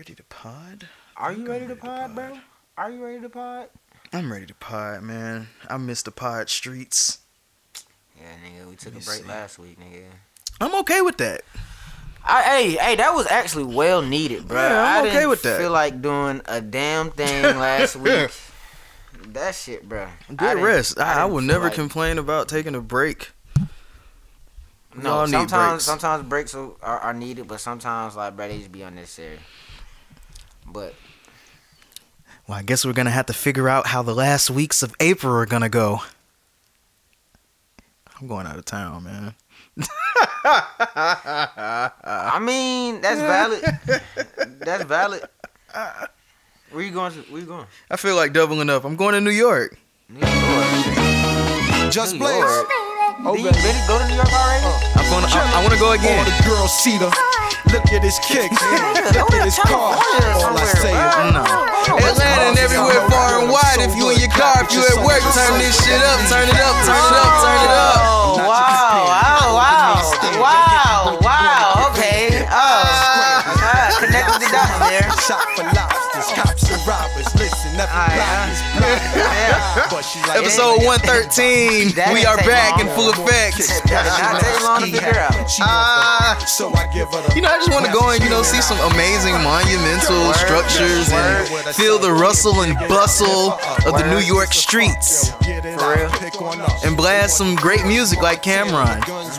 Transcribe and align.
Ready 0.00 0.14
to 0.14 0.22
pod? 0.24 0.88
Are 1.18 1.30
you 1.30 1.40
I'm 1.44 1.44
ready 1.50 1.66
to 1.66 1.74
ready 1.74 1.78
to 1.78 1.86
pod, 1.86 2.06
pod. 2.06 2.14
bro? 2.14 2.38
Are 2.78 2.90
you 2.90 3.04
ready 3.04 3.20
to 3.20 3.28
pod? 3.28 3.68
I'm 4.14 4.32
ready 4.32 4.46
to 4.46 4.54
pod, 4.54 5.02
man. 5.02 5.48
I 5.68 5.76
miss 5.76 6.00
the 6.00 6.10
pod 6.10 6.48
streets. 6.48 7.18
Yeah, 8.18 8.24
nigga, 8.42 8.66
we 8.70 8.76
took 8.76 8.92
a 8.94 9.04
break 9.04 9.04
see. 9.20 9.24
last 9.24 9.58
week, 9.58 9.78
nigga. 9.78 10.04
I'm 10.58 10.74
okay 10.76 11.02
with 11.02 11.18
that. 11.18 11.42
I, 12.24 12.42
hey, 12.44 12.70
hey, 12.76 12.96
that 12.96 13.10
was 13.14 13.26
actually 13.26 13.64
well 13.64 14.00
needed, 14.00 14.48
bro. 14.48 14.56
Yeah, 14.56 14.82
I'm 15.00 15.04
I 15.04 15.08
okay 15.10 15.26
with 15.26 15.42
that. 15.42 15.56
I 15.56 15.58
feel 15.58 15.70
like 15.70 16.00
doing 16.00 16.40
a 16.46 16.62
damn 16.62 17.10
thing 17.10 17.42
last 17.42 17.96
week. 17.96 18.30
That 19.34 19.54
shit, 19.54 19.86
bro. 19.86 20.04
I 20.04 20.32
Good 20.32 20.38
didn't- 20.38 20.62
rest. 20.62 20.98
I, 20.98 21.10
I 21.12 21.14
didn't 21.24 21.34
will 21.34 21.42
never 21.42 21.64
like- 21.64 21.74
complain 21.74 22.16
about 22.16 22.48
taking 22.48 22.74
a 22.74 22.80
break. 22.80 23.32
We 24.96 25.02
No, 25.02 25.26
sometimes 25.26 25.72
breaks. 25.72 25.84
sometimes 25.84 26.26
breaks 26.26 26.54
are, 26.54 26.72
are 26.82 27.12
needed, 27.12 27.46
but 27.46 27.60
sometimes 27.60 28.16
like 28.16 28.34
bro, 28.34 28.48
they 28.48 28.56
just 28.56 28.72
be 28.72 28.80
unnecessary. 28.80 29.38
But 30.72 30.94
Well, 32.46 32.58
I 32.58 32.62
guess 32.62 32.84
we're 32.84 32.92
gonna 32.92 33.10
have 33.10 33.26
to 33.26 33.32
figure 33.32 33.68
out 33.68 33.86
how 33.88 34.02
the 34.02 34.14
last 34.14 34.50
weeks 34.50 34.82
of 34.82 34.94
April 35.00 35.34
are 35.34 35.46
gonna 35.46 35.68
go. 35.68 36.00
I'm 38.20 38.26
going 38.28 38.46
out 38.46 38.56
of 38.58 38.64
town, 38.64 39.04
man. 39.04 39.34
I 40.44 42.38
mean, 42.40 43.00
that's 43.00 43.20
valid. 43.20 43.62
that's 44.60 44.84
valid. 44.84 45.22
Where 46.70 46.82
you 46.84 46.90
going? 46.92 47.12
To, 47.12 47.20
where 47.32 47.40
you 47.40 47.46
going? 47.46 47.66
I 47.90 47.96
feel 47.96 48.14
like 48.16 48.32
doubling 48.32 48.70
up. 48.70 48.84
I'm 48.84 48.96
going 48.96 49.14
to 49.14 49.20
New 49.20 49.30
York. 49.30 49.76
New 50.08 50.20
York. 50.20 51.90
Just 51.92 52.14
New. 52.14 52.20
York. 52.20 52.66
Oh, 53.22 53.34
Did 53.36 53.44
you 53.44 53.50
go 53.88 53.98
to 53.98 54.06
New 54.08 54.14
York 54.14 54.32
already? 54.32 54.66
I'm 54.96 55.10
gonna, 55.10 55.26
I, 55.28 55.52
I 55.56 55.60
want 55.62 55.72
to 55.74 55.80
go 55.80 55.86
All 55.86 55.92
again. 55.92 56.24
the 56.24 56.44
girls 56.48 56.72
see 56.78 56.96
the 56.98 57.10
look 57.68 57.86
at 57.92 58.02
his 58.02 58.18
kick, 58.24 58.50
look 58.50 59.32
at 59.36 59.44
his 59.44 59.58
car. 59.68 59.96
All 60.40 60.56
I 60.56 60.64
say 60.80 60.94
is 60.94 61.34
No. 61.36 61.44
Atlanta 61.90 62.54
and 62.54 62.58
everywhere 62.58 63.02
far 63.10 63.40
and 63.40 63.50
wide. 63.50 63.80
If 63.80 63.96
you 63.96 64.10
in 64.10 64.18
your 64.20 64.32
car, 64.32 64.64
if 64.64 64.72
you 64.72 64.80
at 64.80 64.98
work, 65.04 65.22
turn 65.34 65.58
this 65.58 65.76
shit 65.84 66.00
up, 66.00 66.20
turn 66.28 66.48
it 66.48 66.60
up, 66.60 66.76
turn 66.86 66.96
it 66.96 67.16
up, 67.18 67.32
turn 67.44 67.60
it 67.60 67.72
up. 67.72 67.98
Oh, 68.00 68.46
wow, 68.46 68.96
wow, 69.10 69.44
wow, 69.56 69.96
wow, 70.40 71.18
wow, 71.20 71.90
okay. 71.90 72.46
Oh, 72.46 72.56
uh, 72.56 73.98
connected 73.98 74.38
the 74.44 74.48
dots 74.52 74.76
there. 74.88 75.08
shot 75.26 75.44
for 75.56 75.64
lobsters, 75.72 76.28
cops 76.36 76.64
and 76.70 76.82
robbers. 76.86 77.28
Listen, 77.36 77.74
every 77.80 77.90
Alright, 77.90 78.59
like 80.26 80.38
Episode 80.38 80.82
113. 80.84 81.92
We 82.12 82.24
are 82.26 82.36
back 82.38 82.76
long. 82.78 82.88
in 82.88 82.94
full 82.96 83.10
effect. 83.10 83.56
That 83.90 84.06
did 84.06 84.22
not 84.22 84.40
take 84.42 84.62
long 84.62 84.80
to 84.82 84.90
figure 84.90 85.18
out. 85.20 85.50
She 85.50 85.62
want 85.62 86.40
the 86.40 86.46
so 86.46 86.72
I 86.74 86.86
give 86.92 87.08
her 87.12 87.34
You 87.34 87.42
know, 87.42 87.48
I 87.50 87.56
just 87.58 87.70
want 87.70 87.86
to 87.86 87.92
go 87.92 88.10
and, 88.10 88.22
you 88.22 88.30
know, 88.30 88.42
see 88.42 88.60
some 88.60 88.78
amazing 88.92 89.34
monumental 89.42 90.32
structures 90.34 91.10
and 91.12 91.46
feel 91.76 91.98
the 91.98 92.12
rustle 92.12 92.62
and 92.62 92.76
bustle 92.88 93.52
of 93.86 93.98
the 93.98 94.06
New 94.10 94.20
York 94.20 94.52
streets 94.52 95.30
For 95.30 95.46
real? 95.46 96.06
out, 96.06 96.20
pick 96.20 96.40
one 96.40 96.60
up. 96.60 96.82
and 96.84 96.96
blast 96.96 97.36
some 97.36 97.54
great 97.56 97.84
music 97.84 98.20
like 98.22 98.42
Cam'ron. 98.42 99.04
Guns 99.06 99.38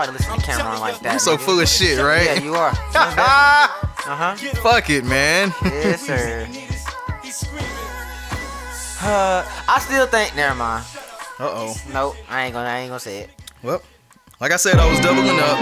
Somebody 0.00 0.18
listen 0.24 0.38
to 0.40 0.46
Cam'ron 0.46 0.80
like 0.80 0.98
that. 1.00 1.12
I'm 1.12 1.18
so 1.18 1.36
nigga. 1.36 1.40
full 1.40 1.60
of 1.60 1.68
shit, 1.68 1.98
right? 1.98 2.24
Yeah, 2.24 2.42
you 2.42 2.54
are. 2.54 2.70
Uh 4.06 4.16
huh. 4.16 4.34
Fuck 4.62 4.88
it, 4.88 5.04
man. 5.04 5.52
Yes, 5.62 6.06
sir. 6.06 6.48
Uh, 9.02 9.44
I 9.68 9.78
still 9.80 10.06
think. 10.06 10.34
Never 10.34 10.54
mind. 10.54 10.86
Uh 11.38 11.50
oh. 11.52 11.74
Nope. 11.92 12.16
I 12.30 12.44
ain't 12.46 12.54
gonna. 12.54 12.66
I 12.68 12.78
ain't 12.78 12.88
gonna 12.88 12.98
say 12.98 13.18
it. 13.20 13.30
Well, 13.62 13.82
like 14.40 14.52
I 14.52 14.56
said, 14.56 14.78
I 14.78 14.88
was 14.90 14.98
doubling 15.00 15.38
up. 15.38 15.58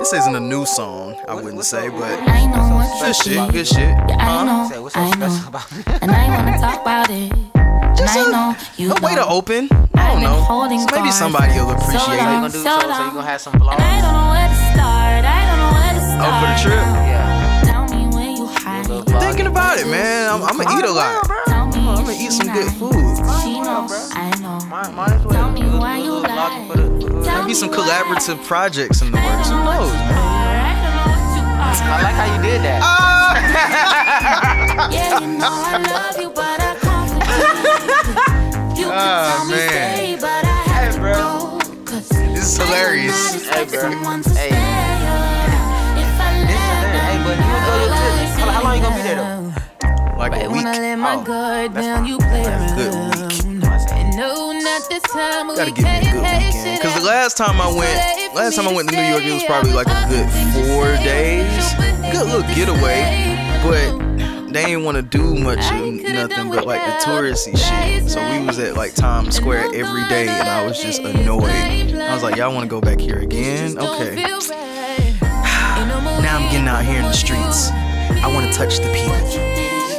This 0.00 0.12
isn't 0.14 0.34
a 0.34 0.40
new 0.40 0.66
song, 0.66 1.14
I 1.28 1.34
wouldn't 1.34 1.56
what's 1.56 1.68
say, 1.68 1.86
up? 1.88 1.94
but 1.94 2.28
I 2.28 2.46
know 2.46 2.74
what 2.74 3.00
good 3.00 3.14
shit, 3.16 3.52
good 3.52 3.66
shit. 3.66 3.78
Yeah, 3.78 4.16
I 4.18 4.24
Huh? 4.24 4.44
know, 4.44 4.68
Say 4.70 4.78
what's 4.80 4.94
so 4.94 5.00
I 5.00 5.10
special 5.10 5.28
know, 5.42 5.48
about 5.48 5.72
me. 5.72 5.82
and 6.02 6.10
I 6.10 6.28
wanna 6.44 6.58
talk 6.58 6.80
about 6.82 7.10
it. 7.10 7.32
And 7.98 8.06
Just 8.06 8.16
I 8.16 8.28
a- 8.28 8.30
know 8.30 8.56
you 8.76 8.92
A 8.94 9.00
way 9.02 9.14
to 9.16 9.26
open. 9.26 9.68
I 9.94 10.14
don't 10.14 10.20
been 10.22 10.30
know. 10.30 10.38
holding 10.46 10.86
Maybe 10.94 11.10
somebody 11.10 11.52
will 11.58 11.70
appreciate 11.74 11.98
So 12.00 12.12
you 12.12 12.18
it. 12.18 12.22
gonna 12.22 12.48
do? 12.48 12.58
So 12.62 12.62
So, 12.62 12.78
so 12.78 12.86
you 12.86 12.88
long. 12.94 13.14
gonna 13.14 13.26
have 13.26 13.40
some 13.40 13.54
And 13.54 13.62
I 13.62 13.66
vlogs? 13.66 13.78
don't 13.78 14.14
know 14.14 14.28
where 14.30 14.48
to 14.48 14.58
start. 14.70 15.22
I 15.26 15.40
don't 15.48 15.58
know 15.58 15.72
where 15.74 15.92
to 15.98 16.02
start. 16.06 16.22
Oh, 16.22 16.38
for 16.38 16.46
the 16.46 16.58
trip? 16.62 16.78
now. 16.78 17.10
Yeah. 17.10 17.62
Tell 17.66 17.84
me 17.90 18.00
where 18.14 18.30
you 18.38 18.46
hide 18.46 18.86
Little 18.86 19.02
it. 19.16 19.20
Thinking 19.20 19.46
about 19.50 19.78
it, 19.78 19.86
man. 19.88 20.30
I'm, 20.30 20.42
I'm 20.46 20.56
gonna 20.56 20.78
eat 20.78 20.84
a 20.86 20.90
lot. 20.92 21.26
Tell 21.48 21.66
I'm 21.66 21.70
gonna 22.06 22.12
eat 22.14 22.30
some 22.32 22.48
good 22.54 22.70
food. 22.78 22.94
She 23.42 23.58
knows, 23.60 23.90
I 24.14 24.30
know. 24.38 24.58
Might, 24.70 24.94
might 24.94 25.10
as 25.18 25.24
well. 25.24 25.34
Tell 25.34 25.50
me 25.50 25.62
why 25.78 25.98
you 25.98 26.12
lie. 26.22 26.66
the- 26.70 26.78
for 27.26 27.42
Maybe 27.42 27.54
some 27.54 27.70
collaborative 27.70 28.38
projects 28.46 29.02
in 29.02 29.10
the 29.10 29.18
works. 29.18 29.48
don't 29.50 29.58
Who 29.58 29.64
knows, 29.64 29.92
man? 29.92 30.14
I 30.14 30.74
don't 30.84 30.94
know 30.94 31.10
what 31.10 31.76
you 31.82 31.90
are. 31.90 31.98
I 31.98 32.02
like 32.06 32.14
how 32.14 32.28
you 32.36 32.42
did 32.46 32.62
that. 32.62 32.80
Ah! 32.82 32.94
Yeah, 34.92 35.20
you 35.20 35.26
know 35.26 35.48
I 35.50 35.82
love 35.82 36.16
you, 36.20 36.30
but 36.30 36.57
I 38.98 39.06
can't. 39.06 39.06
You 39.06 39.10
can 39.10 39.30
tell 39.30 39.44
me 39.46 39.56
man. 39.56 39.96
stay, 39.96 40.16
but 40.20 40.44
I 40.44 40.62
have 40.72 40.94
Hey, 40.94 41.00
bro. 41.00 41.58
This 42.34 42.46
is 42.52 42.56
hilarious. 42.58 43.48
Hey, 43.48 43.64
bro. 43.66 43.90
Hey. 43.90 44.22
stay. 44.22 44.50
I 44.52 46.44
This 46.46 46.58
is 46.58 46.78
let 46.82 46.92
there. 46.92 47.02
Hey, 47.02 47.18
but 47.24 47.36
you 47.38 47.58
go 47.66 47.74
your 47.80 47.90
tips. 47.94 48.40
How, 48.40 48.50
how 48.50 48.62
long 48.64 48.76
you 48.76 48.82
gonna 48.82 48.96
be 48.96 49.02
there 49.02 49.16
though? 49.16 50.16
Like 50.18 50.32
a 50.34 50.48
Wanna 50.48 50.52
week. 50.52 50.64
let 50.80 50.96
my 50.98 51.14
Oh, 51.16 51.22
guard 51.24 51.74
down, 51.74 52.06
you 52.06 52.18
play 52.18 52.42
Good 52.76 52.94
around. 52.94 53.30
week. 53.32 54.16
No, 54.16 54.52
not 54.52 54.82
this 54.90 55.02
time. 55.04 55.48
Gotta 55.54 55.70
give 55.70 55.84
me 55.84 55.90
a 55.98 56.02
good 56.12 56.22
weekend. 56.22 56.82
Cause 56.82 56.94
the 57.00 57.06
last 57.06 57.36
time 57.36 57.60
I 57.60 57.68
went, 57.68 58.34
last 58.34 58.56
time 58.56 58.66
I 58.68 58.72
went 58.74 58.88
to 58.90 58.96
New 58.96 59.02
York, 59.02 59.22
it 59.24 59.32
was 59.34 59.44
probably 59.44 59.72
like 59.72 59.86
a 59.86 60.06
good 60.08 60.26
four 60.54 60.86
days. 61.04 61.74
Good 62.12 62.26
little 62.26 62.42
getaway, 62.54 63.36
but 63.62 64.07
they 64.52 64.64
ain't 64.64 64.82
want 64.84 64.96
to 64.96 65.02
do 65.02 65.34
much 65.34 65.58
of 65.58 66.02
nothing 66.02 66.50
but 66.50 66.66
like 66.66 66.82
the 66.84 66.92
touristy 67.04 67.56
shit. 67.56 68.08
So 68.08 68.20
we 68.30 68.44
was 68.46 68.58
at 68.58 68.76
like 68.76 68.94
Times 68.94 69.36
Square 69.36 69.74
every 69.74 70.04
day, 70.08 70.28
and 70.28 70.48
I 70.48 70.64
was 70.66 70.80
just 70.82 71.00
annoyed. 71.02 71.44
I 71.94 72.14
was 72.14 72.22
like, 72.22 72.36
y'all 72.36 72.52
want 72.54 72.64
to 72.64 72.68
go 72.68 72.80
back 72.80 73.00
here 73.00 73.18
again? 73.18 73.78
Okay. 73.78 74.22
Now 76.18 76.36
I'm 76.38 76.50
getting 76.50 76.66
out 76.66 76.84
here 76.84 76.96
in 76.98 77.04
the 77.04 77.12
streets. 77.12 77.70
I 77.70 78.26
want 78.34 78.50
to 78.52 78.58
touch 78.58 78.78
the 78.78 78.90
people. 78.92 79.14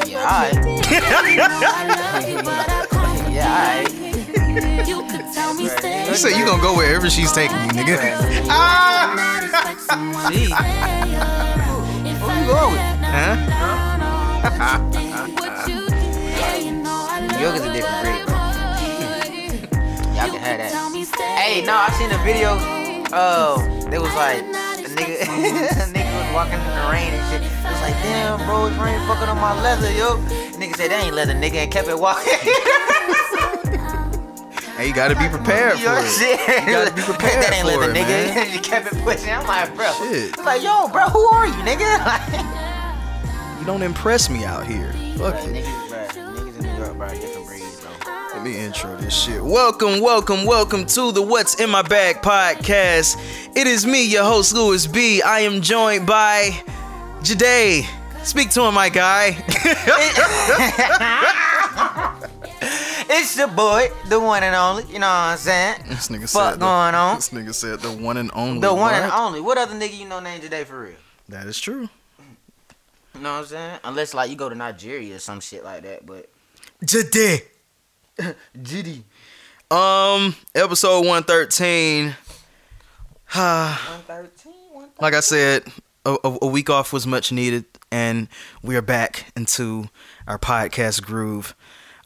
Yeah, 0.10 0.20
alright. 0.20 0.58
Yeah, 3.31 3.48
alright. 3.48 3.88
You 6.10 6.16
said 6.16 6.38
you 6.38 6.46
gonna 6.46 6.62
go 6.62 6.74
wherever 6.76 7.10
she's 7.10 7.31
taking 7.31 7.56
you, 7.58 7.72
nigga. 7.72 8.18
Ah! 8.52 9.16
See, 10.30 10.46
who 12.20 12.31
you 12.31 12.46
going? 12.48 12.78
Huh? 13.02 13.36
New 14.39 14.45
York 17.44 17.55
is 17.55 17.63
a 17.63 17.73
different 17.73 18.00
breed, 18.03 18.23
bro. 18.25 18.35
Y'all 20.16 20.31
can 20.31 20.39
have 20.39 20.57
that. 20.63 20.72
Hey, 21.38 21.61
no, 21.66 21.75
I 21.75 21.89
seen 22.00 22.09
a 22.11 22.17
video. 22.23 22.55
Uh, 23.11 23.59
oh, 23.59 23.89
it 23.91 24.00
was 24.00 24.13
like 24.16 24.39
a 24.39 24.88
nigga, 24.95 25.22
a 25.23 25.91
nigga 25.91 26.13
was 26.16 26.33
walking 26.33 26.55
in 26.55 26.72
the 26.72 26.88
rain 26.91 27.11
and 27.11 27.23
shit. 27.31 27.41
It 27.44 27.67
was 27.67 27.81
like, 27.81 27.95
damn, 28.03 28.39
bro, 28.45 28.67
it's 28.67 28.77
rain 28.77 29.00
fucking 29.07 29.27
on 29.27 29.38
my 29.38 29.59
leather, 29.61 29.91
yo. 29.91 30.16
Nigga 30.56 30.75
said 30.77 30.91
that 30.91 31.03
ain't 31.03 31.16
leather, 31.16 31.33
nigga, 31.33 31.56
and 31.67 31.71
kept 31.71 31.88
it 31.89 32.00
walking. 32.00 32.33
Hey, 34.79 34.88
you 34.88 34.94
gotta 34.94 35.11
be 35.13 35.27
prepared 35.27 35.73
for 35.73 35.83
Your 35.91 36.00
it. 36.00 36.07
shit. 36.07 36.39
You 36.63 36.71
gotta 36.71 36.94
be 36.95 37.01
prepared 37.01 37.44
that 37.44 37.51
ain't 37.51 37.67
for 37.67 37.75
leather, 37.83 37.91
it, 37.91 37.95
nigga. 38.00 38.31
man. 38.33 38.47
you 38.53 38.61
kept 38.61 38.88
it 38.88 38.95
pushing. 39.03 39.27
I'm 39.27 39.44
like, 39.45 39.75
bro. 39.75 39.91
Shit. 40.07 40.31
It's 40.31 40.45
like, 40.45 40.63
yo, 40.63 40.88
bro, 40.88 41.03
who 41.11 41.19
are 41.35 41.45
you, 41.45 41.59
nigga? 41.67 41.83
Like, 42.07 42.23
You 42.31 42.39
don't 43.69 43.84
impress 43.84 44.31
me 44.31 44.44
out 44.46 44.66
here. 44.66 44.91
Fuck 45.16 45.35
it. 45.44 45.63
niggas, 45.63 46.13
bro, 46.16 46.24
niggas 46.34 46.57
in 46.57 46.63
New 46.63 46.75
York, 46.75 46.97
bro, 46.97 47.07
different 47.09 47.46
breeds, 47.46 47.81
bro. 47.81 47.91
Let 48.34 48.44
me 48.44 48.57
intro 48.57 48.96
this 48.96 49.16
shit. 49.16 49.44
Welcome, 49.44 50.00
welcome, 50.02 50.44
welcome 50.44 50.88
to 50.88 51.12
the 51.12 51.22
What's 51.22 51.59
in 51.62 51.69
My 51.69 51.84
Bag 51.84 52.16
podcast. 52.24 53.16
It 53.56 53.68
is 53.68 53.86
me, 53.86 54.04
your 54.12 54.24
host, 54.24 54.56
Louis 54.56 54.88
B. 54.88 55.21
I 55.21 55.42
am 55.42 55.62
joined 55.62 56.07
by 56.07 56.60
Jade. 57.21 57.86
Speak 58.24 58.50
to 58.51 58.63
him, 58.63 58.74
my 58.74 58.89
guy. 58.89 59.38
It's 63.12 63.36
your 63.38 63.48
boy, 63.48 63.89
the 64.07 64.19
one 64.19 64.44
and 64.44 64.56
only. 64.56 64.83
You 64.83 65.00
know 65.00 65.07
what 65.07 65.13
I'm 65.13 65.38
saying? 65.38 65.77
this 65.88 66.10
nigga 66.10 66.31
Fuck 66.31 66.51
said 66.54 66.60
going 66.60 66.92
the, 66.92 66.98
on? 66.98 67.16
This 67.16 67.30
nigga 67.30 67.54
said 67.56 67.80
the 67.80 67.92
one 67.92 68.18
and 68.18 68.30
only. 68.36 68.60
The 68.62 68.74
one 68.74 68.94
and 68.94 69.10
What? 69.12 69.19
only. 69.19 69.42
What 69.42 69.57
other 69.57 69.74
nigga 69.74 69.98
you 69.98 70.07
know 70.07 70.19
named 70.19 70.44
today 70.44 70.63
for 70.63 70.80
real? 70.81 70.94
That 71.27 71.48
is 71.48 71.60
true. 71.60 71.89
You 73.19 73.24
know 73.24 73.33
what 73.33 73.39
I'm 73.39 73.45
saying? 73.48 73.80
Unless 73.83 74.13
like 74.13 74.30
you 74.30 74.38
go 74.38 74.48
to 74.48 74.56
Nigeria 74.56 75.18
or 75.18 75.19
some 75.19 75.42
shit 75.42 75.62
like 75.62 75.83
that, 75.83 76.06
but 76.06 76.30
Jade. 76.83 77.42
GD. 78.57 79.04
Um, 79.71 80.36
episode 80.56 81.01
113. 81.06 82.16
Ah. 83.36 84.01
113, 84.07 84.54
113. 84.71 84.95
like 85.00 85.13
I 85.13 85.19
said, 85.19 85.63
a, 86.06 86.18
a, 86.24 86.38
a 86.42 86.48
week 86.48 86.71
off 86.71 86.92
was 86.92 87.06
much 87.06 87.31
needed, 87.31 87.66
and 87.92 88.30
we 88.63 88.75
are 88.75 88.81
back 88.81 89.31
into 89.36 89.89
our 90.25 90.39
podcast 90.39 91.04
groove. 91.04 91.56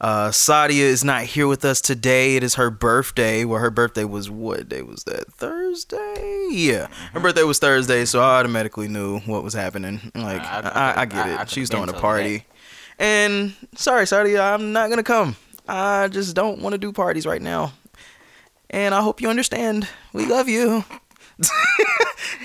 Uh, 0.00 0.28
Sadia 0.30 0.80
is 0.80 1.04
not 1.04 1.22
here 1.22 1.46
with 1.46 1.64
us 1.64 1.80
today. 1.80 2.36
It 2.36 2.42
is 2.42 2.54
her 2.56 2.70
birthday. 2.70 3.44
Well, 3.44 3.60
her 3.60 3.70
birthday 3.70 4.04
was 4.04 4.28
what 4.30 4.68
day 4.68 4.82
was 4.82 5.04
that? 5.04 5.32
Thursday. 5.32 6.48
Yeah, 6.50 6.88
her 7.12 7.20
birthday 7.20 7.44
was 7.44 7.58
Thursday, 7.58 8.04
so 8.04 8.20
I 8.20 8.38
automatically 8.40 8.88
knew 8.88 9.20
what 9.20 9.42
was 9.44 9.54
happening. 9.54 10.00
Like 10.14 10.42
I- 10.42 10.60
I- 10.60 10.68
I, 10.92 11.00
I, 11.02 11.04
get 11.06 11.28
it. 11.28 11.40
I 11.40 11.44
She's 11.46 11.70
throwing 11.70 11.88
a 11.88 11.92
party, 11.94 12.44
and 12.98 13.54
sorry, 13.76 14.04
Sadia, 14.04 14.40
I'm 14.54 14.72
not 14.72 14.90
gonna 14.90 15.02
come. 15.02 15.36
I 15.68 16.08
just 16.08 16.34
don't 16.34 16.60
want 16.60 16.72
to 16.74 16.78
do 16.78 16.92
parties 16.92 17.24
right 17.26 17.40
now, 17.42 17.72
and 18.70 18.94
I 18.94 19.00
hope 19.00 19.20
you 19.20 19.28
understand. 19.30 19.88
We 20.12 20.26
love 20.26 20.48
you. 20.48 20.84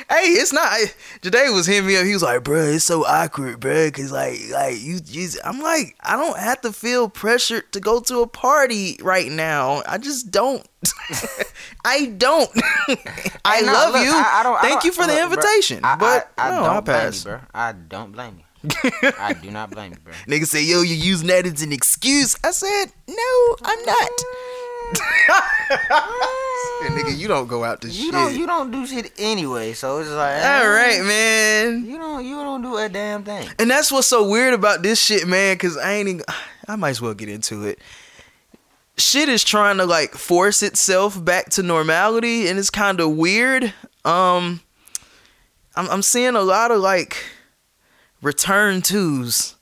hey, 0.10 0.26
it's 0.30 0.54
not. 0.54 0.78
Today 1.22 1.50
was 1.50 1.66
hitting 1.66 1.88
me 1.88 1.98
up. 1.98 2.06
He 2.06 2.14
was 2.14 2.24
like, 2.24 2.44
"Bro, 2.44 2.62
it's 2.64 2.86
so 2.86 3.06
awkward, 3.06 3.60
bro, 3.60 3.90
cause 3.92 4.12
like, 4.12 4.40
like 4.52 4.80
you, 4.82 5.00
you." 5.06 5.30
I'm 5.44 5.60
like, 5.60 5.96
I 6.02 6.16
don't 6.16 6.38
have 6.38 6.62
to 6.62 6.72
feel 6.74 7.10
pressured 7.10 7.72
to 7.74 7.80
go 7.80 8.00
to 8.02 8.20
a 8.22 8.28
party 8.28 8.98
right 9.02 9.32
now. 9.32 9.82
I 9.88 9.98
just 9.98 10.32
don't. 10.32 10.66
I 11.86 12.06
don't. 12.18 12.50
I 13.46 13.62
no, 13.62 13.74
love 13.74 13.94
look, 13.94 14.04
you. 14.04 14.12
I, 14.12 14.40
I 14.40 14.44
don't, 14.44 14.58
I 14.58 14.62
Thank 14.62 14.74
don't- 14.74 14.86
you 14.86 14.92
for 14.92 15.02
the 15.08 15.14
look, 15.14 15.18
bro, 15.18 15.32
invitation, 15.32 15.82
I, 15.84 15.96
but 15.96 16.32
I, 16.38 16.48
I 16.50 16.56
no, 16.56 16.64
don't 16.66 16.86
pass. 16.86 17.24
you, 17.26 17.32
bro. 17.32 17.40
I 17.54 17.72
don't 17.74 18.12
blame 18.12 18.38
you. 18.40 18.44
I 19.18 19.34
do 19.42 19.52
not 19.52 19.70
blame 19.72 19.94
you, 19.94 20.00
bro. 20.00 20.14
Nigga 20.28 20.46
say, 20.46 20.64
"Yo, 20.64 20.82
you 20.82 20.96
using 20.96 21.28
that 21.28 21.46
as 21.46 21.62
an 21.62 21.72
excuse." 21.72 22.36
I 22.44 22.52
said, 22.52 22.86
"No, 23.08 23.56
I'm 23.64 23.86
not." 23.86 24.10
Yeah, 26.82 26.88
nigga, 26.92 27.18
you 27.18 27.28
don't 27.28 27.48
go 27.48 27.64
out 27.64 27.82
to 27.82 27.88
You 27.90 28.06
shit. 28.06 28.12
don't 28.14 28.36
you 28.36 28.48
don't 28.48 28.72
do 28.72 28.88
shit 28.88 29.12
anyway, 29.18 29.74
so 29.74 30.00
it's 30.00 30.10
like 30.10 30.38
All 30.44 30.64
eh, 30.64 30.68
right, 30.68 31.04
man. 31.04 31.86
You 31.86 31.98
don't 31.98 32.26
you 32.26 32.36
don't 32.38 32.62
do 32.62 32.78
a 32.78 32.88
damn 32.90 33.24
thing. 33.24 33.48
And 33.60 33.70
that's 33.70 33.92
what's 33.92 34.08
so 34.08 34.28
weird 34.30 34.54
about 34.54 34.82
this 34.82 35.00
shit, 35.02 35.28
man, 35.28 35.58
cause 35.58 35.78
I 35.78 35.94
ain't 35.94 36.08
even 36.08 36.24
I 36.68 36.76
might 36.76 36.92
as 36.92 37.02
well 37.02 37.14
get 37.14 37.30
into 37.30 37.66
it. 37.66 37.80
Shit 38.98 39.30
is 39.30 39.44
trying 39.44 39.78
to 39.78 39.86
like 39.86 40.12
force 40.14 40.64
itself 40.64 41.24
back 41.24 41.50
to 41.52 41.64
normality 41.64 42.48
and 42.48 42.58
it's 42.58 42.70
kind 42.70 43.00
of 43.00 43.12
weird. 43.16 43.74
Um 44.06 44.62
I'm 45.76 45.90
I'm 45.90 46.02
seeing 46.02 46.36
a 46.36 46.42
lot 46.42 46.72
of 46.72 46.80
like 46.80 47.18
return 48.22 48.82
tos. 48.82 49.56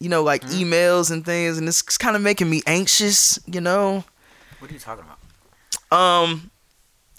You 0.00 0.08
know, 0.08 0.24
like 0.24 0.42
emails 0.46 1.12
and 1.12 1.24
things 1.24 1.56
and 1.58 1.68
it's 1.68 1.82
kind 1.82 2.16
of 2.16 2.22
making 2.22 2.50
me 2.50 2.62
anxious, 2.66 3.38
you 3.46 3.60
know. 3.60 4.04
What 4.62 4.70
are 4.70 4.74
you 4.74 4.80
talking 4.80 5.04
about? 5.04 5.18
um 5.98 6.50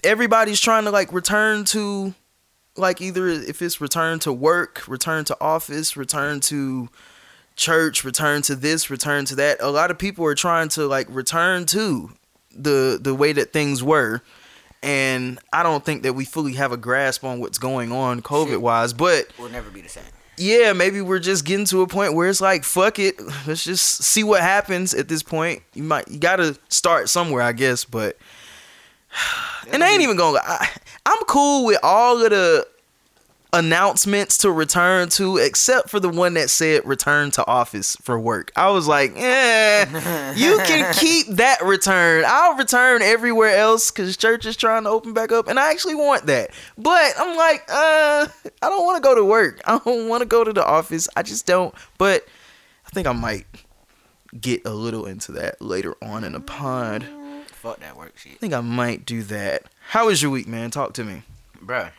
everybody's 0.02 0.60
trying 0.60 0.84
to 0.84 0.90
like 0.90 1.12
return 1.12 1.64
to 1.66 2.14
like 2.76 3.00
either 3.00 3.28
if 3.28 3.60
it's 3.62 3.80
return 3.80 4.18
to 4.20 4.32
work 4.32 4.82
return 4.88 5.24
to 5.26 5.36
office 5.40 5.96
return 5.96 6.40
to 6.40 6.88
church 7.54 8.02
return 8.02 8.42
to 8.42 8.56
this 8.56 8.90
return 8.90 9.26
to 9.26 9.34
that 9.36 9.58
a 9.60 9.68
lot 9.68 9.90
of 9.90 9.98
people 9.98 10.24
are 10.24 10.34
trying 10.34 10.68
to 10.70 10.86
like 10.86 11.06
return 11.10 11.66
to 11.66 12.10
the 12.50 12.98
the 13.00 13.14
way 13.14 13.32
that 13.32 13.52
things 13.52 13.82
were 13.82 14.22
and 14.82 15.38
i 15.52 15.62
don't 15.62 15.84
think 15.84 16.02
that 16.02 16.14
we 16.14 16.24
fully 16.24 16.54
have 16.54 16.72
a 16.72 16.76
grasp 16.76 17.22
on 17.22 17.38
what's 17.40 17.58
going 17.58 17.92
on 17.92 18.20
covid 18.22 18.58
wise 18.58 18.92
but 18.92 19.26
We'll 19.38 19.50
never 19.50 19.70
be 19.70 19.82
the 19.82 19.88
same. 19.88 20.02
Yeah, 20.36 20.72
maybe 20.72 21.00
we're 21.00 21.18
just 21.18 21.44
getting 21.44 21.66
to 21.66 21.82
a 21.82 21.86
point 21.86 22.14
where 22.14 22.28
it's 22.28 22.40
like, 22.40 22.64
fuck 22.64 22.98
it, 22.98 23.20
let's 23.46 23.64
just 23.64 24.02
see 24.02 24.24
what 24.24 24.40
happens 24.40 24.94
at 24.94 25.08
this 25.08 25.22
point. 25.22 25.62
You 25.74 25.82
might, 25.82 26.08
you 26.08 26.18
gotta 26.18 26.58
start 26.68 27.08
somewhere, 27.08 27.42
I 27.42 27.52
guess. 27.52 27.84
But 27.84 28.16
and 29.70 29.82
I 29.82 29.90
ain't 29.90 30.02
even 30.02 30.16
gonna. 30.16 30.40
I, 30.42 30.68
I'm 31.06 31.22
cool 31.26 31.66
with 31.66 31.78
all 31.82 32.22
of 32.22 32.30
the 32.30 32.66
announcements 33.54 34.36
to 34.38 34.50
return 34.50 35.08
to, 35.08 35.36
except 35.38 35.88
for 35.88 36.00
the 36.00 36.08
one 36.08 36.34
that 36.34 36.50
said 36.50 36.84
return 36.84 37.30
to 37.30 37.46
office 37.46 37.96
for 38.02 38.18
work. 38.18 38.50
I 38.56 38.70
was 38.70 38.88
like, 38.88 39.12
eh, 39.16 39.84
you 40.34 40.58
can 40.66 40.92
keep 40.98 41.28
that 41.28 41.62
return. 41.62 42.24
I'll 42.26 42.56
return 42.56 43.00
everywhere 43.00 43.56
else 43.56 43.90
because 43.90 44.16
church 44.16 44.44
is 44.44 44.56
trying 44.56 44.84
to 44.84 44.90
open 44.90 45.14
back 45.14 45.32
up, 45.32 45.48
and 45.48 45.58
I 45.58 45.70
actually 45.70 45.94
want 45.94 46.26
that. 46.26 46.50
But 46.76 47.14
I'm 47.16 47.36
like, 47.36 47.64
uh, 47.68 48.26
I 48.60 48.68
don't 48.68 48.84
want 48.84 49.02
to 49.02 49.08
go 49.08 49.14
to 49.14 49.24
work. 49.24 49.60
I 49.64 49.78
don't 49.78 50.08
want 50.08 50.22
to 50.22 50.26
go 50.26 50.42
to 50.44 50.52
the 50.52 50.64
office. 50.64 51.08
I 51.16 51.22
just 51.22 51.46
don't. 51.46 51.74
But 51.96 52.26
I 52.86 52.90
think 52.90 53.06
I 53.06 53.12
might 53.12 53.46
get 54.38 54.66
a 54.66 54.72
little 54.74 55.06
into 55.06 55.32
that 55.32 55.62
later 55.62 55.94
on 56.02 56.24
in 56.24 56.32
the 56.32 56.40
pod. 56.40 57.06
Fuck 57.46 57.80
that 57.80 57.96
work 57.96 58.18
shit. 58.18 58.32
I 58.32 58.36
think 58.36 58.52
I 58.52 58.60
might 58.60 59.06
do 59.06 59.22
that. 59.22 59.62
How 59.88 60.06
was 60.06 60.20
your 60.20 60.30
week, 60.30 60.48
man? 60.48 60.70
Talk 60.70 60.92
to 60.94 61.04
me. 61.04 61.22
Bruh. 61.64 61.90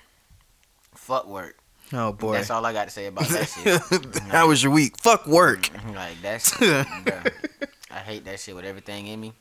Fuck 1.05 1.27
work. 1.27 1.59
Oh 1.93 2.13
boy. 2.13 2.33
That's 2.33 2.49
all 2.49 2.65
I 2.65 2.73
got 2.73 2.85
to 2.85 2.89
say 2.89 3.05
about 3.05 3.27
that 3.27 3.47
shit. 3.47 3.81
Mm-hmm. 3.85 4.29
How 4.31 4.47
was 4.47 4.63
your 4.63 4.71
week? 4.71 4.97
Fuck 4.99 5.27
work. 5.27 5.61
Mm-hmm. 5.61 5.93
like 5.93 6.19
that's. 6.23 6.59
I 7.91 7.99
hate 7.99 8.25
that 8.25 8.39
shit 8.39 8.55
with 8.55 8.65
everything 8.65 9.05
in 9.05 9.21
me. 9.21 9.33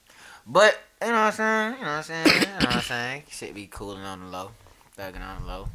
But 0.46 0.78
you 1.00 1.08
know 1.08 1.14
what 1.14 1.20
I'm 1.20 1.32
saying? 1.32 1.74
You 1.78 1.80
know 1.80 1.86
what 1.86 1.96
I'm 1.96 2.02
saying? 2.02 2.26
You 2.26 2.46
know 2.46 2.54
what 2.56 2.76
I'm 2.76 2.82
saying? 2.82 3.22
Shit 3.30 3.54
be 3.54 3.66
cooling 3.66 4.02
on 4.02 4.20
the 4.20 4.26
low. 4.26 4.50
Thugging 4.98 5.22
on 5.22 5.40
the 5.40 5.48
low. 5.48 5.68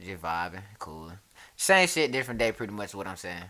Just 0.00 0.22
vibing, 0.22 0.62
cooling. 0.78 1.18
Same 1.56 1.88
shit, 1.88 2.12
different 2.12 2.38
day 2.38 2.52
pretty 2.52 2.72
much 2.72 2.94
what 2.94 3.08
I'm 3.08 3.16
saying. 3.16 3.42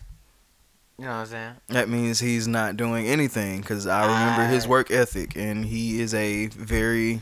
You 0.98 1.04
know 1.04 1.10
what 1.10 1.16
I'm 1.16 1.26
saying? 1.26 1.54
That 1.68 1.90
means 1.90 2.20
he's 2.20 2.48
not 2.48 2.78
doing 2.78 3.06
anything 3.06 3.60
because 3.60 3.86
I 3.86 4.06
remember 4.06 4.46
his 4.46 4.66
work 4.66 4.90
ethic 4.90 5.36
and 5.36 5.66
he 5.66 6.00
is 6.00 6.14
a 6.14 6.46
very, 6.46 7.20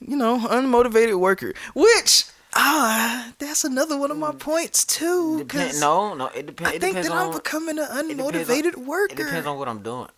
you 0.00 0.16
know, 0.16 0.38
unmotivated 0.38 1.20
worker. 1.20 1.54
Which, 1.74 2.24
ah, 2.54 3.32
that's 3.38 3.64
another 3.64 3.96
one 3.98 4.10
of 4.10 4.16
my 4.16 4.32
points 4.32 4.84
too. 4.84 5.38
Depend, 5.38 5.80
no, 5.80 6.14
no, 6.14 6.26
it, 6.28 6.46
depends. 6.46 6.68
I 6.68 6.78
think 6.78 6.94
depends 6.96 7.08
that 7.08 7.14
on 7.16 7.28
I'm 7.28 7.34
becoming 7.34 7.78
an 7.78 7.86
unmotivated 7.86 8.76
on- 8.78 8.86
worker. 8.86 9.12
It 9.14 9.16
depends 9.16 9.46
on 9.46 9.58
what 9.58 9.68
I'm 9.68 9.82
doing. 9.82 10.08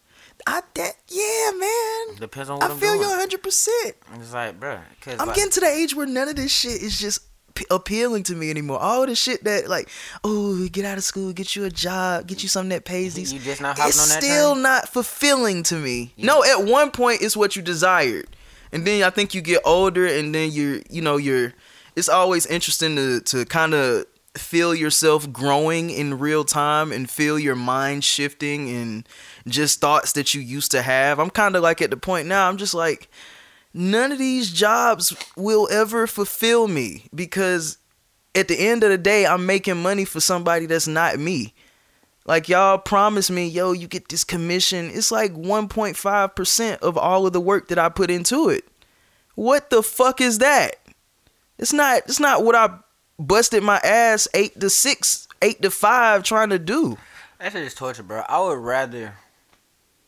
I 0.47 0.61
that 0.75 0.97
yeah, 1.09 1.51
man. 1.59 2.19
Depends 2.21 2.51
on 2.51 2.59
what 2.59 2.69
I 2.71 2.75
am 2.75 2.79
feel 2.81 2.95
doing. 2.95 3.03
you 3.03 3.09
100. 3.09 3.43
percent 3.43 3.95
It's 4.17 4.33
like, 4.35 4.59
bruh, 4.59 4.81
cause 5.01 5.17
I'm 5.21 5.29
like, 5.29 5.37
getting 5.37 5.53
to 5.53 5.61
the 5.61 5.67
age 5.69 5.95
where 5.95 6.07
none 6.07 6.29
of 6.29 6.37
this 6.37 6.53
shit 6.53 6.83
is 6.83 6.99
just 6.99 7.21
p- 7.55 7.65
appealing 7.71 8.25
to 8.25 8.35
me 8.35 8.51
anymore. 8.51 8.81
All 8.81 9.07
the 9.07 9.15
shit 9.15 9.45
that 9.45 9.69
like, 9.69 9.89
oh, 10.25 10.69
get 10.69 10.85
out 10.85 10.99
of 10.99 11.05
school, 11.05 11.33
get 11.33 11.55
you 11.55 11.65
a 11.65 11.71
job, 11.71 12.27
get 12.27 12.43
you 12.43 12.49
something 12.49 12.71
that 12.71 12.85
pays 12.85 13.15
these. 13.15 13.33
You 13.33 13.39
just 13.39 13.63
not 13.63 13.77
hopping 13.79 13.91
it's 13.91 14.03
on 14.03 14.09
that 14.09 14.23
still 14.25 14.53
train? 14.53 14.63
not 14.65 14.89
fulfilling 14.89 15.63
to 15.65 15.77
me. 15.77 16.13
No, 16.19 16.43
at 16.45 16.65
one 16.65 16.91
point 16.91 17.23
it's 17.23 17.37
what 17.37 17.55
you 17.55 17.63
desired, 17.63 18.27
and 18.73 18.85
then 18.85 19.05
I 19.05 19.11
think 19.11 19.35
you 19.35 19.41
get 19.41 19.63
older, 19.65 20.05
and 20.05 20.35
then 20.35 20.51
you're, 20.51 20.81
you 20.91 21.01
know, 21.01 21.17
you're. 21.17 21.55
It's 21.97 22.09
always 22.09 22.47
interesting 22.47 22.97
to 22.97 23.21
to 23.21 23.45
kind 23.45 23.75
of 23.75 24.07
feel 24.37 24.75
yourself 24.75 25.33
growing 25.33 25.91
in 25.91 26.19
real 26.19 26.45
time 26.45 26.91
and 26.91 27.09
feel 27.09 27.39
your 27.39 27.55
mind 27.55 28.03
shifting 28.03 28.69
and 28.69 29.09
just 29.47 29.81
thoughts 29.81 30.13
that 30.13 30.35
you 30.35 30.41
used 30.41 30.73
to 30.73 30.83
have. 30.83 31.21
I'm 31.21 31.31
kind 31.31 31.55
of 31.55 31.63
like 31.63 31.81
at 31.81 31.91
the 31.91 31.97
point 31.97 32.27
now. 32.27 32.49
I'm 32.49 32.57
just 32.57 32.75
like 32.75 33.09
none 33.73 34.13
of 34.13 34.19
these 34.19 34.51
jobs 34.51 35.15
will 35.37 35.69
ever 35.71 36.07
fulfill 36.07 36.67
me 36.67 37.05
because 37.15 37.79
at 38.35 38.49
the 38.49 38.59
end 38.59 38.83
of 38.83 38.91
the 38.91 38.99
day, 38.99 39.27
I'm 39.27 39.47
making 39.47 39.81
money 39.81 40.05
for 40.05 40.21
somebody 40.21 40.67
that's 40.67 40.89
not 40.89 41.19
me. 41.19 41.55
Like 42.27 42.49
y'all 42.49 42.79
promise 42.79 43.31
me, 43.31 43.47
yo, 43.47 43.73
you 43.73 43.87
get 43.87 44.09
this 44.09 44.25
commission. 44.25 44.91
It's 44.93 45.13
like 45.13 45.35
1.5% 45.35 46.79
of 46.79 46.97
all 46.97 47.27
of 47.27 47.33
the 47.33 47.41
work 47.41 47.69
that 47.69 47.79
I 47.79 47.89
put 47.89 48.11
into 48.11 48.49
it. 48.49 48.65
What 49.35 49.71
the 49.71 49.83
fuck 49.83 50.21
is 50.21 50.39
that? 50.39 50.77
It's 51.59 51.73
not 51.73 52.03
it's 52.07 52.21
not 52.21 52.45
what 52.45 52.55
I 52.55 52.71
busted 53.19 53.63
my 53.63 53.79
ass 53.79 54.27
8 54.35 54.59
to 54.61 54.71
6, 54.71 55.29
8 55.41 55.63
to 55.63 55.71
5 55.71 56.23
trying 56.23 56.51
to 56.51 56.59
do. 56.59 56.99
that 57.39 57.53
shit 57.53 57.63
is 57.63 57.75
torture, 57.75 58.03
bro. 58.03 58.23
I 58.29 58.41
would 58.41 58.59
rather 58.59 59.15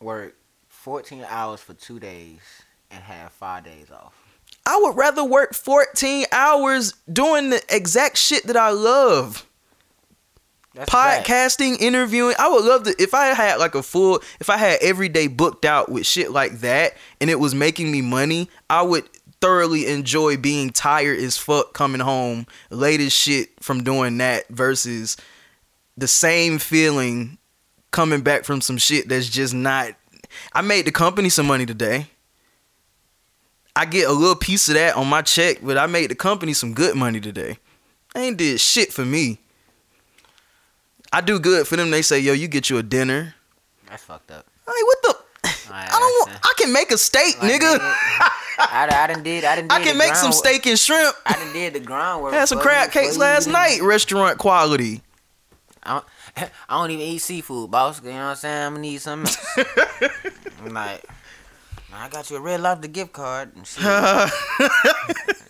work 0.01 0.35
14 0.69 1.25
hours 1.29 1.61
for 1.61 1.75
two 1.75 1.99
days 2.01 2.41
and 2.91 3.03
have 3.03 3.33
five 3.33 3.65
days 3.65 3.91
off. 3.91 4.15
I 4.67 4.79
would 4.83 4.97
rather 4.97 5.25
work 5.25 5.55
14 5.55 6.27
hours 6.33 6.95
doing 7.13 7.51
the 7.51 7.63
exact 7.69 8.17
shit 8.19 8.45
that 8.49 8.57
I 8.57 8.71
love. 8.71 9.47
That's 10.75 10.91
podcasting, 10.91 11.81
interviewing. 11.81 12.35
I 12.39 12.49
would 12.49 12.65
love 12.65 12.83
to 12.83 12.95
if 12.99 13.15
I 13.15 13.27
had 13.29 13.57
like 13.57 13.75
a 13.75 13.83
full 13.83 14.21
if 14.41 14.51
I 14.51 14.59
had 14.59 14.79
every 14.83 15.09
day 15.09 15.27
booked 15.27 15.65
out 15.65 15.91
with 15.91 16.05
shit 16.05 16.33
like 16.33 16.61
that 16.61 16.95
and 17.21 17.31
it 17.31 17.41
was 17.41 17.55
making 17.55 17.91
me 17.91 18.03
money, 18.03 18.51
I 18.69 18.83
would 18.83 19.09
thoroughly 19.41 19.87
enjoy 19.87 20.37
being 20.37 20.71
tired 20.71 21.19
as 21.19 21.37
fuck 21.37 21.73
coming 21.75 22.01
home 22.01 22.47
late 22.71 23.01
as 23.01 23.13
shit 23.13 23.51
from 23.63 23.85
doing 23.85 24.19
that 24.19 24.49
versus 24.49 25.17
the 25.97 26.09
same 26.09 26.59
feeling 26.59 27.39
coming 27.91 28.23
back 28.23 28.45
from 28.45 28.61
some 28.61 28.79
shit 28.79 29.09
that's 29.09 29.29
just 29.29 29.55
not 29.55 29.95
I 30.53 30.63
made 30.63 30.87
the 30.87 30.93
company 30.93 31.29
some 31.29 31.47
money 31.47 31.67
today. 31.67 32.09
I 33.75 33.85
get 33.85 34.09
a 34.09 34.13
little 34.13 34.37
piece 34.37 34.69
of 34.69 34.75
that 34.75 34.97
on 34.97 35.07
my 35.07 35.23
check, 35.23 35.59
but 35.63 35.77
I 35.77 35.87
made 35.87 36.11
the 36.11 36.15
company 36.15 36.53
some 36.53 36.73
good 36.73 36.97
money 36.97 37.21
today. 37.21 37.59
I 38.15 38.21
ain't 38.21 38.39
did 38.39 38.61
shit 38.61 38.93
for 38.93 39.05
me. 39.05 39.39
I 41.13 41.21
do 41.21 41.39
good 41.39 41.67
for 41.67 41.77
them. 41.77 41.91
They 41.91 42.03
say, 42.03 42.19
"Yo, 42.19 42.33
you 42.33 42.49
get 42.49 42.71
you 42.71 42.79
a 42.79 42.83
dinner." 42.83 43.35
That's 43.89 44.03
fucked 44.03 44.31
up. 44.31 44.47
Like 44.67 44.77
what 44.85 45.03
the? 45.03 45.17
Like, 45.71 45.93
I 45.93 45.99
don't. 45.99 46.29
Want, 46.31 46.41
I 46.43 46.53
can 46.59 46.73
make 46.73 46.91
a 46.91 46.99
steak, 46.99 47.41
like, 47.43 47.53
nigga. 47.61 47.79
I, 48.59 48.89
I 48.91 49.07
done 49.13 49.23
did. 49.23 49.45
I 49.45 49.57
done 49.57 49.69
did 49.69 49.73
I 49.73 49.83
can 49.83 49.99
make 49.99 50.15
some 50.15 50.31
groundwork- 50.31 50.35
steak 50.35 50.67
and 50.67 50.79
shrimp. 50.79 51.17
I 51.27 51.33
done 51.35 51.53
did 51.53 51.75
the 51.75 51.81
groundwork. 51.81 52.33
Had 52.33 52.49
some 52.49 52.61
crab 52.61 52.91
cakes 52.91 53.17
last 53.17 53.47
night, 53.47 53.83
restaurant 53.83 54.39
quality. 54.39 55.03
I 55.83 55.95
don't, 55.95 56.05
I 56.69 56.79
don't 56.79 56.91
even 56.91 57.05
eat 57.07 57.19
seafood, 57.19 57.71
boss. 57.71 58.03
You 58.03 58.11
know 58.11 58.17
what 58.17 58.23
I'm 58.25 58.37
saying? 58.37 58.63
I'm 58.63 58.73
gonna 58.73 58.83
need 58.83 59.01
something. 59.01 59.35
I'm 60.65 60.75
like, 60.75 61.05
I 61.93 62.09
got 62.09 62.31
you 62.31 62.37
a 62.37 62.41
red 62.41 62.61
lobster 62.61 62.89
gift 62.89 63.13
card 63.13 63.55
and 63.57 63.67
shit. 63.67 63.85
I 63.85 64.31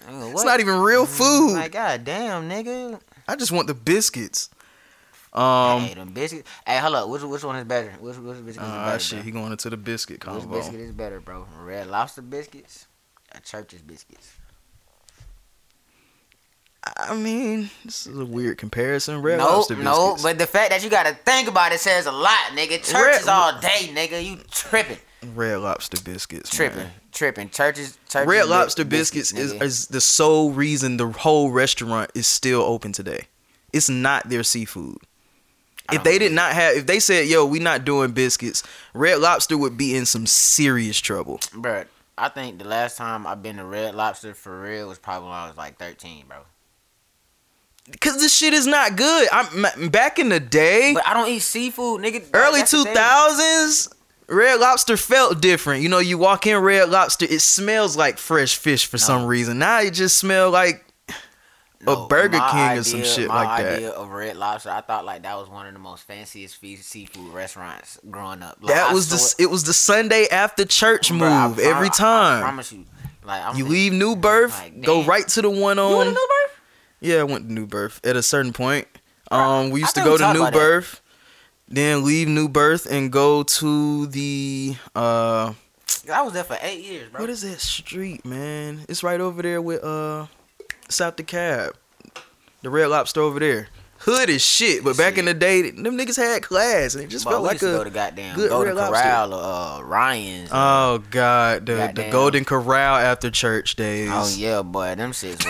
It's 0.09 0.45
not 0.45 0.61
even 0.61 0.81
real 0.81 1.07
mm, 1.07 1.09
food. 1.09 1.55
Like, 1.55 1.73
god 1.73 2.05
damn, 2.05 2.49
nigga. 2.49 3.01
I 3.27 3.37
just 3.37 3.51
want 3.51 3.67
the 3.67 3.75
biscuits. 3.75 4.51
Um, 5.37 5.83
hey, 5.83 5.95
them 5.95 6.13
biscuits. 6.13 6.49
Hey, 6.67 6.79
hold 6.79 6.95
up. 6.95 7.09
Which 7.11 7.23
which 7.23 7.45
one 7.45 7.57
is 7.57 7.65
better? 7.65 7.91
Which 8.01 8.17
which 8.17 8.37
biscuit 8.37 8.49
is 8.49 8.59
ah 8.59 8.87
better? 8.87 8.99
shit, 8.99 9.19
bro? 9.19 9.23
he 9.25 9.31
going 9.33 9.53
into 9.53 9.69
the 9.69 9.77
biscuit 9.77 10.21
combo. 10.21 10.47
Which 10.47 10.61
biscuit 10.63 10.81
is 10.81 10.93
better, 10.93 11.21
bro? 11.21 11.47
Red 11.63 11.89
lobster 11.89 12.23
biscuits, 12.23 12.87
or 13.35 13.41
church's 13.41 13.83
biscuits? 13.83 14.33
I 16.99 17.15
mean, 17.17 17.69
this 17.85 18.07
is 18.07 18.17
a 18.17 18.25
weird 18.25 18.59
comparison. 18.59 19.21
Red 19.21 19.39
no, 19.39 19.45
lobster 19.47 19.75
biscuits. 19.75 19.97
no, 19.99 20.17
but 20.23 20.39
the 20.39 20.47
fact 20.47 20.71
that 20.71 20.85
you 20.85 20.89
gotta 20.89 21.15
think 21.15 21.49
about 21.49 21.73
it 21.73 21.81
says 21.81 22.07
a 22.07 22.13
lot, 22.13 22.39
nigga. 22.55 22.83
Church 22.83 22.95
Red- 22.95 23.21
is 23.21 23.29
all 23.29 23.61
day, 23.61 23.91
nigga. 23.93 24.25
You 24.25 24.39
tripping, 24.51 24.99
red 25.35 25.57
lobster 25.57 26.01
biscuits. 26.03 26.49
tripping, 26.49 26.79
man. 26.79 26.93
tripping. 27.13 27.51
Churches, 27.51 27.99
churches. 28.09 28.29
Red 28.29 28.49
lobster 28.49 28.85
biscuits, 28.85 29.33
is, 29.33 29.53
is 29.53 29.89
the 29.89 30.01
sole 30.01 30.53
reason 30.53 30.97
the 30.97 31.09
whole 31.09 31.51
restaurant 31.51 32.11
is 32.15 32.27
still 32.27 32.63
open 32.63 32.93
today. 32.93 33.27
It's 33.73 33.91
not 33.91 34.29
their 34.29 34.45
seafood. 34.45 34.99
If 35.93 36.03
they 36.05 36.19
did 36.19 36.33
not 36.33 36.53
have, 36.53 36.77
if 36.77 36.87
they 36.87 37.01
said, 37.01 37.27
"Yo, 37.27 37.45
we 37.45 37.59
not 37.59 37.85
doing 37.85 38.13
biscuits," 38.13 38.63
Red 38.95 39.19
Lobster 39.19 39.57
would 39.57 39.77
be 39.77 39.95
in 39.97 40.07
some 40.07 40.27
serious 40.27 40.99
trouble. 40.99 41.39
Bruh, 41.53 41.87
I 42.19 42.29
think 42.29 42.59
the 42.59 42.65
last 42.65 42.97
time 42.97 43.27
I've 43.27 43.43
been 43.43 43.57
to 43.57 43.65
Red 43.65 43.95
Lobster 43.95 44.35
for 44.35 44.61
real 44.61 44.89
was 44.89 44.99
probably 44.99 45.29
when 45.29 45.37
I 45.39 45.49
was 45.49 45.57
like 45.57 45.79
13, 45.79 46.25
bro. 46.29 46.39
Cause 48.01 48.19
this 48.19 48.37
shit 48.37 48.53
is 48.53 48.67
not 48.67 48.97
good. 48.97 49.29
I'm 49.31 49.91
back 49.91 50.19
in 50.19 50.29
the 50.29 50.41
day, 50.41 50.93
But 50.95 51.07
I 51.07 51.15
don't 51.15 51.29
eat 51.29 51.39
seafood, 51.41 52.01
nigga. 52.03 52.25
early 52.35 52.65
two 52.65 52.85
thousands. 52.85 53.89
Red 54.29 54.59
Lobster 54.59 54.97
felt 54.97 55.41
different. 55.41 55.83
You 55.85 55.89
know, 55.89 56.01
you 56.01 56.19
walk 56.19 56.49
in 56.49 56.57
Red 56.59 56.89
Lobster, 56.89 57.27
it 57.31 57.41
smells 57.43 57.97
like 57.97 58.19
fresh 58.19 58.57
fish 58.57 58.85
for 58.87 58.99
some 58.99 59.25
reason. 59.27 59.61
Now 59.61 59.81
it 59.83 59.93
just 59.93 60.19
smell 60.19 60.51
like 60.51 60.85
a 61.87 62.07
Burger 62.07 62.41
King 62.51 62.79
or 62.79 62.83
some 62.83 63.03
shit 63.03 63.29
my 63.29 63.45
like 63.45 63.63
that. 63.65 63.75
idea 63.77 63.91
of 63.91 64.09
Red 64.11 64.37
Lobster, 64.37 64.71
I 64.71 64.81
thought 64.81 65.05
like 65.05 65.23
that 65.23 65.37
was 65.37 65.49
one 65.49 65.67
of 65.67 65.73
the 65.73 65.79
most 65.79 66.05
fanciest 66.05 66.61
seafood 66.61 67.33
restaurants 67.33 67.99
growing 68.11 68.43
up. 68.43 68.59
Like, 68.61 68.75
that 68.75 68.91
I 68.91 68.95
was 68.95 69.09
the 69.09 69.43
it 69.43 69.47
was 69.51 69.65
the 69.65 69.73
Sunday 69.73 70.27
after 70.31 70.65
church 70.65 71.11
I 71.11 71.15
move 71.15 71.59
every 71.59 71.89
prom- 71.89 71.91
I, 71.91 71.97
time. 71.97 72.43
promise 72.43 72.73
you. 72.73 72.85
Like 73.25 73.43
I'm 73.45 73.57
You 73.57 73.67
leave 73.67 73.93
New 73.93 74.15
Birth, 74.17 74.57
Like, 74.59 74.83
go 74.83 75.03
right 75.03 75.27
to 75.29 75.43
the 75.43 75.51
one 75.51 75.79
on. 75.79 75.91
You 75.91 75.97
went 75.97 76.09
to 76.11 76.15
New 76.15 76.29
Birth? 76.29 76.61
Yeah, 77.01 77.17
I 77.17 77.25
went 77.25 77.49
to 77.49 77.53
New 77.53 77.67
Birth 77.67 78.01
at 78.07 78.17
a 78.17 78.23
certain 78.23 78.53
point. 78.53 78.87
Um, 79.31 79.71
we 79.71 79.81
used 79.81 79.97
to 79.97 80.05
go 80.05 80.17
to 80.17 80.33
New 80.33 80.41
about 80.41 80.53
that. 80.53 80.59
Birth, 80.59 81.01
then 81.69 82.05
leave 82.05 82.29
New 82.29 82.49
Birth 82.49 82.87
and 82.89 83.11
go 83.11 83.43
to 83.43 84.07
the 84.07 84.77
uh, 84.95 85.53
I 86.13 86.23
was 86.23 86.33
there 86.33 86.45
for 86.45 86.57
eight 86.63 86.85
years, 86.85 87.11
bro. 87.11 87.21
what 87.21 87.31
is 87.31 87.43
that 87.43 87.61
street, 87.61 88.25
man? 88.25 88.83
It's 88.89 89.03
right 89.03 89.21
over 89.21 89.43
there 89.43 89.61
with 89.61 89.83
uh, 89.83 90.27
South 90.89 91.17
DeKalb, 91.17 91.73
the 92.63 92.71
Red 92.71 92.87
Lobster 92.89 93.21
over 93.21 93.39
there. 93.41 93.69
Hood 94.01 94.29
is 94.29 94.43
shit, 94.45 94.85
but 94.85 94.97
back 94.97 95.17
in 95.19 95.25
the 95.25 95.33
day, 95.35 95.71
them 95.71 95.97
niggas 95.99 96.17
had 96.17 96.43
class, 96.43 96.95
and 96.95 97.03
it 97.03 97.09
just 97.09 97.25
But 97.25 97.33
felt 97.33 97.45
like 97.45 97.59
to 97.59 97.65
go 97.65 97.83
to 97.85 97.89
a. 97.91 97.93
goddamn 97.93 98.37
good 98.37 98.51
Golden 98.51 98.77
Red 98.77 98.83
Lobster. 98.83 99.03
Corral 99.03 99.35
or 99.35 99.43
uh, 99.43 99.83
Ryan's. 99.83 100.51
Oh 100.53 101.03
God, 101.11 101.67
the 101.67 101.91
the 101.95 102.09
Golden 102.11 102.45
Corral 102.45 102.97
after 102.97 103.31
church 103.31 103.75
days. 103.75 104.11
Oh 104.13 104.33
yeah, 104.37 104.63
boy, 104.63 104.95
them 104.95 105.13
shits 105.13 105.45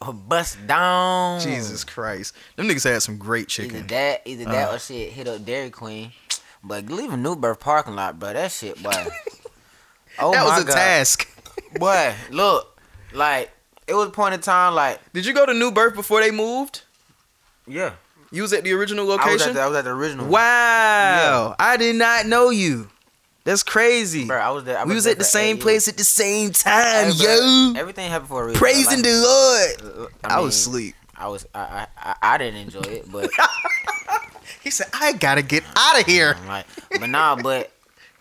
was 0.00 0.14
bust 0.28 0.64
down. 0.66 1.40
Jesus 1.40 1.84
Christ, 1.84 2.34
them 2.56 2.68
niggas 2.68 2.84
had 2.90 3.02
some 3.02 3.18
great 3.18 3.48
chicken. 3.48 3.78
Either 3.78 3.86
that, 3.88 4.22
either 4.24 4.44
that, 4.46 4.70
Uh. 4.70 4.74
or 4.76 4.78
shit 4.78 5.12
hit 5.12 5.28
up 5.28 5.44
Dairy 5.44 5.70
Queen. 5.70 6.12
But 6.64 6.86
leaving 6.86 7.22
New 7.22 7.34
Birth 7.34 7.58
parking 7.60 7.96
lot, 7.96 8.18
bro, 8.20 8.32
that 8.32 8.52
shit, 8.52 8.80
boy. 8.82 8.90
oh 10.20 10.32
God. 10.32 10.34
that 10.34 10.44
was 10.44 10.62
a 10.62 10.66
God. 10.66 10.74
task. 10.74 11.28
boy. 11.78 12.14
Look, 12.30 12.80
like 13.12 13.50
it 13.92 13.96
was 13.96 14.08
a 14.08 14.10
point 14.10 14.34
in 14.34 14.40
time, 14.40 14.74
like 14.74 15.00
Did 15.12 15.26
you 15.26 15.34
go 15.34 15.44
to 15.44 15.52
New 15.54 15.70
Birth 15.70 15.94
before 15.94 16.20
they 16.20 16.30
moved? 16.30 16.82
yeah, 17.66 17.92
You 18.30 18.42
was 18.42 18.52
at 18.52 18.64
the 18.64 18.72
original 18.72 19.04
I 19.04 19.08
was, 19.08 19.18
at 19.18 19.26
location. 19.26 19.54
the, 19.54 19.60
I 19.60 19.66
was 19.68 19.76
at 19.76 19.84
the 19.84 19.90
original. 19.90 20.26
wow, 20.28 21.54
I 21.58 21.76
did 21.76 21.96
not 21.96 22.26
know 22.26 22.50
you. 22.50 22.88
That's 23.44 23.62
crazy. 23.62 24.26
Bro, 24.26 24.38
I 24.38 24.50
was 24.50 24.64
there. 24.64 24.78
I 24.78 24.84
we 24.84 24.94
was 24.94 25.06
at 25.06 25.18
the 25.18 25.24
same 25.24 25.58
place 25.58 25.86
years. 25.86 25.88
at 25.88 25.96
the 25.98 26.04
same 26.04 26.52
time, 26.52 27.12
Hey, 27.12 27.24
yo. 27.24 27.74
Everything 27.76 28.08
happened 28.08 28.28
for 28.28 28.44
a 28.44 28.46
reason. 28.46 28.58
Praising 28.58 29.02
bro. 29.02 29.10
the 29.10 29.18
Lord. 29.20 29.82
Uh, 29.82 30.02
uh, 30.04 30.08
I, 30.24 30.36
mean, 30.36 30.44
was 30.44 30.56
asleep. 30.56 30.94
I 31.16 31.28
was. 31.28 31.44
I, 31.54 31.60
I. 31.60 31.86
I, 31.98 32.16
I 32.22 32.38
didn't 32.38 32.60
enjoy 32.60 32.80
it, 32.82 33.10
but 33.10 33.30
He 34.62 34.70
said, 34.70 34.86
"I 34.94 35.12
gotta 35.14 35.42
get 35.42 35.64
out 35.76 36.00
of 36.00 36.06
here." 36.06 36.36
Like, 36.46 36.66
but 37.00 37.08
nah, 37.08 37.34
but 37.34 37.72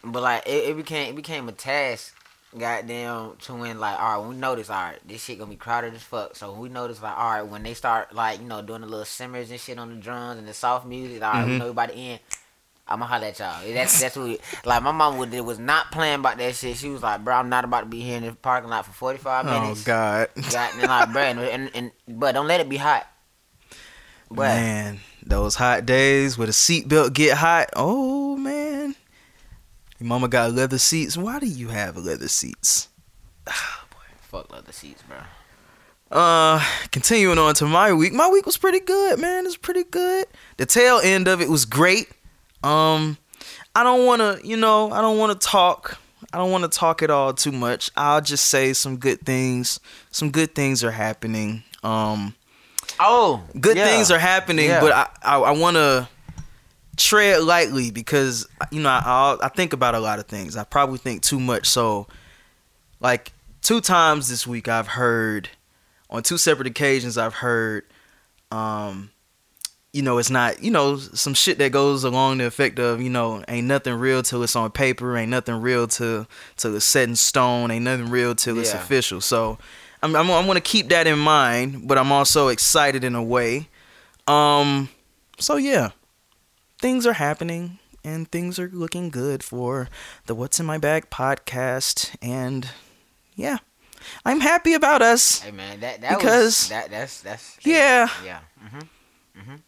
but 0.04 0.24
like 0.24 0.48
it, 0.48 0.70
it 0.70 0.75
became 0.75 1.10
it 1.12 1.16
became 1.16 1.48
a 1.48 1.51
task. 1.51 2.16
Goddamn, 2.58 3.38
to 3.43 3.53
when 3.53 3.79
like, 3.79 3.98
all 4.00 4.20
right, 4.22 4.27
we 4.29 4.36
notice, 4.36 4.70
all 4.70 4.75
right, 4.84 5.00
this 5.08 5.24
shit 5.24 5.39
gonna 5.39 5.50
be 5.50 5.55
crowded 5.55 5.93
as 5.93 6.01
fuck. 6.03 6.36
So 6.36 6.51
we 6.53 6.67
notice, 6.67 7.01
like, 7.01 7.17
all 7.17 7.29
right, 7.31 7.41
when 7.43 7.63
they 7.63 7.74
start 7.74 8.13
like, 8.13 8.41
you 8.41 8.46
know, 8.46 8.62
doing 8.62 8.81
the 8.81 8.88
little 8.88 9.05
simmers 9.05 9.50
and 9.51 9.60
shit 9.60 9.79
on 9.79 9.89
the 9.89 9.96
drums 10.01 10.38
and 10.38 10.48
the 10.48 10.53
soft 10.53 10.86
music, 10.86 11.24
all 11.24 11.31
right, 11.31 11.41
Mm-hmm. 11.43 11.51
we 11.51 11.58
know 11.58 11.65
everybody 11.65 11.93
in. 11.93 12.20
I'ma 12.88 13.05
holler 13.05 13.27
at 13.27 13.39
y'all. 13.39 13.74
That's 13.74 14.01
that's 14.01 14.17
what 14.17 14.25
we, 14.25 14.39
like. 14.65 14.84
My 14.84 14.91
mom 14.91 15.17
would 15.17 15.31
was 15.46 15.60
not 15.60 15.91
playing 15.93 16.20
about 16.20 16.38
that 16.39 16.55
shit. 16.55 16.75
She 16.75 16.89
was 16.89 17.01
like, 17.01 17.24
bro, 17.24 17.36
I'm 17.36 17.48
not 17.48 17.63
about 17.63 17.81
to 17.81 17.86
be 17.86 18.01
here 18.01 18.17
in 18.17 18.25
the 18.25 18.34
parking 18.34 18.70
lot 18.70 18.86
for 18.86 18.91
45 18.91 19.46
minutes. 19.46 19.84
Oh. 19.84 19.86
God, 19.86 20.27
Got 20.51 20.74
and 20.74 20.84
like, 20.84 21.13
bro, 21.13 21.22
and, 21.22 21.39
and, 21.39 21.72
and 21.74 21.91
but 22.20 22.34
don't 22.34 22.48
let 22.48 22.60
it 22.60 22.67
be 22.67 22.75
hot. 22.75 23.08
But 24.29 24.55
man, 24.55 25.00
those 25.25 25.55
hot 25.55 25.86
days 25.86 26.38
where 26.38 26.48
the 26.48 26.53
seatbelt 26.53 27.13
get 27.13 27.38
hot. 27.38 27.70
Oh 27.77 28.36
man, 28.36 28.96
your 30.01 30.08
mama 30.08 30.27
got 30.27 30.51
leather 30.51 30.79
seats. 30.79 31.15
Why 31.15 31.38
do 31.39 31.46
you 31.46 31.67
have 31.67 31.96
leather 31.96 32.27
seats? 32.27 32.89
Oh, 33.48 33.84
boy. 33.91 33.98
Fuck 34.22 34.51
leather 34.51 34.72
seats, 34.72 35.03
bro. 35.03 35.17
Uh, 36.12 36.60
continuing 36.91 37.38
on 37.38 37.53
to 37.55 37.65
my 37.65 37.93
week. 37.93 38.12
My 38.12 38.27
week 38.29 38.46
was 38.46 38.58
pretty 38.58 38.79
good, 38.79 39.20
man. 39.20 39.46
It's 39.46 39.55
pretty 39.55 39.84
good. 39.84 40.25
The 40.58 40.65
tail 40.65 41.00
end 41.03 41.27
of 41.27 41.39
it 41.39 41.50
was 41.50 41.65
great. 41.65 42.10
Um, 42.63 43.17
I 43.75 43.84
don't 43.84 44.05
want 44.05 44.22
to, 44.22 44.46
you 44.46 44.58
know, 44.58 44.91
I 44.91 45.01
don't 45.01 45.17
want 45.20 45.39
to 45.39 45.48
talk. 45.48 46.00
I 46.34 46.38
don't 46.38 46.51
want 46.51 46.63
to 46.70 46.70
talk 46.77 47.01
at 47.03 47.10
all 47.12 47.34
too 47.34 47.51
much. 47.51 47.91
I'll 47.96 48.22
just 48.22 48.48
say 48.48 48.74
some 48.74 48.98
good 48.98 49.22
things. 49.22 49.79
Some 50.12 50.31
good 50.31 50.55
things 50.55 50.84
are 50.84 50.91
happening. 50.91 51.63
Um, 51.84 52.34
Oh, 53.00 53.41
good 53.60 53.77
yeah. 53.77 53.86
things 53.88 54.12
are 54.12 54.20
happening, 54.20 54.65
Yeah. 54.70 54.81
but 54.81 54.91
I 54.91 55.08
I, 55.24 55.39
I 55.39 55.51
want 55.51 55.75
to 55.75 56.10
tread 56.98 57.41
lightly 57.43 57.91
because 57.91 58.48
you 58.71 58.81
know 58.81 58.89
I 58.89 59.38
I 59.41 59.48
think 59.50 59.74
about 59.74 59.95
a 59.95 60.00
lot 60.00 60.19
of 60.19 60.25
things. 60.27 60.55
I 60.57 60.63
probably 60.63 60.98
think 60.98 61.21
too 61.24 61.39
much. 61.39 61.67
So, 61.67 62.07
like 63.00 63.33
two 63.62 63.81
times 63.81 64.29
this 64.29 64.45
week, 64.45 64.67
I've 64.67 64.88
heard 64.88 65.50
on 66.10 66.24
two 66.24 66.38
separate 66.38 66.67
occasions, 66.67 67.17
I've 67.17 67.36
heard, 67.36 67.86
um, 68.51 69.12
you 69.93 70.01
know, 70.01 70.17
it's 70.17 70.29
not 70.29 70.62
you 70.63 70.71
know 70.71 70.98
some 70.98 71.33
shit 71.33 71.57
that 71.60 71.71
goes 71.71 72.03
along 72.03 72.39
the 72.39 72.45
effect 72.45 72.79
of 72.79 73.01
you 73.01 73.10
know 73.10 73.43
ain't 73.48 73.67
nothing 73.67 73.93
real 73.95 74.21
till 74.24 74.43
it's 74.43 74.55
on 74.55 74.71
paper, 74.71 75.15
ain't 75.17 75.29
nothing 75.31 75.55
real 75.62 75.88
till 75.88 76.27
till 76.57 76.75
it's 76.75 76.86
set 76.86 77.07
in 77.07 77.15
stone, 77.15 77.71
ain't 77.71 77.86
nothing 77.86 78.10
real 78.10 78.36
till 78.36 78.57
it's 78.60 78.74
Yeah. 78.74 78.81
official. 78.81 79.21
So. 79.21 79.57
I'm, 80.03 80.15
I'm, 80.15 80.31
I'm 80.31 80.48
gonna 80.48 80.62
keep 80.62 80.89
that 80.89 81.05
in 81.05 81.19
mind, 81.19 81.88
but 81.88 82.00
I'm 82.00 82.12
also 82.12 82.48
excited 82.48 83.03
in 83.03 83.13
a 83.13 83.21
way. 83.21 83.67
Um, 84.27 84.89
so 85.38 85.57
yeah, 85.57 85.91
things 86.81 87.05
are 87.07 87.13
happening 87.13 87.79
and 88.03 88.29
things 88.31 88.57
are 88.59 88.69
looking 88.73 89.09
good 89.09 89.43
for 89.43 89.88
the 90.25 90.35
What's 90.35 90.59
in 90.59 90.65
My 90.65 90.77
Bag 90.77 91.09
podcast, 91.09 92.15
and 92.21 92.69
yeah, 93.35 93.59
I'm 94.25 94.39
happy 94.39 94.73
about 94.73 95.01
us. 95.01 95.39
Hey 95.41 95.51
man, 95.51 95.79
that 95.81 96.01
that 96.01 96.17
Because- 96.17 96.63
was, 96.63 96.69
that 96.69 96.89
that's 96.89 97.21
that's 97.21 97.57
Yeah. 97.63 98.09
yeah. 98.25 98.39
Mhm. 98.65 98.88
Mhm. 99.38 99.59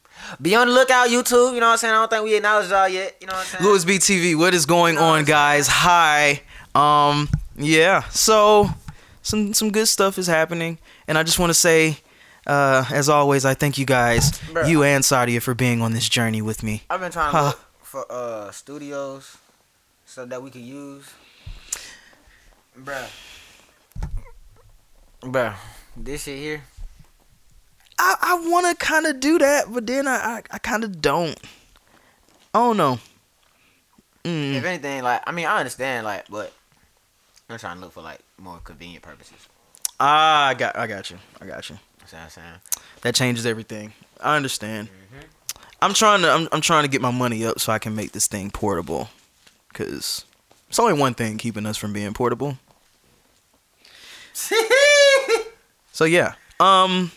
Be 0.41 0.55
on 0.55 0.67
the 0.67 0.73
lookout, 0.73 1.09
YouTube. 1.09 1.53
You 1.53 1.59
know 1.59 1.67
what 1.67 1.73
I'm 1.73 1.77
saying? 1.77 1.93
I 1.93 1.97
don't 1.97 2.09
think 2.09 2.23
we 2.23 2.35
acknowledged 2.35 2.71
y'all 2.71 2.87
yet. 2.87 3.15
You 3.21 3.27
know 3.27 3.33
what 3.33 3.39
I'm 3.41 3.45
saying? 3.45 3.63
Louis 3.63 3.85
BTV, 3.85 4.35
what 4.35 4.53
is 4.53 4.65
going 4.65 4.97
on, 4.97 5.25
guys? 5.25 5.67
Hi. 5.67 6.41
Um, 6.75 7.29
yeah. 7.57 8.03
So 8.09 8.69
some 9.21 9.53
some 9.53 9.71
good 9.71 9.87
stuff 9.87 10.17
is 10.17 10.27
happening, 10.27 10.77
and 11.07 11.17
I 11.17 11.23
just 11.23 11.39
want 11.39 11.49
to 11.51 11.53
say, 11.55 11.97
uh, 12.47 12.85
as 12.91 13.09
always, 13.09 13.45
I 13.45 13.53
thank 13.53 13.77
you 13.77 13.85
guys, 13.85 14.31
Bruh. 14.51 14.67
you 14.69 14.83
and 14.83 15.03
Sadia, 15.03 15.41
for 15.41 15.53
being 15.53 15.81
on 15.81 15.93
this 15.93 16.07
journey 16.09 16.41
with 16.41 16.63
me. 16.63 16.83
I've 16.89 16.99
been 16.99 17.11
trying 17.11 17.31
to 17.31 17.37
Huh. 17.37 17.45
look 17.47 17.59
for 17.81 18.05
uh 18.11 18.51
studios 18.51 19.37
so 20.05 20.25
that 20.25 20.41
we 20.41 20.49
could 20.49 20.61
use. 20.61 21.09
Bruh. 22.79 23.07
Bruh. 25.21 25.55
This 25.95 26.23
shit 26.23 26.37
here. 26.39 26.63
I, 27.99 28.15
I 28.21 28.49
want 28.49 28.65
to 28.77 28.85
kind 28.85 29.05
of 29.05 29.19
do 29.19 29.37
that, 29.39 29.71
but 29.71 29.85
then 29.87 30.07
I 30.07 30.15
I, 30.15 30.41
I 30.51 30.57
kind 30.57 30.83
of 30.83 31.01
don't. 31.01 31.39
I 32.53 32.59
don't 32.59 32.77
know. 32.77 32.99
Mm. 34.23 34.55
If 34.55 34.63
anything, 34.65 35.03
like 35.03 35.21
I 35.27 35.31
mean, 35.31 35.45
I 35.45 35.57
understand, 35.59 36.05
like, 36.05 36.25
but 36.29 36.51
I'm 37.49 37.57
trying 37.59 37.75
to 37.77 37.81
look 37.81 37.93
for 37.93 38.01
like 38.01 38.19
more 38.37 38.59
convenient 38.63 39.03
purposes. 39.03 39.37
Ah, 39.99 40.47
I 40.47 40.53
got 40.55 40.75
I 40.75 40.87
got 40.87 41.09
you. 41.11 41.17
I 41.39 41.45
got 41.45 41.69
you. 41.69 41.77
You 42.13 42.19
know 42.19 42.25
what 42.25 42.37
I'm 42.37 42.43
saying? 42.43 42.81
That 43.01 43.15
changes 43.15 43.47
everything. 43.47 43.91
I 44.21 44.35
understand. 44.35 44.87
I'm 45.81 45.95
trying 45.95 46.21
to 46.21 46.31
I'm, 46.31 46.47
I'm 46.51 46.61
trying 46.61 46.83
to 46.83 46.87
get 46.87 47.01
my 47.01 47.09
money 47.09 47.43
up 47.43 47.59
so 47.59 47.73
I 47.73 47.79
can 47.79 47.95
make 47.95 48.11
this 48.11 48.27
thing 48.27 48.51
portable. 48.51 49.09
Cause 49.73 50.23
it's 50.69 50.77
only 50.77 50.93
one 50.93 51.15
thing 51.15 51.39
keeping 51.39 51.65
us 51.65 51.75
from 51.75 51.91
being 51.91 52.13
portable. 52.13 52.57
So 55.95 56.05
yeah. 56.05 56.33
Um 56.59 57.11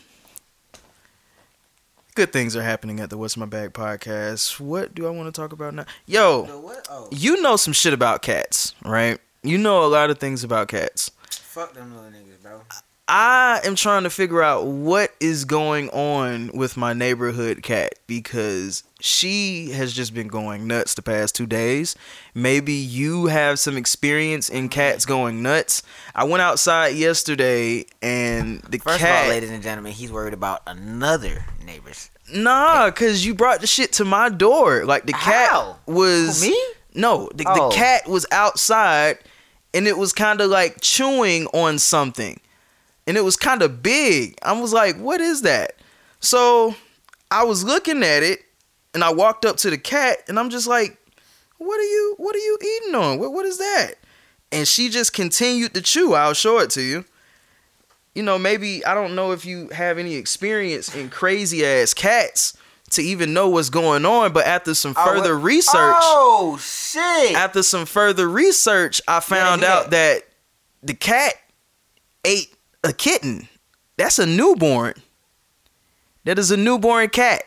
good 2.14 2.30
things 2.30 2.54
are 2.56 2.62
happening 2.62 3.00
at 3.00 3.08
the 3.08 3.16
What's 3.16 3.34
My 3.36 3.46
Bag 3.46 3.72
podcast. 3.72 4.60
What 4.60 4.94
do 4.94 5.06
I 5.06 5.10
want 5.10 5.34
to 5.34 5.40
talk 5.40 5.52
about 5.52 5.72
now? 5.72 5.86
Yo? 6.04 6.46
Oh, 6.90 7.08
you 7.10 7.40
know 7.40 7.56
some 7.56 7.72
shit 7.72 7.94
about 7.94 8.20
cats, 8.20 8.74
right? 8.84 9.18
You 9.42 9.56
know 9.56 9.82
a 9.84 9.88
lot 9.88 10.10
of 10.10 10.18
things 10.18 10.44
about 10.44 10.68
cats. 10.68 11.10
fuck 11.30 11.72
them 11.72 11.94
little 11.94 12.10
niggas, 12.10 12.42
bro. 12.42 12.60
I 13.08 13.60
am 13.62 13.76
trying 13.76 14.02
to 14.02 14.10
figure 14.10 14.42
out 14.42 14.66
what 14.66 15.14
is 15.20 15.44
going 15.44 15.90
on 15.90 16.50
with 16.52 16.76
my 16.76 16.92
neighborhood 16.92 17.62
cat 17.62 17.94
because 18.08 18.82
she 18.98 19.70
has 19.70 19.92
just 19.92 20.12
been 20.12 20.26
going 20.26 20.66
nuts 20.66 20.94
the 20.94 21.02
past 21.02 21.36
two 21.36 21.46
days. 21.46 21.94
Maybe 22.34 22.72
you 22.72 23.26
have 23.26 23.60
some 23.60 23.76
experience 23.76 24.48
in 24.48 24.68
cats 24.68 25.06
going 25.06 25.40
nuts. 25.40 25.84
I 26.16 26.24
went 26.24 26.42
outside 26.42 26.96
yesterday 26.96 27.84
and 28.02 28.60
the 28.62 28.78
First 28.78 28.98
cat. 28.98 29.20
of 29.20 29.24
all, 29.26 29.30
ladies 29.30 29.50
and 29.50 29.62
gentlemen, 29.62 29.92
he's 29.92 30.10
worried 30.10 30.34
about 30.34 30.62
another 30.66 31.44
neighbor's. 31.64 32.10
Nah, 32.34 32.90
cause 32.90 33.24
you 33.24 33.34
brought 33.34 33.60
the 33.60 33.68
shit 33.68 33.92
to 33.94 34.04
my 34.04 34.30
door. 34.30 34.84
Like 34.84 35.06
the 35.06 35.12
cat 35.12 35.50
How? 35.50 35.78
was 35.86 36.42
Who, 36.42 36.50
me? 36.50 36.62
No, 36.92 37.30
the, 37.32 37.44
Oh. 37.46 37.68
the 37.68 37.74
cat 37.76 38.08
was 38.08 38.26
outside 38.32 39.18
and 39.72 39.86
it 39.86 39.96
was 39.96 40.12
kind 40.12 40.40
of 40.40 40.50
like 40.50 40.80
chewing 40.80 41.46
on 41.48 41.78
something. 41.78 42.40
And 43.06 43.16
it 43.16 43.24
was 43.24 43.36
kind 43.36 43.62
of 43.62 43.82
big. 43.82 44.36
I 44.42 44.52
was 44.52 44.72
like, 44.72 44.96
"What 44.96 45.20
is 45.20 45.42
that?" 45.42 45.76
So, 46.20 46.74
I 47.30 47.44
was 47.44 47.64
looking 47.64 48.02
at 48.02 48.22
it 48.22 48.40
and 48.94 49.04
I 49.04 49.12
walked 49.12 49.44
up 49.44 49.56
to 49.58 49.70
the 49.70 49.78
cat 49.78 50.18
and 50.28 50.38
I'm 50.38 50.50
just 50.50 50.66
like, 50.66 50.98
"What 51.58 51.78
are 51.78 51.84
you 51.84 52.14
what 52.18 52.34
are 52.34 52.40
you 52.40 52.58
eating 52.60 52.94
on? 52.94 53.18
What 53.18 53.32
what 53.32 53.46
is 53.46 53.58
that?" 53.58 53.94
And 54.52 54.66
she 54.66 54.88
just 54.88 55.12
continued 55.12 55.74
to 55.74 55.82
chew. 55.82 56.14
I'll 56.14 56.34
show 56.34 56.58
it 56.58 56.70
to 56.70 56.82
you 56.82 57.04
you 58.16 58.22
know, 58.22 58.38
maybe 58.38 58.82
I 58.84 58.94
don't 58.94 59.14
know 59.14 59.32
if 59.32 59.44
you 59.44 59.68
have 59.68 59.98
any 59.98 60.14
experience 60.14 60.92
in 60.94 61.10
crazy 61.10 61.66
ass 61.66 61.92
cats 61.92 62.56
to 62.92 63.02
even 63.02 63.34
know 63.34 63.50
what's 63.50 63.68
going 63.68 64.06
on, 64.06 64.32
but 64.32 64.46
after 64.46 64.72
some 64.72 64.94
further 64.94 65.38
research, 65.38 65.74
Oh 65.74 66.58
shit! 66.58 67.36
after 67.36 67.62
some 67.62 67.84
further 67.84 68.26
research, 68.26 69.02
I 69.06 69.20
found 69.20 69.60
yeah. 69.60 69.74
out 69.74 69.90
that 69.90 70.22
the 70.82 70.94
cat 70.94 71.34
ate 72.24 72.55
a 72.88 72.92
kitten. 72.92 73.48
That's 73.96 74.18
a 74.18 74.26
newborn. 74.26 74.94
That 76.24 76.38
is 76.38 76.50
a 76.50 76.56
newborn 76.56 77.08
cat. 77.08 77.42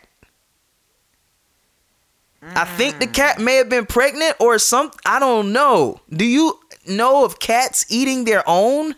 I 2.42 2.64
think 2.64 3.00
the 3.00 3.08
cat 3.08 3.40
may 3.40 3.56
have 3.56 3.68
been 3.68 3.86
pregnant 3.86 4.38
or 4.40 4.58
some 4.60 4.92
I 5.06 5.20
don't 5.20 5.52
know. 5.52 6.00
Do 6.10 6.24
you 6.24 6.60
know 6.88 7.26
of 7.26 7.40
cats 7.40 7.86
eating 7.90 8.24
their 8.24 8.44
own? 8.48 8.96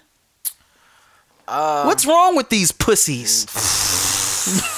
Uh, 1.47 1.83
What's 1.85 2.05
wrong 2.05 2.35
with 2.35 2.49
these 2.49 2.71
pussies? 2.71 3.47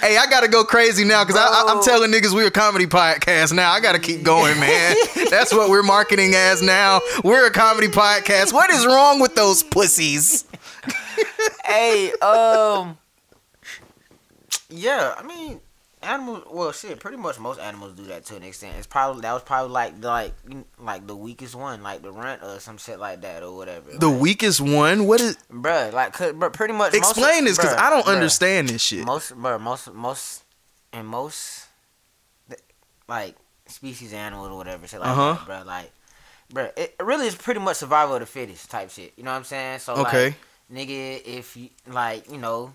hey, 0.00 0.16
I 0.16 0.26
gotta 0.30 0.48
go 0.48 0.64
crazy 0.64 1.04
now 1.04 1.24
because 1.24 1.40
I'm 1.40 1.82
telling 1.82 2.10
niggas 2.10 2.34
we're 2.34 2.48
a 2.48 2.50
comedy 2.50 2.86
podcast 2.86 3.52
now. 3.52 3.72
I 3.72 3.80
gotta 3.80 3.98
keep 3.98 4.22
going, 4.22 4.58
man. 4.60 4.96
That's 5.30 5.52
what 5.52 5.70
we're 5.70 5.82
marketing 5.82 6.34
as 6.34 6.62
now. 6.62 7.00
We're 7.24 7.46
a 7.46 7.50
comedy 7.50 7.88
podcast. 7.88 8.52
What 8.52 8.70
is 8.70 8.86
wrong 8.86 9.20
with 9.20 9.34
those 9.34 9.62
pussies? 9.62 10.44
hey, 11.64 12.12
um, 12.20 12.96
yeah, 14.68 15.14
I 15.16 15.22
mean, 15.24 15.60
animals. 16.04 16.44
Well, 16.50 16.72
shit, 16.72 16.98
pretty 17.00 17.16
much 17.16 17.38
most 17.38 17.58
animals 17.60 17.94
do 17.94 18.02
that 18.04 18.24
to 18.26 18.36
an 18.36 18.42
extent. 18.42 18.76
It's 18.78 18.86
probably 18.86 19.22
that 19.22 19.32
was 19.32 19.42
probably 19.42 19.72
like 19.72 20.00
the 20.00 20.08
like 20.08 20.34
like 20.78 21.06
the 21.06 21.16
weakest 21.16 21.54
one, 21.54 21.82
like 21.82 22.02
the 22.02 22.10
runt 22.12 22.42
or 22.42 22.58
some 22.60 22.78
shit 22.78 22.98
like 22.98 23.20
that 23.22 23.42
or 23.42 23.54
whatever. 23.56 23.90
The 23.92 24.10
weakest 24.10 24.60
one? 24.60 25.06
What 25.06 25.20
is? 25.20 25.36
bruh, 25.50 25.92
like, 25.92 26.12
cause, 26.12 26.32
bruh, 26.32 26.52
pretty 26.52 26.74
much. 26.74 26.92
most- 26.92 27.16
Explain 27.16 27.44
this 27.44 27.56
because 27.56 27.74
I 27.74 27.90
don't 27.90 28.04
bruh. 28.06 28.14
understand 28.14 28.68
this 28.68 28.82
shit. 28.82 29.04
Most, 29.04 29.32
bruh, 29.32 29.60
most, 29.60 29.92
most, 29.92 30.42
and 30.92 31.06
most, 31.06 31.66
like 33.08 33.36
species 33.66 34.12
animals 34.12 34.48
or 34.50 34.56
whatever, 34.56 34.86
shit 34.86 35.00
like 35.00 35.10
Uh-huh. 35.10 35.32
that, 35.34 35.46
bro. 35.46 35.62
Like, 35.64 35.92
bro, 36.52 36.70
it 36.76 36.94
really 37.00 37.26
is 37.26 37.34
pretty 37.34 37.60
much 37.60 37.76
survival 37.78 38.14
of 38.14 38.20
the 38.20 38.26
fittest 38.26 38.70
type 38.70 38.90
shit. 38.90 39.12
You 39.16 39.24
know 39.24 39.30
what 39.32 39.38
I'm 39.38 39.44
saying? 39.44 39.78
So, 39.80 39.94
Okay. 39.96 40.26
like, 40.26 40.34
nigga, 40.88 41.22
if 41.24 41.56
you 41.56 41.70
like, 41.86 42.30
you 42.30 42.38
know, 42.38 42.72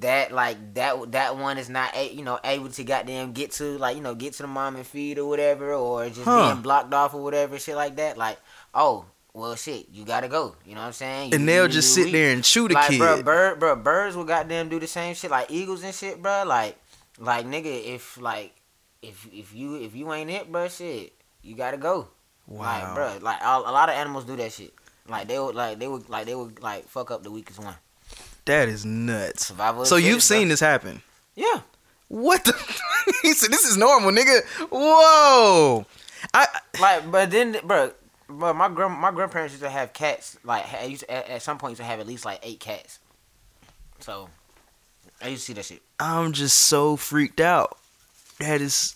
that 0.00 0.32
like 0.32 0.74
that 0.74 1.12
that 1.12 1.36
one 1.36 1.58
is 1.58 1.68
not 1.68 1.94
a, 1.96 2.12
you 2.12 2.24
know 2.24 2.38
able 2.44 2.68
to 2.70 2.82
goddamn 2.84 3.32
get 3.32 3.52
to 3.52 3.78
like 3.78 3.96
you 3.96 4.02
know 4.02 4.14
get 4.14 4.32
to 4.34 4.42
the 4.42 4.48
mom 4.48 4.76
and 4.76 4.86
feed 4.86 5.18
or 5.18 5.26
whatever, 5.28 5.72
or 5.74 6.06
just 6.08 6.22
Huh. 6.22 6.50
being 6.50 6.62
blocked 6.62 6.92
off 6.92 7.14
or 7.14 7.22
whatever, 7.22 7.58
shit 7.58 7.76
like 7.76 7.96
that. 7.96 8.16
Like, 8.18 8.38
oh. 8.74 9.04
Well, 9.32 9.54
shit, 9.54 9.90
you 9.92 10.06
gotta 10.06 10.28
go. 10.28 10.56
You 10.64 10.74
know 10.74 10.80
what 10.80 10.86
I'm 10.86 10.92
saying? 10.94 11.30
You- 11.32 11.36
And 11.36 11.46
they'll 11.46 11.68
just 11.68 11.92
sit 11.92 12.04
weak. 12.04 12.12
there 12.14 12.32
and 12.32 12.42
chew 12.42 12.68
the 12.68 12.74
like, 12.74 12.88
kid. 12.88 12.98
Bro, 12.98 13.22
bird, 13.22 13.58
bro, 13.60 13.76
birds 13.76 14.16
will 14.16 14.24
goddamn 14.24 14.70
do 14.70 14.80
the 14.80 14.86
same 14.86 15.14
shit. 15.14 15.30
Like 15.30 15.50
eagles 15.50 15.82
and 15.84 15.94
shit, 15.94 16.22
bro. 16.22 16.44
Like, 16.46 16.78
like 17.18 17.44
nigga, 17.44 17.66
if 17.84 18.18
like, 18.18 18.54
if 19.02 19.28
if 19.30 19.54
you 19.54 19.76
if 19.76 19.94
you 19.94 20.10
ain't 20.14 20.30
it, 20.30 20.50
bro, 20.50 20.68
shit, 20.68 21.12
you 21.42 21.54
gotta 21.54 21.76
go. 21.76 22.08
Wow. 22.46 22.62
Like, 22.64 22.94
bro, 22.94 23.18
like 23.20 23.40
a, 23.42 23.46
a 23.58 23.72
lot 23.76 23.90
of 23.90 23.94
animals 23.96 24.24
do 24.24 24.36
that 24.36 24.52
shit. 24.52 24.72
Like 25.06 25.28
they 25.28 25.38
would, 25.38 25.54
like 25.54 25.78
they 25.78 25.86
would, 25.86 26.08
like 26.08 26.24
they 26.24 26.34
would, 26.34 26.62
like 26.62 26.88
fuck 26.88 27.10
up 27.10 27.22
the 27.22 27.30
weakest 27.30 27.58
one. 27.58 27.76
That 28.46 28.68
is 28.68 28.84
nuts. 28.84 29.46
Survival. 29.48 29.84
So 29.84 29.96
you've 29.96 30.14
fittest, 30.14 30.28
bro. 30.30 30.38
seen 30.38 30.48
this 30.48 30.60
happen? 30.60 31.02
Yeah. 31.34 31.60
What 32.08 32.44
the? 32.44 32.52
he 33.22 33.32
said 33.34 33.50
this 33.50 33.64
is 33.64 33.76
normal, 33.76 34.10
nigga. 34.10 34.44
Whoa. 34.70 35.84
I 36.32 36.46
Like, 36.80 37.10
but 37.10 37.30
then, 37.30 37.58
bro, 37.64 37.92
But 38.28 38.54
my 38.54 38.68
grand 38.68 38.94
my 38.94 39.10
grandparents 39.10 39.52
used 39.52 39.62
to 39.62 39.70
have 39.70 39.92
cats. 39.92 40.38
Like, 40.44 40.64
ha- 40.64 40.84
used 40.86 41.02
to, 41.02 41.10
at, 41.10 41.28
at 41.28 41.42
some 41.42 41.58
point 41.58 41.72
used 41.72 41.80
to 41.80 41.84
have 41.84 42.00
at 42.00 42.06
least 42.06 42.24
like 42.24 42.40
eight 42.42 42.60
cats. 42.60 42.98
So, 44.00 44.28
I 45.22 45.28
used 45.28 45.42
to 45.42 45.46
see 45.46 45.52
that 45.54 45.64
shit. 45.64 45.82
I'm 46.00 46.32
just 46.32 46.56
so 46.56 46.96
freaked 46.96 47.40
out. 47.40 47.76
That 48.38 48.60
is 48.60 48.95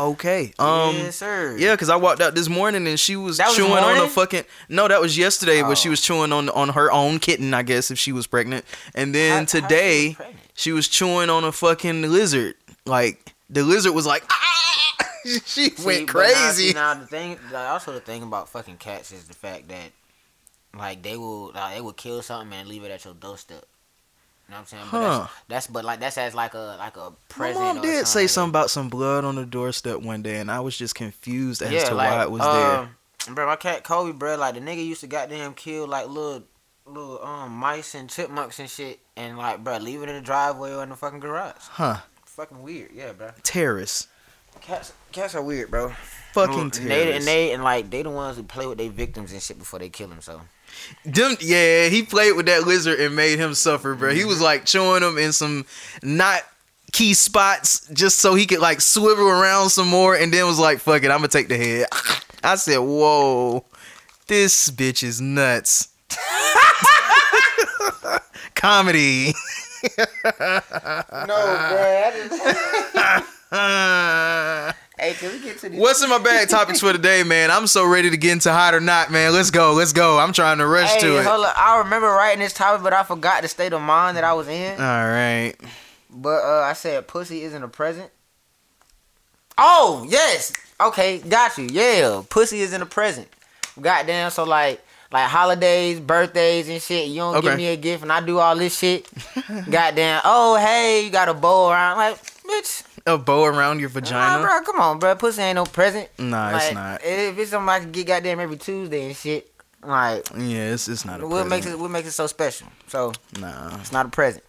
okay. 0.00 0.52
Um 0.58 0.94
yes, 0.96 1.16
sir. 1.16 1.56
yeah, 1.58 1.74
cuz 1.76 1.88
I 1.88 1.96
walked 1.96 2.20
out 2.20 2.34
this 2.34 2.48
morning 2.48 2.86
and 2.86 2.98
she 2.98 3.16
was 3.16 3.38
was 3.38 3.56
chewing 3.56 3.72
on 3.72 3.96
a 3.96 4.08
fucking 4.08 4.44
No, 4.68 4.88
that 4.88 5.00
was 5.00 5.16
yesterday, 5.16 5.62
but 5.62 5.76
she 5.78 5.88
Oh. 5.88 5.92
was 5.92 6.00
chewing 6.00 6.32
on 6.32 6.48
on 6.50 6.70
her 6.70 6.90
own 6.92 7.18
kitten, 7.18 7.54
I 7.54 7.62
guess 7.62 7.90
if 7.90 7.98
she 7.98 8.12
was 8.12 8.26
pregnant. 8.26 8.64
And 8.94 9.14
then 9.14 9.30
how 9.30 9.38
she 9.38 9.42
was 9.42 9.62
today 9.62 10.16
she 10.54 10.72
was 10.72 10.88
chewing 10.88 11.30
on 11.30 11.44
a 11.44 11.52
fucking 11.52 12.02
lizard. 12.02 12.54
Like 12.84 13.32
the 13.50 13.62
lizard 13.62 13.94
was 13.94 14.06
like 14.06 14.24
ah! 14.30 15.08
she 15.44 15.70
See, 15.70 15.84
went 15.84 16.06
now- 16.06 16.12
crazy. 16.12 16.68
see, 16.68 16.72
Now, 16.74 16.94
the 16.94 17.06
thing, 17.06 17.36
like, 17.52 17.68
also 17.68 17.92
the 17.92 18.00
thing 18.00 18.22
about 18.22 18.48
fucking 18.48 18.76
cats 18.76 19.10
is 19.10 19.24
the 19.24 19.34
fact 19.34 19.66
that, 19.68 19.90
like, 20.78 21.02
they 21.02 21.16
will, 21.16 21.50
like, 21.52 21.74
they 21.74 21.80
will 21.80 21.92
kill 21.94 22.22
something 22.22 22.56
and 22.56 22.68
leave 22.68 22.84
it 22.84 22.92
at 22.92 23.04
your 23.04 23.14
doorstep. 23.14 23.64
You 24.48 24.52
know 24.52 24.56
what 24.56 24.60
I'm 24.60 24.66
saying? 24.66 24.84
But 24.90 25.00
Huh. 25.00 25.18
that's, 25.18 25.32
that's, 25.48 25.66
but 25.66 25.84
like, 25.84 26.00
that's 26.00 26.18
as 26.18 26.34
like 26.34 26.54
a, 26.54 26.76
like 26.78 26.96
a 26.96 27.12
present. 27.28 27.64
My 27.64 27.72
mom 27.74 27.82
did 27.82 28.06
say 28.06 28.26
something 28.28 28.50
about 28.50 28.70
some 28.70 28.88
blood 28.88 29.24
on 29.24 29.34
the 29.34 29.44
doorstep 29.44 30.00
one 30.00 30.22
day, 30.22 30.36
and 30.36 30.50
I 30.50 30.60
was 30.60 30.76
just 30.78 30.94
confused 30.94 31.62
as 31.62 31.70
that. 31.70 31.88
to 31.88 31.94
like, 31.94 32.10
why 32.10 32.22
it 32.22 32.30
was 32.30 32.42
there. 32.42 32.78
um, 32.78 33.34
Bro, 33.34 33.46
my 33.46 33.56
cat 33.56 33.82
Kobe, 33.82 34.12
bro, 34.16 34.36
like 34.36 34.54
the 34.54 34.60
nigga 34.60 34.86
used 34.86 35.00
to 35.00 35.08
goddamn 35.08 35.54
kill 35.54 35.88
like 35.88 36.06
little, 36.06 36.44
little 36.86 37.20
um 37.24 37.50
mice 37.50 37.96
and 37.96 38.08
chipmunks 38.08 38.60
and 38.60 38.70
shit, 38.70 39.00
and 39.16 39.36
like, 39.36 39.64
bro, 39.64 39.78
leave 39.78 40.00
it 40.02 40.08
in 40.08 40.14
the 40.14 40.20
driveway 40.20 40.72
or 40.72 40.84
in 40.84 40.90
the 40.90 40.94
fucking 40.96 41.18
garage. 41.18 41.54
Huh? 41.58 41.96
Fucking 42.26 42.62
weird, 42.62 42.90
yeah, 42.94 43.10
bro. 43.12 43.30
Terrorists. 43.42 44.06
Cats, 44.60 44.92
cats 45.10 45.34
are 45.34 45.42
weird, 45.42 45.72
bro. 45.72 45.92
Fucking 46.34 46.60
and 46.60 46.72
they, 46.72 46.78
terrorists. 46.88 47.16
and 47.16 47.26
they 47.26 47.52
and 47.52 47.64
like 47.64 47.90
they 47.90 48.02
the 48.02 48.10
ones 48.10 48.36
who 48.36 48.44
play 48.44 48.66
with 48.66 48.78
their 48.78 48.90
victims 48.90 49.32
and 49.32 49.42
shit 49.42 49.58
before 49.58 49.80
they 49.80 49.88
kill 49.88 50.06
them. 50.08 50.20
So 50.20 50.40
Them, 51.04 51.36
yeah, 51.40 51.88
he 51.88 52.02
played 52.02 52.36
with 52.36 52.46
that 52.46 52.66
lizard 52.66 53.00
and 53.00 53.14
made 53.14 53.38
him 53.38 53.54
suffer, 53.54 53.94
bro. 53.94 54.12
He 54.12 54.24
was 54.24 54.36
mm-hmm. 54.36 54.44
like 54.44 54.64
chewing 54.64 55.02
him 55.02 55.18
in 55.18 55.32
some 55.32 55.66
not 56.02 56.42
key 56.92 57.14
spots 57.14 57.88
just 57.92 58.20
so 58.20 58.34
he 58.34 58.46
could 58.46 58.60
like 58.60 58.80
swivel 58.80 59.28
around 59.28 59.70
some 59.70 59.88
more, 59.88 60.14
and 60.14 60.32
then 60.32 60.46
was 60.46 60.58
like, 60.58 60.78
"Fuck 60.78 61.04
it, 61.04 61.10
I'm 61.10 61.18
gonna 61.18 61.28
take 61.28 61.48
the 61.48 61.56
head." 61.56 61.86
I 62.44 62.56
said, 62.56 62.78
"Whoa, 62.78 63.64
this 64.26 64.70
bitch 64.70 65.02
is 65.02 65.20
nuts." 65.20 65.88
Comedy. 68.54 69.34
no, 69.98 70.06
bro. 73.50 73.52
Hey, 74.98 75.12
can 75.12 75.30
we 75.32 75.40
get 75.40 75.58
to 75.58 75.68
these? 75.68 75.78
what's 75.78 76.02
in 76.02 76.08
my 76.08 76.18
bag 76.18 76.48
topics 76.48 76.80
for 76.80 76.90
today, 76.92 77.22
man? 77.22 77.50
I'm 77.50 77.66
so 77.66 77.86
ready 77.86 78.08
to 78.10 78.16
get 78.16 78.32
into 78.32 78.50
hot 78.50 78.74
or 78.74 78.80
not, 78.80 79.10
man. 79.10 79.32
Let's 79.34 79.50
go, 79.50 79.74
let's 79.74 79.92
go. 79.92 80.18
I'm 80.18 80.32
trying 80.32 80.56
to 80.58 80.66
rush 80.66 80.90
Hey, 80.94 81.00
to 81.00 81.18
it. 81.18 81.26
I 81.26 81.78
remember 81.84 82.06
writing 82.08 82.38
this 82.40 82.54
topic, 82.54 82.82
but 82.82 82.94
I 82.94 83.02
forgot 83.02 83.42
the 83.42 83.48
state 83.48 83.74
of 83.74 83.82
mind 83.82 84.16
that 84.16 84.24
I 84.24 84.32
was 84.32 84.48
in. 84.48 84.72
All 84.80 85.06
right. 85.06 85.54
But 86.08 86.42
uh, 86.44 86.62
I 86.62 86.72
said 86.72 87.06
pussy 87.06 87.42
isn't 87.42 87.62
a 87.62 87.68
present. 87.68 88.10
Oh 89.58 90.06
yes. 90.08 90.52
Okay, 90.80 91.18
got 91.18 91.58
you. 91.58 91.68
Yeah, 91.70 92.22
pussy 92.30 92.60
isn't 92.60 92.80
a 92.80 92.86
present. 92.86 93.28
Goddamn. 93.78 94.30
So 94.30 94.44
like, 94.44 94.82
like 95.12 95.28
holidays, 95.28 96.00
birthdays, 96.00 96.70
and 96.70 96.80
shit. 96.80 97.08
You 97.08 97.16
don't 97.16 97.36
Okay. 97.36 97.48
give 97.48 97.56
me 97.58 97.66
a 97.68 97.76
gift, 97.76 98.02
and 98.02 98.10
I 98.12 98.20
do 98.24 98.38
all 98.38 98.56
this 98.56 98.78
shit. 98.78 99.06
Goddamn. 99.70 100.22
Oh 100.24 100.56
hey, 100.56 101.04
you 101.04 101.10
got 101.10 101.28
a 101.28 101.34
bow 101.34 101.70
around. 101.70 101.98
Like 101.98 102.16
bitch. 102.44 102.82
A 103.06 103.16
bow 103.16 103.44
around 103.44 103.78
your 103.78 103.88
Nah, 103.90 103.94
vagina? 104.00 104.42
bro, 104.42 104.60
come 104.62 104.80
on, 104.80 104.98
bro. 104.98 105.14
Pussy 105.14 105.40
ain't 105.42 105.54
no 105.54 105.64
present. 105.64 106.08
Nah, 106.18 106.56
it's 106.56 106.74
not. 106.74 107.00
If 107.04 107.38
it's 107.38 107.50
something 107.52 107.68
I 107.68 107.78
can 107.80 107.92
get 107.92 108.06
goddamn 108.08 108.40
every 108.40 108.56
Tuesday 108.56 109.06
and 109.06 109.16
shit, 109.16 109.48
like, 109.82 110.26
Yeah, 110.36 110.72
it's 110.72 110.88
it's 110.88 111.04
not 111.04 111.20
a 111.20 111.26
what 111.26 111.46
makes 111.46 111.66
it 111.66 111.78
what 111.78 111.90
makes 111.90 112.08
it 112.08 112.12
so 112.12 112.26
special? 112.26 112.66
So 112.88 113.12
Nah, 113.38 113.78
it's 113.78 113.92
not 113.92 114.06
a 114.06 114.08
present. 114.08 114.42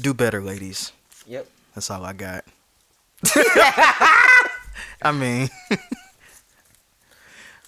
do 0.00 0.14
better, 0.14 0.42
ladies. 0.42 0.92
Yep. 1.26 1.46
That's 1.74 1.90
all 1.90 2.02
I 2.04 2.14
got. 2.14 2.44
I 5.02 5.12
mean, 5.12 5.50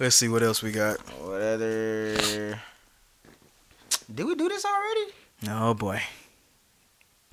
let's 0.00 0.16
see 0.16 0.28
what 0.28 0.42
else 0.42 0.62
we 0.62 0.72
got. 0.72 0.98
What 1.20 1.42
other? 1.42 2.58
Did 4.14 4.24
we 4.24 4.34
do 4.34 4.48
this 4.48 4.64
already? 4.64 5.12
Oh 5.50 5.74
boy, 5.74 6.00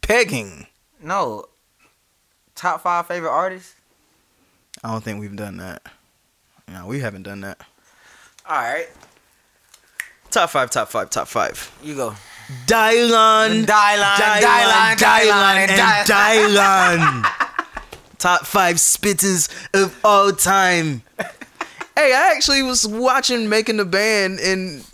pegging. 0.02 0.68
No. 1.02 1.46
Top 2.56 2.82
five 2.82 3.08
favorite 3.08 3.32
artists. 3.32 3.76
I 4.84 4.92
don't 4.92 5.04
think 5.04 5.20
we've 5.20 5.36
done 5.36 5.58
that. 5.58 5.82
No, 6.68 6.88
we 6.88 7.00
haven't 7.00 7.24
done 7.24 7.42
that. 7.42 7.60
All 8.48 8.58
right, 8.58 8.88
Top 10.32 10.50
five, 10.50 10.70
top 10.70 10.90
five, 10.90 11.10
top 11.10 11.28
five. 11.28 11.72
you 11.84 11.96
go. 11.96 12.14
Dylan, 12.68 13.66
Dylan, 13.66 14.16
Dylan, 14.18 14.96
Dylan, 14.98 15.56
and 15.58 15.72
and 15.72 16.08
Dylan. 16.10 17.32
Top 18.20 18.46
five 18.46 18.76
spitters 18.78 19.50
of 19.74 19.98
all 20.04 20.32
time. 20.32 21.02
Hey, 21.98 22.14
I 22.14 22.34
actually 22.36 22.62
was 22.62 22.86
watching 22.86 23.48
Making 23.48 23.78
the 23.78 23.86
Band 23.86 24.42
and 24.42 24.86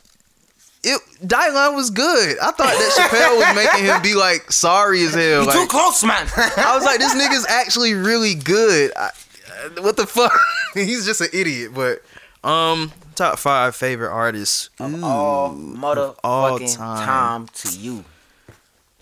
it 0.83 1.01
Dylan 1.25 1.75
was 1.75 1.89
good. 1.89 2.37
I 2.39 2.51
thought 2.51 2.57
that 2.57 2.91
Chappelle 2.97 3.37
was 3.37 3.55
making 3.55 3.85
him 3.85 4.01
be 4.01 4.15
like 4.15 4.51
sorry 4.51 5.03
as 5.03 5.13
hell. 5.13 5.45
You 5.45 5.51
too 5.51 5.59
Like, 5.59 5.69
close, 5.69 6.03
man. 6.03 6.27
I 6.35 6.73
was 6.75 6.83
like, 6.85 6.99
this 6.99 7.13
nigga's 7.13 7.45
actually 7.47 7.93
really 7.93 8.35
good. 8.35 8.91
I, 8.95 9.05
uh, 9.07 9.81
what 9.81 9.95
the 9.97 10.07
fuck? 10.07 10.33
He's 10.73 11.05
just 11.05 11.21
an 11.21 11.27
idiot. 11.33 11.71
But 11.73 12.01
um, 12.43 12.91
top 13.15 13.37
five 13.37 13.75
favorite 13.75 14.11
artists. 14.11 14.69
Ooh. 14.81 15.03
all 15.03 15.53
motherfucking 15.53 16.19
all 16.23 16.57
time. 16.57 17.45
time. 17.45 17.47
to 17.53 17.77
you. 17.77 18.05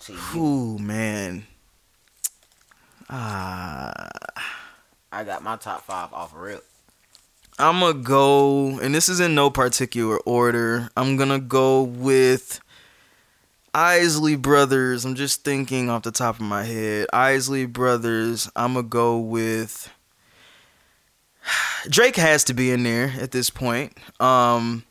To 0.00 0.12
you. 0.12 0.40
Ooh, 0.40 0.78
man. 0.78 1.46
Ah. 3.08 4.08
I 5.12 5.24
got 5.24 5.42
my 5.42 5.56
top 5.56 5.82
five 5.84 6.12
off 6.12 6.32
rip. 6.36 6.64
I'm 7.60 7.80
gonna 7.80 7.92
go, 7.92 8.78
and 8.80 8.94
this 8.94 9.10
is 9.10 9.20
in 9.20 9.34
no 9.34 9.50
particular 9.50 10.18
order. 10.20 10.88
I'm 10.96 11.18
gonna 11.18 11.38
go 11.38 11.82
with 11.82 12.58
Isley 13.74 14.34
Brothers. 14.34 15.04
I'm 15.04 15.14
just 15.14 15.44
thinking 15.44 15.90
off 15.90 16.02
the 16.02 16.10
top 16.10 16.36
of 16.36 16.40
my 16.40 16.64
head. 16.64 17.06
Isley 17.12 17.66
Brothers. 17.66 18.50
I'm 18.56 18.74
gonna 18.74 18.88
go 18.88 19.18
with 19.18 19.90
Drake. 21.90 22.16
Has 22.16 22.44
to 22.44 22.54
be 22.54 22.70
in 22.70 22.82
there 22.82 23.12
at 23.20 23.30
this 23.30 23.50
point. 23.50 23.92
Um, 24.18 24.84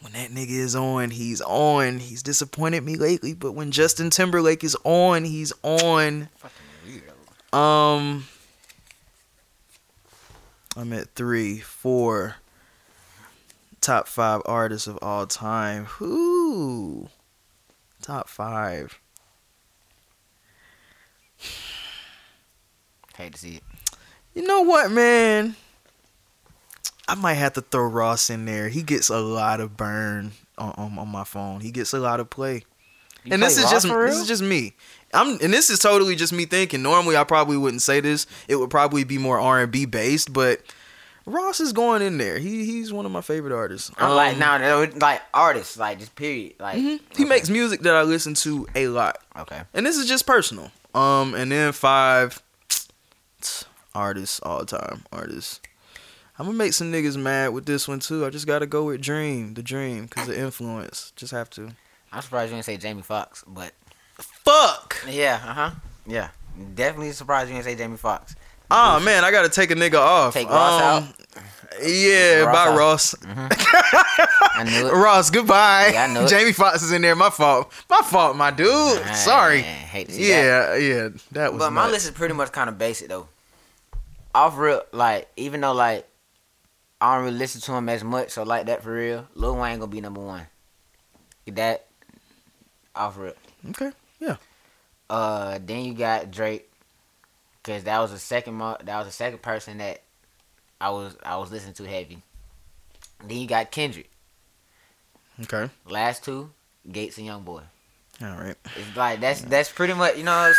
when 0.00 0.12
that 0.14 0.30
nigga 0.30 0.50
is 0.50 0.74
on, 0.74 1.10
he's 1.10 1.40
on. 1.40 2.00
He's 2.00 2.24
disappointed 2.24 2.82
me 2.82 2.96
lately, 2.96 3.32
but 3.32 3.52
when 3.52 3.70
Justin 3.70 4.10
Timberlake 4.10 4.64
is 4.64 4.76
on, 4.82 5.24
he's 5.24 5.52
on. 5.62 6.28
Um, 7.52 8.26
I'm 10.76 10.92
at 10.92 11.14
three, 11.14 11.58
four. 11.58 12.36
Top 13.80 14.06
five 14.08 14.42
artists 14.44 14.86
of 14.86 14.98
all 15.00 15.26
time. 15.26 15.84
Who? 15.86 17.08
Top 18.02 18.28
five. 18.28 19.00
Hate 23.16 23.32
to 23.32 23.38
see 23.38 23.56
it. 23.56 23.62
You 24.34 24.46
know 24.46 24.62
what, 24.62 24.90
man? 24.90 25.56
I 27.08 27.14
might 27.14 27.34
have 27.34 27.54
to 27.54 27.62
throw 27.62 27.86
Ross 27.86 28.28
in 28.28 28.44
there. 28.44 28.68
He 28.68 28.82
gets 28.82 29.08
a 29.08 29.18
lot 29.18 29.60
of 29.60 29.76
burn 29.76 30.32
on, 30.58 30.74
on, 30.76 30.98
on 30.98 31.08
my 31.08 31.24
phone. 31.24 31.60
He 31.60 31.70
gets 31.70 31.94
a 31.94 31.98
lot 31.98 32.20
of 32.20 32.28
play. 32.28 32.64
You 33.28 33.34
and 33.34 33.42
this 33.42 33.58
is 33.58 33.70
just 33.70 33.86
for 33.86 34.06
this 34.06 34.18
is 34.18 34.26
just 34.26 34.42
me. 34.42 34.74
I'm 35.14 35.38
and 35.40 35.52
this 35.52 35.70
is 35.70 35.78
totally 35.78 36.16
just 36.16 36.32
me 36.32 36.44
thinking. 36.44 36.82
Normally, 36.82 37.16
I 37.16 37.24
probably 37.24 37.56
wouldn't 37.56 37.82
say 37.82 38.00
this. 38.00 38.26
It 38.48 38.56
would 38.56 38.70
probably 38.70 39.04
be 39.04 39.18
more 39.18 39.38
R 39.38 39.60
and 39.62 39.72
B 39.72 39.86
based, 39.86 40.32
but 40.32 40.60
Ross 41.26 41.60
is 41.60 41.72
going 41.72 42.02
in 42.02 42.18
there. 42.18 42.38
He 42.38 42.64
he's 42.64 42.92
one 42.92 43.06
of 43.06 43.12
my 43.12 43.20
favorite 43.20 43.54
artists. 43.54 43.90
I'm 43.98 44.16
like 44.16 44.34
Um, 44.34 44.38
now 44.40 44.58
they're 44.58 44.90
like 44.92 45.22
artists, 45.32 45.76
like 45.76 45.98
just 45.98 46.14
period. 46.14 46.54
Like 46.58 46.78
mhm. 46.78 47.00
he 47.16 47.24
makes 47.24 47.48
music 47.50 47.80
that 47.82 47.94
I 47.94 48.02
listen 48.02 48.34
to 48.34 48.66
a 48.74 48.88
lot, 48.88 49.18
okay. 49.36 49.62
and 49.74 49.84
this 49.84 49.96
is 49.96 50.06
just 50.06 50.26
personal. 50.26 50.70
Um, 50.94 51.34
and 51.34 51.52
then 51.52 51.72
five 51.72 52.42
artists 53.94 54.40
all 54.42 54.64
time 54.64 55.04
artists. 55.12 55.60
I'm 56.38 56.46
gonna 56.46 56.56
make 56.56 56.72
some 56.72 56.92
niggas 56.92 57.16
mad 57.16 57.48
with 57.48 57.66
this 57.66 57.88
one 57.88 57.98
too. 57.98 58.24
I 58.24 58.30
just 58.30 58.46
gotta 58.46 58.66
go 58.66 58.84
with 58.84 59.00
Dream, 59.02 59.54
the 59.54 59.62
Dream, 59.62 60.06
cause 60.08 60.28
the 60.28 60.38
influence. 60.38 61.12
Just 61.16 61.32
have 61.32 61.50
to. 61.50 61.72
I'm 62.12 62.22
surprised 62.22 62.50
you 62.50 62.56
didn't 62.56 62.64
say 62.66 62.76
Jamie 62.76 63.02
Foxx, 63.02 63.44
but 63.46 63.72
Fuck. 64.44 64.96
yeah, 65.08 65.40
uh 65.44 65.54
huh, 65.54 65.70
yeah, 66.06 66.28
definitely 66.74 67.12
surprised 67.12 67.48
you 67.50 67.54
didn't 67.54 67.66
say 67.66 67.74
Jamie 67.76 67.96
Foxx. 67.96 68.34
Oh 68.70 69.00
man, 69.00 69.24
I 69.24 69.30
gotta 69.30 69.48
take 69.48 69.70
a 69.70 69.74
nigga 69.74 69.98
off. 69.98 70.34
Take 70.34 70.48
Ross 70.48 71.02
Um, 71.02 71.14
Yeah, 71.82 72.40
Ross 72.40 72.54
bye 72.54 72.68
out. 72.72 72.78
Ross. 72.78 73.14
I 74.58 74.64
knew 74.64 74.88
it. 74.88 74.92
Ross, 74.92 75.30
goodbye. 75.30 75.90
Yeah, 75.92 76.04
I 76.04 76.12
know 76.12 76.24
it. 76.24 76.28
Jamie 76.28 76.52
Foxx 76.52 76.82
is 76.82 76.92
in 76.92 77.00
there. 77.02 77.14
My 77.16 77.30
fault. 77.30 77.72
My 77.88 77.98
fault, 78.04 78.36
my 78.36 78.50
dude. 78.50 78.66
Man, 79.04 79.14
Sorry. 79.14 79.60
hate 79.62 80.08
to 80.08 80.12
see 80.14 80.28
that. 80.28 80.80
Yeah, 80.80 80.86
yeah. 81.04 81.08
That 81.32 81.52
was. 81.52 81.60
But 81.60 81.70
my 81.72 81.88
list 81.88 82.06
is 82.06 82.10
pretty 82.10 82.34
much 82.34 82.52
kind 82.52 82.68
of 82.68 82.76
basic 82.78 83.08
though. 83.08 83.28
Off 84.34 84.58
real, 84.58 84.82
like 84.92 85.28
even 85.36 85.60
though 85.62 85.72
like 85.72 86.06
I 87.00 87.14
don't 87.16 87.24
really 87.24 87.38
listen 87.38 87.60
to 87.62 87.72
him 87.72 87.88
as 87.88 88.04
much, 88.04 88.30
so 88.30 88.42
like 88.42 88.66
that 88.66 88.82
for 88.82 88.92
real, 88.92 89.26
Lil 89.34 89.56
Wayne 89.56 89.78
gonna 89.78 89.90
be 89.90 90.00
number 90.00 90.20
one. 90.20 90.46
Get 91.46 91.56
that 91.56 91.86
off 92.98 93.16
real. 93.16 93.34
Okay. 93.70 93.92
Yeah. 94.20 94.36
Uh, 95.08 95.58
then 95.64 95.84
you 95.84 95.94
got 95.94 96.30
Drake, 96.30 96.70
cause 97.62 97.84
that 97.84 97.98
was 97.98 98.10
the 98.10 98.18
second 98.18 98.54
mo- 98.54 98.76
that 98.82 98.98
was 98.98 99.06
the 99.06 99.12
second 99.12 99.40
person 99.42 99.78
that 99.78 100.02
I 100.80 100.90
was 100.90 101.16
I 101.22 101.36
was 101.38 101.50
listening 101.50 101.74
to 101.74 101.84
heavy. 101.84 102.22
Then 103.24 103.38
you 103.38 103.46
got 103.48 103.70
Kendrick. 103.70 104.10
Okay. 105.42 105.70
Last 105.88 106.24
two, 106.24 106.50
Gates 106.90 107.16
and 107.16 107.26
Young 107.26 107.42
Boy. 107.42 107.62
All 108.20 108.28
right. 108.36 108.56
It's 108.76 108.96
like 108.96 109.20
that's 109.20 109.40
that's 109.42 109.70
pretty 109.72 109.94
much 109.94 110.16
you 110.16 110.24
know. 110.24 110.48
It's, 110.50 110.58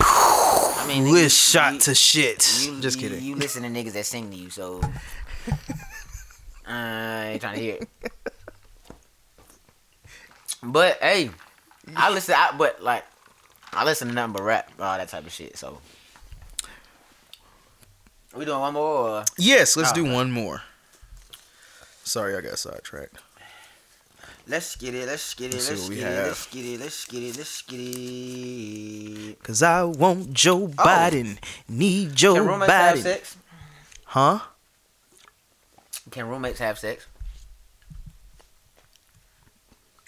I 0.00 0.84
mean, 0.86 1.06
you- 1.06 1.28
shot 1.28 1.74
you- 1.74 1.78
to 1.80 1.94
shit. 1.94 2.64
You, 2.66 2.80
Just 2.80 3.00
you- 3.00 3.08
kidding. 3.08 3.24
You 3.24 3.34
listen 3.36 3.62
to 3.62 3.68
niggas 3.68 3.92
that 3.94 4.04
sing 4.06 4.30
to 4.30 4.36
you, 4.36 4.50
so 4.50 4.80
I 6.66 7.30
ain't 7.32 7.40
trying 7.40 7.54
to 7.56 7.60
hear 7.60 7.74
it. 7.80 7.88
But 10.62 10.98
hey, 11.00 11.30
I 11.96 12.10
listen. 12.10 12.34
I, 12.36 12.54
but 12.56 12.82
like, 12.82 13.04
I 13.72 13.84
listen 13.84 14.08
to 14.08 14.14
nothing 14.14 14.32
but 14.34 14.42
rap, 14.42 14.70
all 14.78 14.96
that 14.96 15.08
type 15.08 15.26
of 15.26 15.32
shit. 15.32 15.56
So 15.56 15.78
we 18.34 18.44
doing 18.44 18.60
one 18.60 18.74
more? 18.74 19.08
Or? 19.08 19.24
yes. 19.38 19.76
Let's 19.76 19.90
Oh, 19.90 19.94
do 19.94 20.02
okay. 20.02 20.12
one 20.14 20.30
more. 20.30 20.62
Sorry, 22.04 22.36
I 22.36 22.40
got 22.40 22.58
sidetracked. 22.58 23.16
Let's 24.48 24.74
get 24.74 24.94
it. 24.94 25.06
Let's 25.06 25.34
get 25.34 25.52
it. 25.52 25.54
Let's 25.54 25.70
Let's 25.70 25.88
get 25.88 25.98
it. 25.98 26.02
have. 26.02 26.26
Let's 26.26 26.46
get 26.48 26.64
it. 26.64 26.80
Let's 26.80 27.04
get 27.06 27.22
it. 27.22 27.36
Let's 27.36 27.62
get 27.62 27.76
it. 27.80 29.42
Cause 29.42 29.62
I 29.62 29.84
want 29.84 30.32
Joe 30.32 30.64
oh. 30.64 30.68
Biden. 30.68 31.38
Need 31.68 32.16
Joe 32.16 32.32
Oh. 32.32 32.34
Can 32.38 32.46
roommates 32.46 32.72
have 32.72 32.96
Biden. 32.96 33.02
sex? 33.02 33.36
Huh? 34.06 34.38
Can 36.10 36.28
roommates 36.28 36.58
have 36.58 36.78
sex? 36.78 37.06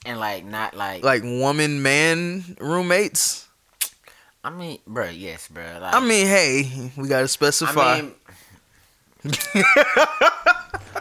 And 0.05 0.21
like 0.21 0.45
not 0.45 0.77
like, 0.77 1.03
Like 1.03 1.23
woman 1.23 1.83
man 1.83 2.57
roommates. 2.61 3.49
I 4.43 4.51
mean, 4.51 4.79
bro, 4.87 5.09
yes, 5.09 5.49
bro. 5.49 5.64
Like, 5.81 5.95
I 5.95 6.01
mean, 6.01 6.27
hey, 6.27 6.90
we 6.97 7.09
gotta 7.09 7.29
specify. 7.29 7.95
I 7.95 8.03
mean, 8.03 8.14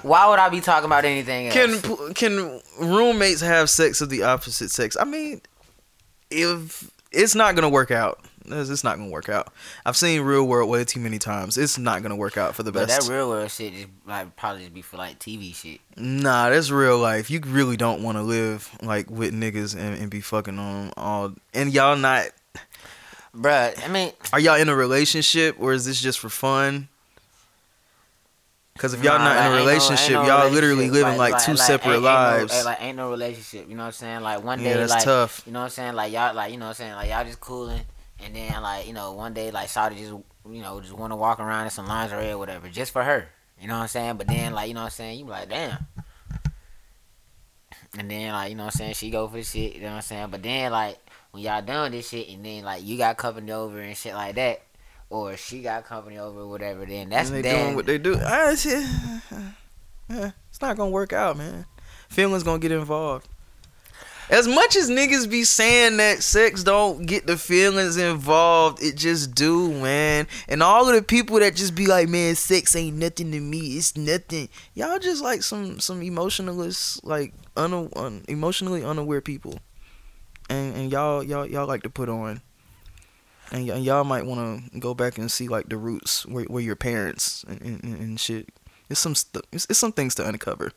why 0.02 0.30
would 0.30 0.39
I 0.39 0.48
be 0.50 0.62
talking 0.62 0.86
about 0.86 1.04
anything 1.04 1.48
else? 1.48 1.82
can 1.82 2.13
can 2.13 2.62
roommates 2.80 3.42
have 3.42 3.70
sex 3.70 4.00
of 4.00 4.10
the 4.10 4.24
opposite 4.24 4.72
sex? 4.72 4.96
I 4.98 5.04
mean, 5.04 5.42
if 6.32 6.89
it's 7.12 7.36
not 7.36 7.56
gonna 7.56 7.68
work 7.70 7.92
out, 7.92 8.24
it's 8.45 8.84
not 8.84 8.97
gonna 8.97 9.10
work 9.10 9.29
out. 9.29 9.53
I've 9.86 9.95
seen 9.97 10.21
real 10.21 10.45
world 10.45 10.69
way 10.69 10.84
too 10.86 10.99
many 10.99 11.19
times. 11.19 11.58
It's 11.58 11.77
not 11.77 12.01
gonna 12.03 12.15
work 12.15 12.38
out 12.38 12.56
for 12.56 12.63
the 12.63 12.71
but 12.71 12.88
best. 12.88 13.08
that 13.08 13.13
real 13.13 13.29
world 13.29 13.49
shit 13.51 13.73
just 13.73 13.88
like 14.06 14.36
probably 14.36 14.62
just 14.63 14.73
be 14.73 14.82
for 14.82 14.97
like 14.97 15.19
TV 15.19 15.53
shit. 15.56 15.79
nah, 15.97 16.49
that's 16.49 16.69
real 16.71 16.97
life. 16.97 17.29
You 17.29 17.39
really 17.45 17.77
don't 17.77 18.03
want 18.03 18.17
to 18.17 18.21
live 18.21 18.69
like 18.82 19.10
with 19.10 19.34
niggas 19.34 19.75
and, 19.75 19.97
and 19.99 20.10
be 20.10 20.21
fucking 20.21 20.60
on 20.60 20.91
all. 20.97 21.34
And 21.53 21.73
y'all 21.73 21.95
not? 21.95 22.27
Bruh, 23.36 23.73
I 23.84 23.88
mean, 23.88 24.12
Are 24.32 24.39
y'all 24.39 24.56
in 24.60 24.69
a 24.69 24.75
relationship 24.75 25.56
or 25.60 25.73
is 25.73 25.86
this 25.86 25.99
just 25.99 26.19
for 26.19 26.29
fun? 26.29 26.88
Cause 28.77 28.93
if 28.95 29.03
y'all 29.03 29.19
Nah, 29.19 29.25
not 29.25 29.36
like, 29.36 29.38
in 29.38 29.43
a 29.43 29.45
ain't 29.45 29.53
no- 29.53 29.65
relationship, 29.71 30.12
no 30.13 30.25
y'all 30.25 30.49
literally 30.49 30.89
living 30.89 31.17
like, 31.17 31.43
two 31.43 31.56
separate 31.56 31.93
ain't- 31.93 31.95
ain't 31.97 32.03
no- 32.03 32.10
eh, 32.10 32.38
lives. 32.41 32.65
like 32.65 32.82
ain't 32.82 32.97
no 32.97 33.10
relationship. 33.12 33.69
You 33.69 33.75
know 33.75 33.84
what 33.84 33.88
I'm 33.88 33.93
saying? 33.93 34.21
Like 34.21 34.43
one 34.43 34.58
day, 34.60 34.65
yeah, 34.71 34.77
that's 34.77 34.91
like 34.91 35.03
tough. 35.03 35.43
you 35.45 35.53
know 35.53 35.60
what 35.60 35.65
I'm 35.65 35.69
saying? 35.71 35.93
Like 35.93 36.12
y'all, 36.12 36.34
like 36.36 36.51
you 36.51 36.58
know 36.58 36.65
what 36.65 36.69
I'm 36.69 36.75
saying? 36.75 36.93
Like 36.93 37.10
y'all 37.10 37.23
just 37.23 37.39
cooling, 37.39 37.82
and 38.25 38.36
then 38.36 38.62
like 38.62 38.88
you 38.88 38.93
know 38.93 39.13
one 39.13 39.33
day 39.33 39.51
like 39.51 39.67
Shawty 39.67 39.97
just 39.97 40.12
you 40.49 40.62
know 40.62 40.79
just 40.81 40.93
want 40.93 41.12
to 41.12 41.15
walk 41.15 41.39
around 41.39 41.65
in 41.65 41.71
some 41.71 41.88
lingerie 41.88 42.31
or 42.31 42.38
whatever 42.38 42.69
just 42.69 42.91
for 42.91 43.03
her. 43.03 43.27
You 43.59 43.67
know 43.67 43.75
what 43.75 43.83
I'm 43.83 43.88
saying? 43.88 44.17
But 44.17 44.27
then 44.27 44.53
like 44.53 44.67
you 44.67 44.73
know 44.73 44.81
what 44.81 44.86
I'm 44.86 44.91
saying? 44.91 45.19
You 45.19 45.25
be 45.25 45.31
like 45.31 45.49
damn. 45.49 45.86
And 47.97 48.09
then 48.09 48.33
like 48.33 48.49
you 48.49 48.55
know 48.55 48.65
what 48.65 48.73
I'm 48.73 48.77
saying? 48.77 48.93
She 48.95 49.09
go 49.09 49.27
for 49.27 49.38
the 49.38 49.43
shit. 49.43 49.75
You 49.75 49.81
know 49.81 49.89
what 49.89 49.95
I'm 49.95 50.01
saying? 50.01 50.27
But 50.31 50.43
then 50.43 50.71
like 50.71 50.97
when 51.31 51.43
y'all 51.43 51.62
done 51.62 51.91
this 51.91 52.09
shit, 52.09 52.29
and 52.29 52.45
then 52.45 52.63
like 52.63 52.83
you 52.83 52.97
got 52.97 53.17
company 53.17 53.51
over 53.51 53.79
and 53.79 53.95
shit 53.95 54.13
like 54.13 54.36
that. 54.36 54.62
Or 55.09 55.38
she 55.38 55.62
got 55.62 55.86
company 55.86 56.17
over, 56.17 56.39
or 56.39 56.47
whatever. 56.47 56.86
Then 56.86 57.09
that's 57.09 57.29
And 57.29 57.38
they 57.38 57.41
then 57.43 57.65
doing 57.65 57.75
what 57.75 57.86
they 57.86 57.99
do. 57.99 58.17
Ah, 58.19 58.51
it's, 58.51 58.65
yeah, 60.09 60.31
it's 60.49 60.62
not 60.62 60.75
gonna 60.75 60.89
work 60.89 61.13
out, 61.13 61.38
man. 61.38 61.65
Feelings 62.09 62.41
gonna 62.41 62.57
get 62.57 62.71
involved. 62.71 63.27
As 64.34 64.48
much 64.48 64.76
as 64.76 64.89
niggas 64.89 65.30
be 65.30 65.43
saying 65.43 65.98
that 65.98 66.24
sex 66.24 66.63
don't 66.63 67.06
get 67.06 67.28
the 67.28 67.38
feelings 67.38 67.98
involved, 67.98 68.82
it 68.82 68.96
just 68.96 69.36
do, 69.36 69.72
man. 69.72 70.28
And 70.48 70.63
all 70.63 70.89
of 70.89 70.96
the 70.96 71.04
people 71.04 71.38
that 71.39 71.54
just 71.56 71.76
be 71.76 71.86
like, 71.86 72.10
man, 72.10 72.34
sex 72.34 72.76
ain't 72.76 72.98
nothing 72.98 73.32
to 73.32 73.39
me. 73.39 73.78
It's 73.78 73.96
nothing. 73.96 74.50
Y'all 74.74 74.98
just 74.98 75.22
like 75.22 75.43
some 75.43 75.80
some 75.80 76.02
emotionalist, 76.02 77.06
like 77.06 77.36
un, 77.56 77.89
un 77.96 78.26
emotionally 78.28 78.84
unaware 78.84 79.22
people. 79.22 79.60
And 80.50 80.76
and 80.78 80.91
y'all 80.91 81.22
y'all 81.22 81.46
y'all 81.46 81.67
like 81.67 81.84
to 81.84 81.91
put 81.91 82.10
on. 82.10 82.41
And, 83.52 83.67
y- 83.67 83.76
and 83.76 83.86
y'all 83.86 84.04
might 84.04 84.26
want 84.26 84.74
to 84.74 84.80
go 84.80 84.96
back 84.96 85.19
and 85.19 85.32
see 85.32 85.48
like 85.48 85.69
the 85.69 85.78
roots 85.78 86.26
where, 86.26 86.46
where 86.46 86.63
your 86.63 86.76
parents 86.76 87.46
and, 87.48 87.62
and, 87.62 87.84
and 87.84 88.19
shit. 88.19 88.50
It's 88.89 89.00
some 89.00 89.13
st- 89.13 89.46
it's, 89.52 89.67
it's 89.69 89.78
some 89.78 89.91
things 89.91 90.15
to 90.15 90.28
uncover. 90.28 90.72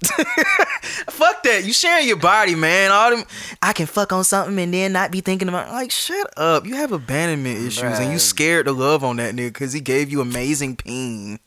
fuck 1.10 1.42
that. 1.42 1.62
You 1.64 1.72
sharing 1.72 2.06
your 2.08 2.16
body, 2.16 2.54
man. 2.54 2.90
All 2.90 3.10
them 3.10 3.24
I 3.62 3.72
can 3.72 3.86
fuck 3.86 4.12
on 4.12 4.24
something 4.24 4.58
and 4.58 4.72
then 4.72 4.92
not 4.92 5.10
be 5.10 5.20
thinking 5.20 5.48
about 5.48 5.70
like 5.72 5.90
shut 5.90 6.26
up. 6.38 6.66
You 6.66 6.74
have 6.76 6.92
abandonment 6.92 7.58
issues 7.58 7.98
and 7.98 8.10
you 8.12 8.18
scared 8.18 8.66
to 8.66 8.72
love 8.72 9.04
on 9.04 9.16
that 9.16 9.34
nigga 9.34 9.48
because 9.48 9.72
he 9.72 9.80
gave 9.80 10.10
you 10.10 10.20
amazing 10.20 10.76
peen. 10.76 11.38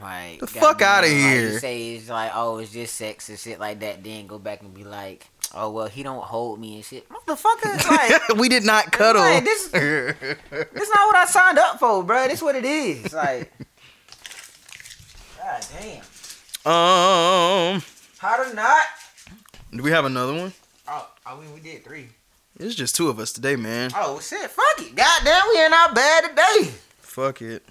Like 0.00 0.40
The 0.40 0.46
fuck 0.46 0.82
outta 0.82 1.06
like, 1.08 1.16
here. 1.16 1.50
you 1.52 1.58
say 1.58 1.94
it's 1.94 2.08
like, 2.08 2.30
oh, 2.34 2.58
it's 2.58 2.70
just 2.72 2.94
sex 2.94 3.28
and 3.28 3.38
shit 3.38 3.58
like 3.58 3.80
that. 3.80 4.04
Then 4.04 4.26
go 4.26 4.38
back 4.38 4.60
and 4.62 4.72
be 4.72 4.84
like, 4.84 5.26
oh 5.54 5.70
well, 5.70 5.86
he 5.88 6.02
don't 6.02 6.22
hold 6.22 6.60
me 6.60 6.76
and 6.76 6.84
shit. 6.84 7.08
Motherfucker, 7.08 7.90
like, 7.90 8.28
we 8.38 8.48
did 8.48 8.62
not 8.62 8.92
cuddle. 8.92 9.22
like, 9.22 9.42
this, 9.42 9.68
this 9.68 10.90
not 10.94 11.06
what 11.06 11.16
I 11.16 11.24
signed 11.26 11.58
up 11.58 11.80
for, 11.80 12.04
bro. 12.04 12.28
This 12.28 12.40
what 12.42 12.54
it 12.54 12.64
is. 12.64 13.12
Like, 13.12 13.52
god 15.38 15.66
damn, 15.80 16.02
um, 16.72 17.82
how 18.26 18.42
to 18.42 18.54
not? 18.54 18.84
do 19.72 19.82
we 19.82 19.90
have 19.92 20.04
another 20.04 20.34
one? 20.34 20.52
Oh, 20.88 21.08
I 21.24 21.38
mean, 21.38 21.52
we 21.54 21.60
did 21.60 21.84
three. 21.84 22.08
It's 22.58 22.74
just 22.74 22.96
two 22.96 23.08
of 23.08 23.18
us 23.20 23.32
today, 23.32 23.54
man. 23.54 23.90
Oh 23.94 24.18
shit, 24.18 24.50
fuck 24.50 24.80
it. 24.80 24.94
Goddamn, 24.96 25.42
we 25.50 25.64
in 25.64 25.72
our 25.72 25.92
bad 25.94 26.30
today. 26.30 26.70
Fuck 27.00 27.42
it. 27.42 27.62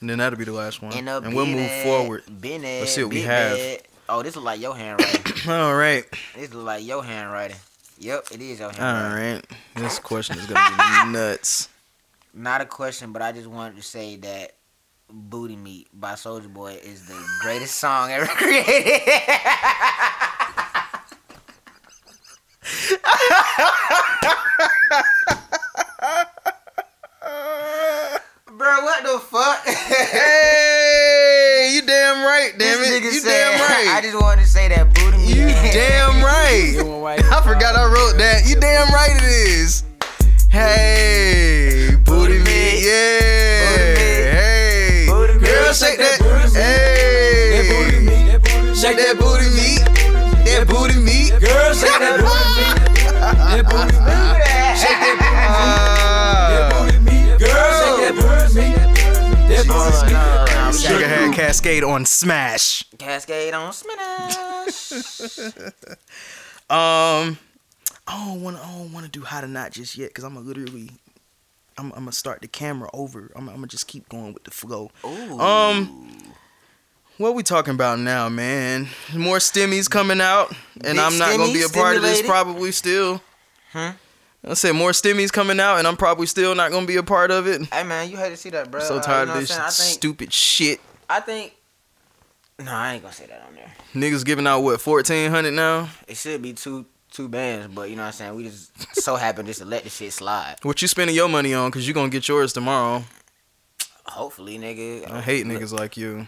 And 0.00 0.08
then 0.10 0.18
that'll 0.18 0.38
be 0.38 0.44
the 0.44 0.52
last 0.52 0.82
one. 0.82 0.92
In 0.96 1.08
a 1.08 1.18
and 1.18 1.34
we'll 1.34 1.46
move 1.46 1.70
forward. 1.82 2.22
Been 2.40 2.62
Let's 2.62 2.92
see 2.94 3.02
what 3.04 3.12
we 3.12 3.22
have. 3.22 3.58
Oh, 4.08 4.22
this 4.22 4.36
is 4.36 4.42
like 4.42 4.60
your 4.60 4.76
handwriting. 4.76 5.32
All 5.50 5.74
right. 5.74 6.04
this 6.34 6.50
is 6.50 6.54
like 6.54 6.84
your 6.84 7.02
handwriting. 7.02 7.56
Yep, 7.98 8.26
it 8.32 8.40
is 8.42 8.58
your 8.60 8.68
All 8.68 8.74
handwriting. 8.74 9.42
right. 9.50 9.82
This 9.82 9.98
question 9.98 10.38
is 10.38 10.46
gonna 10.46 11.04
be 11.06 11.12
nuts. 11.12 11.68
Not 12.34 12.60
a 12.60 12.66
question, 12.66 13.12
but 13.12 13.22
I 13.22 13.32
just 13.32 13.46
wanted 13.48 13.76
to 13.76 13.82
say 13.82 14.16
that 14.16 14.54
"Booty 15.12 15.56
Meat" 15.56 15.88
by 15.92 16.12
Soulja 16.14 16.52
Boy 16.52 16.72
is 16.82 17.06
the 17.06 17.22
greatest 17.40 17.76
song 17.78 18.10
ever 18.10 18.26
created. 18.36 19.00
Bro, 28.46 28.84
what 28.84 29.02
the 29.02 29.18
fuck? 29.18 29.64
Hey, 29.66 31.72
you 31.74 31.82
damn 31.82 32.24
right, 32.24 32.52
damn 32.58 32.78
This 32.80 32.90
it. 32.90 33.02
nigga 33.02 33.12
You 33.12 33.20
said- 33.20 33.50
damn 33.50 33.60
right. 33.60 33.88
I 33.96 34.00
just 34.02 34.20
wanted 34.20 34.42
to 34.42 34.48
say 34.48 34.68
that 34.68 34.94
"Booty 34.94 35.16
Meat." 35.18 35.36
you 35.36 35.46
damn 35.48 36.22
right. 36.22 36.76
I 37.32 37.40
forgot 37.42 37.74
I 37.76 37.84
wrote 37.86 38.18
that. 38.18 38.42
You 38.46 38.56
damn 38.60 38.92
right 38.92 39.16
it 39.16 39.22
is. 39.24 39.84
Hey, 40.50 41.31
Shake 51.74 51.98
that 51.98 52.18
booty. 52.20 52.64
That 53.20 53.64
booty 53.70 53.98
meat. 54.02 54.42
Shake 54.78 55.00
that 55.02 55.16
That 56.48 56.72
booty. 56.72 56.98
booty 56.98 57.10
meat. 57.10 57.38
Girl, 57.38 57.70
shake 57.78 57.98
that 58.00 58.14
booty 58.16 58.48
meat. 58.60 58.76
That 59.48 59.64
booty 59.66 60.06
meat. 60.06 60.12
no, 60.12 60.22
no, 60.44 60.66
no. 60.66 60.72
Sugar 60.72 61.06
had 61.08 61.34
Cascade 61.34 61.84
on 61.84 62.04
Smash. 62.06 62.84
Cascade 62.98 63.54
on 63.54 63.72
Smash. 63.72 64.36
Um, 66.70 67.36
I 68.06 68.24
don't 68.26 68.40
want 68.42 68.56
to. 68.56 68.62
I 68.62 68.66
don't 68.78 68.92
want 68.94 69.04
to 69.04 69.10
do 69.12 69.22
how 69.24 69.42
to 69.42 69.46
not 69.46 69.72
just 69.72 69.98
yet 69.98 70.08
because 70.08 70.24
I'm 70.24 70.32
gonna 70.34 70.46
literally. 70.46 70.88
I'm, 71.76 71.86
I'm 71.92 71.98
gonna 72.00 72.12
start 72.12 72.40
the 72.40 72.48
camera 72.48 72.88
over. 72.94 73.30
I'm, 73.36 73.46
I'm 73.50 73.56
gonna 73.56 73.66
just 73.66 73.86
keep 73.88 74.08
going 74.08 74.32
with 74.32 74.44
the 74.44 74.50
flow. 74.52 74.90
Ooh. 75.04 75.38
Um, 75.38 76.16
what 77.18 77.34
we 77.34 77.42
talking 77.42 77.74
about 77.74 77.98
now, 77.98 78.28
man? 78.28 78.88
More 79.14 79.38
stimmies 79.38 79.88
coming 79.88 80.20
out, 80.20 80.50
and 80.74 80.82
Big 80.96 80.98
I'm 80.98 81.18
not 81.18 81.36
gonna 81.36 81.52
be 81.52 81.62
a 81.62 81.68
part 81.68 81.96
of 81.96 82.02
this. 82.02 82.22
Probably 82.22 82.72
still. 82.72 83.22
Huh? 83.72 83.92
I 84.44 84.54
said 84.54 84.72
more 84.72 84.90
stimmies 84.90 85.32
coming 85.32 85.60
out, 85.60 85.78
and 85.78 85.86
I'm 85.86 85.96
probably 85.96 86.26
still 86.26 86.54
not 86.54 86.72
gonna 86.72 86.86
be 86.86 86.96
a 86.96 87.02
part 87.02 87.30
of 87.30 87.46
it. 87.46 87.62
Hey 87.72 87.84
man, 87.84 88.10
you 88.10 88.16
had 88.16 88.30
to 88.30 88.36
see 88.36 88.50
that, 88.50 88.70
bro. 88.70 88.80
so 88.80 88.96
Uh, 88.96 89.02
tired 89.02 89.20
you 89.20 89.26
know 89.26 89.34
of 89.34 89.40
this 89.40 89.50
I'm 89.50 89.56
saying? 89.56 89.66
I 89.66 89.70
think, 89.70 89.94
stupid 89.98 90.32
shit. 90.32 90.80
I 91.08 91.20
think. 91.20 91.54
No, 92.58 92.72
I 92.72 92.94
ain't 92.94 93.02
gonna 93.02 93.14
say 93.14 93.26
that 93.26 93.44
on 93.46 93.54
there. 93.54 93.72
Niggas 93.94 94.24
giving 94.24 94.46
out 94.46 94.60
what 94.60 94.80
fourteen 94.80 95.30
hundred 95.30 95.52
now. 95.52 95.88
It 96.08 96.16
should 96.16 96.42
be 96.42 96.52
two 96.52 96.86
two 97.10 97.28
bands, 97.28 97.72
but 97.72 97.88
you 97.88 97.96
know 97.96 98.02
what 98.02 98.06
I'm 98.08 98.12
saying. 98.12 98.34
We 98.34 98.44
just 98.44 99.00
so 99.00 99.14
happen 99.26 99.46
just 99.46 99.60
to 99.60 99.64
let 99.64 99.84
the 99.84 99.90
shit 99.90 100.12
slide. 100.12 100.56
What 100.62 100.82
you 100.82 100.88
spending 100.88 101.14
your 101.14 101.28
money 101.28 101.54
on? 101.54 101.70
Cause 101.70 101.86
you're 101.86 101.94
gonna 101.94 102.08
get 102.08 102.26
yours 102.26 102.52
tomorrow. 102.52 103.04
Hopefully, 104.06 104.58
nigga. 104.58 105.08
I 105.10 105.20
hate 105.20 105.46
Look, 105.46 105.62
niggas 105.62 105.72
like 105.72 105.96
you. 105.96 106.26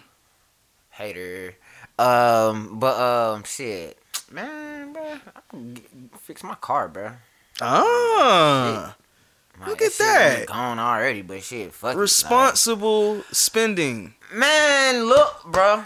Hater. 0.95 1.55
Um, 1.99 2.79
but 2.79 2.99
um, 2.99 3.45
shit, 3.45 3.99
man, 4.31 4.93
bro, 4.93 5.03
I 5.05 5.41
can 5.49 5.75
g- 5.77 5.83
fix 6.21 6.43
my 6.43 6.55
car, 6.57 6.89
bro. 6.89 7.13
Ah, 7.61 8.97
Like, 9.61 9.69
Look 9.69 9.83
at 9.83 9.93
that. 9.99 10.47
Gone 10.47 10.79
already, 10.81 11.23
but 11.23 11.43
shit, 11.43 11.73
fuck 11.73 11.95
it, 11.95 11.99
responsible 11.99 13.23
spending. 13.31 14.15
Man, 14.33 15.05
look, 15.05 15.45
bro. 15.47 15.85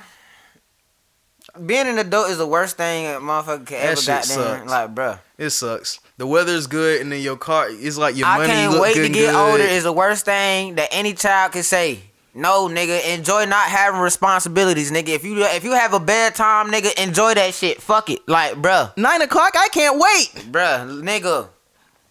Being 1.66 1.88
an 1.88 1.98
adult 1.98 2.30
is 2.30 2.38
the 2.38 2.46
worst 2.46 2.76
thing 2.76 3.06
a 3.06 3.18
motherfucker 3.18 3.66
can 3.66 3.76
ever 3.82 3.94
goddamn. 3.96 4.22
sucks. 4.22 4.70
Like, 4.70 4.94
bro, 4.94 5.18
It 5.38 5.50
sucks. 5.50 5.98
The 6.16 6.26
weather's 6.26 6.66
good, 6.66 7.00
and 7.00 7.10
then 7.10 7.20
your 7.20 7.36
car 7.36 7.68
is 7.68 7.98
like 7.98 8.16
your 8.16 8.26
I 8.28 8.36
money 8.38 8.48
can't 8.50 8.72
look 8.72 8.82
wait 8.82 8.94
good 8.94 9.08
to 9.08 9.12
get 9.12 9.32
good. 9.32 9.50
older. 9.52 9.62
Is 9.64 9.82
the 9.84 9.92
worst 9.92 10.24
thing 10.24 10.76
that 10.76 10.88
any 10.92 11.14
child 11.14 11.52
can 11.52 11.62
say. 11.62 12.02
No, 12.38 12.68
nigga, 12.68 13.04
enjoy 13.16 13.46
not 13.46 13.66
having 13.66 14.00
responsibilities, 14.00 14.92
nigga. 14.92 15.08
If 15.08 15.24
you 15.24 15.42
if 15.42 15.64
you 15.64 15.72
have 15.72 15.92
a 15.92 15.98
bad 15.98 16.36
time, 16.36 16.70
nigga, 16.70 16.96
enjoy 17.02 17.34
that 17.34 17.52
shit. 17.52 17.82
Fuck 17.82 18.10
it, 18.10 18.28
like, 18.28 18.54
bruh, 18.54 18.96
Nine 18.96 19.22
o'clock. 19.22 19.54
I 19.56 19.66
can't 19.72 19.98
wait. 19.98 20.46
bruh, 20.52 21.02
nigga, 21.02 21.48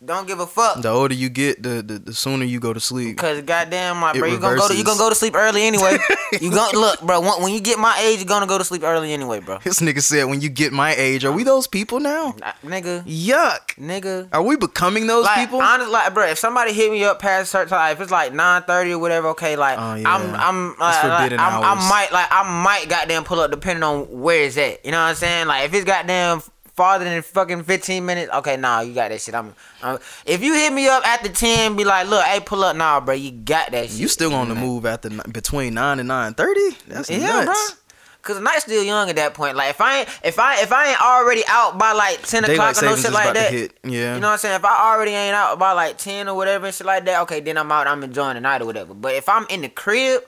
don't 0.08 0.26
give 0.26 0.40
a 0.40 0.48
fuck. 0.48 0.82
The 0.82 0.90
older 0.90 1.14
you 1.14 1.30
get, 1.30 1.62
the 1.62 1.82
the, 1.82 2.00
the 2.00 2.14
sooner 2.14 2.46
you 2.46 2.60
go 2.60 2.74
to 2.74 2.80
sleep. 2.80 3.18
Cause 3.18 3.42
goddamn, 3.42 3.98
my 3.98 4.12
It 4.12 4.20
bro, 4.20 4.28
you 4.30 4.40
gonna 4.40 4.58
go 4.58 4.68
to 4.70 4.76
you 4.76 4.84
gonna 4.84 4.98
go 4.98 5.10
to 5.10 5.16
sleep 5.16 5.36
early 5.36 5.64
anyway. 5.64 5.98
you 6.42 6.50
gonna 6.50 6.80
look, 6.80 7.02
bro. 7.02 7.20
When, 7.20 7.44
when 7.44 7.54
you 7.54 7.60
get 7.60 7.78
my 7.78 8.00
age, 8.02 8.20
you're 8.20 8.26
gonna 8.26 8.48
go 8.48 8.58
to 8.58 8.64
sleep 8.64 8.84
early 8.84 9.12
anyway, 9.12 9.42
bro. 9.42 9.60
This 9.64 9.82
nigga 9.82 10.02
said, 10.02 10.24
"When 10.24 10.40
you 10.42 10.50
get 10.50 10.72
my 10.72 10.96
age, 10.96 11.26
are 11.26 11.32
we 11.32 11.44
those 11.44 11.68
people 11.68 12.00
now?" 12.00 12.36
Nah, 12.40 12.54
nigga, 12.64 13.04
Yuck. 13.06 13.76
nigga. 13.78 14.30
Are 14.32 14.42
we 14.42 14.56
becoming 14.56 15.08
those 15.08 15.26
like, 15.26 15.40
people? 15.40 15.62
honest, 15.62 15.92
like, 15.92 16.14
bro, 16.14 16.26
if 16.28 16.40
somebody 16.40 16.72
hit 16.74 16.90
me 16.90 17.04
up 17.04 17.20
past 17.20 17.52
certain 17.52 17.70
time, 17.70 17.92
if 17.92 18.00
it's 18.00 18.12
like 18.12 18.34
nine 18.34 18.64
thirty 18.64 18.94
or 18.94 19.00
whatever, 19.00 19.28
okay, 19.30 19.56
like, 19.56 19.78
Oh, 19.78 19.96
yeah. 19.96 20.16
I'm, 20.16 20.36
I'm, 20.36 20.70
It's 20.72 20.80
like, 20.80 21.04
like, 21.04 21.32
I'm, 21.34 21.64
I 21.64 21.90
might, 21.90 22.12
like, 22.12 22.28
I 22.32 22.64
might 22.64 22.88
goddamn 22.90 23.26
pull 23.26 23.42
up 23.42 23.52
depending 23.52 23.84
on 23.84 24.06
where 24.22 24.44
it's 24.44 24.58
at. 24.58 24.86
You 24.86 24.92
know 24.92 24.98
what 25.00 25.10
I'm 25.10 25.16
saying? 25.16 25.48
Like, 25.48 25.66
if 25.66 25.74
it's 25.74 25.86
goddamn 25.86 26.42
farther 26.78 27.04
than 27.04 27.22
fucking 27.24 27.64
fifteen 27.64 28.06
minutes, 28.06 28.32
okay, 28.32 28.56
nah, 28.56 28.80
you 28.80 28.94
got 28.94 29.10
that 29.10 29.20
shit. 29.20 29.36
I'm, 29.36 29.54
I'm 29.84 30.00
if 30.26 30.42
you 30.42 30.54
hit 30.54 30.72
me 30.72 30.88
up 30.88 31.06
after 31.06 31.28
ten, 31.28 31.76
be 31.76 31.84
like, 31.84 32.08
look, 32.08 32.24
hey, 32.24 32.40
pull 32.40 32.64
up, 32.64 32.78
nah, 32.78 33.02
bro, 33.02 33.16
you 33.16 33.32
got 33.32 33.72
that 33.72 33.90
shit. 33.90 34.00
you 34.00 34.08
still 34.08 34.34
on 34.34 34.48
the 34.48 34.56
move 34.56 34.86
after 34.86 35.10
between 35.10 35.74
nine 35.74 36.00
and 36.00 36.08
nine 36.08 36.36
thirty? 36.36 36.78
That's 36.88 37.10
Yeah, 37.10 37.44
nuts. 37.44 37.46
bro. 37.46 37.78
Cause 38.22 38.36
the 38.36 38.42
night's 38.42 38.64
still 38.64 38.84
young 38.84 39.10
at 39.10 39.16
that 39.16 39.34
point. 39.34 39.56
Like 39.56 39.70
if 39.70 39.80
I 39.80 40.00
ain't 40.00 40.10
if 40.22 40.38
I 40.38 40.62
if 40.62 40.74
I 40.74 40.90
ain't 40.90 41.02
already 41.02 41.44
out 41.48 41.78
by 41.78 41.94
like 41.94 42.24
ten 42.24 42.44
Daylight 42.44 42.72
o'clock 42.78 42.84
or 42.84 42.86
no 42.88 42.96
shit 42.98 43.14
like 43.14 43.34
that. 43.36 43.54
Yeah. 43.54 44.16
you 44.16 44.20
know 44.20 44.28
what 44.28 44.34
I'm 44.34 44.38
saying? 44.38 44.56
If 44.56 44.66
I 44.66 44.92
already 44.94 45.12
ain't 45.12 45.34
out 45.34 45.58
by 45.58 45.72
like 45.72 45.98
ten 45.98 46.28
or 46.28 46.36
whatever 46.36 46.66
and 46.66 46.76
shit 46.76 46.86
like 46.86 47.06
that, 47.06 47.22
okay, 47.22 47.40
then 47.40 47.58
I'm 47.58 47.72
out. 47.72 47.88
I'm 47.88 48.04
enjoying 48.04 48.34
the 48.36 48.42
night 48.42 48.62
or 48.62 48.66
whatever. 48.66 48.94
But 48.94 49.14
if 49.14 49.30
I'm 49.30 49.46
in 49.50 49.62
the 49.62 49.70
crib, 49.70 50.24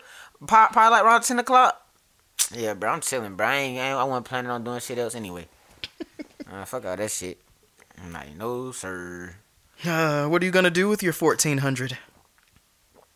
pro- 0.47 0.67
probably 0.67 0.91
like 0.91 1.03
around 1.03 1.23
ten 1.23 1.39
o'clock, 1.39 1.85
Yeah, 2.55 2.73
bro, 2.73 2.89
I'm 2.89 3.01
chilling, 3.01 3.35
bro. 3.35 3.45
I 3.47 3.55
ain't, 3.55 3.79
I, 3.79 3.89
ain't, 3.89 3.97
I 3.99 4.03
wasn't 4.05 4.27
planning 4.27 4.51
on 4.51 4.63
doing 4.63 4.79
shit 4.79 4.97
else 4.97 5.13
anyway. 5.13 5.49
Uh, 6.51 6.65
fuck 6.65 6.85
all 6.85 6.95
that 6.95 7.11
shit. 7.11 7.39
I'm 8.03 8.13
like, 8.13 8.35
no, 8.35 8.71
sir. 8.71 9.35
Uh, 9.85 10.27
what 10.27 10.41
are 10.41 10.45
you 10.45 10.51
gonna 10.51 10.69
do 10.69 10.87
with 10.89 11.01
your 11.03 11.13
fourteen 11.13 11.59
hundred? 11.59 11.97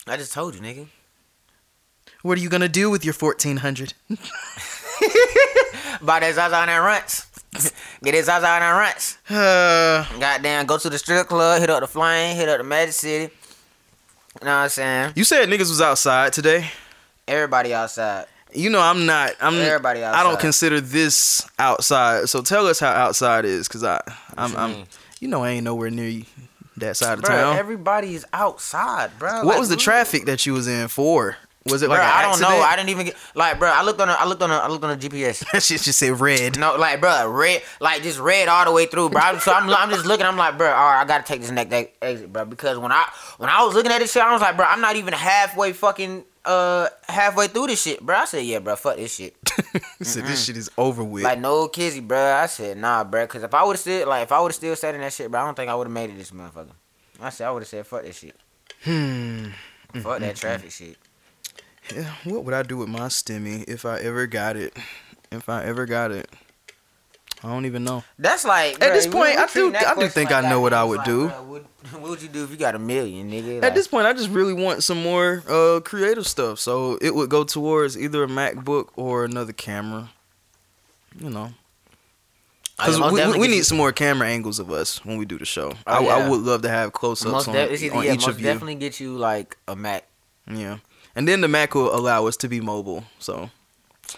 I 0.07 0.17
just 0.17 0.33
told 0.33 0.55
you, 0.55 0.61
nigga. 0.61 0.87
What 2.21 2.37
are 2.37 2.41
you 2.41 2.49
gonna 2.49 2.69
do 2.69 2.89
with 2.89 3.03
your 3.03 3.13
fourteen 3.13 3.57
hundred? 3.57 3.93
Buy 6.01 6.19
that 6.19 6.33
Zaza 6.35 6.55
and 6.57 6.69
that 6.69 6.77
runts. 6.77 7.27
Get 8.03 8.11
that 8.13 8.25
Zaza 8.25 8.47
and 8.47 8.61
that 8.63 8.71
runts. 8.71 9.17
Uh, 9.29 10.05
Goddamn, 10.19 10.65
go 10.65 10.77
to 10.77 10.89
the 10.89 10.97
strip 10.97 11.27
club, 11.27 11.59
hit 11.61 11.69
up 11.69 11.81
the 11.81 11.87
Flame, 11.87 12.35
hit 12.35 12.49
up 12.49 12.57
the 12.57 12.63
Magic 12.63 12.93
City. 12.93 13.33
You 14.41 14.45
know 14.45 14.51
what 14.51 14.63
I'm 14.63 14.69
saying? 14.69 15.13
you 15.15 15.23
said 15.23 15.47
niggas 15.47 15.69
was 15.69 15.79
outside 15.81 16.33
today. 16.33 16.69
Everybody 17.27 17.73
outside. 17.73 18.25
You 18.55 18.69
know 18.69 18.81
I'm 18.81 19.05
not. 19.05 19.31
I'm. 19.41 19.55
Everybody 19.55 20.03
outside. 20.03 20.19
I 20.19 20.23
don't 20.23 20.39
consider 20.39 20.81
this 20.81 21.47
outside. 21.59 22.29
So 22.29 22.41
tell 22.41 22.67
us 22.67 22.79
how 22.79 22.89
outside 22.91 23.45
is, 23.45 23.67
cause 23.67 23.83
I, 23.83 24.01
I'm, 24.37 24.51
you 24.51 24.57
I'm. 24.57 24.85
You 25.19 25.27
know 25.29 25.43
I 25.43 25.51
ain't 25.51 25.63
nowhere 25.63 25.89
near 25.89 26.09
you, 26.09 26.25
that 26.77 26.97
side 26.97 27.19
of 27.19 27.23
Bro, 27.23 27.35
town. 27.35 27.57
everybody's 27.57 28.25
outside, 28.33 29.11
bro. 29.17 29.37
what 29.37 29.45
Like, 29.45 29.59
was 29.59 29.69
the 29.69 29.77
traffic 29.77 30.25
that 30.25 30.45
you 30.45 30.53
was 30.53 30.67
in 30.67 30.87
for? 30.89 31.37
Was 31.69 31.81
it 31.81 31.87
like 31.89 31.99
Bro, 31.99 32.05
I 32.05 32.21
don't 32.23 32.41
know. 32.41 32.61
I 32.61 32.75
didn't 32.75 32.89
even 32.89 33.05
get 33.05 33.15
like, 33.35 33.57
bro. 33.57 33.69
I 33.71 33.83
looked 33.83 34.01
on. 34.01 34.09
The, 34.09 34.19
I 34.19 34.25
looked 34.25 34.41
on. 34.41 34.49
The, 34.49 34.55
I 34.55 34.67
looked 34.67 34.83
on 34.83 34.99
the 34.99 35.09
GPS. 35.09 35.49
that 35.53 35.63
shit 35.63 35.79
just 35.81 35.97
said 35.97 36.19
red. 36.19 36.59
No, 36.59 36.75
like, 36.75 36.99
bro, 36.99 37.29
red, 37.29 37.61
like 37.79 38.03
just 38.03 38.19
red 38.19 38.49
all 38.49 38.65
the 38.65 38.71
way 38.73 38.85
through, 38.85 39.11
bro. 39.11 39.39
So 39.39 39.53
I'm, 39.53 39.69
I'm 39.69 39.89
just 39.89 40.05
looking. 40.05 40.25
I'm 40.25 40.35
like, 40.35 40.57
bro, 40.57 40.67
all 40.67 40.73
right, 40.73 41.01
I 41.01 41.05
gotta 41.05 41.23
take 41.23 41.39
this 41.39 41.51
next 41.51 41.73
exit, 42.01 42.33
bro, 42.33 42.43
because 42.43 42.77
when 42.77 42.91
I 42.91 43.07
when 43.37 43.49
I 43.49 43.63
was 43.63 43.75
looking 43.75 43.93
at 43.93 43.99
this 43.99 44.11
shit, 44.11 44.21
I 44.21 44.33
was 44.33 44.41
like, 44.41 44.57
bro, 44.57 44.65
I'm 44.65 44.81
not 44.81 44.97
even 44.97 45.13
halfway 45.13 45.71
fucking 45.71 46.25
uh 46.45 46.87
halfway 47.07 47.47
through 47.47 47.67
this 47.67 47.81
shit, 47.81 48.01
bro. 48.01 48.17
I 48.17 48.25
said, 48.25 48.45
yeah, 48.45 48.59
bro, 48.59 48.75
fuck 48.75 48.97
this 48.97 49.15
shit. 49.15 49.35
Said 50.01 50.25
this 50.25 50.45
shit 50.45 50.57
is 50.57 50.69
over 50.77 51.03
with. 51.03 51.23
Like 51.23 51.39
no 51.39 51.67
kizzy, 51.67 51.99
bro. 51.99 52.17
I 52.35 52.47
said, 52.47 52.77
nah, 52.77 53.03
bro, 53.03 53.25
because 53.25 53.43
if 53.43 53.53
I 53.53 53.63
would 53.63 53.73
have 53.73 53.79
still 53.79 54.07
like 54.09 54.23
if 54.23 54.31
I 54.31 54.39
would 54.39 54.49
have 54.49 54.55
still 54.55 54.75
sat 54.75 54.95
in 54.95 55.01
that 55.01 55.13
shit, 55.13 55.29
bro, 55.31 55.41
I 55.41 55.45
don't 55.45 55.55
think 55.55 55.69
I 55.69 55.75
would 55.75 55.87
have 55.87 55.93
made 55.93 56.09
it 56.09 56.17
this 56.17 56.31
motherfucker. 56.31 56.71
I 57.21 57.29
said 57.29 57.47
I 57.47 57.51
would 57.51 57.61
have 57.61 57.69
said 57.69 57.87
fuck 57.87 58.03
this 58.03 58.17
shit. 58.19 58.35
hmm. 58.83 59.47
Fuck 59.99 60.19
that 60.19 60.35
traffic 60.35 60.71
shit. 60.71 60.97
Yeah, 61.93 62.11
what 62.23 62.43
would 62.45 62.53
I 62.53 62.63
do 62.63 62.77
with 62.77 62.89
my 62.89 63.07
stimmy 63.07 63.63
if 63.67 63.85
I 63.85 63.99
ever 63.99 64.25
got 64.27 64.55
it? 64.55 64.75
If 65.31 65.49
I 65.49 65.63
ever 65.65 65.85
got 65.85 66.11
it, 66.11 66.29
I 67.43 67.49
don't 67.49 67.65
even 67.65 67.83
know. 67.83 68.03
That's 68.17 68.45
like 68.45 68.75
At 68.75 68.91
bruh, 68.91 68.93
this 68.93 69.07
point, 69.07 69.37
I 69.37 69.47
do- 69.47 69.75
I 69.75 69.95
do 69.95 70.07
think 70.07 70.31
like 70.31 70.45
I 70.45 70.49
know 70.49 70.61
what 70.61 70.73
I 70.73 70.83
would 70.83 70.99
like, 70.99 71.05
do. 71.05 71.27
bruh, 71.27 71.43
what, 71.45 71.63
what 71.91 72.01
would 72.11 72.21
you 72.21 72.29
do 72.29 72.43
if 72.45 72.51
you 72.51 72.55
got 72.57 72.73
a 72.75 72.79
million, 72.79 73.29
nigga? 73.29 73.61
At 73.63 73.75
this 73.75 73.87
point, 73.87 74.07
I 74.07 74.13
just 74.13 74.29
really 74.29 74.53
want 74.53 74.83
some 74.83 75.01
more 75.03 75.43
uh, 75.49 75.81
creative 75.83 76.25
stuff. 76.25 76.59
So 76.59 76.97
it 77.01 77.13
would 77.13 77.29
go 77.29 77.43
towards 77.43 77.97
either 77.97 78.23
a 78.23 78.27
MacBook 78.27 78.89
or 78.95 79.25
another 79.25 79.51
camera. 79.53 80.09
You 81.19 81.29
know, 81.29 81.51
because 82.77 82.97
most 82.97 83.13
we, 83.13 83.25
we, 83.33 83.37
we 83.39 83.47
need 83.47 83.65
some 83.65 83.77
more 83.77 83.91
camera 83.91 84.27
angles 84.27 84.57
of 84.59 84.71
us 84.71 85.03
when 85.05 85.17
we 85.17 85.25
do 85.25 85.37
the 85.37 85.45
show. 85.45 85.73
I, 85.85 85.97
Oh, 85.99 86.07
I 86.07 86.17
yeah. 86.19 86.29
would 86.29 86.39
love 86.41 86.61
to 86.63 86.69
have 86.69 86.91
close 86.93 87.23
ups 87.25 87.47
on, 87.47 87.53
de- 87.53 87.89
on 87.91 88.03
yeah, 88.03 88.13
each 88.13 88.21
most 88.21 88.27
of 88.29 88.39
you. 88.39 88.45
definitely 88.45 88.75
get 88.75 88.99
you 88.99 89.15
like 89.15 89.57
a 89.67 89.75
Mac. 89.75 90.05
Yeah, 90.49 90.77
and 91.15 91.27
then 91.27 91.41
the 91.41 91.47
Mac 91.47 91.75
will 91.75 91.93
allow 91.93 92.25
us 92.25 92.35
to 92.37 92.47
be 92.47 92.61
mobile. 92.61 93.03
So 93.19 93.51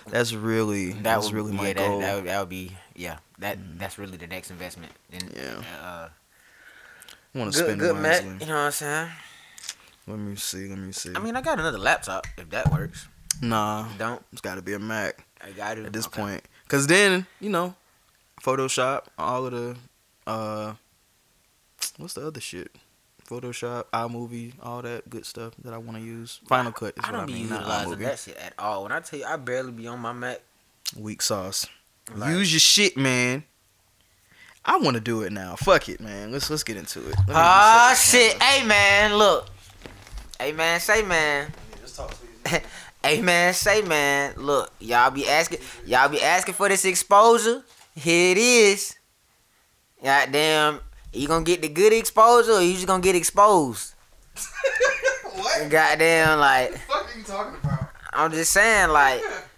that's 0.07 0.33
really 0.33 0.91
That 0.93 1.03
that's 1.03 1.25
would 1.27 1.33
really 1.35 1.51
my 1.51 1.67
yeah, 1.67 1.73
that, 1.73 1.87
goal. 1.89 1.99
That 1.99 2.15
would, 2.15 2.25
that 2.27 2.39
would 2.39 2.49
be 2.49 2.71
yeah. 2.95 3.17
That 3.39 3.57
that's 3.77 3.97
really 3.97 4.17
the 4.17 4.27
next 4.27 4.51
investment. 4.51 4.91
Then, 5.09 5.29
Yeah. 5.35 5.61
Uh, 5.83 6.09
I 7.33 7.37
want 7.37 7.51
to 7.53 7.57
spend 7.59 7.79
good 7.79 7.95
Mac. 7.97 8.23
wisely. 8.23 8.37
You 8.39 8.45
know 8.47 8.55
what 8.55 8.59
I'm 8.61 8.71
saying? 8.71 9.09
Let 10.07 10.19
me 10.19 10.35
see. 10.35 10.67
Let 10.67 10.77
me 10.77 10.91
see. 10.91 11.11
I 11.15 11.19
mean, 11.19 11.35
I 11.35 11.41
got 11.41 11.59
another 11.59 11.77
laptop 11.79 12.27
if 12.37 12.49
that 12.51 12.71
works. 12.71 13.07
nah, 13.41 13.87
Don't 13.97 14.23
it's 14.31 14.41
got 14.41 14.55
to 14.55 14.61
be 14.61 14.73
a 14.73 14.79
Mac. 14.79 15.25
I 15.43 15.51
got 15.51 15.77
it 15.77 15.85
at 15.85 15.93
this 15.93 16.07
Okay. 16.07 16.21
point. 16.21 16.43
Cause 16.67 16.87
then, 16.87 17.27
you 17.39 17.49
know, 17.49 17.75
Photoshop, 18.41 19.05
all 19.19 19.45
of 19.47 19.51
the 19.51 19.75
uh 20.27 20.73
what's 21.97 22.13
the 22.13 22.25
other 22.25 22.39
shit? 22.39 22.71
Photoshop, 23.27 23.85
iMovie, 23.91 24.53
all 24.61 24.81
that 24.83 25.09
good 25.09 25.25
stuff 25.25 25.53
that 25.63 25.73
I 25.73 25.77
want 25.77 25.97
to 25.97 26.03
use. 26.03 26.39
Final 26.47 26.71
Cut 26.71 26.93
is 26.97 27.03
I 27.03 27.07
what 27.11 27.13
don't 27.17 27.23
I 27.23 27.25
be 27.25 27.33
mean, 27.33 27.49
not 27.49 27.59
utilizing 27.61 27.99
that 27.99 28.19
shit 28.19 28.37
at 28.37 28.53
all. 28.59 28.83
When 28.83 28.91
I 28.91 28.99
tell 28.99 29.19
you, 29.19 29.25
I 29.25 29.35
barely 29.37 29.71
be 29.71 29.87
on 29.87 29.99
my 29.99 30.13
Mac. 30.13 30.41
Weak 30.95 31.21
sauce. 31.23 31.65
Like- 32.13 32.31
use 32.31 32.53
your 32.53 32.59
shit, 32.59 32.97
man. 32.97 33.43
I 34.63 34.77
want 34.77 34.95
to 34.95 35.01
do 35.01 35.21
it 35.21 35.31
now. 35.31 35.55
Fuck 35.55 35.89
it, 35.89 35.99
man. 36.01 36.31
Let's 36.31 36.49
let's 36.49 36.63
get 36.63 36.75
into 36.75 37.07
it. 37.07 37.15
Ah 37.29 37.93
set 37.95 38.31
shit! 38.31 38.41
Hey 38.41 38.65
man, 38.65 39.15
look. 39.15 39.47
Hey 40.39 40.51
man, 40.53 40.79
say 40.79 41.03
man. 41.03 41.53
hey 43.03 43.21
man, 43.21 43.53
say 43.53 43.83
man. 43.83 44.33
Look, 44.37 44.73
y'all 44.79 45.11
be 45.11 45.27
asking, 45.27 45.59
y'all 45.85 46.09
be 46.09 46.19
asking 46.21 46.55
for 46.55 46.67
this 46.67 46.83
exposure. 46.83 47.63
Here 47.95 48.31
it 48.31 48.37
is. 48.39 48.95
Goddamn, 50.03 50.79
you 51.13 51.27
gonna 51.27 51.45
get 51.45 51.61
the 51.61 51.69
good 51.69 51.93
exposure, 51.93 52.53
or 52.53 52.61
you 52.61 52.73
just 52.73 52.87
gonna 52.87 53.03
get 53.03 53.15
exposed? 53.15 53.93
camera. 54.35 55.41
what? 55.43 55.69
Goddamn, 55.69 56.39
like 56.39 56.71
What 56.71 56.73
the 56.73 56.79
fuck 56.79 57.15
are 57.15 57.17
you 57.19 57.23
talking 57.23 57.59
about? 57.63 57.89
I'm 58.13 58.31
just 58.31 58.51
saying, 58.51 58.89
like 58.89 59.21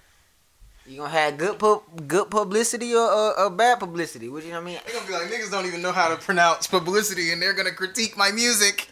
you 0.87 0.97
gonna 0.97 1.09
have 1.09 1.37
good 1.37 1.59
pub, 1.59 1.81
good 2.07 2.31
publicity 2.31 2.95
or, 2.95 3.05
or, 3.05 3.39
or 3.39 3.49
bad 3.49 3.79
publicity. 3.79 4.29
What 4.29 4.43
you 4.43 4.51
know 4.51 4.61
what 4.61 4.61
I 4.61 4.65
mean? 4.65 4.79
They're 4.85 4.95
gonna 4.95 5.07
be 5.07 5.13
like 5.13 5.23
niggas 5.23 5.51
don't 5.51 5.65
even 5.65 5.81
know 5.81 5.91
how 5.91 6.07
to 6.07 6.15
pronounce 6.15 6.65
publicity, 6.65 7.31
and 7.31 7.41
they're 7.41 7.53
gonna 7.53 7.73
critique 7.73 8.15
my 8.15 8.31
music. 8.31 8.87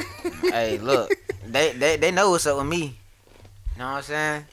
hey, 0.42 0.78
look, 0.78 1.10
they, 1.44 1.72
they 1.72 1.96
they 1.96 2.10
know 2.12 2.30
what's 2.30 2.46
up 2.46 2.56
with 2.58 2.66
me. 2.66 2.78
You 3.74 3.78
know 3.78 3.86
what 3.86 3.96
I'm 3.96 4.02
saying? 4.02 4.44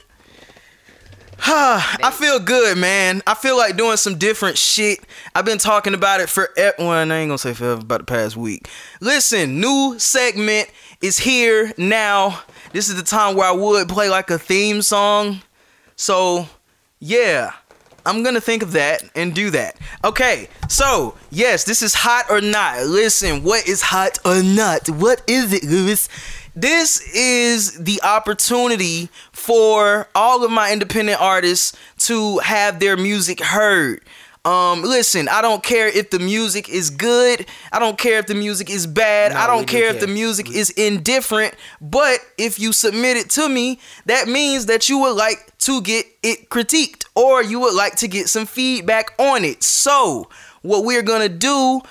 Huh? 1.37 1.97
I 2.03 2.11
feel 2.11 2.39
good, 2.39 2.77
man. 2.77 3.21
I 3.27 3.35
feel 3.35 3.57
like 3.57 3.77
doing 3.77 3.97
some 3.97 4.17
different 4.17 4.57
shit. 4.57 4.99
I've 5.35 5.45
been 5.45 5.59
talking 5.59 5.93
about 5.93 6.19
it 6.19 6.29
for 6.29 6.49
e- 6.57 6.71
well, 6.79 6.89
I 6.89 7.01
ain't 7.01 7.29
gonna 7.29 7.37
say 7.37 7.53
forever, 7.53 7.81
about 7.81 7.99
the 7.99 8.05
past 8.05 8.35
week. 8.35 8.67
Listen, 9.01 9.59
new 9.59 9.95
segment 9.99 10.69
is 11.01 11.19
here 11.19 11.73
now. 11.77 12.41
This 12.73 12.89
is 12.89 12.95
the 12.95 13.03
time 13.03 13.35
where 13.35 13.47
I 13.47 13.51
would 13.51 13.87
play 13.87 14.09
like 14.09 14.29
a 14.31 14.39
theme 14.39 14.81
song. 14.81 15.41
So, 15.95 16.47
yeah. 16.99 17.53
I'm 18.05 18.23
gonna 18.23 18.39
think 18.39 18.63
of 18.63 18.71
that 18.71 19.03
and 19.15 19.35
do 19.35 19.49
that. 19.49 19.75
Okay, 20.03 20.47
so 20.69 21.15
yes, 21.29 21.65
this 21.65 21.81
is 21.81 21.93
hot 21.93 22.25
or 22.29 22.39
not. 22.39 22.85
Listen, 22.85 23.43
what 23.43 23.67
is 23.67 23.81
hot 23.81 24.17
or 24.23 24.41
not? 24.41 24.89
What 24.89 25.21
is 25.27 25.51
it, 25.51 25.63
Lewis? 25.65 26.07
This 26.55 27.01
is 27.13 27.73
the 27.83 28.01
opportunity 28.01 29.09
for 29.33 30.07
all 30.15 30.43
of 30.43 30.51
my 30.51 30.71
independent 30.71 31.21
artists 31.21 31.77
to 32.07 32.39
have 32.39 32.79
their 32.79 32.95
music 32.95 33.41
heard. 33.41 34.01
Um, 34.47 34.81
listen, 34.81 35.27
I 35.27 35.41
don't 35.41 35.61
care 35.61 35.89
if 35.89 36.09
the 36.09 36.19
music 36.19 36.69
is 36.69 36.89
good. 36.89 37.45
I 37.73 37.79
don't 37.79 37.97
care 37.97 38.17
if 38.19 38.27
the 38.27 38.33
music 38.33 38.69
is 38.69 38.87
bad. 38.87 39.33
No, 39.33 39.39
I 39.39 39.47
don't 39.47 39.67
do 39.67 39.71
care 39.73 39.87
if 39.87 39.99
care. 39.99 40.07
the 40.07 40.13
music 40.13 40.49
is 40.49 40.69
indifferent. 40.69 41.53
But 41.81 42.19
if 42.37 42.57
you 42.57 42.71
submit 42.71 43.17
it 43.17 43.29
to 43.31 43.49
me, 43.49 43.77
that 44.05 44.29
means 44.29 44.67
that 44.67 44.87
you 44.87 44.99
would 44.99 45.17
like 45.17 45.51
to 45.59 45.81
get 45.81 46.05
it 46.23 46.49
critiqued 46.49 47.03
or 47.13 47.43
you 47.43 47.59
would 47.59 47.75
like 47.75 47.97
to 47.97 48.07
get 48.07 48.29
some 48.29 48.45
feedback 48.45 49.13
on 49.19 49.43
it. 49.43 49.63
So, 49.63 50.29
what 50.61 50.85
we're 50.85 51.03
gonna 51.03 51.27
do 51.27 51.81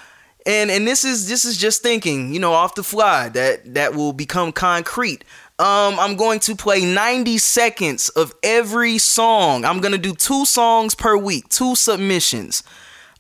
and 0.47 0.71
and 0.71 0.87
this 0.87 1.05
is 1.05 1.29
this 1.29 1.45
is 1.45 1.59
just 1.59 1.83
thinking, 1.83 2.33
you 2.33 2.39
know, 2.41 2.53
off 2.53 2.77
the 2.77 2.85
fly 2.85 3.29
that 3.31 3.75
that 3.75 3.95
will 3.95 4.13
become 4.13 4.53
concrete. 4.53 5.25
Um, 5.59 5.99
I'm 5.99 6.17
going 6.17 6.41
to 6.41 6.55
play 6.55 6.85
90 6.85 7.39
seconds 7.39 8.11
of 8.11 8.35
every 8.43 8.99
song. 8.99 9.65
I'm 9.65 9.81
gonna 9.81 9.97
do 9.97 10.15
two 10.15 10.45
songs 10.45 10.95
per 10.95 11.17
week, 11.17 11.49
two 11.49 11.75
submissions. 11.75 12.63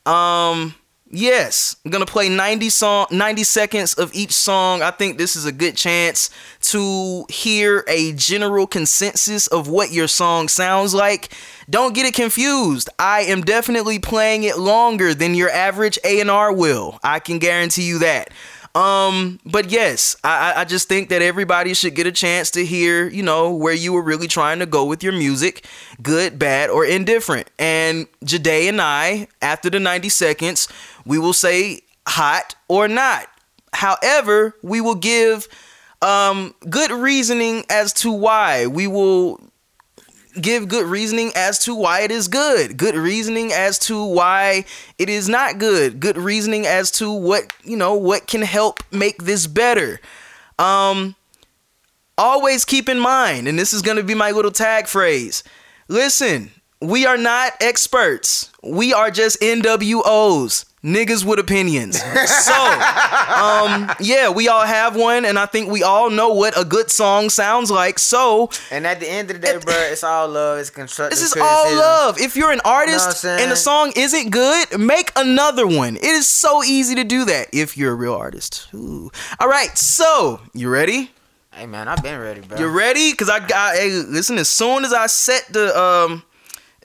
Um, 0.05 0.75
yes, 1.11 1.77
I'm 1.83 1.90
gonna 1.90 2.05
play 2.05 2.29
90 2.29 2.68
song, 2.68 3.07
90 3.11 3.42
seconds 3.42 3.94
of 3.94 4.14
each 4.14 4.33
song. 4.33 4.83
I 4.83 4.90
think 4.90 5.16
this 5.16 5.35
is 5.35 5.46
a 5.46 5.53
good 5.53 5.79
chance 5.79 6.29
to 6.72 7.25
hear 7.31 7.85
a 7.88 8.12
general 8.12 8.66
consensus 8.66 9.46
of 9.46 9.68
what 9.68 9.90
your 9.90 10.07
song 10.07 10.49
sounds 10.49 10.92
like. 10.92 11.33
Don't 11.70 11.94
get 11.94 12.05
it 12.05 12.12
confused. 12.12 12.90
I 12.99 13.22
am 13.22 13.40
definitely 13.40 13.99
playing 13.99 14.42
it 14.42 14.59
longer 14.59 15.14
than 15.14 15.35
your 15.35 15.49
average 15.49 15.99
A&R 16.05 16.53
will. 16.53 17.01
I 17.03 17.18
can 17.18 17.38
guarantee 17.38 17.85
you 17.85 17.99
that. 18.01 18.31
Um, 18.76 19.40
but 19.46 19.70
yes, 19.70 20.16
I, 20.22 20.52
I- 20.56 20.64
just 20.66 20.87
think 20.88 21.08
that 21.08 21.22
everybody 21.22 21.72
should 21.72 21.94
get 21.94 22.06
a 22.06 22.12
chance 22.12 22.50
to 22.52 22.64
hear, 22.66 23.08
you 23.08 23.22
know, 23.22 23.54
where 23.54 23.72
you 23.72 23.92
were 23.92 24.02
really 24.02 24.29
trying 24.29 24.58
to 24.58 24.66
go 24.66 24.85
with 24.85 25.02
your 25.02 25.12
music, 25.14 25.64
good, 26.02 26.38
bad, 26.38 26.68
or 26.70 26.85
indifferent. 26.85 27.48
And 27.58 28.06
Jade 28.22 28.68
and 28.68 28.81
I, 28.81 29.29
after 29.40 29.70
the 29.70 29.81
90 29.81 30.08
seconds, 30.10 30.68
we 31.06 31.18
will 31.18 31.33
say 31.33 31.81
hot 32.06 32.54
or 32.68 32.87
not. 32.88 33.29
However, 33.72 34.54
we 34.62 34.81
will 34.81 34.94
give 34.94 35.48
um 36.02 36.54
good 36.68 36.90
reasoning 36.90 37.64
as 37.70 37.92
to 37.94 38.12
why. 38.12 38.66
We 38.66 38.87
will 38.87 39.40
give 40.40 40.68
good 40.68 40.87
reasoning 40.87 41.32
as 41.34 41.58
to 41.60 41.74
why 41.74 42.00
it 42.00 42.10
is 42.10 42.28
good. 42.28 42.76
Good 42.76 42.94
reasoning 42.94 43.52
as 43.52 43.78
to 43.80 44.04
why 44.04 44.64
it 44.98 45.08
is 45.08 45.28
not 45.28 45.58
good. 45.58 46.00
Good 46.00 46.16
reasoning 46.16 46.66
as 46.66 46.90
to 46.92 47.10
what 47.10 47.52
you 47.64 47.76
know 47.76 47.94
what 47.94 48.26
can 48.26 48.42
help 48.42 48.82
make 48.92 49.22
this 49.24 49.46
better. 49.46 50.00
Um 50.58 51.16
always 52.18 52.64
keep 52.64 52.88
in 52.88 52.98
mind 52.98 53.46
and 53.46 53.58
this 53.58 53.74
is 53.74 53.82
going 53.82 53.98
to 53.98 54.02
be 54.02 54.14
my 54.14 54.30
little 54.30 54.50
tag 54.50 54.87
phrase. 54.87 55.44
Listen, 55.88 56.50
we 56.81 57.06
are 57.06 57.16
not 57.16 57.52
experts. 57.60 58.50
We 58.62 58.92
are 58.92 59.10
just 59.10 59.40
NWOs, 59.40 60.64
niggas 60.85 61.24
with 61.24 61.38
opinions. 61.38 62.00
So, 62.27 62.52
um, 62.54 63.90
yeah, 64.00 64.29
we 64.31 64.48
all 64.48 64.64
have 64.64 64.94
one, 64.96 65.24
and 65.24 65.38
I 65.38 65.46
think 65.46 65.70
we 65.70 65.83
all 65.83 66.10
know 66.10 66.29
what 66.33 66.58
a 66.58 66.64
good 66.64 66.90
song 66.90 67.29
sounds 67.31 67.70
like. 67.70 67.98
So, 67.98 68.50
And 68.70 68.87
at 68.87 69.00
the 69.00 69.08
end 69.08 69.31
of 69.31 69.40
the 69.40 69.46
day, 69.46 69.58
bro, 69.58 69.74
it's 69.74 70.04
all 70.04 70.29
love. 70.29 70.58
It's 70.58 70.70
constructive. 70.70 71.18
this 71.18 71.27
is 71.27 71.37
all 71.40 71.74
love. 71.74 72.18
If 72.20 72.37
you're 72.37 72.52
an 72.52 72.60
artist 72.64 73.06
I'm 73.08 73.14
saying? 73.14 73.42
and 73.42 73.50
the 73.50 73.56
song 73.56 73.92
isn't 73.96 74.31
good, 74.31 74.79
make 74.79 75.10
another 75.16 75.66
one. 75.66 75.96
It 75.96 76.04
is 76.04 76.27
so 76.29 76.62
easy 76.62 76.94
to 76.96 77.04
do 77.04 77.24
that 77.24 77.48
if 77.52 77.77
you're 77.77 77.92
a 77.92 77.96
real 77.96 78.14
artist. 78.14 78.68
Ooh. 78.74 79.10
All 79.40 79.48
right, 79.48 79.77
so 79.77 80.40
you 80.54 80.68
ready? 80.68 81.10
Hey 81.52 81.66
man, 81.66 81.88
I've 81.88 82.02
been 82.02 82.20
ready, 82.20 82.42
bro. 82.42 82.58
You 82.58 82.68
ready? 82.68 83.12
Cause 83.14 83.31
I 83.31 83.40
got. 83.40 83.77
Hey, 83.77 83.90
listen. 83.90 84.37
As 84.38 84.48
soon 84.48 84.85
as 84.85 84.92
I 84.92 85.06
set 85.06 85.46
the 85.50 85.77
um, 85.79 86.22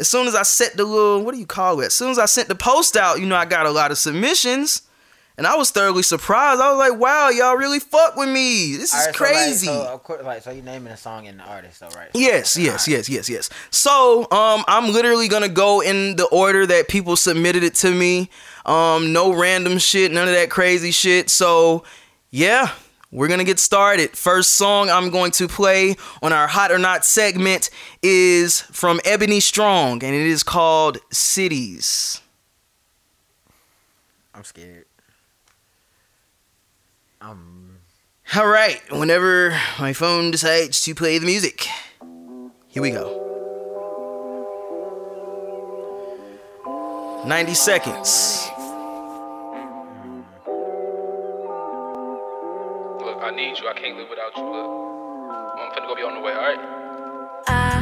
as 0.01 0.09
soon 0.09 0.27
as 0.27 0.35
I 0.35 0.41
set 0.41 0.75
the 0.75 0.83
little 0.83 1.23
what 1.23 1.33
do 1.33 1.39
you 1.39 1.45
call 1.45 1.79
it? 1.79 1.85
As 1.85 1.93
soon 1.93 2.09
as 2.09 2.19
I 2.19 2.25
sent 2.25 2.47
the 2.49 2.55
post 2.55 2.97
out, 2.97 3.19
you 3.19 3.25
know, 3.27 3.35
I 3.35 3.45
got 3.45 3.67
a 3.67 3.71
lot 3.71 3.91
of 3.91 3.97
submissions, 3.97 4.81
and 5.37 5.45
I 5.47 5.55
was 5.55 5.71
thoroughly 5.71 6.03
surprised. 6.03 6.59
I 6.59 6.71
was 6.71 6.79
like, 6.89 6.99
wow, 6.99 7.29
y'all 7.29 7.55
really 7.55 7.79
fuck 7.79 8.15
with 8.15 8.27
me. 8.27 8.75
This 8.75 8.93
is 8.93 8.99
Alright, 8.99 9.15
so, 9.15 9.23
like, 9.23 9.33
crazy. 9.33 9.65
so, 9.67 9.87
of 9.93 10.03
course, 10.03 10.23
like, 10.23 10.41
so 10.41 10.51
you 10.51 10.63
naming 10.63 10.91
a 10.91 10.97
song 10.97 11.27
and 11.27 11.39
the 11.39 11.43
artist, 11.43 11.79
though, 11.79 11.89
right? 11.95 12.09
Yes, 12.13 12.57
yes, 12.57 12.87
yes, 12.87 13.07
yes, 13.07 13.29
yes. 13.29 13.49
So, 13.69 14.23
um, 14.31 14.63
I'm 14.67 14.91
literally 14.91 15.27
gonna 15.27 15.47
go 15.47 15.81
in 15.81 16.15
the 16.15 16.25
order 16.25 16.65
that 16.65 16.89
people 16.89 17.15
submitted 17.15 17.63
it 17.63 17.75
to 17.75 17.91
me. 17.91 18.29
Um, 18.65 19.13
no 19.13 19.33
random 19.33 19.77
shit, 19.77 20.11
none 20.11 20.27
of 20.27 20.33
that 20.33 20.49
crazy 20.49 20.91
shit. 20.91 21.29
So, 21.29 21.83
yeah, 22.31 22.71
we're 23.11 23.27
gonna 23.27 23.43
get 23.43 23.59
started. 23.59 24.11
First 24.15 24.51
song 24.51 24.89
I'm 24.89 25.09
going 25.09 25.31
to 25.31 25.47
play 25.47 25.95
on 26.21 26.31
our 26.33 26.47
Hot 26.47 26.71
or 26.71 26.79
Not 26.79 27.05
segment 27.05 27.69
is 28.01 28.61
from 28.61 28.99
Ebony 29.03 29.39
Strong, 29.39 30.03
and 30.03 30.15
it 30.15 30.27
is 30.27 30.43
called 30.43 30.97
Cities. 31.11 32.21
I'm 34.33 34.43
scared. 34.43 34.85
Um, 37.19 37.77
All 38.35 38.47
right, 38.47 38.81
whenever 38.91 39.59
my 39.77 39.93
phone 39.93 40.31
decides 40.31 40.81
to 40.81 40.95
play 40.95 41.17
the 41.17 41.25
music, 41.25 41.67
here 42.67 42.81
we 42.81 42.91
go. 42.91 43.21
90 47.27 47.53
seconds. 47.53 48.49
Need 53.41 53.59
you. 53.59 53.67
I 53.67 53.73
can't 53.73 53.97
live 53.97 54.09
without 54.09 54.35
you. 54.37 54.43
Look, 54.43 54.69
I'm 55.57 55.71
finna 55.73 55.87
go 55.87 55.95
be 55.95 56.03
on 56.03 56.13
the 56.13 56.21
way. 56.21 56.33
All 56.33 56.45
right. 56.49 56.61
I 57.47 57.81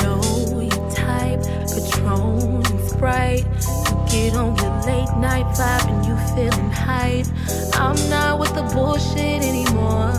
know 0.00 0.22
your 0.60 0.90
type, 0.90 1.42
Patron 1.68 2.64
and 2.64 2.80
Sprite. 2.88 3.44
You 3.86 3.94
get 4.10 4.36
on 4.36 4.56
your 4.56 4.74
late 4.88 5.12
night 5.18 5.46
vibe 5.58 5.86
and 5.92 6.00
you 6.08 6.16
feeling 6.32 6.70
hype. 6.70 7.26
I'm 7.74 7.98
not 8.08 8.40
with 8.40 8.54
the 8.54 8.62
bullshit 8.74 9.42
anymore. 9.52 10.12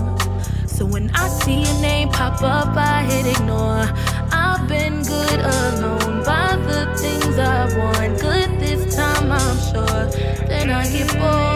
So 0.68 0.86
when 0.86 1.10
I 1.16 1.28
see 1.28 1.62
your 1.64 1.82
name 1.82 2.10
pop 2.10 2.44
up, 2.44 2.78
I 2.78 3.02
hit 3.10 3.26
ignore. 3.36 3.90
I've 4.32 4.68
been 4.68 5.02
good 5.02 5.40
alone 5.58 6.24
by 6.24 6.56
the 6.70 6.82
things 7.02 7.36
I 7.40 7.66
want. 7.80 8.22
Good 8.22 8.50
this 8.60 8.96
time, 8.96 9.32
I'm 9.32 9.58
sure. 9.70 10.04
Then 10.48 10.70
I 10.70 10.84
get 10.92 11.08
bored. 11.18 11.47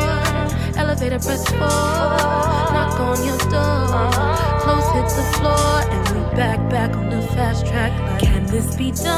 Elevator 1.02 1.26
press 1.26 1.44
four, 1.50 1.58
knock 1.58 3.00
on 3.00 3.26
your 3.26 3.38
door. 3.50 4.12
Clothes 4.62 4.88
hit 4.94 5.08
the 5.18 5.24
floor, 5.40 5.82
and 5.90 6.10
we 6.10 6.36
back 6.36 6.70
back 6.70 6.96
on 6.96 7.10
the 7.10 7.24
fast 7.34 7.66
track. 7.66 7.92
Like, 8.00 8.22
can 8.22 8.46
this 8.46 8.76
be 8.76 8.92
done? 8.92 9.18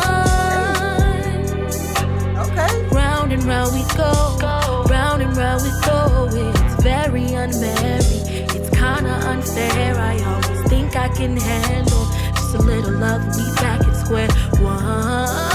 okay. 2.40 2.88
Round 2.88 3.34
and 3.34 3.44
round 3.44 3.74
we 3.74 3.84
go, 3.98 4.86
round 4.90 5.24
and 5.24 5.36
round 5.36 5.62
we 5.64 5.72
go. 5.86 6.30
It's 6.32 6.84
very 6.84 7.26
unmarried, 7.34 8.28
it's 8.56 8.70
kinda 8.70 9.16
unfair. 9.28 9.94
I 9.98 10.24
always 10.24 10.70
think 10.70 10.96
I 10.96 11.10
can 11.10 11.36
handle 11.36 12.06
just 12.34 12.56
a 12.56 12.60
little 12.60 12.94
love. 12.94 13.26
We 13.36 13.44
back 13.56 13.86
at 13.86 13.96
square 13.98 14.32
one. 14.64 15.53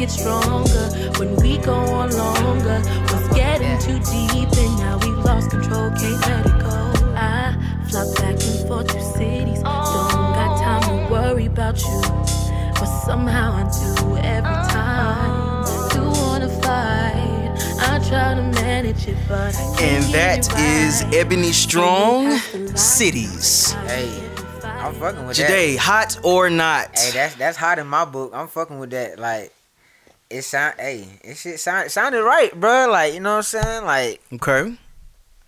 Get 0.00 0.10
stronger 0.10 0.88
when 1.18 1.36
we 1.36 1.58
go 1.58 1.74
on 1.74 2.10
longer. 2.16 2.80
Was 3.12 3.28
getting 3.36 3.78
too 3.80 3.98
deep 4.10 4.48
and 4.56 4.78
now 4.78 4.98
we 5.02 5.10
lost 5.22 5.50
control, 5.50 5.90
can't 5.90 6.20
let 6.26 6.46
it 6.46 6.58
go. 6.58 7.14
I 7.14 7.52
fly 7.86 8.06
back 8.14 8.42
and 8.42 8.66
forth 8.66 8.86
to 8.86 9.02
cities, 9.02 9.62
don't 9.62 10.32
got 10.40 10.58
time 10.58 10.82
to 10.88 11.12
worry 11.12 11.44
about 11.46 11.78
you. 11.82 12.00
But 12.72 12.86
somehow 13.04 13.52
I 13.52 13.64
do 13.64 14.16
every 14.16 14.58
time. 14.72 15.66
Do 15.90 16.00
wanna 16.22 16.48
fight? 16.48 17.58
I 17.82 17.98
try 18.08 18.34
to 18.36 18.42
manage 18.62 19.06
it, 19.06 19.18
but 19.28 19.54
I 19.54 19.76
can't 19.76 19.80
And 19.82 20.04
get 20.06 20.12
that 20.12 20.38
it 20.38 20.58
is 20.58 21.04
right. 21.04 21.14
Ebony 21.16 21.52
Strong, 21.52 22.22
You 22.24 22.30
have 22.30 22.52
to 22.52 22.58
lie. 22.58 22.74
Cities. 22.74 23.72
Hey, 23.72 24.30
I'm 24.64 24.94
fucking 24.94 25.26
with 25.26 25.36
Today, 25.36 25.76
hot 25.76 26.18
or 26.22 26.48
not? 26.48 26.98
Hey, 26.98 27.10
that's 27.10 27.34
that's 27.34 27.58
hot 27.58 27.78
in 27.78 27.86
my 27.86 28.06
book. 28.06 28.32
I'm 28.34 28.48
fucking 28.48 28.78
with 28.78 28.90
that. 28.90 29.18
Like, 29.18 29.52
it 30.30 30.42
sound. 30.42 30.76
Hey, 30.78 31.06
it 31.22 31.36
shit 31.36 31.60
sound 31.60 31.86
it 31.86 31.90
sounded 31.90 32.22
right, 32.22 32.58
bro. 32.58 32.88
Like, 32.90 33.14
you 33.14 33.20
know 33.20 33.30
what 33.32 33.36
I'm 33.54 33.62
saying? 33.62 33.84
Like, 33.84 34.20
Okay. 34.34 34.76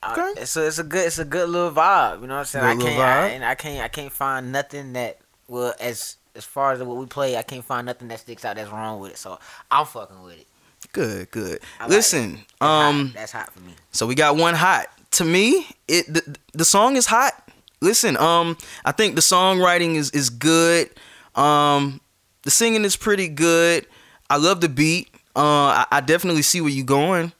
I- 0.02 0.12
Okay. 0.12 0.40
it's 0.42 0.56
a 0.56 0.66
it's 0.66 0.78
a 0.78 0.84
good 0.84 1.06
it's 1.06 1.18
a 1.18 1.24
good 1.24 1.48
little 1.48 1.70
vibe. 1.70 2.22
You 2.22 2.26
know 2.26 2.34
what 2.34 2.40
I'm 2.40 2.44
saying? 2.46 2.78
Good 2.78 2.86
I 2.88 2.90
can't 2.90 3.00
I, 3.00 3.26
and 3.28 3.44
I 3.44 3.54
can't 3.54 3.84
I 3.84 3.88
can't 3.88 4.12
find 4.12 4.50
nothing 4.52 4.92
that 4.94 5.18
well 5.48 5.74
as 5.80 6.16
as 6.34 6.44
far 6.44 6.72
as 6.72 6.82
what 6.82 6.96
we 6.96 7.06
play. 7.06 7.36
I 7.36 7.42
can't 7.42 7.64
find 7.64 7.86
nothing 7.86 8.08
that 8.08 8.18
sticks 8.20 8.44
out 8.44 8.56
that's 8.56 8.70
wrong 8.70 9.00
with 9.00 9.12
it. 9.12 9.18
So 9.18 9.38
I'm 9.70 9.86
fucking 9.86 10.22
with 10.22 10.38
it. 10.40 10.46
Good, 10.92 11.30
good. 11.30 11.60
I 11.78 11.84
like 11.84 11.90
Listen, 11.92 12.32
That's 12.32 12.44
hot. 12.60 12.88
um, 12.88 13.12
that's 13.14 13.32
hot 13.32 13.52
for 13.52 13.60
me. 13.60 13.74
so 13.92 14.06
we 14.06 14.14
got 14.16 14.36
one 14.36 14.54
hot. 14.54 14.86
To 15.12 15.24
me, 15.24 15.66
it 15.86 16.12
the, 16.12 16.36
the 16.54 16.64
song 16.64 16.96
is 16.96 17.06
hot. 17.06 17.32
Listen, 17.80 18.16
um, 18.16 18.56
I 18.84 18.90
think 18.92 19.14
the 19.14 19.20
songwriting 19.20 19.94
is 19.94 20.10
is 20.10 20.30
good. 20.30 20.90
Um, 21.36 22.00
the 22.42 22.50
singing 22.50 22.84
is 22.84 22.96
pretty 22.96 23.28
good. 23.28 23.86
I 24.32 24.36
love 24.36 24.62
the 24.62 24.68
beat. 24.70 25.10
Uh, 25.36 25.84
I, 25.84 25.86
I 25.92 26.00
definitely 26.00 26.40
see 26.40 26.62
where 26.62 26.70
you're 26.70 26.86
going. 26.86 27.32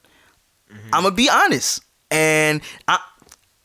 I'm 0.91 1.03
gonna 1.03 1.15
be 1.15 1.27
honest, 1.29 1.83
and 2.11 2.61
I. 2.87 2.99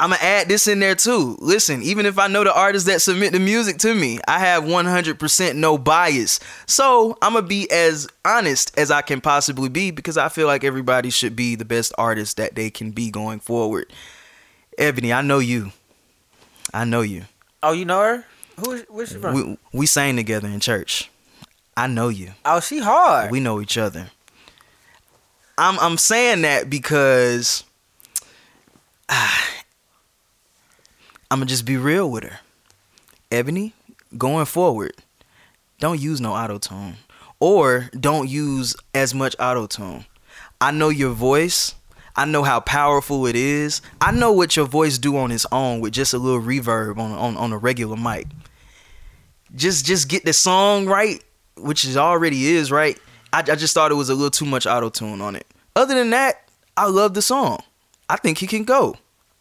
I'm 0.00 0.10
gonna 0.10 0.22
add 0.22 0.46
this 0.48 0.68
in 0.68 0.78
there 0.78 0.94
too. 0.94 1.36
Listen, 1.40 1.82
even 1.82 2.06
if 2.06 2.20
I 2.20 2.28
know 2.28 2.44
the 2.44 2.54
artists 2.56 2.86
that 2.86 3.02
submit 3.02 3.32
the 3.32 3.40
music 3.40 3.78
to 3.78 3.92
me, 3.92 4.20
I 4.28 4.38
have 4.38 4.62
100% 4.62 5.56
no 5.56 5.76
bias. 5.76 6.38
So 6.66 7.18
I'm 7.20 7.32
gonna 7.34 7.44
be 7.44 7.68
as 7.68 8.06
honest 8.24 8.78
as 8.78 8.92
I 8.92 9.02
can 9.02 9.20
possibly 9.20 9.68
be 9.68 9.90
because 9.90 10.16
I 10.16 10.28
feel 10.28 10.46
like 10.46 10.62
everybody 10.62 11.10
should 11.10 11.34
be 11.34 11.56
the 11.56 11.64
best 11.64 11.92
artist 11.98 12.36
that 12.36 12.54
they 12.54 12.70
can 12.70 12.92
be 12.92 13.10
going 13.10 13.40
forward. 13.40 13.92
Ebony, 14.78 15.12
I 15.12 15.20
know 15.20 15.40
you. 15.40 15.72
I 16.72 16.84
know 16.84 17.00
you. 17.00 17.24
Oh, 17.60 17.72
you 17.72 17.84
know 17.84 18.00
her? 18.00 18.24
Who 18.60 18.70
is 18.70 18.84
where's 18.88 19.08
she 19.08 19.16
from? 19.16 19.34
We, 19.34 19.58
we 19.72 19.86
sang 19.86 20.14
together 20.14 20.46
in 20.46 20.60
church. 20.60 21.10
I 21.78 21.86
know 21.86 22.08
you. 22.08 22.32
oh, 22.44 22.58
she 22.58 22.80
hard. 22.80 23.30
We 23.30 23.38
know 23.38 23.60
each 23.60 23.78
other. 23.78 24.10
I'm 25.56 25.78
I'm 25.78 25.96
saying 25.96 26.42
that 26.42 26.68
because 26.68 27.62
ah, 29.08 29.50
I'm 31.30 31.38
gonna 31.38 31.46
just 31.46 31.64
be 31.64 31.76
real 31.76 32.10
with 32.10 32.24
her. 32.24 32.40
Ebony, 33.30 33.74
going 34.16 34.46
forward, 34.46 34.92
don't 35.78 36.00
use 36.00 36.20
no 36.20 36.32
auto 36.32 36.58
tune 36.58 36.96
or 37.38 37.90
don't 37.98 38.28
use 38.28 38.74
as 38.92 39.14
much 39.14 39.36
auto 39.38 39.68
tune. 39.68 40.04
I 40.60 40.72
know 40.72 40.88
your 40.88 41.12
voice. 41.12 41.76
I 42.16 42.24
know 42.24 42.42
how 42.42 42.58
powerful 42.58 43.24
it 43.28 43.36
is. 43.36 43.82
I 44.00 44.10
know 44.10 44.32
what 44.32 44.56
your 44.56 44.66
voice 44.66 44.98
do 44.98 45.16
on 45.16 45.30
its 45.30 45.46
own 45.52 45.78
with 45.78 45.92
just 45.92 46.12
a 46.12 46.18
little 46.18 46.40
reverb 46.40 46.98
on 46.98 47.12
on, 47.12 47.36
on 47.36 47.52
a 47.52 47.58
regular 47.58 47.96
mic. 47.96 48.26
Just 49.54 49.86
just 49.86 50.08
get 50.08 50.24
the 50.24 50.32
song 50.32 50.86
right, 50.86 51.22
which 51.58 51.84
is 51.84 51.96
already 51.96 52.46
is 52.46 52.70
right. 52.70 52.98
I, 53.32 53.40
I 53.40 53.56
just 53.56 53.74
thought 53.74 53.90
it 53.90 53.96
was 53.96 54.08
a 54.08 54.14
little 54.14 54.30
too 54.30 54.46
much 54.46 54.66
auto 54.66 54.88
tune 54.90 55.20
on 55.20 55.36
it. 55.36 55.46
Other 55.76 55.94
than 55.94 56.10
that, 56.10 56.48
I 56.76 56.86
love 56.86 57.14
the 57.14 57.22
song. 57.22 57.62
I 58.08 58.16
think 58.16 58.38
he 58.38 58.46
can 58.46 58.64
go. 58.64 58.96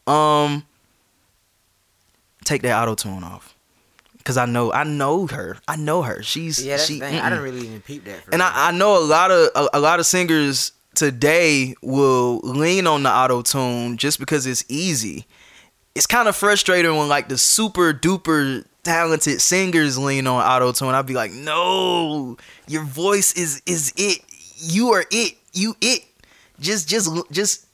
Um, 0.05 0.65
take 2.43 2.61
that 2.61 2.81
auto 2.81 2.95
tune 2.95 3.23
off, 3.23 3.55
cause 4.23 4.37
I 4.37 4.45
know 4.45 4.71
I 4.71 4.83
know 4.83 5.27
her. 5.27 5.57
I 5.67 5.75
know 5.75 6.01
her. 6.01 6.23
She's 6.23 6.63
yeah, 6.63 6.77
that's 6.77 6.87
she. 6.87 6.99
thing. 6.99 7.19
I 7.19 7.29
didn't 7.29 7.43
really 7.43 7.67
even 7.67 7.81
peep 7.81 8.05
that. 8.05 8.23
For 8.23 8.31
And. 8.31 8.41
I, 8.41 8.69
I 8.69 8.71
know 8.71 8.97
a 8.97 9.03
lot 9.03 9.31
of 9.31 9.49
a, 9.55 9.69
a 9.73 9.79
lot 9.79 9.99
of 9.99 10.05
singers 10.05 10.71
today 10.95 11.75
will 11.81 12.39
lean 12.39 12.87
on 12.87 13.03
the 13.03 13.11
auto 13.11 13.41
tune 13.41 13.97
just 13.97 14.19
because 14.19 14.45
it's 14.45 14.65
easy. 14.67 15.25
It's 15.93 16.07
kind 16.07 16.27
of 16.27 16.35
frustrating 16.35 16.95
when 16.95 17.07
like 17.07 17.29
the 17.29 17.37
super 17.37 17.93
duper 17.93 18.65
talented 18.87 19.41
singers 19.41 19.97
lean 19.97 20.27
on 20.27 20.41
auto 20.41 20.71
tune. 20.71 20.95
I'd 20.95 21.05
be 21.05 21.13
like, 21.13 21.31
no, 21.31 22.37
your 22.67 22.85
voice 22.85 23.33
is 23.33 23.61
is 23.65 23.93
it. 23.97 24.21
You 24.57 24.91
are 24.93 25.03
it. 25.11 25.33
You 25.53 25.75
it. 25.81 26.05
Just 26.59 26.87
just 26.87 27.09
just 27.31 27.65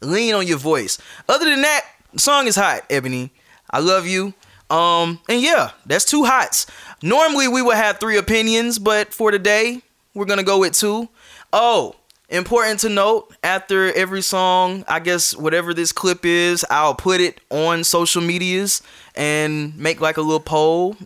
lean 0.00 0.34
on 0.34 0.46
your 0.46 0.58
voice. 0.58 0.98
Other 1.28 1.44
than 1.44 1.62
that, 1.62 1.84
song 2.16 2.46
is 2.46 2.56
hot, 2.56 2.84
Ebony. 2.88 3.30
I 3.70 3.80
love 3.80 4.06
you. 4.06 4.32
Um, 4.70 5.20
and 5.28 5.42
yeah, 5.42 5.72
that's 5.84 6.06
two 6.06 6.24
hots. 6.24 6.66
Normally 7.02 7.48
we 7.48 7.60
would 7.60 7.76
have 7.76 8.00
three 8.00 8.16
opinions, 8.16 8.78
but 8.78 9.12
for 9.12 9.30
today, 9.30 9.82
we're 10.14 10.24
gonna 10.24 10.42
go 10.42 10.58
with 10.58 10.72
two. 10.72 11.08
Oh, 11.52 11.96
important 12.32 12.80
to 12.80 12.88
note, 12.88 13.32
after 13.44 13.92
every 13.92 14.22
song, 14.22 14.84
I 14.88 14.98
guess 15.00 15.36
whatever 15.36 15.72
this 15.74 15.92
clip 15.92 16.24
is, 16.24 16.64
I'll 16.70 16.94
put 16.94 17.20
it 17.20 17.40
on 17.50 17.84
social 17.84 18.22
medias 18.22 18.82
and 19.14 19.76
make 19.78 20.00
like 20.00 20.16
a 20.16 20.22
little 20.22 20.40
poll. 20.40 20.96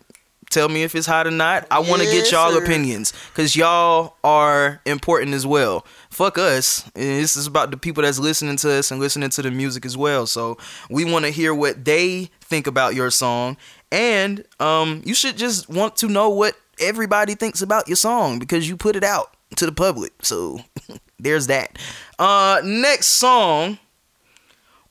Tell 0.49 0.69
me 0.69 0.83
if 0.83 0.95
it's 0.95 1.05
hot 1.05 1.27
or 1.27 1.31
not. 1.31 1.67
I 1.69 1.79
want 1.79 2.01
to 2.01 2.07
Yes, 2.07 2.23
get 2.23 2.31
y'all 2.31 2.53
sir. 2.53 2.63
opinions 2.63 3.11
because 3.33 3.53
y'all 3.57 4.15
are 4.23 4.81
important 4.85 5.33
as 5.33 5.45
well. 5.45 5.85
Fuck 6.09 6.37
us. 6.37 6.83
This 6.95 7.35
is 7.35 7.47
about 7.47 7.69
the 7.69 7.75
people 7.75 8.03
that's 8.03 8.17
listening 8.17 8.55
to 8.57 8.71
us 8.71 8.89
and 8.89 8.99
listening 9.01 9.29
to 9.31 9.41
the 9.41 9.51
music 9.51 9.85
as 9.85 9.97
well. 9.97 10.25
So 10.25 10.57
we 10.89 11.03
want 11.03 11.25
to 11.25 11.31
hear 11.31 11.53
what 11.53 11.83
they 11.83 12.29
think 12.39 12.65
about 12.65 12.95
your 12.95 13.11
song, 13.11 13.57
and 13.91 14.45
um, 14.61 15.01
you 15.05 15.13
should 15.13 15.35
just 15.37 15.67
want 15.67 15.97
to 15.97 16.07
know 16.07 16.29
what 16.29 16.55
everybody 16.79 17.35
thinks 17.35 17.61
about 17.61 17.89
your 17.89 17.97
song 17.97 18.39
because 18.39 18.69
you 18.69 18.77
put 18.77 18.95
it 18.95 19.03
out 19.03 19.35
to 19.57 19.65
the 19.65 19.73
public. 19.73 20.13
So 20.23 20.61
there's 21.19 21.47
that. 21.47 21.77
Uh, 22.19 22.61
next 22.63 23.07
song 23.07 23.79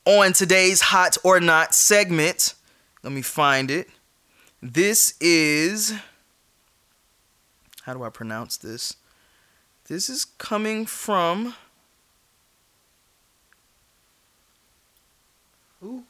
on 0.05 0.33
today's 0.33 0.81
hot 0.81 1.17
or 1.23 1.39
not 1.39 1.73
segment. 1.73 2.53
Let 3.03 3.13
me 3.13 3.21
find 3.21 3.69
it. 3.71 3.89
This 4.61 5.13
is 5.21 5.93
how 7.83 7.93
do 7.93 8.03
I 8.03 8.09
pronounce 8.09 8.57
this? 8.57 8.95
This 9.87 10.09
is 10.09 10.25
coming 10.25 10.85
from 10.85 11.55
Who? 15.79 16.03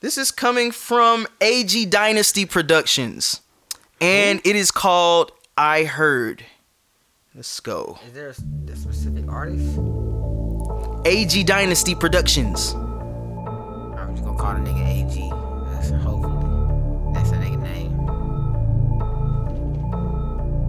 This 0.00 0.16
is 0.16 0.30
coming 0.30 0.70
from 0.70 1.26
AG 1.40 1.86
Dynasty 1.86 2.46
Productions. 2.46 3.40
And 4.00 4.40
it 4.44 4.56
is 4.56 4.70
called 4.70 5.32
I 5.56 5.84
Heard. 5.84 6.44
Let's 7.36 7.58
go. 7.58 7.98
Is 8.06 8.12
there 8.12 8.28
a, 8.28 8.34
a 8.72 8.76
specific 8.76 9.24
artist? 9.28 9.76
AG 11.04 11.42
Dynasty 11.42 11.96
Productions. 11.96 12.74
I'm 12.74 14.14
just 14.14 14.24
gonna 14.24 14.38
call 14.38 14.54
the 14.54 14.60
nigga 14.60 14.86
AG. 14.86 15.30
That's 15.72 15.90
hopefully 16.00 17.12
that's 17.12 17.30
a 17.30 17.34
nigga 17.34 17.60
name. 17.60 17.90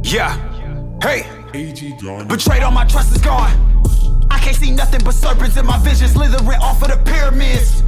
Yeah. 0.04 0.34
Hey. 1.04 1.28
AG 1.54 1.98
Dynasty. 2.02 2.36
Betrayed 2.36 2.64
all 2.64 2.72
my 2.72 2.86
trust 2.86 3.12
is 3.16 3.22
gone. 3.22 3.52
I 4.32 4.40
can't 4.40 4.56
see 4.56 4.72
nothing 4.72 5.04
but 5.04 5.14
serpents 5.14 5.58
in 5.58 5.68
my 5.68 5.78
vision 5.84 6.08
slithering 6.08 6.60
off 6.62 6.82
of 6.82 6.88
the 6.90 6.98
pyramids. 7.06 7.84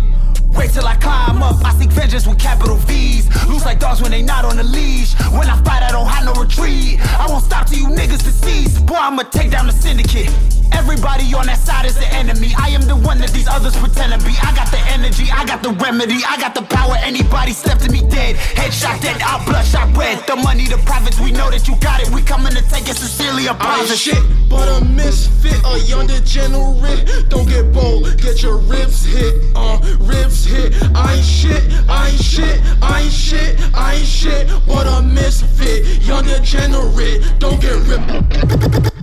Wait 0.56 0.72
till 0.72 0.86
I 0.88 0.96
climb 0.96 1.42
up, 1.44 1.64
I 1.64 1.74
seek 1.74 1.92
vengeance 1.92 2.28
with 2.28 2.40
capital 2.40 2.78
V's. 2.78 3.28
Loose 3.48 3.66
like 3.66 3.80
dogs 3.80 4.02
when 4.02 4.12
they 4.12 4.22
not 4.22 4.46
on 4.46 4.60
a 4.60 4.64
leash. 4.64 5.14
When 5.32 5.48
I 5.50 5.62
fight, 5.64 5.84
I 5.84 5.92
don't 5.92 6.08
have 6.08 6.26
no 6.26 6.34
retreat. 6.34 7.00
I 7.20 7.28
won't 7.28 7.44
stop 7.44 7.68
till 7.68 7.80
you 7.80 7.88
niggas 7.88 8.24
deceased. 8.24 8.86
Boy, 8.86 8.96
I'ma 8.96 9.24
take 9.24 9.52
down 9.52 9.68
the 9.68 9.74
syndicate. 9.74 10.30
Everybody 10.74 11.34
on 11.34 11.46
that 11.48 11.60
side 11.60 11.86
is 11.86 11.96
the 11.96 12.08
enemy. 12.14 12.52
I 12.58 12.70
am 12.70 12.82
the 12.82 12.96
one 12.96 13.20
that 13.20 13.32
these 13.32 13.48
others 13.48 13.76
pretend 13.78 14.14
to 14.14 14.20
be. 14.26 14.36
I 14.42 14.54
got 14.56 14.70
the 14.72 14.80
energy, 14.92 15.26
I 15.32 15.46
got 15.46 15.64
the 15.64 15.72
remedy, 15.72 16.20
I 16.28 16.38
got 16.40 16.56
the 16.56 16.62
power. 16.62 16.96
Anybody 17.02 17.52
step 17.52 17.80
to 17.80 17.92
me 17.92 18.02
dead. 18.10 18.36
Headshot 18.36 19.02
dead, 19.02 19.22
I 19.22 19.44
bloodshot 19.46 19.96
red. 19.96 20.26
The 20.28 20.36
money, 20.36 20.66
the 20.66 20.78
profits, 20.86 21.20
we 21.20 21.32
know 21.32 21.50
that 21.50 21.68
you 21.68 21.76
got 21.78 22.02
it. 22.02 22.10
We 22.10 22.22
coming 22.22 22.54
to 22.54 22.62
take 22.70 22.88
it 22.90 22.98
sincerely 22.98 23.48
a 23.48 23.52
I 23.52 23.54
ain't 23.54 23.60
private 23.60 23.98
shit, 23.98 24.24
but 24.50 24.68
a 24.70 24.86
misfit, 24.86 25.60
a 25.66 25.80
young 25.80 26.08
degenerate. 26.08 27.30
Don't 27.30 27.48
get 27.48 27.72
bold, 27.74 28.18
get 28.22 28.44
your 28.44 28.58
ribs 28.58 29.04
hit, 29.04 29.34
uh, 29.56 29.80
ribs 30.00 30.37
hit. 30.46 30.74
I 30.96 31.16
ain't 31.16 31.26
shit, 31.26 31.64
I 31.90 32.10
ain't 32.10 32.22
shit, 32.22 32.62
I 32.82 33.02
ain't 33.02 33.12
shit, 33.12 33.60
I 33.74 33.96
ain't 33.96 34.06
shit, 34.08 34.48
but 34.68 34.88
a 34.88 35.02
misfit, 35.02 36.04
young 36.04 36.26
degenerate. 36.26 37.22
Don't 37.40 37.60
get 37.62 37.76
ripped. 37.88 38.94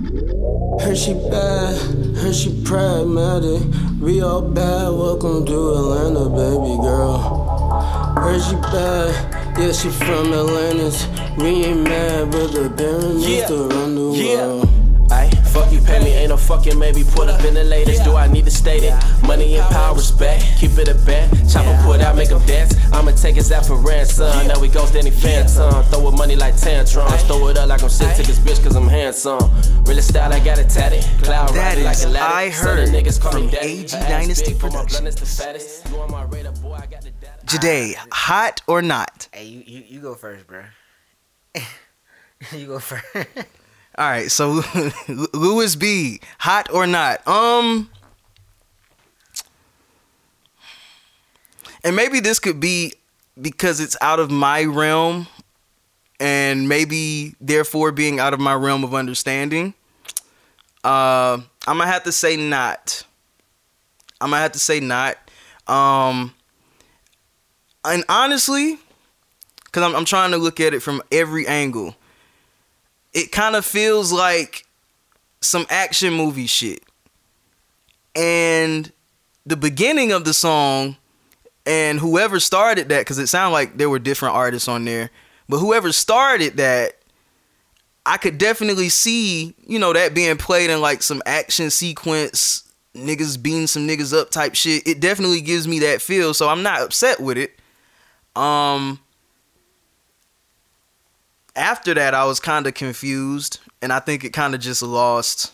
Heard 0.82 0.96
she 0.98 1.14
bad, 1.14 1.76
heard 2.16 2.34
she 2.34 2.62
pragmatic. 2.64 3.62
We 4.00 4.22
all 4.22 4.42
bad, 4.42 4.90
welcome 4.90 5.46
to 5.46 5.70
Atlanta, 5.74 6.28
baby 6.28 6.76
girl. 6.82 7.18
Heard 8.16 8.42
she 8.42 8.56
bad, 8.56 9.58
yeah, 9.58 9.72
she 9.72 9.88
from 9.90 10.32
Atlantis. 10.32 11.06
We 11.38 11.64
ain't 11.64 11.84
mad, 11.84 12.30
but 12.30 12.48
the 12.52 12.70
parents 12.76 13.26
Yeah, 13.26 13.46
to 13.48 13.68
run 13.68 13.94
the 13.94 14.10
yeah. 14.16 14.36
world. 14.46 14.68
Ay, 15.10 15.30
fuck 15.52 15.70
you, 15.72 15.80
pay 15.80 16.02
me, 16.02 16.10
ain't 16.12 16.30
no 16.30 16.36
fucking 16.36 16.78
maybe. 16.78 17.04
Put 17.04 17.28
up 17.28 17.44
in 17.44 17.54
the 17.54 17.64
latest, 17.64 18.04
do 18.04 18.16
I 18.16 18.26
need 18.26 18.44
to 18.46 18.50
state 18.50 18.82
it? 18.82 18.94
Money 19.26 19.56
and 19.56 19.64
power, 19.70 19.94
respect, 19.94 20.44
keep 20.58 20.72
it 20.78 20.88
a 20.88 20.94
bet. 21.06 21.30
Chopper 21.48 21.78
put 21.84 22.00
out, 22.00 22.16
make 22.16 22.30
'em 22.30 22.44
dance. 22.46 22.74
I'ma 22.92 23.12
take 23.12 23.36
his 23.36 23.52
out 23.52 23.66
for 23.66 23.76
ransom. 23.76 24.46
Now 24.48 24.58
we 24.60 24.68
ghost 24.68 24.96
any 24.96 25.10
phantom. 25.10 25.84
Throw 25.84 26.08
it 26.08 26.12
money 26.16 26.36
like 26.36 26.56
tantrums. 26.56 27.22
Throw 27.24 27.48
it 27.48 27.58
up 27.58 27.68
like 27.68 27.82
I'm 27.82 27.88
sick 27.90 28.14
to 28.16 28.22
this 28.22 28.38
bitch 28.38 28.62
cause 28.64 28.76
I'm 28.76 28.88
handsome. 28.88 29.50
Really 29.84 30.02
style, 30.02 30.32
I 30.32 30.40
got 30.40 30.58
it 30.58 30.68
tatted. 30.70 31.04
Cloud 31.22 31.50
That 31.50 31.56
riding 31.74 31.84
like 31.84 31.96
is 31.96 32.04
a 32.04 32.08
ladder. 32.08 32.34
I 32.34 32.50
Son 32.50 32.78
of 32.78 32.88
Heard 32.88 32.88
niggas 32.94 33.20
call 33.20 33.32
from 33.32 33.48
daddy. 33.50 33.80
AG 33.82 33.90
Dynasty 33.90 34.52
big, 34.52 34.60
but 34.60 34.70
Productions. 34.70 35.00
blunt 35.00 35.08
is 35.08 35.14
the 35.16 35.26
fattest. 35.42 35.88
You 35.90 35.98
on 36.00 36.10
my 36.10 36.24
radar, 36.24 36.52
boy, 36.52 36.74
I 36.74 36.86
got 36.86 37.02
the 37.02 37.10
data. 37.10 37.58
Jade, 37.60 37.96
hot 38.10 38.62
or 38.66 38.80
not? 38.82 39.28
Hey, 39.32 39.44
you 39.44 39.62
you, 39.66 39.84
you 39.86 40.00
go 40.00 40.14
first, 40.14 40.46
bro. 40.46 40.62
you 42.52 42.66
go 42.66 42.78
first. 42.78 43.04
All 43.96 44.08
right, 44.10 44.28
so 44.28 44.60
Louis 45.32 45.76
B, 45.76 46.20
hot 46.38 46.68
or 46.72 46.84
not? 46.84 47.26
Um, 47.28 47.88
and 51.84 51.94
maybe 51.94 52.18
this 52.18 52.40
could 52.40 52.58
be 52.58 52.94
because 53.40 53.78
it's 53.78 53.96
out 54.00 54.18
of 54.18 54.32
my 54.32 54.64
realm, 54.64 55.28
and 56.18 56.68
maybe 56.68 57.36
therefore 57.40 57.92
being 57.92 58.18
out 58.18 58.34
of 58.34 58.40
my 58.40 58.54
realm 58.54 58.82
of 58.82 58.94
understanding. 58.94 59.74
Uh, 60.82 61.38
I'm 61.66 61.78
gonna 61.78 61.86
have 61.86 62.02
to 62.02 62.12
say 62.12 62.36
not. 62.36 63.04
I'm 64.20 64.30
gonna 64.30 64.42
have 64.42 64.52
to 64.52 64.58
say 64.58 64.80
not. 64.80 65.16
Um, 65.68 66.34
and 67.84 68.02
honestly, 68.08 68.76
because 69.66 69.84
I'm, 69.84 69.94
I'm 69.94 70.04
trying 70.04 70.32
to 70.32 70.36
look 70.36 70.58
at 70.58 70.74
it 70.74 70.80
from 70.80 71.00
every 71.12 71.46
angle 71.46 71.94
it 73.14 73.30
kind 73.30 73.54
of 73.56 73.64
feels 73.64 74.12
like 74.12 74.66
some 75.40 75.66
action 75.70 76.12
movie 76.12 76.46
shit. 76.46 76.82
And 78.16 78.92
the 79.46 79.56
beginning 79.56 80.12
of 80.12 80.24
the 80.24 80.34
song 80.34 80.96
and 81.64 81.98
whoever 81.98 82.40
started 82.40 82.88
that 82.90 83.06
cuz 83.06 83.18
it 83.18 83.28
sounded 83.28 83.52
like 83.52 83.78
there 83.78 83.88
were 83.88 83.98
different 83.98 84.34
artists 84.34 84.68
on 84.68 84.84
there, 84.84 85.10
but 85.48 85.58
whoever 85.58 85.92
started 85.92 86.56
that 86.56 86.98
I 88.06 88.18
could 88.18 88.36
definitely 88.36 88.90
see, 88.90 89.54
you 89.66 89.78
know, 89.78 89.92
that 89.92 90.14
being 90.14 90.36
played 90.36 90.68
in 90.70 90.80
like 90.80 91.02
some 91.02 91.22
action 91.24 91.70
sequence, 91.70 92.64
niggas 92.94 93.40
beating 93.40 93.66
some 93.66 93.88
niggas 93.88 94.16
up 94.16 94.30
type 94.30 94.54
shit. 94.54 94.86
It 94.86 95.00
definitely 95.00 95.40
gives 95.40 95.66
me 95.66 95.78
that 95.80 96.02
feel, 96.02 96.34
so 96.34 96.48
I'm 96.48 96.62
not 96.62 96.82
upset 96.82 97.20
with 97.20 97.38
it. 97.38 97.58
Um 98.36 99.00
after 101.56 101.94
that 101.94 102.14
I 102.14 102.24
was 102.24 102.40
kind 102.40 102.66
of 102.66 102.74
confused 102.74 103.60
and 103.82 103.92
I 103.92 104.00
think 104.00 104.24
it 104.24 104.30
kind 104.32 104.54
of 104.54 104.60
just 104.60 104.82
lost 104.82 105.52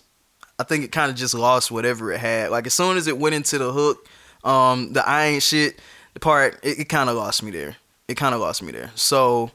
I 0.59 0.63
think 0.65 0.85
it 0.85 0.93
kind 0.93 1.11
of 1.11 1.17
just 1.17 1.33
lost 1.35 1.71
whatever 1.71 2.13
it 2.13 2.21
had. 2.21 2.51
Like 2.51 2.67
as 2.67 2.75
soon 2.75 2.97
as 2.97 3.07
it 3.07 3.17
went 3.19 3.35
into 3.35 3.59
the 3.59 3.73
hook, 3.73 4.07
um 4.45 4.93
the 4.93 5.07
I 5.07 5.27
ain't 5.27 5.43
shit 5.43 5.79
the 6.15 6.21
part 6.21 6.59
it, 6.63 6.81
it 6.81 6.89
kind 6.89 7.09
of 7.11 7.17
lost 7.17 7.43
me 7.43 7.51
there. 7.51 7.77
It 8.09 8.17
kind 8.17 8.35
of 8.35 8.41
lost 8.41 8.63
me 8.63 8.73
there. 8.73 8.91
So 8.95 9.51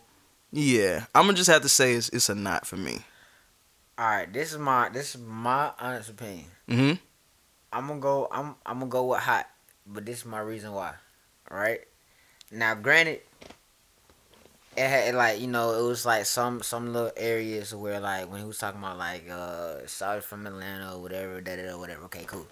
yeah, 0.51 1.05
I'm 1.13 1.25
gonna 1.25 1.37
just 1.37 1.49
have 1.49 1.61
to 1.63 1.69
say 1.69 1.93
it's 1.93 2.09
it's 2.09 2.29
a 2.29 2.35
not 2.35 2.65
for 2.65 2.77
me. 2.77 2.99
All 3.97 4.05
right, 4.05 4.31
this 4.31 4.51
is 4.51 4.57
my 4.57 4.89
this 4.89 5.15
is 5.15 5.21
my 5.21 5.71
honest 5.79 6.09
opinion. 6.09 6.45
Mhm. 6.69 6.99
I'm 7.71 7.87
gonna 7.87 7.99
go. 7.99 8.27
I'm 8.31 8.55
I'm 8.65 8.79
gonna 8.79 8.89
go 8.89 9.05
with 9.07 9.19
hot, 9.19 9.47
but 9.85 10.05
this 10.05 10.19
is 10.19 10.25
my 10.25 10.39
reason 10.39 10.71
why. 10.71 10.93
All 11.51 11.57
right. 11.57 11.81
Now, 12.51 12.73
granted, 12.75 13.21
it 14.77 14.89
had 14.89 15.15
like 15.15 15.39
you 15.39 15.47
know 15.47 15.73
it 15.79 15.87
was 15.87 16.05
like 16.05 16.25
some 16.25 16.61
some 16.61 16.93
little 16.93 17.11
areas 17.17 17.73
where 17.73 17.99
like 17.99 18.29
when 18.29 18.41
he 18.41 18.45
was 18.47 18.57
talking 18.57 18.79
about 18.79 18.97
like 18.97 19.29
uh 19.29 19.85
sorry 19.87 20.21
from 20.21 20.45
Atlanta 20.47 20.93
or 20.95 21.01
whatever 21.01 21.41
da 21.41 21.55
da 21.55 21.63
da 21.71 21.77
whatever. 21.77 22.03
Okay, 22.05 22.23
cool. 22.27 22.45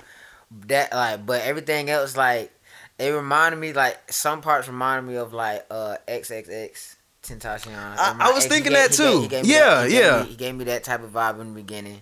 That 0.67 0.93
like, 0.93 1.25
but 1.25 1.41
everything 1.41 1.89
else 1.89 2.15
like 2.15 2.51
it 2.99 3.09
reminded 3.09 3.57
me 3.59 3.73
like 3.73 4.11
some 4.11 4.41
parts 4.41 4.67
reminded 4.67 5.09
me 5.09 5.17
of 5.17 5.33
like 5.33 5.65
uh 5.71 5.95
XXX 6.07 6.95
Tentacion. 7.23 7.73
I- 7.73 8.15
I 8.19 8.31
was 8.33 8.45
thinking 8.45 8.73
gave- 8.73 8.89
that 8.89 8.91
he 8.91 8.97
gave- 8.97 9.11
too. 9.13 9.21
he 9.21 9.27
gave 9.29 9.45
Yeah, 9.45 9.81
that- 9.81 9.91
yeah. 9.91 10.23
he 10.25 10.35
gave 10.35 10.55
me 10.55 10.65
that 10.65 10.83
type 10.83 11.01
of 11.03 11.11
vibe 11.11 11.39
in 11.41 11.49
the 11.53 11.61
beginning. 11.61 12.01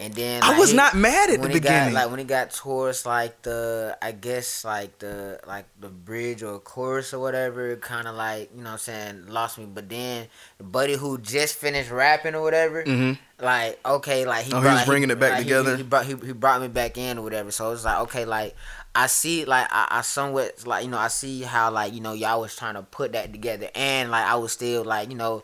And 0.00 0.14
then 0.14 0.44
I 0.44 0.56
was 0.56 0.70
he- 0.70 0.76
not 0.76 0.94
mad 0.94 1.28
at 1.28 1.42
the 1.42 1.48
he 1.48 1.54
got- 1.54 1.62
beginning. 1.62 1.94
like 1.94 2.08
when 2.08 2.20
he 2.20 2.24
got 2.24 2.50
towards 2.52 3.04
like 3.04 3.42
the, 3.42 3.98
I 4.00 4.12
guess 4.12 4.64
like 4.64 4.96
the 5.00 5.40
like 5.44 5.64
the 5.80 5.88
bridge 5.88 6.44
or 6.44 6.60
chorus 6.60 7.12
or 7.12 7.18
whatever, 7.18 7.74
kind 7.76 8.06
of 8.06 8.14
like 8.14 8.50
you 8.54 8.58
know 8.58 8.66
what 8.70 8.72
I'm 8.74 8.78
saying 8.78 9.26
lost 9.26 9.58
me. 9.58 9.64
But 9.66 9.88
then 9.88 10.28
the 10.58 10.62
buddy 10.64 10.94
who 10.94 11.18
just 11.18 11.56
finished 11.56 11.90
rapping 11.90 12.36
or 12.36 12.42
whatever, 12.42 12.84
Mhm. 12.84 13.18
like 13.40 13.80
okay, 13.84 14.24
like 14.24 14.44
he 14.44 14.52
Oh, 14.52 14.60
he 14.60 14.66
was 14.68 14.84
bringing 14.84 15.10
it 15.10 15.18
back 15.18 15.30
like, 15.32 15.38
he- 15.38 15.44
together? 15.46 15.76
He, 15.76 15.82
brought 15.82 16.06
he, 16.06 16.14
he 16.14 16.32
brought 16.32 16.60
me 16.60 16.68
back 16.68 16.96
in 16.96 17.18
or 17.18 17.22
whatever. 17.22 17.50
So 17.50 17.72
it's 17.72 17.84
like 17.84 17.98
okay, 18.02 18.24
like 18.24 18.54
I 18.94 19.08
see 19.08 19.46
like 19.46 19.66
I, 19.72 19.88
I 19.90 20.00
somewhat 20.02 20.64
like 20.64 20.84
you 20.84 20.90
know 20.92 20.98
I 20.98 21.08
see 21.08 21.42
how 21.42 21.72
like 21.72 21.92
you 21.92 22.00
know 22.00 22.12
y'all 22.12 22.40
was 22.40 22.54
trying 22.54 22.74
to 22.74 22.82
put 22.82 23.14
that 23.14 23.32
together 23.32 23.68
and 23.74 24.12
like 24.12 24.24
I 24.26 24.36
was 24.36 24.52
still 24.52 24.84
like 24.84 25.10
you 25.10 25.16
know 25.16 25.42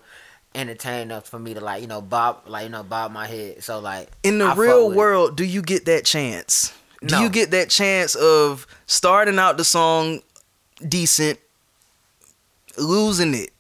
entertained 0.55 1.11
enough 1.11 1.29
for 1.29 1.39
me 1.39 1.55
to 1.55 1.61
like 1.61 1.81
you 1.83 1.89
know 1.89 2.01
bob 2.01 2.43
like 2.47 2.65
you 2.65 2.71
know 2.71 2.83
bob 2.83 3.11
my 3.13 3.27
head. 3.27 3.63
So 3.65 3.79
like 3.81 4.09
in 4.23 4.39
the 4.39 4.47
I 4.47 4.55
real 4.55 4.91
it. 4.93 4.97
world, 4.97 5.37
do 5.37 5.45
you 5.45 5.63
get 5.63 5.85
that 5.87 6.05
chance? 6.05 6.73
Do 7.05 7.17
No. 7.17 7.23
you 7.23 7.29
get 7.31 7.51
that 7.51 7.71
chance 7.71 8.15
of 8.15 8.67
starting 8.87 9.39
out 9.39 9.57
the 9.57 9.65
song 9.65 10.21
decent, 10.87 11.39
losing 12.79 13.35
it, 13.35 13.51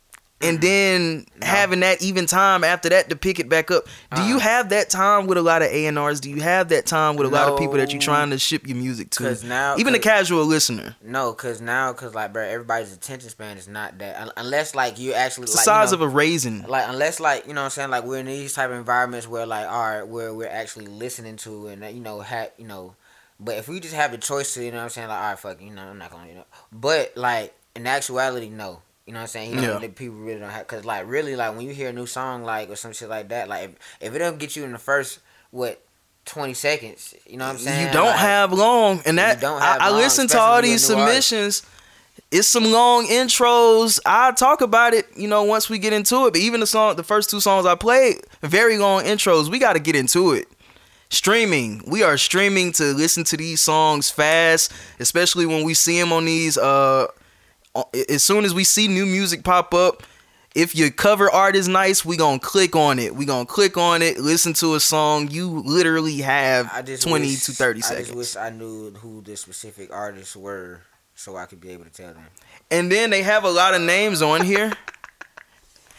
and 0.40 0.60
then 0.60 1.24
having 1.40 1.80
that 1.80 2.02
even 2.02 2.26
time 2.26 2.64
after 2.64 2.88
that 2.90 3.08
to 3.08 3.16
pick 3.16 3.38
it 3.38 3.48
back 3.48 3.70
up? 3.70 3.84
Do 4.14 4.22
you 4.24 4.38
have 4.38 4.68
that 4.70 4.90
time 4.90 5.26
with 5.26 5.38
a 5.38 5.42
lot 5.42 5.62
of 5.62 5.68
A 5.68 5.86
and 5.86 5.98
R's? 5.98 6.20
Do 6.20 6.28
you 6.28 6.42
have 6.42 6.68
that 6.68 6.84
time 6.86 7.16
with 7.16 7.26
a 7.26 7.30
lot 7.30 7.48
of 7.52 7.58
people 7.58 7.74
that 7.74 7.92
you're 7.92 8.00
trying 8.02 8.30
to 8.30 8.38
ship 8.38 8.66
your 8.66 8.76
music 8.76 9.10
to? 9.10 9.22
'Cause 9.22 9.42
now- 9.44 9.76
even 9.78 9.94
a 9.94 9.98
casual 9.98 10.44
listener, 10.44 10.96
No, 11.02 11.32
cause 11.32 11.60
now, 11.60 11.92
cause 11.94 12.14
like, 12.14 12.32
bro, 12.32 12.42
everybody's 12.42 12.92
attention 12.92 13.30
span 13.30 13.56
is 13.56 13.68
not 13.68 13.98
that. 13.98 14.32
Unless 14.36 14.74
like 14.74 14.98
you 14.98 15.14
actually 15.14 15.44
it's 15.44 15.52
the 15.52 15.58
size 15.62 15.92
you 15.92 15.96
know, 15.98 16.04
of 16.04 16.12
a 16.12 16.14
raisin. 16.14 16.64
like 16.68 16.88
unless 16.88 17.20
like 17.20 17.46
you 17.46 17.54
know 17.54 17.62
what 17.62 17.66
I'm 17.66 17.70
saying 17.70 17.90
like 17.90 18.04
we're 18.04 18.18
in 18.18 18.26
these 18.26 18.52
type 18.52 18.70
of 18.70 18.76
environments 18.76 19.26
where 19.26 19.46
like 19.46 19.66
all 19.66 19.82
right 19.82 20.02
where 20.06 20.34
we're 20.34 20.48
actually 20.48 20.86
listening 20.86 21.36
to 21.38 21.68
and 21.68 21.84
uh, 21.84 21.86
you 21.86 22.00
know 22.00 22.20
have 22.20 22.50
you 22.58 22.66
know 22.66 22.94
but 23.40 23.56
if 23.56 23.66
we 23.68 23.80
just 23.80 23.94
have 23.94 24.10
the 24.12 24.18
choice 24.18 24.52
to 24.54 24.64
you 24.64 24.70
know 24.70 24.78
what 24.78 24.84
I'm 24.84 24.90
saying 24.90 25.08
like 25.08 25.18
all 25.20 25.28
right 25.30 25.38
fuck 25.38 25.60
you 25.62 25.70
know 25.70 25.82
I'm 25.82 25.98
not 25.98 26.10
gonna 26.10 26.28
you 26.28 26.34
know 26.34 26.44
but 26.72 27.12
like 27.16 27.54
in 27.74 27.86
actuality 27.86 28.48
no 28.50 28.80
you 29.06 29.12
know 29.12 29.18
what 29.18 29.22
I'm 29.22 29.28
saying 29.28 29.58
he 29.58 29.62
Yeah. 29.64 29.78
people 29.94 30.16
really 30.16 30.40
don't 30.40 30.50
have 30.50 30.66
cause 30.66 30.84
like 30.84 31.06
really 31.06 31.36
like 31.36 31.54
when 31.56 31.66
you 31.66 31.74
hear 31.74 31.90
a 31.90 31.92
new 31.92 32.06
song 32.06 32.42
like 32.44 32.70
or 32.70 32.76
some 32.76 32.92
shit 32.92 33.08
like 33.08 33.28
that 33.28 33.48
like 33.48 33.64
if, 34.00 34.08
if 34.08 34.14
it 34.14 34.18
don't 34.18 34.38
get 34.38 34.56
you 34.56 34.64
in 34.64 34.72
the 34.72 34.78
first 34.78 35.18
what 35.50 35.80
20 36.26 36.54
seconds 36.54 37.14
you 37.26 37.36
know 37.36 37.44
what 37.46 37.52
I'm 37.52 37.58
saying 37.58 37.86
You 37.88 37.92
don't 37.92 38.06
Like, 38.06 38.16
have 38.16 38.52
long, 38.52 39.02
and 39.04 39.18
that 39.18 39.40
don't 39.40 39.60
have 39.60 39.80
I, 39.80 39.86
I 39.86 39.90
long, 39.90 39.98
listen 40.00 40.26
to 40.28 40.38
all 40.40 40.62
these 40.62 40.88
when 40.88 40.96
you're 40.98 41.06
a 41.06 41.08
new 41.08 41.12
artist. 41.12 41.28
submissions. 41.28 41.70
It's 42.30 42.48
some 42.48 42.64
long 42.72 43.06
intros. 43.06 44.00
I'll 44.06 44.32
talk 44.32 44.60
about 44.60 44.94
it, 44.94 45.06
you 45.16 45.28
know, 45.28 45.42
once 45.42 45.68
we 45.68 45.78
get 45.78 45.92
into 45.92 46.26
it. 46.26 46.32
But 46.32 46.40
even 46.40 46.60
the 46.60 46.66
song, 46.66 46.96
the 46.96 47.02
first 47.02 47.28
two 47.28 47.40
songs 47.40 47.66
I 47.66 47.74
played, 47.74 48.22
very 48.40 48.78
long 48.78 49.02
intros. 49.04 49.48
We 49.50 49.58
got 49.58 49.74
to 49.74 49.78
get 49.80 49.94
into 49.96 50.32
it. 50.32 50.46
Streaming, 51.10 51.82
we 51.86 52.02
are 52.02 52.16
streaming 52.16 52.72
to 52.72 52.84
listen 52.94 53.22
to 53.24 53.36
these 53.36 53.60
songs 53.60 54.10
fast, 54.10 54.72
especially 54.98 55.44
when 55.46 55.62
we 55.64 55.74
see 55.74 56.00
them 56.00 56.12
on 56.12 56.24
these. 56.24 56.56
Uh, 56.58 57.06
as 58.08 58.22
soon 58.22 58.44
as 58.44 58.54
we 58.54 58.64
see 58.64 58.88
new 58.88 59.06
music 59.06 59.44
pop 59.44 59.74
up, 59.74 60.02
if 60.54 60.74
your 60.76 60.90
cover 60.90 61.30
art 61.30 61.56
is 61.56 61.66
nice, 61.66 62.04
we 62.04 62.16
gonna 62.16 62.38
click 62.38 62.76
on 62.76 62.98
it. 62.98 63.14
We 63.14 63.24
gonna 63.24 63.46
click 63.46 63.76
on 63.76 64.02
it, 64.02 64.18
listen 64.18 64.52
to 64.54 64.74
a 64.76 64.80
song. 64.80 65.28
You 65.30 65.48
literally 65.64 66.18
have 66.18 66.70
twenty 67.00 67.26
wish- 67.28 67.44
to 67.46 67.52
thirty 67.52 67.80
seconds. 67.80 68.10
I 68.10 68.14
just 68.14 68.16
wish 68.16 68.36
I 68.36 68.50
knew 68.50 68.90
who 68.92 69.20
the 69.22 69.36
specific 69.36 69.92
artists 69.92 70.36
were 70.36 70.80
so 71.16 71.36
I 71.36 71.46
could 71.46 71.60
be 71.60 71.70
able 71.70 71.84
to 71.84 71.90
tell 71.90 72.12
them. 72.14 72.24
And 72.70 72.90
then 72.90 73.10
they 73.10 73.22
have 73.22 73.44
a 73.44 73.50
lot 73.50 73.74
of 73.74 73.82
names 73.82 74.22
on 74.22 74.42
here. 74.44 74.72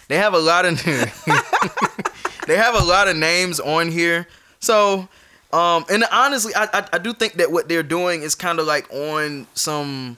they 0.07 0.17
have 0.17 0.33
a 0.33 0.39
lot 0.39 0.65
of 0.65 0.81
they 2.47 2.55
have 2.55 2.75
a 2.75 2.83
lot 2.85 3.07
of 3.09 3.17
names 3.17 3.59
on 3.59 3.89
here. 3.91 4.27
So, 4.59 5.07
um, 5.51 5.85
and 5.89 6.05
honestly, 6.11 6.53
I, 6.55 6.65
I 6.73 6.87
I 6.93 6.97
do 6.97 7.11
think 7.13 7.33
that 7.33 7.51
what 7.51 7.67
they're 7.67 7.83
doing 7.83 8.21
is 8.21 8.35
kind 8.35 8.59
of 8.59 8.65
like 8.65 8.89
on 8.91 9.47
some 9.53 10.17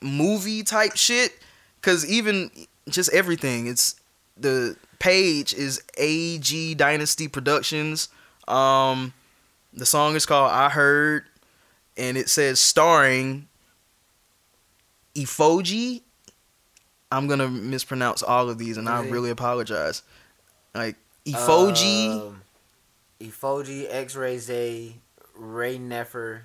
movie 0.00 0.62
type 0.62 0.96
shit. 0.96 1.38
Cause 1.82 2.04
even 2.06 2.50
just 2.88 3.12
everything, 3.12 3.66
it's 3.68 3.96
the 4.36 4.76
page 4.98 5.54
is 5.54 5.82
AG 5.98 6.74
Dynasty 6.74 7.28
Productions. 7.28 8.08
Um, 8.48 9.12
the 9.72 9.86
song 9.86 10.16
is 10.16 10.26
called 10.26 10.50
I 10.50 10.68
Heard, 10.70 11.24
and 11.96 12.16
it 12.16 12.28
says 12.28 12.58
starring 12.60 13.46
Ifoji. 15.14 16.02
I'm 17.12 17.28
gonna 17.28 17.48
mispronounce 17.48 18.22
all 18.22 18.50
of 18.50 18.58
these, 18.58 18.76
and 18.76 18.88
I 18.88 19.02
really 19.06 19.30
apologize. 19.30 20.02
Like 20.74 20.96
Ifoji, 21.24 22.10
Um, 22.28 22.42
Ifoji, 23.20 23.86
X 23.88 24.14
Ray 24.16 24.38
Zay, 24.38 24.96
Ray 25.34 25.78
Neffer, 25.78 26.42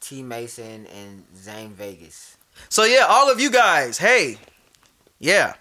T 0.00 0.22
Mason, 0.22 0.86
and 0.86 1.24
Zane 1.36 1.70
Vegas. 1.70 2.36
So 2.68 2.84
yeah, 2.84 3.06
all 3.08 3.30
of 3.30 3.40
you 3.40 3.50
guys, 3.50 3.98
hey, 3.98 4.38
yeah. 5.18 5.54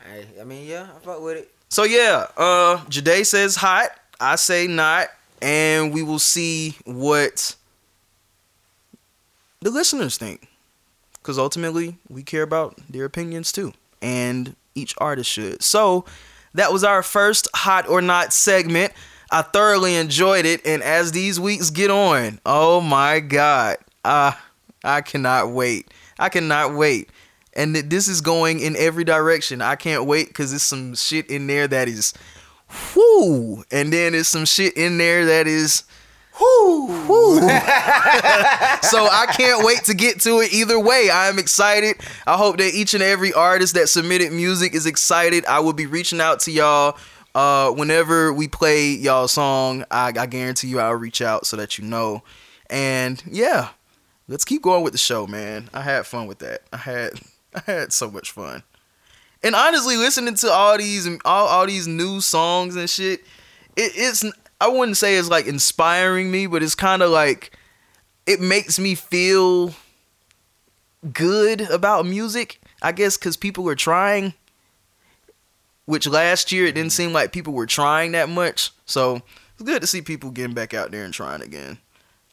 I, 0.00 0.40
I 0.40 0.44
mean, 0.44 0.66
yeah, 0.66 0.86
I 0.94 0.98
fuck 1.00 1.20
with 1.20 1.36
it. 1.36 1.52
So 1.68 1.84
yeah, 1.84 2.26
uh, 2.36 2.84
Jade 2.88 3.26
says 3.26 3.56
hot. 3.56 3.90
I 4.20 4.36
say 4.36 4.66
not, 4.66 5.08
and 5.42 5.92
we 5.92 6.02
will 6.02 6.18
see 6.18 6.76
what 6.84 7.54
the 9.60 9.70
listeners 9.70 10.16
think, 10.16 10.48
because 11.14 11.38
ultimately 11.38 11.98
we 12.08 12.22
care 12.22 12.42
about 12.42 12.78
their 12.88 13.04
opinions 13.04 13.52
too, 13.52 13.74
and 14.00 14.56
each 14.74 14.94
artist 14.98 15.30
should. 15.30 15.62
So 15.62 16.04
that 16.54 16.72
was 16.72 16.84
our 16.84 17.02
first 17.02 17.48
hot 17.54 17.88
or 17.88 18.00
not 18.00 18.32
segment. 18.32 18.92
I 19.30 19.42
thoroughly 19.42 19.94
enjoyed 19.94 20.46
it, 20.46 20.66
and 20.66 20.82
as 20.82 21.12
these 21.12 21.38
weeks 21.38 21.68
get 21.70 21.90
on, 21.90 22.40
oh 22.46 22.80
my 22.80 23.20
god, 23.20 23.76
uh, 24.04 24.32
I 24.82 25.02
cannot 25.02 25.50
wait. 25.50 25.92
I 26.18 26.28
cannot 26.28 26.74
wait. 26.74 27.10
And 27.54 27.74
th- 27.74 27.86
this 27.86 28.08
is 28.08 28.20
going 28.20 28.60
in 28.60 28.76
every 28.76 29.04
direction. 29.04 29.62
I 29.62 29.76
can't 29.76 30.04
wait 30.04 30.28
because 30.28 30.50
there's 30.50 30.62
some 30.62 30.94
shit 30.94 31.30
in 31.30 31.46
there 31.46 31.66
that 31.68 31.88
is 31.88 32.14
whoo, 32.94 33.64
and 33.70 33.92
then 33.92 34.12
there's 34.12 34.28
some 34.28 34.44
shit 34.44 34.76
in 34.76 34.98
there 34.98 35.26
that 35.26 35.46
is 35.46 35.84
whoo, 36.40 36.86
whoo. 37.06 37.38
so 37.40 37.48
I 37.50 39.26
can't 39.36 39.64
wait 39.64 39.84
to 39.84 39.94
get 39.94 40.20
to 40.22 40.40
it 40.40 40.52
either 40.52 40.78
way. 40.78 41.10
I 41.10 41.28
am 41.28 41.38
excited. 41.38 41.96
I 42.26 42.36
hope 42.36 42.58
that 42.58 42.74
each 42.74 42.94
and 42.94 43.02
every 43.02 43.32
artist 43.32 43.74
that 43.74 43.88
submitted 43.88 44.32
music 44.32 44.74
is 44.74 44.86
excited. 44.86 45.44
I 45.46 45.60
will 45.60 45.72
be 45.72 45.86
reaching 45.86 46.20
out 46.20 46.40
to 46.40 46.52
y'all 46.52 46.96
uh, 47.34 47.70
whenever 47.70 48.32
we 48.32 48.48
play 48.48 48.90
y'all 48.90 49.28
song. 49.28 49.84
I, 49.90 50.12
I 50.16 50.26
guarantee 50.26 50.68
you 50.68 50.80
I'll 50.80 50.94
reach 50.94 51.22
out 51.22 51.46
so 51.46 51.56
that 51.56 51.78
you 51.78 51.84
know. 51.84 52.22
And 52.70 53.22
yeah, 53.26 53.70
let's 54.28 54.44
keep 54.44 54.62
going 54.62 54.84
with 54.84 54.92
the 54.92 54.98
show, 54.98 55.26
man. 55.26 55.68
I 55.74 55.80
had 55.80 56.06
fun 56.06 56.26
with 56.26 56.38
that. 56.38 56.62
I 56.72 56.76
had 56.76 57.12
I 57.54 57.62
had 57.66 57.92
so 57.92 58.10
much 58.10 58.30
fun. 58.30 58.62
And 59.42 59.54
honestly, 59.54 59.96
listening 59.96 60.34
to 60.34 60.50
all 60.50 60.76
these 60.78 61.08
all, 61.24 61.48
all 61.48 61.66
these 61.66 61.88
new 61.88 62.20
songs 62.20 62.76
and 62.76 62.88
shit, 62.88 63.20
it, 63.76 63.92
it's 63.94 64.24
I 64.60 64.68
wouldn't 64.68 64.96
say 64.96 65.16
it's 65.16 65.28
like 65.28 65.46
inspiring 65.46 66.30
me, 66.30 66.46
but 66.46 66.62
it's 66.62 66.74
kind 66.74 67.02
of 67.02 67.10
like 67.10 67.56
it 68.26 68.40
makes 68.40 68.78
me 68.78 68.94
feel 68.94 69.74
good 71.12 71.62
about 71.62 72.06
music. 72.06 72.60
I 72.82 72.92
guess 72.92 73.16
because 73.16 73.36
people 73.36 73.68
are 73.68 73.74
trying. 73.74 74.34
Which 75.86 76.06
last 76.06 76.52
year 76.52 76.66
it 76.66 76.74
didn't 76.74 76.92
seem 76.92 77.14
like 77.14 77.32
people 77.32 77.54
were 77.54 77.64
trying 77.64 78.12
that 78.12 78.28
much. 78.28 78.72
So 78.84 79.22
it's 79.54 79.62
good 79.62 79.80
to 79.80 79.86
see 79.86 80.02
people 80.02 80.30
getting 80.30 80.54
back 80.54 80.74
out 80.74 80.90
there 80.90 81.02
and 81.02 81.14
trying 81.14 81.40
again. 81.40 81.78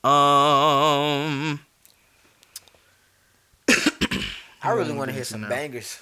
Um, 0.03 1.61
I 3.69 4.71
really 4.71 4.93
want 4.93 5.09
to 5.09 5.13
hear 5.15 5.23
some 5.23 5.47
bangers. 5.47 5.99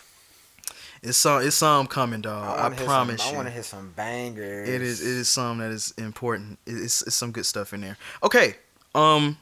it's 1.02 1.18
some 1.18 1.42
it's 1.46 1.56
some 1.56 1.88
coming, 1.88 2.22
dog. 2.22 2.60
I, 2.60 2.64
wanna 2.64 2.76
promise 2.78 3.22
some, 3.22 3.30
you. 3.30 3.34
I 3.34 3.38
want 3.38 3.48
to 3.48 3.54
hear 3.54 3.64
some 3.64 3.92
bangers. 3.96 4.70
It 4.70 4.82
is 4.82 5.02
it 5.02 5.18
is 5.18 5.28
some 5.28 5.58
that 5.60 5.72
is 5.72 5.94
important. 5.98 6.60
It's, 6.66 7.02
it's 7.02 7.16
some 7.16 7.32
good 7.32 7.46
stuff 7.46 7.74
in 7.74 7.82
there. 7.82 7.98
Okay, 8.24 8.56
um, 8.96 9.38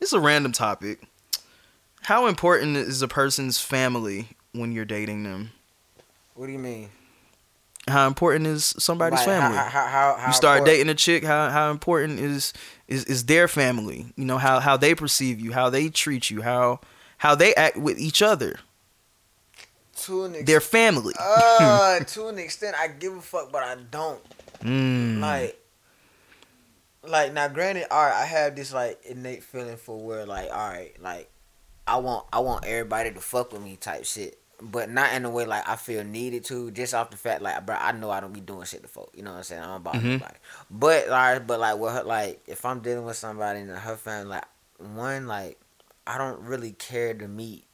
it's 0.00 0.12
a 0.12 0.20
random 0.20 0.52
topic. 0.52 1.00
How 2.02 2.26
important 2.26 2.76
is 2.76 3.02
a 3.02 3.08
person's 3.08 3.60
family 3.60 4.28
when 4.52 4.72
you're 4.72 4.84
dating 4.86 5.24
them? 5.24 5.50
What 6.34 6.46
do 6.46 6.52
you 6.52 6.58
mean? 6.58 6.88
How 7.88 8.06
important 8.06 8.46
is 8.46 8.74
somebody's 8.78 9.18
Like, 9.18 9.26
family? 9.26 9.56
How, 9.56 9.64
how, 9.64 9.86
how, 9.86 10.16
how 10.18 10.26
you 10.28 10.32
start 10.32 10.58
important- 10.58 10.76
dating 10.76 10.88
a 10.90 10.94
chick. 10.94 11.24
How 11.24 11.50
how 11.50 11.70
important 11.70 12.20
is 12.20 12.52
is 12.86 13.04
is 13.04 13.24
their 13.24 13.48
family? 13.48 14.06
You 14.16 14.24
know 14.26 14.38
how 14.38 14.60
how 14.60 14.76
they 14.76 14.94
perceive 14.94 15.40
you, 15.40 15.52
how 15.52 15.70
they 15.70 15.88
treat 15.88 16.30
you, 16.30 16.42
how 16.42 16.80
how 17.20 17.34
they 17.34 17.54
act 17.54 17.76
with 17.76 17.98
each 17.98 18.22
other. 18.22 18.56
to 20.04 20.24
an 20.24 20.34
ex- 20.36 20.44
Their 20.46 20.60
family. 20.60 21.14
uh, 21.18 22.00
to 22.14 22.28
an 22.28 22.38
extent, 22.38 22.74
I 22.78 22.88
give 22.88 23.14
a 23.14 23.20
fuck, 23.20 23.52
but 23.52 23.62
I 23.62 23.76
don't. 23.90 24.20
Mm. 24.62 25.20
Like, 25.20 25.56
like 27.02 27.32
now, 27.32 27.48
granted, 27.48 27.86
all 27.90 28.02
right, 28.04 28.14
I 28.14 28.24
have 28.24 28.56
this 28.56 28.72
like 28.72 29.00
innate 29.04 29.42
feeling 29.42 29.76
for 29.76 29.98
where, 29.98 30.24
like, 30.26 30.50
all 30.50 30.68
right, 30.68 30.94
like, 31.02 31.28
I 31.86 31.96
want, 31.98 32.26
I 32.32 32.40
want 32.40 32.64
everybody 32.66 33.12
to 33.12 33.20
fuck 33.20 33.52
with 33.52 33.62
me, 33.62 33.76
type 33.76 34.04
shit. 34.04 34.38
but 34.62 34.90
not 34.90 35.12
in 35.14 35.24
a 35.24 35.30
way 35.30 35.44
like 35.46 35.66
I 35.68 35.76
feel 35.76 36.04
needed 36.04 36.44
to. 36.46 36.70
Just 36.70 36.92
off 36.94 37.10
the 37.10 37.16
fact 37.16 37.40
like, 37.42 37.64
bro, 37.66 37.76
I 37.76 37.92
know 37.92 38.10
I 38.10 38.20
don't 38.20 38.32
be 38.32 38.40
doing 38.40 38.64
shit 38.64 38.82
to 38.82 38.88
folk. 38.88 39.10
You 39.14 39.22
know 39.22 39.30
what 39.32 39.38
I'm 39.38 39.42
saying? 39.44 39.62
I'm 39.62 39.70
about 39.70 39.94
Mhm. 39.94 40.12
nobody. 40.20 40.34
But 40.70 41.08
like, 41.08 41.46
but 41.46 41.60
like 41.60 41.78
with 41.78 41.92
her, 41.94 42.02
like 42.02 42.42
if 42.46 42.64
I'm 42.64 42.80
dealing 42.80 43.04
with 43.06 43.16
somebody 43.16 43.60
and 43.60 43.70
her 43.70 43.96
family, 43.96 44.28
like 44.30 44.44
one, 44.78 45.26
like 45.26 45.58
I 46.10 46.18
don't 46.18 46.40
really 46.40 46.72
care 46.72 47.14
to 47.14 47.28
meet 47.28 47.66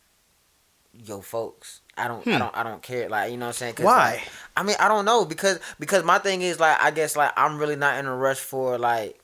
your 0.93 1.23
folks. 1.23 1.81
I 1.97 2.07
don't, 2.07 2.27
I 2.27 2.33
Hmm. 2.33 2.39
don't, 2.39 2.57
I 2.59 2.63
don't 2.63 2.83
care. 2.83 3.09
Like 3.09 3.31
you 3.31 3.39
know 3.39 3.47
what 3.47 3.63
I'm 3.63 3.75
saying? 3.75 3.75
Why? 3.79 3.97
like, 4.13 4.23
I 4.57 4.63
mean, 4.63 4.77
I 4.79 4.89
don't 4.89 5.07
know 5.07 5.25
because 5.25 5.59
because 5.81 6.05
my 6.05 6.19
thing 6.19 6.43
is 6.43 6.61
like 6.61 6.77
I 6.81 6.91
guess 6.91 7.17
like 7.17 7.33
I'm 7.35 7.59
really 7.59 7.77
not 7.77 7.99
in 7.99 8.05
a 8.05 8.15
rush 8.15 8.39
for 8.39 8.77
like. 8.77 9.19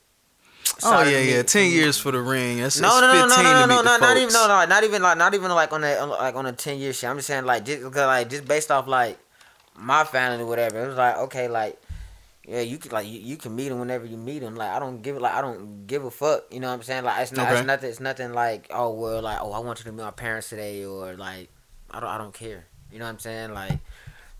Oh 0.81 1.03
yeah, 1.03 1.19
yeah. 1.19 1.43
Ten 1.43 1.69
years 1.69 1.99
for 1.99 2.11
the 2.11 2.21
ring. 2.21 2.57
That's, 2.57 2.79
no, 2.79 2.99
no, 2.99 3.07
no, 3.07 3.27
no, 3.27 3.27
15 3.27 3.43
no, 3.43 3.53
no, 3.53 3.65
no, 3.67 3.81
not, 3.83 4.01
not 4.01 4.17
even, 4.17 4.33
no, 4.33 4.47
no, 4.47 4.65
not 4.65 4.83
even 4.83 5.01
like, 5.03 5.17
not 5.17 5.33
even 5.35 5.51
like 5.51 5.71
on 5.71 5.83
a, 5.83 6.05
like 6.07 6.35
on 6.35 6.45
a 6.47 6.53
ten 6.53 6.79
year 6.79 6.91
shit. 6.91 7.07
I'm 7.07 7.17
just 7.17 7.27
saying 7.27 7.45
like, 7.45 7.65
just 7.65 7.83
like 7.83 8.29
just 8.29 8.47
based 8.47 8.71
off 8.71 8.87
like 8.87 9.19
my 9.75 10.03
family 10.05 10.43
or 10.43 10.47
whatever. 10.47 10.83
It 10.83 10.87
was 10.87 10.97
like 10.97 11.17
okay, 11.17 11.47
like 11.47 11.79
yeah, 12.45 12.61
you 12.61 12.77
can 12.77 12.91
like 12.91 13.07
you, 13.07 13.19
you 13.19 13.37
can 13.37 13.55
meet 13.55 13.69
them 13.69 13.79
whenever 13.79 14.05
you 14.05 14.17
meet 14.17 14.39
them. 14.39 14.55
Like 14.55 14.69
I 14.71 14.79
don't 14.79 15.01
give 15.01 15.17
like 15.17 15.33
I 15.33 15.41
don't 15.41 15.87
give 15.87 16.03
a 16.03 16.11
fuck. 16.11 16.43
You 16.51 16.59
know 16.59 16.67
what 16.67 16.73
I'm 16.75 16.83
saying? 16.83 17.03
Like 17.05 17.21
it's 17.21 17.31
not, 17.31 17.47
Okay. 17.47 17.57
it's 17.59 17.65
nothing, 17.67 17.89
it's 17.89 17.99
nothing 17.99 18.33
like 18.33 18.67
oh 18.69 18.91
well, 18.93 19.21
like 19.21 19.39
oh 19.41 19.51
I 19.53 19.59
want 19.59 19.79
you 19.79 19.85
to 19.85 19.91
meet 19.91 20.03
my 20.03 20.11
parents 20.11 20.49
today 20.49 20.83
or 20.85 21.13
like 21.15 21.49
I 21.91 21.99
don't, 21.99 22.09
I 22.09 22.17
don't 22.17 22.33
care. 22.33 22.65
You 22.91 22.99
know 22.99 23.05
what 23.05 23.11
I'm 23.11 23.19
saying? 23.19 23.53
Like, 23.53 23.79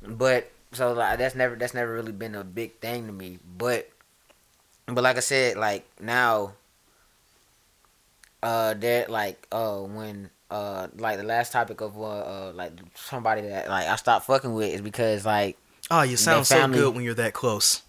but 0.01 0.51
so 0.73 0.93
like 0.93 1.17
that's 1.17 1.35
never 1.35 1.55
that's 1.55 1.73
never 1.73 1.93
really 1.93 2.11
been 2.11 2.35
a 2.35 2.43
big 2.43 2.79
thing 2.79 3.07
to 3.07 3.13
me. 3.13 3.39
But 3.57 3.89
but 4.85 5.01
like 5.03 5.17
I 5.17 5.21
said, 5.21 5.55
like 5.57 5.85
now 6.01 6.53
uh 8.41 8.73
there 8.73 9.05
like 9.07 9.47
uh 9.51 9.77
when 9.79 10.29
uh 10.51 10.87
like 10.97 11.17
the 11.17 11.23
last 11.23 11.51
topic 11.53 11.79
of 11.81 11.97
uh, 11.97 12.03
uh 12.03 12.51
like 12.53 12.73
somebody 12.95 13.41
that 13.41 13.69
like 13.69 13.87
I 13.87 13.95
stopped 13.95 14.25
fucking 14.25 14.53
with 14.53 14.73
is 14.73 14.81
because 14.81 15.25
like 15.25 15.57
Oh, 15.91 16.01
you 16.01 16.17
sound 16.17 16.47
so 16.47 16.67
good 16.67 16.95
when 16.95 17.03
you're 17.03 17.13
that 17.15 17.33
close. 17.33 17.81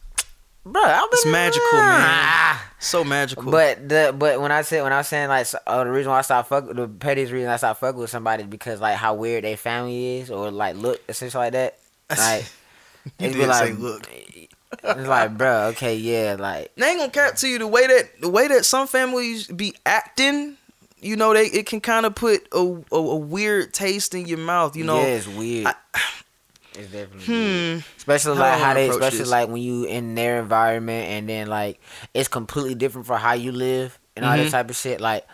Bro 0.65 0.83
I've 0.83 1.09
It's 1.13 1.27
magical, 1.27 1.73
man. 1.73 2.01
Ah. 2.03 2.71
So 2.79 3.03
magical. 3.05 3.51
But 3.51 3.89
the 3.89 4.15
but 4.17 4.41
when 4.41 4.53
I 4.53 4.63
said 4.63 4.83
when 4.83 4.93
I 4.93 4.99
was 4.99 5.09
saying 5.09 5.29
like 5.29 5.47
so, 5.47 5.59
uh, 5.67 5.85
the 5.85 5.91
reason 5.91 6.11
why 6.11 6.19
I 6.19 6.23
stopped 6.23 6.49
fuck 6.49 6.67
the 6.75 6.89
pettiest 6.89 7.33
reason 7.33 7.49
I 7.49 7.57
stopped 7.57 7.81
fucking 7.81 7.99
with 8.01 8.11
somebody 8.11 8.43
is 8.43 8.49
because 8.49 8.81
like 8.81 8.97
how 8.97 9.15
weird 9.15 9.45
their 9.45 9.57
family 9.57 10.19
is 10.19 10.31
or 10.31 10.51
like 10.51 10.77
look 10.77 11.01
essentially 11.09 11.45
like 11.45 11.53
that 11.53 11.79
like 12.19 12.45
you 13.19 13.27
it's 13.27 13.35
did 13.37 13.41
be 13.43 13.47
like 13.47 13.69
say 13.69 13.73
look. 13.75 14.09
it's 14.13 15.09
like 15.09 15.37
bro 15.39 15.69
okay 15.69 15.97
yeah 15.97 16.37
like 16.39 16.75
They 16.77 16.87
ain't 16.91 16.99
gonna 16.99 17.11
cap 17.11 17.37
to 17.37 17.49
you 17.49 17.59
the 17.59 17.67
way 17.67 17.87
that 17.87 18.21
the 18.21 18.29
way 18.29 18.49
that 18.49 18.65
some 18.65 18.87
families 18.87 19.47
be 19.47 19.75
acting. 19.87 20.57
You 21.01 21.17
know, 21.17 21.35
they 21.35 21.45
it 21.49 21.67
can 21.67 21.83
kind 21.83 22.07
of 22.07 22.15
put 22.15 22.49
a, 22.51 22.83
a 22.91 22.97
a 22.97 23.17
weird 23.17 23.75
taste 23.75 24.15
in 24.15 24.25
your 24.25 24.39
mouth. 24.39 24.75
You 24.75 24.85
know, 24.85 24.97
yeah, 25.03 25.09
it's 25.09 25.29
weird. 25.29 25.67
It's 26.77 26.91
definitely 26.93 27.35
weird. 27.35 27.83
hmm. 27.83 27.89
Especially 27.97 28.37
How 28.37 28.41
like 28.43 28.59
do 28.59 28.65
how 28.65 28.75
they, 28.75 28.89
especially 28.91 29.19
this? 29.19 29.29
like 29.31 29.49
when 29.49 29.63
you 29.63 29.85
in 29.85 30.15
their 30.15 30.41
environment 30.41 31.09
and 31.09 31.29
then 31.29 31.47
like 31.49 31.81
it's 32.15 32.29
completely 32.29 32.75
different 32.75 33.07
for 33.07 33.17
how 33.17 33.33
you 33.35 33.53
live 33.53 33.99
and 34.17 34.25
all 34.25 34.37
that 34.37 34.47
Mhm. 34.47 34.51
type 34.51 34.71
of 34.71 34.77
shit. 34.77 35.01
Like, 35.01 35.25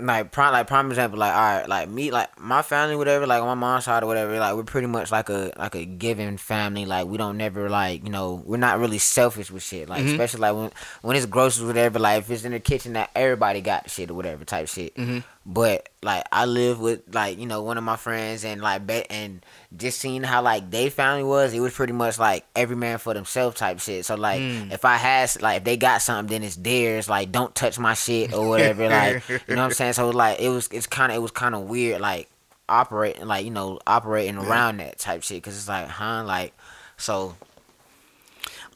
like 0.00 0.32
prime, 0.32 0.52
like 0.52 0.66
prime 0.66 0.88
example, 0.90 1.16
like 1.20 1.32
all 1.32 1.40
right, 1.40 1.68
like 1.68 1.88
me, 1.88 2.10
like 2.10 2.36
my 2.40 2.60
family, 2.62 2.96
whatever, 2.96 3.24
like 3.24 3.40
my 3.44 3.54
mom's 3.54 3.84
side 3.84 4.02
or 4.02 4.06
whatever, 4.06 4.36
like 4.36 4.56
we're 4.56 4.64
pretty 4.64 4.88
much 4.88 5.12
like 5.12 5.28
a 5.28 5.52
like 5.56 5.76
a 5.76 5.84
giving 5.84 6.36
family. 6.38 6.86
Like 6.86 7.06
we 7.06 7.18
don't 7.18 7.36
never 7.36 7.70
like 7.70 8.02
you 8.02 8.10
know 8.10 8.42
we're 8.44 8.56
not 8.56 8.80
really 8.80 8.98
selfish 8.98 9.48
with 9.52 9.62
shit. 9.62 9.88
Like 9.88 10.02
Mhm. 10.02 10.10
especially 10.12 10.40
like 10.40 10.54
when 10.56 10.70
when 11.02 11.16
it's 11.16 11.26
groceries, 11.26 11.64
whatever. 11.66 12.00
Like 12.00 12.18
if 12.22 12.30
it's 12.30 12.42
in 12.44 12.50
the 12.50 12.58
kitchen, 12.58 12.94
that 12.94 13.10
everybody 13.14 13.60
got 13.60 13.88
shit 13.90 14.10
or 14.10 14.14
whatever 14.14 14.44
type 14.44 14.66
shit. 14.66 14.96
Mhm. 14.96 15.22
But 15.44 15.88
like 16.02 16.24
I 16.30 16.44
live 16.44 16.78
with 16.78 17.00
like 17.12 17.36
you 17.38 17.46
know 17.46 17.62
one 17.62 17.76
of 17.76 17.82
my 17.82 17.96
friends 17.96 18.44
and 18.44 18.60
like 18.60 18.86
bet 18.86 19.08
and 19.10 19.44
just 19.76 19.98
seeing 20.00 20.22
how 20.22 20.40
like 20.42 20.70
they 20.70 20.88
family 20.88 21.24
was, 21.24 21.52
it 21.52 21.58
was 21.58 21.74
pretty 21.74 21.92
much 21.92 22.16
like 22.18 22.44
every 22.54 22.76
man 22.76 22.98
for 22.98 23.12
themselves 23.12 23.56
type 23.58 23.80
shit. 23.80 24.04
So 24.04 24.14
like 24.14 24.40
Mm. 24.40 24.72
if 24.72 24.84
I 24.84 24.96
had 24.96 25.42
like 25.42 25.58
if 25.58 25.64
they 25.64 25.76
got 25.76 26.00
something, 26.00 26.30
then 26.32 26.42
it's 26.46 26.54
theirs. 26.56 27.08
Like 27.08 27.32
don't 27.32 27.52
touch 27.56 27.76
my 27.78 27.94
shit 27.94 28.32
or 28.32 28.48
whatever. 28.48 28.88
like 28.88 29.28
you 29.28 29.38
know 29.48 29.62
what 29.62 29.64
I'm 29.64 29.70
saying. 29.72 29.94
So 29.94 30.10
like 30.10 30.38
it 30.38 30.48
was 30.48 30.68
it's 30.70 30.86
kind 30.86 31.10
of 31.10 31.16
it 31.16 31.20
was 31.22 31.32
kind 31.32 31.56
of 31.56 31.62
weird 31.62 32.00
like 32.00 32.28
operating 32.68 33.26
like 33.26 33.44
you 33.44 33.50
know 33.50 33.80
operating 33.86 34.36
around 34.38 34.78
that 34.78 34.98
type 34.98 35.24
shit 35.24 35.38
because 35.38 35.56
it's 35.56 35.68
like 35.68 35.88
huh 35.88 36.22
like 36.24 36.52
so 36.96 37.34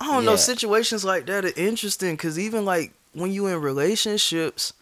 I 0.01 0.07
don't 0.07 0.25
know. 0.25 0.37
Situations 0.37 1.05
like 1.05 1.27
that 1.27 1.45
are 1.45 1.53
interesting 1.57 2.14
because 2.14 2.39
even 2.39 2.64
like 2.64 2.93
when 3.12 3.31
you 3.33 3.47
in 3.47 3.61
relationships 3.61 4.73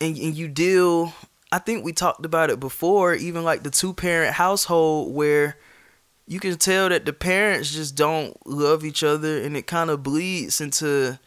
and, 0.00 0.16
and 0.16 0.34
you 0.34 0.48
deal, 0.48 1.12
I 1.52 1.58
think 1.58 1.84
we 1.84 1.92
talked 1.92 2.24
about 2.24 2.50
it 2.50 2.60
before. 2.60 3.14
Even 3.14 3.44
like 3.44 3.62
the 3.62 3.70
two 3.70 3.92
parent 3.94 4.34
household 4.34 5.14
where 5.14 5.56
you 6.26 6.40
can 6.40 6.56
tell 6.56 6.88
that 6.88 7.04
the 7.04 7.12
parents 7.12 7.72
just 7.72 7.94
don't 7.94 8.34
love 8.46 8.84
each 8.84 9.02
other, 9.02 9.42
and 9.42 9.56
it 9.56 9.66
kind 9.66 9.90
of 9.90 10.02
bleeds 10.02 10.60
into 10.60 11.18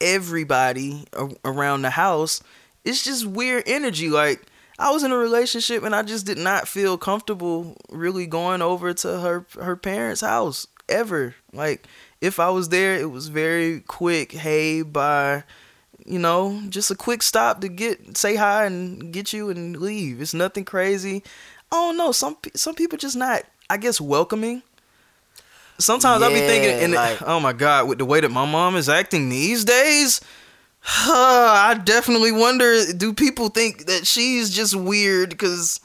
everybody 0.00 1.04
around 1.44 1.82
the 1.82 1.90
house. 1.90 2.42
It's 2.84 3.04
just 3.04 3.26
weird 3.26 3.64
energy. 3.66 4.08
Like 4.08 4.46
I 4.78 4.90
was 4.90 5.02
in 5.02 5.12
a 5.12 5.16
relationship 5.16 5.82
and 5.82 5.94
I 5.94 6.02
just 6.02 6.24
did 6.24 6.38
not 6.38 6.68
feel 6.68 6.96
comfortable 6.96 7.76
really 7.90 8.26
going 8.26 8.62
over 8.62 8.94
to 8.94 9.20
her 9.20 9.46
her 9.60 9.76
parents' 9.76 10.20
house 10.20 10.66
ever. 10.88 11.34
Like 11.52 11.86
if 12.20 12.38
I 12.40 12.50
was 12.50 12.68
there, 12.68 12.94
it 12.94 13.10
was 13.10 13.28
very 13.28 13.80
quick. 13.80 14.32
Hey, 14.32 14.82
bye. 14.82 15.44
You 16.08 16.18
know, 16.18 16.62
just 16.68 16.90
a 16.90 16.94
quick 16.94 17.22
stop 17.22 17.60
to 17.60 17.68
get 17.68 18.16
say 18.16 18.34
hi 18.36 18.64
and 18.64 19.12
get 19.12 19.32
you 19.32 19.50
and 19.50 19.76
leave. 19.76 20.20
It's 20.22 20.32
nothing 20.34 20.64
crazy. 20.64 21.22
I 21.70 21.76
don't 21.76 21.96
know. 21.98 22.12
Some 22.12 22.36
some 22.54 22.74
people 22.74 22.96
just 22.98 23.16
not. 23.16 23.42
I 23.68 23.76
guess 23.76 24.00
welcoming. 24.00 24.62
Sometimes 25.78 26.22
I'll 26.22 26.30
be 26.30 26.40
thinking, 26.40 26.70
and 26.82 26.92
like- 26.94 27.22
oh 27.22 27.38
my 27.38 27.52
god, 27.52 27.88
with 27.88 27.98
the 27.98 28.04
way 28.04 28.20
that 28.20 28.30
my 28.30 28.44
mom 28.46 28.74
is 28.74 28.88
acting 28.88 29.28
these 29.28 29.64
days, 29.64 30.20
I 30.84 31.78
definitely 31.84 32.32
wonder 32.32 32.92
do 32.92 33.12
people 33.12 33.48
think 33.50 33.86
that 33.86 34.06
she's 34.06 34.50
just 34.50 34.74
weird 34.74 35.30
because 35.30 35.78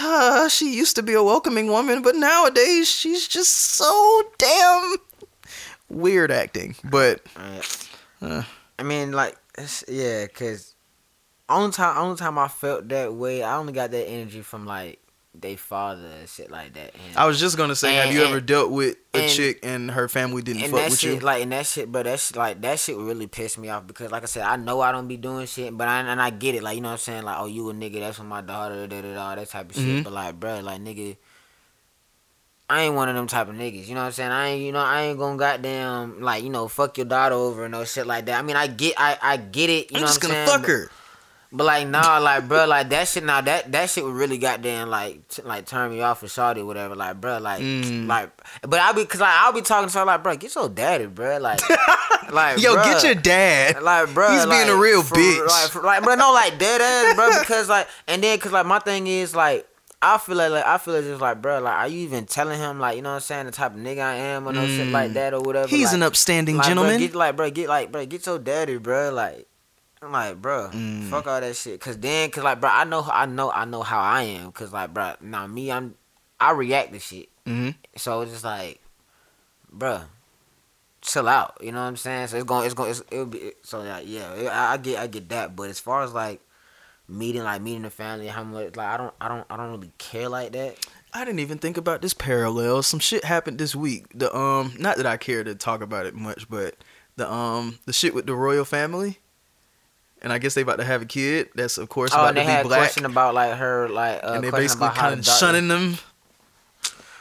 uh, 0.00 0.48
she 0.48 0.74
used 0.74 0.96
to 0.96 1.02
be 1.02 1.14
a 1.14 1.22
welcoming 1.22 1.68
woman, 1.68 2.02
but 2.02 2.16
nowadays 2.16 2.88
she's 2.90 3.26
just 3.28 3.52
so 3.52 4.22
damn 4.36 4.96
weird 5.88 6.30
acting. 6.30 6.74
But 6.84 7.22
uh, 8.20 8.42
I 8.78 8.82
mean, 8.82 9.12
like, 9.12 9.36
yeah, 9.88 10.26
cause 10.26 10.74
only 11.48 11.72
time, 11.72 11.96
only 11.98 12.16
time 12.16 12.38
I 12.38 12.48
felt 12.48 12.88
that 12.88 13.12
way, 13.14 13.42
I 13.42 13.56
only 13.56 13.72
got 13.72 13.90
that 13.92 14.06
energy 14.08 14.40
from 14.42 14.66
like 14.66 14.98
they 15.36 15.56
father 15.56 16.06
and 16.20 16.28
shit 16.28 16.48
like 16.48 16.74
that. 16.74 16.92
And, 16.94 17.16
I 17.16 17.26
was 17.26 17.40
just 17.40 17.56
gonna 17.56 17.74
say, 17.74 17.94
have 17.96 18.12
you 18.14 18.20
and- 18.20 18.30
ever 18.30 18.40
dealt 18.40 18.70
with 18.70 18.96
a 19.14 19.22
and- 19.22 19.30
chick 19.32 19.58
and 19.64 19.90
her 19.90 20.08
family 20.08 20.42
didn't 20.42 20.62
and 20.62 20.72
fuck 20.72 20.90
with 20.90 20.98
shit, 21.00 21.14
you? 21.14 21.20
like, 21.20 21.42
and 21.42 21.50
that 21.52 21.66
shit, 21.66 21.90
but 21.90 22.04
that 22.04 22.20
shit, 22.20 22.36
like, 22.36 22.60
that 22.62 22.78
shit 22.78 22.96
really 22.96 23.26
pissed 23.26 23.58
me 23.58 23.68
off 23.68 23.84
because, 23.86 24.12
like 24.12 24.22
I 24.22 24.26
said, 24.26 24.44
I 24.44 24.54
know 24.56 24.80
I 24.80 24.92
don't 24.92 25.08
be 25.08 25.16
doing 25.16 25.46
shit, 25.46 25.76
but 25.76 25.88
I 25.88 26.00
and 26.00 26.22
I 26.22 26.30
get 26.30 26.54
it, 26.54 26.62
like, 26.62 26.76
you 26.76 26.82
know 26.82 26.88
what 26.90 26.92
I'm 26.92 26.98
saying, 26.98 27.22
like, 27.24 27.36
oh, 27.38 27.46
you 27.46 27.68
a 27.68 27.72
nigga, 27.74 27.98
that's 28.00 28.16
for 28.18 28.22
my 28.24 28.42
daughter, 28.42 28.86
da 28.86 29.00
da 29.02 29.12
da, 29.14 29.34
that 29.34 29.48
type 29.50 29.70
of 29.70 29.76
Mhm. 29.76 29.96
shit. 29.96 30.04
But 30.04 30.12
like, 30.12 30.38
bro, 30.38 30.60
like, 30.60 30.80
nigga. 30.80 31.16
I 32.68 32.82
ain't 32.84 32.94
one 32.94 33.08
of 33.10 33.14
them 33.14 33.26
type 33.26 33.48
of 33.48 33.54
niggas, 33.54 33.86
you 33.88 33.94
know 33.94 34.00
what 34.00 34.06
I'm 34.06 34.12
saying? 34.12 34.30
I 34.32 34.48
ain't, 34.48 34.62
you 34.62 34.72
know, 34.72 34.80
I 34.80 35.02
ain't 35.02 35.18
gonna 35.18 35.36
goddamn 35.36 36.22
like, 36.22 36.42
you 36.42 36.50
know, 36.50 36.66
fuck 36.68 36.96
your 36.96 37.04
daughter 37.06 37.34
over 37.34 37.64
and 37.64 37.72
no 37.72 37.84
shit 37.84 38.06
like 38.06 38.24
that. 38.26 38.38
I 38.38 38.42
mean, 38.42 38.56
I 38.56 38.66
get, 38.68 38.94
I, 38.96 39.18
I 39.20 39.36
get 39.36 39.68
it. 39.68 39.90
You 39.90 39.96
I'm 39.98 40.00
know 40.02 40.06
just 40.06 40.22
what 40.22 40.30
I'm 40.32 40.34
gonna 40.36 40.46
saying? 40.46 40.58
fuck 40.60 40.68
her. 40.68 40.90
But 41.52 41.64
like 41.66 41.86
nah, 41.86 42.18
like 42.18 42.48
bro, 42.48 42.66
like 42.66 42.88
that 42.88 43.06
shit. 43.06 43.22
Now 43.22 43.40
that 43.42 43.70
that 43.70 43.88
shit 43.88 44.02
would 44.02 44.14
really 44.14 44.38
goddamn 44.38 44.90
like 44.90 45.28
t- 45.28 45.42
like 45.42 45.66
turn 45.66 45.92
me 45.92 46.00
off 46.00 46.18
for 46.18 46.26
shawty 46.26 46.58
or 46.58 46.64
whatever. 46.64 46.96
Like 46.96 47.20
bro, 47.20 47.38
like 47.38 47.60
Mm. 47.62 48.08
like. 48.08 48.30
But 48.62 48.80
I'll 48.80 48.92
be 48.92 49.04
cause 49.04 49.20
like 49.20 49.30
I'll 49.32 49.52
be 49.52 49.60
talking 49.60 49.88
to 49.88 49.98
her 50.00 50.04
like 50.04 50.24
bro, 50.24 50.34
get 50.34 50.52
your 50.52 50.68
daddy, 50.68 51.06
bro. 51.06 51.38
Like 51.38 51.60
like 52.32 52.58
Yo, 52.60 52.74
bruh. 52.74 52.84
get 52.84 53.04
your 53.04 53.14
dad. 53.14 53.80
Like 53.84 54.12
bro, 54.14 54.32
He's 54.32 54.46
being 54.46 54.68
a 54.68 54.74
real 54.74 55.04
for- 55.04 55.14
bitch. 55.14 55.46
Like, 55.46 55.70
for, 55.70 55.82
like 55.82 56.02
bro, 56.02 56.16
no, 56.16 56.32
like 56.32 56.58
dead 56.58 56.80
ass, 56.80 57.14
bro. 57.14 57.38
Because 57.38 57.68
like, 57.68 57.86
and 58.08 58.20
then 58.20 58.36
cause 58.40 58.50
like 58.50 58.66
my 58.66 58.80
thing 58.80 59.06
is 59.06 59.36
like. 59.36 59.64
I 60.06 60.18
feel 60.18 60.36
like, 60.36 60.50
like 60.50 60.66
I 60.66 60.76
feel 60.78 60.94
like 60.94 61.04
just 61.04 61.20
like 61.20 61.40
bro, 61.40 61.60
like 61.60 61.74
are 61.74 61.88
you 61.88 62.00
even 62.00 62.26
telling 62.26 62.58
him 62.58 62.78
like 62.78 62.96
you 62.96 63.02
know 63.02 63.10
what 63.10 63.14
I'm 63.16 63.20
saying 63.22 63.46
the 63.46 63.52
type 63.52 63.72
of 63.74 63.78
nigga 63.80 64.00
I 64.02 64.14
am 64.16 64.46
or 64.46 64.52
no 64.52 64.66
shit 64.68 64.86
Mm. 64.88 64.92
like 64.92 65.14
that 65.14 65.32
or 65.32 65.40
whatever? 65.40 65.68
He's 65.68 65.86
like, 65.86 65.94
an 65.94 66.02
upstanding 66.02 66.56
like, 66.58 66.66
gentleman. 66.66 66.96
Bro, 66.96 67.06
get 67.06 67.14
like 67.14 67.36
bro, 67.36 67.50
get 67.50 67.68
like 67.68 67.90
bro, 67.92 68.04
get 68.06 68.26
your 68.26 68.38
daddy, 68.38 68.76
bro. 68.76 69.10
Like 69.12 69.46
I'm 70.02 70.12
like, 70.12 70.42
bro, 70.42 70.68
Mm. 70.72 71.08
fuck 71.08 71.26
all 71.26 71.40
that 71.40 71.56
shit. 71.56 71.80
Cause 71.80 71.96
then, 71.98 72.30
cause 72.30 72.44
like, 72.44 72.60
bro, 72.60 72.68
I 72.70 72.84
know, 72.84 73.02
I 73.10 73.24
know, 73.24 73.50
I 73.50 73.64
know 73.64 73.82
how 73.82 74.00
I 74.00 74.22
am. 74.22 74.52
Cause 74.52 74.70
like, 74.72 74.92
bro, 74.92 75.14
now 75.22 75.46
me, 75.46 75.72
I'm, 75.72 75.94
I 76.38 76.50
react 76.52 76.92
to 76.92 76.98
shit. 76.98 77.30
hmm 77.46 77.70
So 77.96 78.20
it's 78.20 78.32
just 78.32 78.44
like, 78.44 78.80
bro, 79.72 80.02
chill 81.00 81.26
out. 81.28 81.56
You 81.62 81.72
know 81.72 81.80
what 81.80 81.86
I'm 81.88 81.96
saying? 81.96 82.26
So 82.26 82.36
it's 82.36 82.44
going, 82.44 82.66
it's 82.66 82.74
going, 82.74 82.90
it's, 82.90 83.02
it'll 83.10 83.24
be. 83.24 83.52
So 83.62 83.80
like, 83.80 84.04
yeah, 84.06 84.50
I, 84.52 84.74
I 84.74 84.76
get, 84.76 84.98
I 84.98 85.06
get 85.06 85.28
that. 85.30 85.56
But 85.56 85.70
as 85.70 85.80
far 85.80 86.02
as 86.02 86.12
like 86.12 86.40
meeting, 87.08 87.42
like 87.42 87.62
meeting 87.62 87.82
the 87.82 87.90
family, 87.90 88.26
how 88.28 88.44
much, 88.44 88.76
like, 88.76 88.86
I 88.86 88.96
don't, 88.96 89.14
I 89.20 89.28
don't, 89.28 89.46
I 89.50 89.56
don't 89.56 89.70
really 89.72 89.92
care 89.98 90.28
like 90.28 90.52
that. 90.52 90.76
I 91.12 91.24
didn't 91.24 91.40
even 91.40 91.58
think 91.58 91.76
about 91.76 92.02
this 92.02 92.12
parallel. 92.14 92.82
Some 92.82 92.98
shit 92.98 93.24
happened 93.24 93.58
this 93.58 93.74
week. 93.74 94.06
The 94.14 94.34
um, 94.36 94.74
not 94.78 94.96
that 94.96 95.06
I 95.06 95.16
care 95.16 95.44
to 95.44 95.54
talk 95.54 95.80
about 95.80 96.06
it 96.06 96.14
much, 96.14 96.48
but 96.48 96.74
the 97.16 97.30
um, 97.32 97.78
the 97.86 97.92
shit 97.92 98.14
with 98.14 98.26
the 98.26 98.34
royal 98.34 98.64
family, 98.64 99.20
and 100.20 100.32
I 100.32 100.38
guess 100.38 100.54
they 100.54 100.62
about 100.62 100.78
to 100.78 100.84
have 100.84 101.02
a 101.02 101.06
kid. 101.06 101.50
That's 101.54 101.78
of 101.78 101.88
course 101.88 102.10
Oh, 102.12 102.16
about 102.16 102.28
and 102.30 102.36
they 102.38 102.42
to 102.42 102.46
be 102.46 102.52
had 102.52 102.66
black, 102.66 102.78
question 102.80 103.04
about 103.04 103.34
like 103.34 103.54
her, 103.54 103.88
like, 103.88 104.24
uh, 104.24 104.32
and 104.34 104.42
they 104.42 104.50
basically 104.50 104.88
kind 104.88 105.20
of 105.20 105.24
shunning 105.24 105.68
them. 105.68 105.98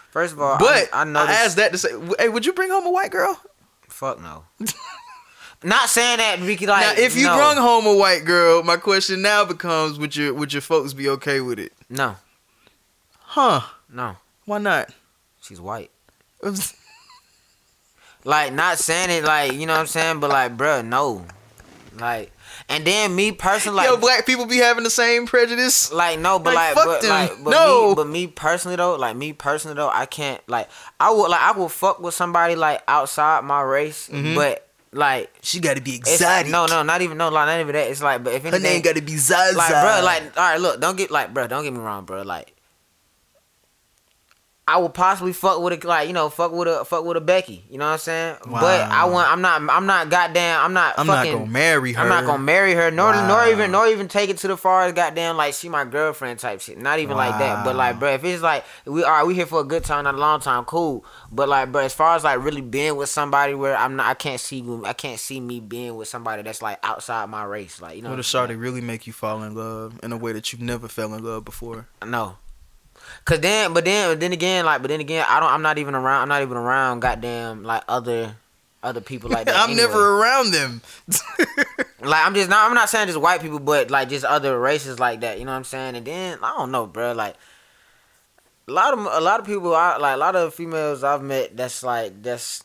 First 0.09 0.33
of 0.33 0.41
all, 0.41 0.57
But 0.59 0.89
I, 0.93 1.03
I 1.03 1.11
I, 1.11 1.31
asked 1.31 1.57
that 1.57 1.71
to 1.71 1.77
say, 1.77 1.89
hey, 2.19 2.29
would 2.29 2.45
you 2.45 2.53
bring 2.53 2.69
home 2.69 2.85
a 2.85 2.91
white 2.91 3.11
girl? 3.11 3.39
Fuck 3.89 4.21
no. 4.21 4.43
Not 5.63 5.89
saying 5.89 6.17
that 6.17 6.39
Ricky 6.41 6.67
like. 6.67 6.81
now, 6.97 7.01
if 7.03 7.15
you 7.15 7.25
no. 7.25 7.35
brung 7.35 7.57
home 7.57 7.85
a 7.85 7.95
white 7.95 8.25
girl, 8.25 8.63
my 8.63 8.77
question 8.77 9.21
now 9.21 9.45
becomes: 9.45 9.97
Would 9.97 10.15
your 10.15 10.33
would 10.33 10.51
your 10.53 10.61
folks 10.61 10.93
be 10.93 11.07
okay 11.09 11.39
with 11.41 11.59
it? 11.59 11.71
no, 11.89 12.15
Huh? 13.19 13.61
no, 13.89 14.17
Why 14.45 14.57
not? 14.59 14.89
she's 15.41 15.59
white. 15.61 15.91
Like 18.25 18.53
not 18.53 18.77
saying 18.79 19.09
it 19.09 19.25
like 19.25 19.51
you 19.53 19.65
know 19.65 19.73
what 19.73 19.81
I'm 19.81 19.87
saying, 19.87 20.19
but 20.21 20.29
like, 20.29 20.55
bruh, 20.55 20.85
no, 20.85 21.25
like, 21.99 22.31
and 22.69 22.85
then 22.85 23.13
me 23.13 23.33
personally, 23.33 23.75
like, 23.77 23.87
Yo, 23.89 23.97
black 23.97 24.25
people 24.25 24.45
be 24.45 24.57
having 24.59 24.85
the 24.85 24.89
same 24.89 25.25
prejudice. 25.25 25.91
Like 25.91 26.19
no, 26.19 26.39
but 26.39 26.53
Like, 26.53 26.73
like, 26.73 26.75
fuck 26.75 26.85
but 26.85 27.01
them. 27.01 27.09
like, 27.09 27.43
but 27.43 27.49
No. 27.51 27.89
me, 27.89 27.95
but 27.95 28.07
me 28.07 28.27
personally 28.27 28.77
though, 28.77 28.95
like 28.95 29.17
me 29.17 29.33
personally 29.33 29.75
though, 29.75 29.89
I 29.89 30.05
can't 30.05 30.39
like 30.47 30.69
I 31.01 31.11
would 31.11 31.27
like 31.29 31.41
I 31.41 31.51
would 31.51 31.69
fuck 31.71 31.99
with 31.99 32.13
somebody 32.13 32.55
like 32.55 32.81
outside 32.87 33.43
my 33.43 33.61
race, 33.61 34.07
Mhm. 34.07 34.35
but 34.35 34.69
like 34.95 35.31
She 35.41 35.59
got 35.59 35.75
to 35.75 35.81
be 35.81 35.95
exotic. 35.95 36.51
no, 36.51 36.65
no, 36.65 36.83
not 36.83 37.01
even 37.01 37.17
no, 37.17 37.29
like 37.29 37.47
not 37.47 37.59
even 37.59 37.73
that. 37.73 37.89
It's 37.89 38.01
like, 38.01 38.23
but 38.23 38.33
if 38.33 38.43
her 38.43 38.47
anything, 38.49 38.63
name 38.63 38.81
got 38.81 38.95
to 38.95 39.01
be 39.01 39.17
Zaza. 39.17 39.57
like, 39.57 39.69
bro, 39.69 40.01
like, 40.03 40.23
all 40.37 40.43
right, 40.43 40.59
look, 40.59 40.79
don't 40.79 40.95
get 40.97 41.11
like, 41.11 41.33
bro, 41.33 41.47
don't 41.47 41.63
get 41.63 41.73
me 41.73 41.79
wrong, 41.79 42.05
bro, 42.05 42.21
like. 42.23 42.52
I 44.65 44.77
would 44.77 44.93
possibly 44.93 45.33
fuck 45.33 45.61
with 45.61 45.83
a 45.83 45.87
like 45.87 46.07
you 46.07 46.13
know 46.13 46.29
fuck 46.29 46.53
with 46.53 46.69
a 46.69 46.85
fuck 46.85 47.03
with 47.03 47.17
a 47.17 47.21
Becky 47.21 47.65
you 47.69 47.77
know 47.77 47.85
what 47.85 47.91
I'm 47.93 47.97
saying 47.99 48.37
but 48.45 48.81
I 48.89 49.03
want 49.05 49.29
I'm 49.29 49.41
not 49.41 49.61
I'm 49.69 49.85
not 49.85 50.09
goddamn 50.09 50.63
I'm 50.63 50.71
not 50.71 50.93
I'm 50.97 51.05
not 51.05 51.25
gonna 51.25 51.45
marry 51.45 51.91
her. 51.91 52.01
I'm 52.01 52.07
not 52.07 52.25
gonna 52.25 52.41
marry 52.41 52.73
her, 52.73 52.89
nor 52.89 53.11
nor 53.27 53.45
even 53.47 53.71
nor 53.71 53.87
even 53.87 54.07
take 54.07 54.29
it 54.29 54.37
to 54.37 54.47
the 54.47 54.55
far 54.55 54.83
as 54.83 54.93
goddamn 54.93 55.35
like 55.35 55.53
she 55.53 55.67
my 55.67 55.83
girlfriend 55.83 56.39
type 56.39 56.61
shit. 56.61 56.77
Not 56.77 56.99
even 56.99 57.17
like 57.17 57.37
that. 57.39 57.65
But 57.65 57.75
like, 57.75 57.95
Wow. 57.95 57.99
bro, 57.99 58.13
if 58.13 58.23
it's 58.23 58.41
like 58.41 58.63
we 58.85 59.03
are 59.03 59.25
we 59.25 59.35
here 59.35 59.45
for 59.45 59.59
a 59.59 59.63
good 59.65 59.83
time, 59.83 60.05
not 60.05 60.15
a 60.15 60.17
long 60.17 60.39
time, 60.39 60.63
cool. 60.63 61.03
But 61.29 61.49
like, 61.49 61.71
bro, 61.73 61.81
as 61.81 61.93
far 61.93 62.15
as 62.15 62.23
like 62.23 62.41
really 62.41 62.61
being 62.61 62.95
with 62.95 63.09
somebody 63.09 63.53
where 63.53 63.75
I'm 63.75 63.97
not, 63.97 64.05
I 64.05 64.13
can't 64.13 64.39
see 64.39 64.63
I 64.85 64.93
can't 64.93 65.19
see 65.19 65.41
me 65.41 65.59
being 65.59 65.97
with 65.97 66.07
somebody 66.07 66.41
that's 66.41 66.61
like 66.61 66.79
outside 66.83 67.29
my 67.29 67.43
race. 67.43 67.81
Like 67.81 67.97
you 67.97 68.01
know, 68.01 68.11
What 68.11 68.19
a 68.19 68.21
shawty 68.21 68.57
really 68.57 68.81
make 68.81 69.07
you 69.07 69.13
fall 69.13 69.43
in 69.43 69.55
love 69.55 69.99
in 70.03 70.13
a 70.13 70.17
way 70.17 70.31
that 70.31 70.53
you've 70.53 70.61
never 70.61 70.87
fell 70.87 71.13
in 71.13 71.21
love 71.21 71.43
before? 71.43 71.87
no. 72.05 72.37
Cause 73.25 73.39
then, 73.39 73.73
but 73.73 73.85
then, 73.85 74.19
then 74.19 74.33
again, 74.33 74.65
like, 74.65 74.81
but 74.81 74.89
then 74.89 74.99
again, 74.99 75.25
I 75.27 75.39
don't. 75.39 75.51
I'm 75.51 75.61
not 75.61 75.77
even 75.77 75.95
around. 75.95 76.23
I'm 76.23 76.29
not 76.29 76.41
even 76.41 76.57
around. 76.57 76.99
Goddamn, 76.99 77.63
like 77.63 77.83
other, 77.87 78.35
other 78.81 79.01
people 79.01 79.29
like 79.29 79.45
that. 79.45 79.55
I'm 79.57 79.71
anyway. 79.71 79.87
never 79.87 80.19
around 80.19 80.51
them. 80.51 80.81
Like 82.03 82.25
I'm 82.25 82.33
just 82.33 82.49
not. 82.49 82.67
I'm 82.67 82.73
not 82.73 82.89
saying 82.89 83.07
just 83.07 83.19
white 83.19 83.41
people, 83.41 83.59
but 83.59 83.89
like 83.89 84.09
just 84.09 84.25
other 84.25 84.59
races 84.59 84.99
like 84.99 85.21
that. 85.21 85.39
You 85.39 85.45
know 85.45 85.51
what 85.51 85.57
I'm 85.57 85.63
saying? 85.63 85.95
And 85.95 86.05
then 86.05 86.37
I 86.41 86.55
don't 86.57 86.71
know, 86.71 86.85
bro. 86.85 87.13
Like 87.13 87.35
a 88.67 88.71
lot 88.71 88.93
of 88.93 88.99
a 88.99 89.21
lot 89.21 89.39
of 89.39 89.45
people, 89.45 89.73
I 89.73 89.97
like 89.97 90.15
a 90.15 90.17
lot 90.17 90.35
of 90.35 90.53
females 90.53 91.03
I've 91.03 91.21
met. 91.21 91.55
That's 91.55 91.83
like 91.83 92.21
that's 92.21 92.63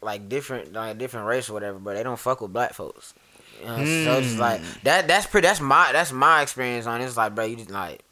like 0.00 0.28
different, 0.28 0.72
like 0.72 0.96
different 0.98 1.26
race 1.26 1.50
or 1.50 1.52
whatever. 1.52 1.78
But 1.78 1.96
they 1.96 2.02
don't 2.02 2.18
fuck 2.18 2.40
with 2.40 2.52
black 2.52 2.72
folks. 2.72 3.14
You 3.60 3.66
know? 3.66 3.76
So 3.76 4.18
it's 4.18 4.26
just 4.28 4.38
like 4.38 4.60
hmm. 4.60 4.66
that. 4.84 5.08
That's 5.08 5.26
pretty. 5.26 5.46
That's 5.46 5.60
my 5.60 5.92
that's 5.92 6.12
my 6.12 6.42
experience 6.42 6.86
on 6.86 7.00
it. 7.00 7.04
It's 7.04 7.16
like, 7.16 7.34
bro, 7.34 7.44
you 7.44 7.56
just 7.56 7.70
like 7.70 8.02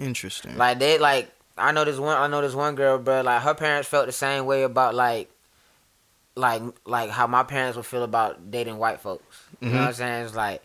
Interesting. 0.00 0.56
like 0.56 0.78
they 0.78 0.98
like 0.98 1.30
I 1.56 1.72
know 1.72 1.84
this 1.84 1.98
one 1.98 2.16
I 2.16 2.26
know 2.26 2.40
this 2.42 2.54
one 2.54 2.74
girl, 2.74 2.98
bro, 2.98 3.20
like 3.20 3.42
her 3.42 3.54
parents 3.54 3.88
felt 3.88 4.06
the 4.06 4.12
same 4.12 4.46
way 4.46 4.62
about 4.62 4.94
like 4.94 5.30
like 6.36 6.62
like 6.86 7.10
how 7.10 7.26
my 7.26 7.42
parents 7.42 7.76
would 7.76 7.86
feel 7.86 8.02
about 8.02 8.50
dating 8.50 8.78
white 8.78 9.00
folks. 9.00 9.44
You 9.60 9.68
know 9.68 9.74
what 9.74 9.80
I'm 9.80 9.88
mm-hmm. 9.88 9.96
saying? 9.98 10.24
It's 10.24 10.34
like 10.34 10.62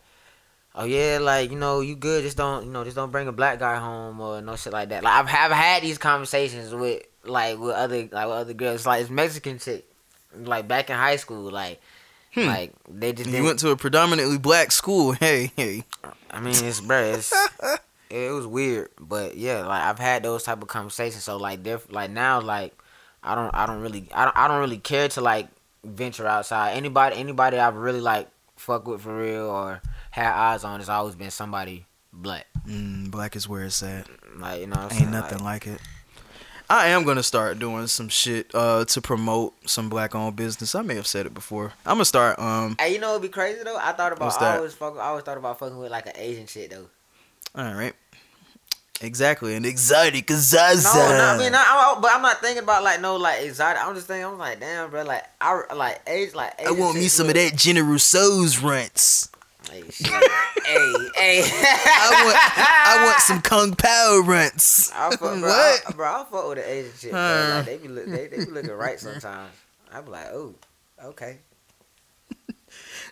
Oh 0.77 0.83
yeah, 0.83 1.19
like 1.21 1.51
you 1.51 1.57
know, 1.57 1.79
you 1.79 1.95
good. 1.95 2.23
Just 2.23 2.35
don't, 2.35 2.65
you 2.65 2.71
know, 2.71 2.83
just 2.83 2.97
don't 2.97 3.11
bring 3.11 3.29
a 3.29 3.31
black 3.31 3.59
guy 3.59 3.77
home 3.77 4.19
or 4.19 4.41
no 4.41 4.57
shit 4.57 4.73
like 4.73 4.89
that. 4.89 5.03
Like 5.03 5.13
I've 5.13 5.27
have 5.27 5.51
had 5.51 5.83
these 5.83 5.97
conversations 5.97 6.73
with 6.73 7.01
like 7.23 7.57
with 7.57 7.73
other 7.73 8.09
like 8.11 8.27
with 8.27 8.35
other 8.35 8.53
girls. 8.53 8.85
Like 8.85 9.01
it's 9.01 9.09
Mexican 9.09 9.57
chick, 9.57 9.85
like 10.37 10.67
back 10.67 10.89
in 10.89 10.97
high 10.97 11.15
school. 11.15 11.49
Like, 11.49 11.79
hmm. 12.33 12.47
like 12.47 12.73
they 12.89 13.13
just 13.13 13.29
you 13.29 13.41
went 13.41 13.59
to 13.59 13.69
a 13.69 13.77
predominantly 13.77 14.37
black 14.37 14.73
school. 14.73 15.13
Hey, 15.13 15.53
hey. 15.55 15.85
I 16.29 16.41
mean, 16.41 16.53
it's 16.53 16.81
bruh, 16.81 17.13
it's 17.13 17.33
it 18.09 18.31
was 18.31 18.45
weird, 18.47 18.89
but 18.99 19.37
yeah, 19.37 19.65
like 19.65 19.83
I've 19.83 19.99
had 19.99 20.23
those 20.23 20.43
type 20.43 20.61
of 20.61 20.67
conversations. 20.67 21.23
So 21.23 21.37
like, 21.37 21.63
diff- 21.63 21.91
like 21.91 22.11
now, 22.11 22.41
like 22.41 22.73
I 23.23 23.35
don't, 23.35 23.53
I 23.53 23.65
don't 23.65 23.81
really, 23.81 24.07
I 24.13 24.25
don't, 24.25 24.37
I 24.37 24.47
don't 24.47 24.59
really 24.59 24.77
care 24.77 25.07
to 25.09 25.21
like 25.21 25.47
venture 25.83 26.27
outside. 26.27 26.71
Anybody, 26.75 27.17
anybody 27.17 27.57
I've 27.57 27.75
really 27.75 28.01
like 28.01 28.27
fuck 28.55 28.87
with 28.87 29.01
for 29.01 29.17
real 29.17 29.49
or 29.49 29.81
had 30.11 30.31
eyes 30.33 30.63
on 30.63 30.79
has 30.79 30.89
always 30.89 31.15
been 31.15 31.31
somebody 31.31 31.85
black. 32.13 32.47
Mm, 32.67 33.11
black 33.11 33.35
is 33.35 33.47
where 33.47 33.63
it's 33.65 33.81
at. 33.83 34.07
Like 34.37 34.61
you 34.61 34.67
know, 34.67 34.81
Ain't 34.83 34.93
saying? 34.93 35.11
nothing 35.11 35.39
Like, 35.39 35.65
like 35.65 35.75
it. 35.75 35.81
I 36.67 36.87
am 36.87 37.03
gonna 37.03 37.21
start 37.21 37.59
doing 37.59 37.85
some 37.87 38.09
shit 38.09 38.49
uh, 38.55 38.85
to 38.85 39.01
promote 39.01 39.53
some 39.69 39.87
black 39.87 40.15
owned 40.15 40.35
business. 40.35 40.73
I 40.73 40.81
may 40.81 40.95
have 40.95 41.05
said 41.05 41.27
it 41.27 41.33
before. 41.33 41.73
I'm 41.85 41.95
gonna 41.95 42.05
start. 42.05 42.39
Um, 42.39 42.75
Hey, 42.79 42.93
you 42.93 42.99
know 42.99 43.09
what'd 43.09 43.21
be 43.21 43.27
crazy 43.29 43.63
though? 43.63 43.77
I 43.77 43.91
thought 43.91 44.13
about 44.13 44.41
I 44.41 44.57
always 44.57 44.73
fuck, 44.73 44.97
I 44.97 45.01
always 45.01 45.23
thought 45.23 45.37
about 45.37 45.59
fucking 45.59 45.77
with 45.77 45.91
like 45.91 46.07
an 46.07 46.13
Asian 46.15 46.47
shit 46.47 46.71
though. 46.71 46.87
All 47.57 47.73
right, 47.73 47.93
exactly, 49.01 49.55
an 49.55 49.65
exotic 49.65 50.29
Zaza. 50.29 50.97
No, 50.97 51.09
no, 51.09 51.23
I 51.25 51.37
mean, 51.37 51.51
not, 51.51 51.65
I, 51.65 51.97
but 52.01 52.11
I'm 52.13 52.21
not 52.21 52.41
thinking 52.41 52.63
about 52.63 52.83
like 52.83 53.01
no 53.01 53.15
like 53.15 53.43
exotic. 53.43 53.81
I'm 53.85 53.95
just 53.95 54.07
thinking, 54.07 54.25
I'm 54.25 54.37
like, 54.37 54.59
damn, 54.59 54.89
bro, 54.89 55.03
like 55.03 55.23
I 55.39 55.61
like 55.73 56.01
age, 56.07 56.33
like 56.33 56.59
I 56.65 56.71
want 56.71 56.95
me 56.95 57.07
some 57.07 57.27
of 57.27 57.33
that 57.35 57.55
General 57.55 57.87
Rousseau's 57.87 58.59
runts. 58.61 59.29
Hey, 59.71 59.81
shit. 59.89 60.07
hey, 60.07 60.93
hey. 61.15 61.41
I 61.43 62.23
want, 62.23 62.37
I 62.37 63.05
want 63.05 63.19
some 63.21 63.41
Kung 63.43 63.73
Pao 63.75 64.21
runts. 64.23 64.91
I 64.91 65.09
fuck, 65.09 65.19
bro, 65.19 65.39
What? 65.41 65.81
I, 65.87 65.91
bro, 65.93 66.07
I 66.07 66.25
fuck 66.29 66.49
with 66.49 66.57
the 66.59 66.69
Asian 66.69 66.91
shit, 66.99 67.11
bro. 67.11 67.53
Like, 67.55 67.65
they 67.65 67.77
be 67.77 67.87
look, 67.87 68.05
they, 68.05 68.27
they 68.27 68.45
be 68.45 68.51
looking 68.51 68.71
right 68.71 68.99
sometimes. 68.99 69.51
I 69.91 70.01
be 70.01 70.11
like, 70.11 70.27
oh, 70.27 70.53
okay. 71.03 71.39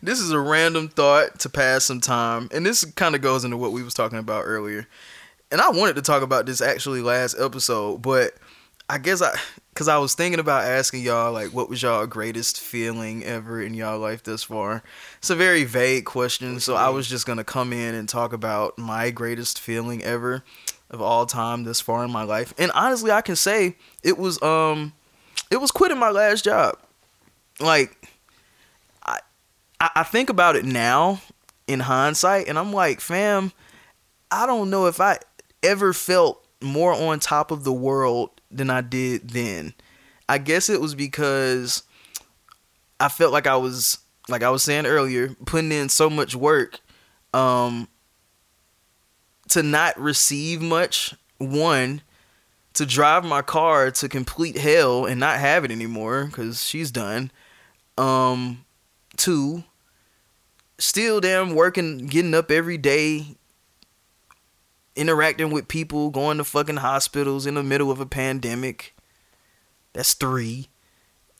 This 0.03 0.19
is 0.19 0.31
a 0.31 0.39
random 0.39 0.89
thought 0.89 1.39
to 1.39 1.49
pass 1.49 1.85
some 1.85 2.01
time, 2.01 2.49
and 2.51 2.65
this 2.65 2.83
kind 2.83 3.15
of 3.15 3.21
goes 3.21 3.45
into 3.45 3.55
what 3.55 3.71
we 3.71 3.83
was 3.83 3.93
talking 3.93 4.17
about 4.17 4.43
earlier. 4.43 4.85
And 5.49 5.61
I 5.61 5.69
wanted 5.69 5.95
to 5.95 6.01
talk 6.01 6.23
about 6.23 6.45
this 6.45 6.59
actually 6.59 7.01
last 7.01 7.37
episode, 7.39 8.01
but 8.01 8.33
I 8.89 8.97
guess 8.97 9.21
I, 9.21 9.33
cause 9.75 9.87
I 9.87 9.97
was 9.99 10.13
thinking 10.13 10.41
about 10.41 10.65
asking 10.65 11.03
y'all 11.03 11.31
like, 11.31 11.53
what 11.53 11.69
was 11.69 11.81
y'all 11.81 12.05
greatest 12.05 12.59
feeling 12.59 13.23
ever 13.23 13.61
in 13.61 13.73
y'all 13.73 13.97
life 13.97 14.23
thus 14.23 14.43
far? 14.43 14.83
It's 15.19 15.29
a 15.29 15.37
very 15.37 15.63
vague 15.63 16.03
question, 16.03 16.59
so 16.59 16.75
I 16.75 16.89
was 16.89 17.07
just 17.07 17.25
gonna 17.25 17.45
come 17.45 17.71
in 17.71 17.95
and 17.95 18.09
talk 18.09 18.33
about 18.33 18.77
my 18.77 19.09
greatest 19.09 19.57
feeling 19.57 20.03
ever 20.03 20.43
of 20.89 21.01
all 21.01 21.25
time 21.25 21.63
thus 21.63 21.79
far 21.79 22.03
in 22.03 22.11
my 22.11 22.23
life. 22.23 22.53
And 22.57 22.73
honestly, 22.75 23.11
I 23.11 23.21
can 23.21 23.37
say 23.37 23.77
it 24.03 24.17
was 24.17 24.41
um, 24.43 24.91
it 25.49 25.61
was 25.61 25.71
quitting 25.71 25.97
my 25.97 26.09
last 26.09 26.43
job. 26.43 26.77
Like 27.61 28.09
I 29.95 30.03
think 30.03 30.29
about 30.29 30.55
it 30.55 30.65
now 30.65 31.21
in 31.67 31.81
hindsight, 31.81 32.47
and 32.47 32.57
I'm 32.57 32.73
like, 32.73 32.99
fam, 32.99 33.51
I 34.31 34.45
don't 34.45 34.69
know 34.69 34.87
if 34.87 34.99
I 34.99 35.19
ever 35.61 35.93
felt 35.93 36.45
more 36.61 36.93
on 36.93 37.19
top 37.19 37.51
of 37.51 37.63
the 37.63 37.73
world 37.73 38.29
than 38.49 38.69
I 38.69 38.81
did 38.81 39.29
then. 39.29 39.73
I 40.27 40.37
guess 40.37 40.69
it 40.69 40.81
was 40.81 40.95
because 40.95 41.83
I 42.99 43.09
felt 43.09 43.33
like 43.33 43.47
I 43.47 43.57
was, 43.57 43.99
like 44.29 44.43
I 44.43 44.49
was 44.49 44.63
saying 44.63 44.85
earlier, 44.85 45.35
putting 45.45 45.71
in 45.71 45.89
so 45.89 46.09
much 46.09 46.35
work, 46.35 46.79
um, 47.33 47.87
to 49.49 49.61
not 49.61 49.99
receive 49.99 50.61
much. 50.61 51.13
One, 51.37 52.01
to 52.73 52.85
drive 52.85 53.25
my 53.25 53.41
car 53.41 53.91
to 53.91 54.07
complete 54.09 54.57
hell 54.57 55.05
and 55.05 55.19
not 55.19 55.39
have 55.39 55.65
it 55.65 55.71
anymore 55.71 56.25
because 56.25 56.63
she's 56.63 56.89
done. 56.89 57.31
Um, 57.97 58.63
two, 59.17 59.63
still 60.77 61.21
damn 61.21 61.55
working, 61.55 62.07
getting 62.07 62.33
up 62.33 62.51
every 62.51 62.77
day, 62.77 63.35
interacting 64.95 65.51
with 65.51 65.67
people, 65.67 66.09
going 66.09 66.37
to 66.37 66.43
fucking 66.43 66.77
hospitals 66.77 67.45
in 67.45 67.55
the 67.55 67.63
middle 67.63 67.91
of 67.91 67.99
a 67.99 68.05
pandemic. 68.05 68.95
That's 69.93 70.13
three. 70.13 70.67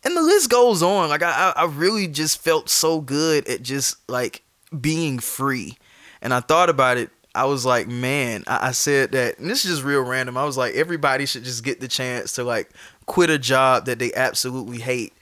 And 0.03 0.15
the 0.17 0.21
list 0.21 0.49
goes 0.49 0.83
on. 0.83 1.09
Like 1.09 1.23
I, 1.23 1.53
I 1.55 1.65
really 1.65 2.07
just 2.07 2.41
felt 2.41 2.69
so 2.69 2.99
good 3.01 3.47
at 3.47 3.61
just 3.61 3.97
like 4.09 4.43
being 4.79 5.19
free. 5.19 5.77
And 6.21 6.33
I 6.33 6.39
thought 6.39 6.69
about 6.69 6.97
it. 6.97 7.09
I 7.35 7.45
was 7.45 7.65
like, 7.65 7.87
man, 7.87 8.43
I, 8.45 8.67
I 8.67 8.71
said 8.71 9.11
that, 9.13 9.39
and 9.39 9.49
this 9.49 9.65
is 9.65 9.71
just 9.71 9.83
real 9.83 10.01
random. 10.03 10.37
I 10.37 10.45
was 10.45 10.55
like, 10.57 10.75
everybody 10.75 11.25
should 11.25 11.43
just 11.43 11.63
get 11.63 11.79
the 11.79 11.87
chance 11.87 12.33
to 12.33 12.43
like 12.43 12.69
quit 13.07 13.31
a 13.31 13.39
job 13.39 13.85
that 13.85 13.97
they 13.97 14.13
absolutely 14.13 14.79
hate 14.79 15.13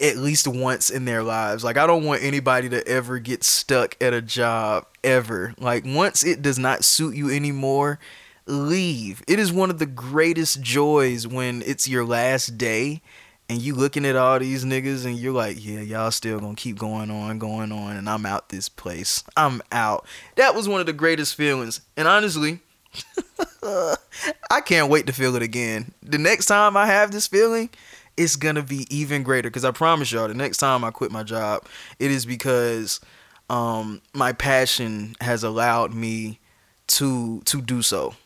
at 0.00 0.16
least 0.16 0.46
once 0.46 0.90
in 0.90 1.04
their 1.04 1.22
lives. 1.22 1.64
Like 1.64 1.76
I 1.76 1.86
don't 1.86 2.04
want 2.04 2.22
anybody 2.22 2.68
to 2.70 2.86
ever 2.86 3.18
get 3.18 3.44
stuck 3.44 3.96
at 4.00 4.14
a 4.14 4.22
job 4.22 4.86
ever. 5.02 5.54
Like 5.58 5.84
once 5.84 6.24
it 6.24 6.42
does 6.42 6.58
not 6.58 6.84
suit 6.84 7.14
you 7.14 7.30
anymore, 7.30 7.98
leave. 8.46 9.22
It 9.26 9.38
is 9.38 9.52
one 9.52 9.70
of 9.70 9.78
the 9.78 9.86
greatest 9.86 10.62
joys 10.62 11.26
when 11.26 11.62
it's 11.66 11.88
your 11.88 12.04
last 12.04 12.58
day 12.58 13.02
and 13.48 13.62
you 13.62 13.74
looking 13.74 14.04
at 14.04 14.16
all 14.16 14.38
these 14.38 14.64
niggas 14.64 15.06
and 15.06 15.18
you're 15.18 15.32
like, 15.32 15.64
yeah, 15.64 15.80
y'all 15.80 16.10
still 16.10 16.38
gonna 16.38 16.54
keep 16.54 16.78
going 16.78 17.10
on, 17.10 17.38
going 17.38 17.72
on, 17.72 17.96
and 17.96 18.08
I'm 18.08 18.26
out 18.26 18.50
this 18.50 18.68
place. 18.68 19.24
I'm 19.36 19.62
out. 19.72 20.06
That 20.36 20.54
was 20.54 20.68
one 20.68 20.80
of 20.80 20.86
the 20.86 20.92
greatest 20.92 21.34
feelings. 21.34 21.80
And 21.96 22.06
honestly, 22.06 22.60
I 24.50 24.60
can't 24.64 24.90
wait 24.90 25.06
to 25.06 25.12
feel 25.12 25.34
it 25.34 25.42
again. 25.42 25.92
The 26.02 26.18
next 26.18 26.46
time 26.46 26.76
I 26.76 26.86
have 26.86 27.10
this 27.10 27.26
feeling, 27.26 27.70
it's 28.18 28.36
gonna 28.36 28.62
be 28.62 28.86
even 28.94 29.22
greater. 29.22 29.48
Cause 29.48 29.64
I 29.64 29.70
promise 29.70 30.10
y'all, 30.10 30.28
the 30.28 30.34
next 30.34 30.58
time 30.58 30.84
I 30.84 30.90
quit 30.90 31.12
my 31.12 31.22
job, 31.22 31.64
it 31.98 32.10
is 32.10 32.26
because 32.26 33.00
um, 33.48 34.02
my 34.12 34.32
passion 34.32 35.14
has 35.20 35.44
allowed 35.44 35.94
me 35.94 36.40
to 36.88 37.40
to 37.42 37.62
do 37.62 37.80
so. 37.80 38.16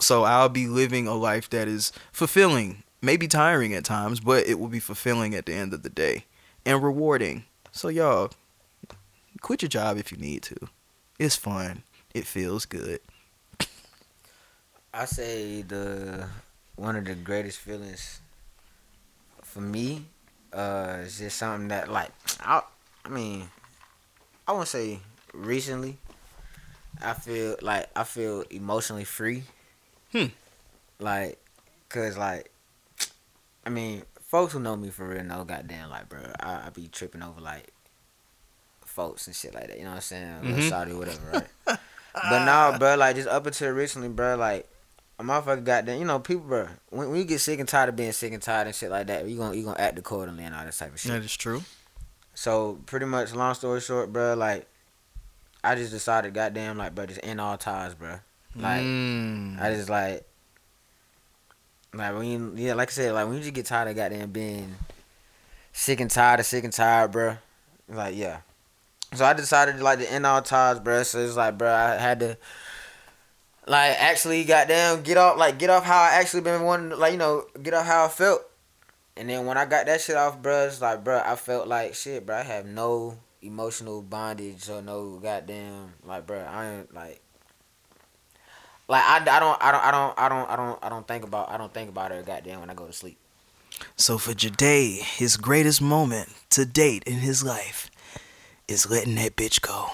So 0.00 0.24
I'll 0.24 0.50
be 0.50 0.66
living 0.66 1.06
a 1.06 1.14
life 1.14 1.48
that 1.50 1.68
is 1.68 1.92
fulfilling, 2.12 2.82
maybe 3.00 3.28
tiring 3.28 3.72
at 3.72 3.84
times, 3.84 4.20
but 4.20 4.46
it 4.46 4.58
will 4.58 4.68
be 4.68 4.80
fulfilling 4.80 5.34
at 5.34 5.46
the 5.46 5.54
end 5.54 5.72
of 5.72 5.82
the 5.82 5.88
day 5.88 6.24
and 6.66 6.82
rewarding. 6.82 7.44
So 7.72 7.88
y'all, 7.88 8.32
quit 9.40 9.62
your 9.62 9.68
job 9.68 9.96
if 9.96 10.10
you 10.10 10.18
need 10.18 10.42
to. 10.42 10.56
It's 11.18 11.36
fun. 11.36 11.84
It 12.14 12.26
feels 12.26 12.66
good. 12.66 13.00
I 14.92 15.04
say 15.04 15.62
the 15.62 16.26
one 16.74 16.96
of 16.96 17.04
the 17.04 17.14
greatest 17.14 17.58
feelings 17.58 18.20
for 19.56 19.62
me 19.62 20.04
uh 20.52 20.98
is 21.00 21.18
just 21.18 21.38
something 21.38 21.68
that 21.68 21.90
like 21.90 22.10
I 22.40 22.60
I 23.06 23.08
mean 23.08 23.48
I 24.46 24.52
won't 24.52 24.68
say 24.68 25.00
recently 25.32 25.96
I 27.02 27.14
feel 27.14 27.56
like 27.62 27.88
I 27.96 28.04
feel 28.04 28.44
emotionally 28.50 29.04
free. 29.04 29.44
Hmm. 30.12 30.26
Like 31.00 31.38
cuz 31.88 32.18
like 32.18 32.50
I 33.64 33.70
mean 33.70 34.02
folks 34.20 34.52
who 34.52 34.60
know 34.60 34.76
me 34.76 34.90
for 34.90 35.08
real 35.08 35.24
know 35.24 35.44
goddamn 35.44 35.88
like 35.88 36.10
bro 36.10 36.20
I, 36.38 36.66
I 36.66 36.70
be 36.74 36.88
tripping 36.88 37.22
over 37.22 37.40
like 37.40 37.72
folks 38.84 39.26
and 39.26 39.34
shit 39.34 39.54
like 39.54 39.68
that, 39.68 39.78
you 39.78 39.84
know 39.84 39.90
what 39.90 39.96
I'm 39.96 40.02
saying? 40.02 40.40
Mm-hmm. 40.42 40.68
Saudi 40.68 40.92
whatever, 40.92 41.30
right? 41.32 41.78
but 42.14 42.44
now, 42.44 42.78
bro, 42.78 42.96
like 42.96 43.16
just 43.16 43.28
up 43.28 43.46
until 43.46 43.72
recently, 43.72 44.08
bro, 44.08 44.36
like 44.36 44.68
a 45.18 45.22
motherfucker 45.24 45.64
goddamn, 45.64 45.98
you 45.98 46.04
know, 46.04 46.18
people, 46.18 46.44
bro. 46.44 46.68
When, 46.90 47.10
when 47.10 47.18
you 47.18 47.24
get 47.24 47.40
sick 47.40 47.58
and 47.58 47.68
tired 47.68 47.88
of 47.88 47.96
being 47.96 48.12
sick 48.12 48.32
and 48.32 48.42
tired 48.42 48.66
and 48.66 48.76
shit 48.76 48.90
like 48.90 49.06
that, 49.06 49.26
you 49.28 49.36
gonna 49.38 49.56
you 49.56 49.64
gonna 49.64 49.78
act 49.80 49.98
accordingly 49.98 50.44
and 50.44 50.54
all 50.54 50.64
this 50.64 50.78
type 50.78 50.92
of 50.92 51.00
shit. 51.00 51.12
That 51.12 51.22
is 51.22 51.36
true. 51.36 51.62
So 52.34 52.78
pretty 52.86 53.06
much, 53.06 53.34
long 53.34 53.54
story 53.54 53.80
short, 53.80 54.12
bro, 54.12 54.34
like 54.34 54.66
I 55.64 55.74
just 55.74 55.90
decided, 55.90 56.34
goddamn, 56.34 56.76
like, 56.76 56.94
bro, 56.94 57.06
just 57.06 57.20
end 57.22 57.40
all 57.40 57.56
ties, 57.56 57.94
bro. 57.94 58.18
Like 58.54 58.82
Mm. 58.82 59.60
I 59.60 59.74
just 59.74 59.88
like, 59.88 60.24
like 61.92 62.14
when 62.16 62.26
you, 62.26 62.52
yeah, 62.56 62.74
like 62.74 62.88
I 62.88 62.92
said, 62.92 63.12
like 63.12 63.26
when 63.26 63.36
you 63.36 63.42
just 63.42 63.54
get 63.54 63.66
tired 63.66 63.88
of 63.88 63.96
goddamn 63.96 64.30
being 64.30 64.74
sick 65.72 66.00
and 66.00 66.10
tired 66.10 66.40
of 66.40 66.46
sick 66.46 66.64
and 66.64 66.72
tired, 66.72 67.10
bro. 67.10 67.36
Like 67.88 68.16
yeah. 68.16 68.40
So 69.14 69.24
I 69.24 69.32
decided 69.32 69.80
like 69.80 69.98
to 70.00 70.10
end 70.12 70.26
all 70.26 70.42
ties, 70.42 70.80
bro. 70.80 71.02
So 71.04 71.18
it's 71.20 71.36
like, 71.36 71.56
bro, 71.56 71.72
I 71.72 71.94
had 71.96 72.20
to 72.20 72.36
like 73.66 74.00
actually 74.00 74.44
goddamn 74.44 75.02
get 75.02 75.16
off 75.16 75.36
like 75.36 75.58
get 75.58 75.70
off 75.70 75.84
how 75.84 76.00
I 76.00 76.14
actually 76.14 76.42
been 76.42 76.62
wanting 76.62 76.98
like 76.98 77.12
you 77.12 77.18
know 77.18 77.44
get 77.62 77.74
off 77.74 77.86
how 77.86 78.04
I 78.04 78.08
felt. 78.08 78.42
And 79.16 79.30
then 79.30 79.46
when 79.46 79.56
I 79.56 79.64
got 79.64 79.86
that 79.86 80.02
shit 80.02 80.14
off, 80.16 80.42
bro, 80.42 80.66
it's 80.66 80.82
like, 80.82 81.02
bro, 81.02 81.22
I 81.24 81.36
felt 81.36 81.66
like 81.66 81.94
shit, 81.94 82.26
bro. 82.26 82.36
I 82.36 82.42
have 82.42 82.66
no 82.66 83.16
emotional 83.40 84.02
bondage 84.02 84.68
or 84.68 84.82
no 84.82 85.18
goddamn 85.22 85.94
like, 86.04 86.26
bro. 86.26 86.38
I 86.40 86.70
ain't 86.70 86.94
like. 86.94 87.20
Like 88.88 89.02
I, 89.02 89.16
I 89.16 89.40
don't 89.40 89.62
I 89.62 89.72
don't 89.72 89.84
I 89.84 89.90
don't 89.90 90.18
I 90.18 90.28
don't 90.28 90.50
I 90.50 90.56
don't 90.56 90.84
I 90.84 90.88
don't 90.88 91.08
think 91.08 91.24
about 91.24 91.50
I 91.50 91.56
don't 91.56 91.72
think 91.74 91.88
about 91.88 92.12
her 92.12 92.22
goddamn 92.22 92.60
when 92.60 92.70
I 92.70 92.74
go 92.74 92.86
to 92.86 92.92
sleep. 92.92 93.18
So 93.96 94.16
for 94.16 94.32
Jade, 94.32 95.02
his 95.02 95.36
greatest 95.36 95.82
moment 95.82 96.28
to 96.50 96.64
date 96.64 97.02
in 97.04 97.14
his 97.14 97.42
life 97.42 97.90
is 98.68 98.88
letting 98.88 99.16
that 99.16 99.34
bitch 99.34 99.60
go. 99.60 99.90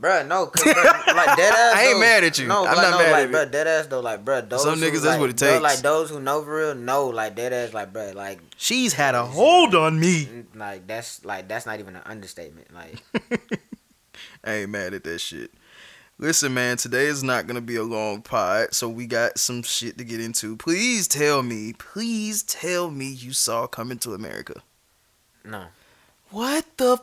Bruh, 0.00 0.26
no, 0.26 0.46
cause 0.46 0.62
bruh, 0.64 1.14
like 1.14 1.36
dead 1.36 1.52
ass. 1.58 1.74
I 1.76 1.86
ain't 1.90 2.00
mad 2.00 2.24
at 2.24 2.38
you. 2.38 2.46
No, 2.46 2.64
I'm 2.64 2.74
like, 2.74 2.76
not 2.76 2.90
no, 2.92 2.98
mad 2.98 3.12
like, 3.12 3.22
at 3.24 3.28
you. 3.30 3.36
bruh, 3.36 3.50
dead 3.52 3.66
ass 3.66 3.86
though, 3.86 4.00
like, 4.00 4.24
bruh, 4.24 4.48
those 4.48 4.62
Some 4.62 4.78
who, 4.78 4.84
niggas, 4.86 4.92
that's 4.92 5.04
like, 5.04 5.20
what 5.20 5.30
it 5.30 5.36
takes. 5.36 5.62
like 5.62 5.78
those 5.80 6.08
who 6.08 6.20
know 6.20 6.42
for 6.42 6.56
real, 6.56 6.74
know, 6.74 7.08
like 7.08 7.34
dead 7.36 7.52
ass, 7.52 7.74
like, 7.74 7.92
bruh, 7.92 8.14
like, 8.14 8.40
She's 8.56 8.94
had 8.94 9.14
a 9.14 9.24
hold 9.26 9.74
on 9.74 10.00
me. 10.00 10.26
like 10.54 10.86
that's 10.86 11.22
like 11.24 11.48
that's 11.48 11.66
not 11.66 11.80
even 11.80 11.96
an 11.96 12.02
understatement. 12.06 12.68
Like, 12.74 13.02
I 14.44 14.52
ain't 14.52 14.70
mad 14.70 14.94
at 14.94 15.04
that 15.04 15.18
shit. 15.20 15.50
Listen, 16.18 16.52
man, 16.52 16.76
today 16.76 17.06
is 17.06 17.22
not 17.22 17.46
gonna 17.46 17.60
be 17.62 17.76
a 17.76 17.82
long 17.82 18.20
pod, 18.22 18.74
so 18.74 18.88
we 18.88 19.06
got 19.06 19.38
some 19.38 19.62
shit 19.62 19.96
to 19.98 20.04
get 20.04 20.20
into. 20.20 20.56
Please 20.56 21.08
tell 21.08 21.42
me, 21.42 21.72
please 21.74 22.42
tell 22.42 22.90
me 22.90 23.06
you 23.06 23.32
saw 23.32 23.66
Coming 23.66 23.98
to 24.00 24.12
America. 24.14 24.62
no, 25.44 25.66
What 26.30 26.64
the? 26.76 26.98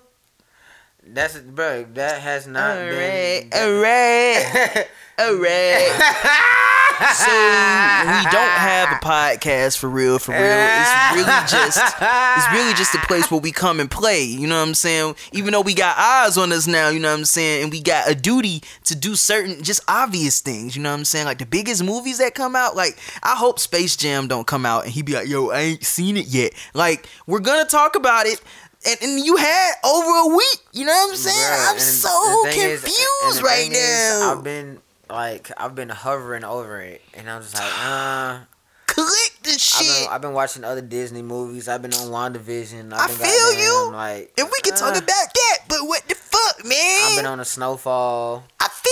That's 1.14 1.38
bruh, 1.38 1.94
that 1.96 2.22
has 2.22 2.48
not 2.48 2.78
Alright, 2.78 3.50
been. 3.50 3.54
alright, 3.54 4.88
alright. 5.20 6.44
So 6.98 7.30
we 7.30 8.24
don't 8.32 8.58
have 8.58 8.90
a 8.90 9.06
podcast 9.06 9.78
for 9.78 9.88
real, 9.88 10.18
for 10.18 10.32
real. 10.32 10.42
It's 10.42 11.16
really 11.16 11.48
just, 11.48 11.78
it's 11.78 12.52
really 12.52 12.74
just 12.74 12.96
a 12.96 13.00
place 13.00 13.30
where 13.30 13.40
we 13.40 13.52
come 13.52 13.80
and 13.80 13.90
play. 13.90 14.24
You 14.24 14.48
know 14.48 14.60
what 14.60 14.68
I'm 14.68 14.74
saying? 14.74 15.16
Even 15.32 15.52
though 15.54 15.62
we 15.62 15.76
got 15.76 15.96
eyes 15.96 16.38
on 16.38 16.52
us 16.52 16.66
now, 16.66 16.90
you 16.90 17.00
know 17.00 17.12
what 17.12 17.20
I'm 17.20 17.26
saying, 17.26 17.64
and 17.64 17.72
we 17.72 17.82
got 17.82 18.10
a 18.10 18.16
duty 18.16 18.64
to 18.86 18.96
do 18.96 19.16
certain, 19.16 19.64
just 19.64 19.82
obvious 19.88 20.40
things. 20.40 20.76
You 20.76 20.82
know 20.82 20.90
what 20.90 20.98
I'm 20.98 21.06
saying? 21.06 21.26
Like 21.26 21.38
the 21.38 21.46
biggest 21.46 21.84
movies 21.84 22.18
that 22.18 22.34
come 22.34 22.56
out. 22.56 22.76
Like 22.76 22.98
I 23.22 23.36
hope 23.36 23.60
Space 23.60 23.96
Jam 23.96 24.28
don't 24.28 24.48
come 24.48 24.66
out 24.66 24.86
and 24.86 24.92
he 24.92 25.04
be 25.04 25.14
like, 25.14 25.28
"Yo, 25.28 25.50
I 25.52 25.60
ain't 25.60 25.86
seen 25.86 26.18
it 26.18 26.26
yet." 26.26 26.54
Like 26.74 27.08
we're 27.28 27.42
gonna 27.42 27.66
talk 27.70 27.96
about 27.96 28.26
it. 28.26 28.42
And, 28.86 28.98
and 29.02 29.26
you 29.26 29.36
had 29.36 29.74
over 29.84 30.10
a 30.32 30.36
week, 30.36 30.60
you 30.72 30.86
know 30.86 30.94
what 30.94 31.10
I'm 31.12 31.16
saying? 31.16 31.36
Bruh, 31.36 31.72
I'm 31.74 31.80
so 31.80 32.44
thing 32.46 32.60
is- 32.60 32.82
confused 32.84 33.44
right 33.44 33.64
thing 33.64 33.72
is, 33.74 34.20
now. 34.22 34.32
I've 34.38 34.44
been 34.44 34.80
like, 35.10 35.52
I've 35.58 35.76
been 35.76 35.90
hovering 35.90 36.44
over 36.44 36.80
it, 36.82 37.02
and 37.14 37.30
I'm 37.30 37.42
just 37.42 37.56
like, 37.56 37.72
uh. 37.86 38.40
Click 38.88 39.34
the 39.44 39.52
I've 39.52 39.60
shit. 39.62 39.88
been, 40.06 40.08
I've 40.14 40.22
been 40.22 40.34
watching 40.34 40.64
other 40.64 40.82
Disney 40.82 41.22
movies. 41.22 41.68
I've 41.68 41.82
been 41.84 41.94
on 41.94 42.08
WandaVision. 42.10 42.94
I 42.94 42.98
I've 43.04 43.08
been 43.10 43.18
feel 43.28 43.46
goddamn, 43.52 43.60
you. 43.62 43.92
Like, 43.92 44.34
and 44.40 44.48
we 44.52 44.60
can 44.62 44.74
talk 44.74 44.96
uh, 44.96 45.00
about 45.00 45.06
that, 45.34 45.58
but 45.68 45.80
what 45.82 46.02
the 46.08 46.16
fuck, 46.16 46.66
man? 46.66 47.02
I've 47.06 47.18
been 47.18 47.26
on 47.28 47.40
a 47.40 47.46
snowfall. 47.46 48.44
I 48.60 48.68
feel 48.70 48.92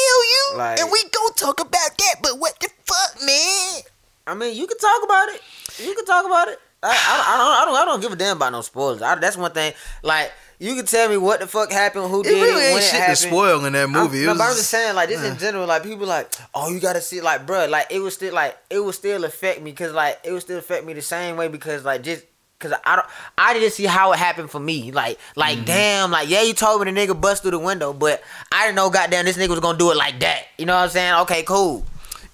you. 0.53 0.57
Like- 0.59 0.79
and 0.79 0.91
we 0.91 1.01
gon' 1.09 1.33
talk 1.35 1.59
about 1.59 1.97
that, 1.97 2.15
but 2.21 2.37
what 2.39 2.59
the 2.59 2.69
fuck, 2.85 3.23
man? 3.25 3.81
I 4.27 4.33
mean, 4.35 4.55
you 4.55 4.67
can 4.67 4.77
talk 4.77 5.03
about 5.03 5.29
it. 5.29 5.41
You 5.83 5.95
can 5.95 6.05
talk 6.05 6.25
about 6.25 6.49
it. 6.49 6.59
I, 6.85 6.91
I, 6.91 7.33
I 7.33 7.37
don't, 7.37 7.51
I 7.51 7.65
don't, 7.65 7.75
I 7.75 7.85
don't 7.85 8.01
give 8.01 8.11
a 8.11 8.15
damn 8.15 8.37
about 8.37 8.51
no 8.51 8.61
spoilers. 8.61 9.01
I, 9.01 9.15
that's 9.15 9.37
one 9.37 9.51
thing. 9.51 9.73
Like, 10.03 10.31
you 10.59 10.75
can 10.75 10.85
tell 10.85 11.09
me 11.09 11.17
what 11.17 11.39
the 11.41 11.47
fuck 11.47 11.71
happened, 11.71 12.09
who 12.09 12.21
It 12.21 12.25
did 12.25 12.33
really 12.41 12.61
it, 12.63 12.65
ain't 12.67 12.73
when 12.75 12.81
it 12.83 12.85
shit 12.85 12.91
to 12.93 12.97
happened. 12.99 13.17
spoil 13.17 13.65
in 13.65 13.73
that 13.73 13.89
movie. 13.89 14.19
I'm, 14.21 14.25
no, 14.27 14.33
but 14.35 14.43
I'm 14.49 14.55
just 14.55 14.69
saying, 14.69 14.95
like 14.95 15.09
this 15.09 15.23
in 15.23 15.37
general, 15.37 15.65
like 15.67 15.83
people 15.83 16.07
like, 16.07 16.31
oh, 16.53 16.69
you 16.71 16.79
gotta 16.79 17.01
see, 17.01 17.19
like, 17.21 17.45
bruh, 17.45 17.69
like 17.69 17.87
it 17.89 17.99
was 17.99 18.13
still, 18.13 18.33
like, 18.33 18.57
it 18.69 18.79
would 18.83 18.95
still 18.95 19.23
affect 19.25 19.61
me, 19.61 19.73
cause 19.73 19.91
like 19.91 20.19
it 20.23 20.31
would 20.31 20.41
still 20.41 20.57
affect 20.59 20.85
me 20.85 20.93
the 20.93 21.01
same 21.01 21.35
way, 21.37 21.47
because 21.47 21.83
like 21.83 22.03
just. 22.03 22.23
Cause 22.57 22.71
I 22.85 22.95
don't, 22.95 23.05
I 23.37 23.53
didn't 23.53 23.73
see 23.73 23.83
how 23.83 24.13
it 24.13 24.17
happened 24.17 24.49
for 24.49 24.61
me. 24.61 24.89
Like, 24.93 25.19
like, 25.35 25.57
Mm-hmm. 25.57 25.65
damn, 25.65 26.09
like, 26.11 26.29
yeah, 26.29 26.41
you 26.41 26.53
told 26.53 26.81
me 26.81 26.89
the 26.89 26.97
nigga 26.97 27.19
bust 27.19 27.41
through 27.41 27.51
the 27.51 27.59
window, 27.59 27.91
but 27.91 28.23
I 28.49 28.63
didn't 28.65 28.77
know, 28.77 28.89
goddamn, 28.89 29.25
this 29.25 29.37
nigga 29.37 29.49
was 29.49 29.59
gonna 29.59 29.77
do 29.77 29.91
it 29.91 29.97
like 29.97 30.21
that. 30.21 30.43
You 30.57 30.65
know 30.65 30.73
what 30.73 30.83
I'm 30.83 30.89
saying? 30.89 31.13
Okay, 31.23 31.43
cool. 31.43 31.83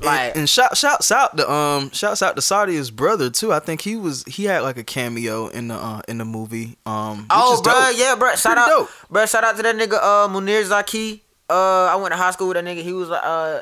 Like, 0.04 0.30
and, 0.30 0.38
and 0.40 0.50
shout 0.50 0.76
shouts 0.78 1.12
out 1.12 1.38
to 1.38 1.50
um 1.52 1.92
shouts 1.92 2.22
out 2.22 2.36
to 2.36 2.42
Sadia's 2.42 2.90
brother 2.92 3.30
too. 3.30 3.54
I 3.54 3.60
think 3.60 3.82
he 3.82 3.96
was 3.96 4.24
he 4.26 4.46
had 4.46 4.62
like 4.62 4.78
a 4.78 4.84
cameo 4.84 5.48
in 5.48 5.68
the 5.68 5.76
uh, 5.76 6.02
in 6.08 6.18
the 6.18 6.26
movie. 6.26 6.78
Um, 6.86 7.28
Oh, 7.30 7.62
bro, 7.62 7.74
dope. 7.74 7.94
yeah, 7.98 8.16
bro. 8.16 8.36
Shout 8.36 8.56
Pretty 8.58 8.62
out, 8.62 8.68
dope. 8.80 8.90
bro. 9.10 9.26
Shout 9.26 9.44
out 9.44 9.56
to 9.58 9.64
that 9.64 9.76
nigga, 9.76 9.94
uh, 10.02 10.28
Munir 10.28 10.64
Zaki. 10.66 11.24
Uh, 11.50 11.86
I 11.86 11.96
went 11.98 12.14
to 12.14 12.18
high 12.18 12.32
school 12.32 12.48
with 12.48 12.56
that 12.56 12.66
nigga. 12.66 12.82
He 12.82 12.94
was 12.94 13.10
like, 13.10 13.22
uh, 13.24 13.62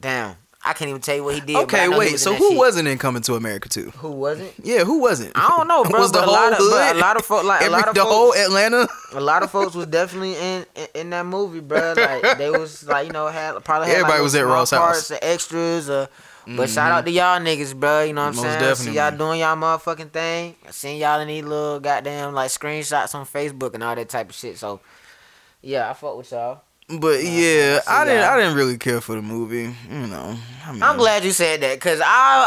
damn, 0.00 0.36
I 0.66 0.72
can't 0.72 0.88
even 0.88 1.00
tell 1.00 1.14
you 1.14 1.22
what 1.22 1.36
he 1.36 1.40
did. 1.40 1.56
Okay, 1.56 1.88
wait. 1.88 2.18
So 2.18 2.34
who 2.34 2.56
wasn't 2.56 2.88
in 2.88 2.98
Coming 2.98 3.22
to 3.22 3.34
America 3.34 3.68
too? 3.68 3.90
Who 3.98 4.10
wasn't? 4.10 4.52
Yeah, 4.62 4.82
who 4.82 5.00
wasn't? 5.00 5.32
I 5.36 5.48
don't 5.56 5.68
know, 5.68 5.84
bro. 5.88 6.00
was 6.00 6.10
the 6.10 6.18
but 6.18 6.24
whole 6.24 6.34
a 6.34 6.36
lot 6.36 6.52
of, 6.52 6.58
hood? 6.58 6.96
a 6.96 6.98
lot 6.98 7.16
of 7.16 7.24
folks, 7.24 7.44
like 7.44 7.64
a 7.64 7.70
lot 7.70 7.88
of 7.88 7.94
the 7.94 8.00
folks, 8.00 8.12
whole 8.12 8.34
Atlanta. 8.34 8.88
a 9.12 9.20
lot 9.20 9.44
of 9.44 9.50
folks 9.52 9.76
was 9.76 9.86
definitely 9.86 10.34
in, 10.34 10.66
in 10.74 10.86
in 10.94 11.10
that 11.10 11.24
movie, 11.24 11.60
bro. 11.60 11.94
Like 11.96 12.38
they 12.38 12.50
was 12.50 12.86
like 12.88 13.06
you 13.06 13.12
know 13.12 13.28
had 13.28 13.62
probably 13.64 13.88
had 13.88 13.98
Everybody 13.98 14.18
like, 14.18 14.22
was 14.22 14.34
at 14.34 14.44
Ross 14.44 14.70
house. 14.72 14.80
parts, 14.80 15.10
or 15.12 15.18
extras, 15.22 15.88
or. 15.88 16.08
But 16.48 16.70
shout 16.70 16.92
out 16.92 17.04
to 17.04 17.10
mm-hmm. 17.10 17.16
y'all 17.16 17.40
niggas, 17.40 17.74
bro. 17.74 18.04
You 18.04 18.12
know 18.12 18.20
what 18.22 18.28
I'm 18.28 18.36
Most 18.36 18.44
saying? 18.44 18.60
definitely. 18.60 18.92
See 18.92 18.96
y'all 18.98 19.16
doing 19.16 19.40
y'all 19.40 19.56
motherfucking 19.56 20.10
thing. 20.10 20.54
I 20.64 20.70
seen 20.70 21.00
y'all 21.00 21.18
in 21.18 21.26
these 21.26 21.42
little 21.42 21.80
goddamn 21.80 22.34
like 22.34 22.50
screenshots 22.50 23.16
on 23.16 23.26
Facebook 23.26 23.74
and 23.74 23.82
all 23.82 23.96
that 23.96 24.08
type 24.08 24.28
of 24.28 24.34
shit. 24.36 24.56
So 24.56 24.78
yeah, 25.60 25.90
I 25.90 25.92
fuck 25.94 26.16
with 26.16 26.30
y'all. 26.30 26.62
But 26.88 27.24
yeah, 27.24 27.80
see 27.80 27.88
I 27.90 28.04
didn't. 28.04 28.22
I 28.22 28.36
didn't 28.38 28.54
really 28.56 28.78
care 28.78 29.00
for 29.00 29.16
the 29.16 29.22
movie. 29.22 29.74
You 29.90 30.06
know, 30.06 30.36
I 30.64 30.72
mean, 30.72 30.82
I'm 30.84 30.96
glad 30.96 31.24
you 31.24 31.32
said 31.32 31.60
that 31.62 31.74
because 31.74 32.00
I 32.00 32.04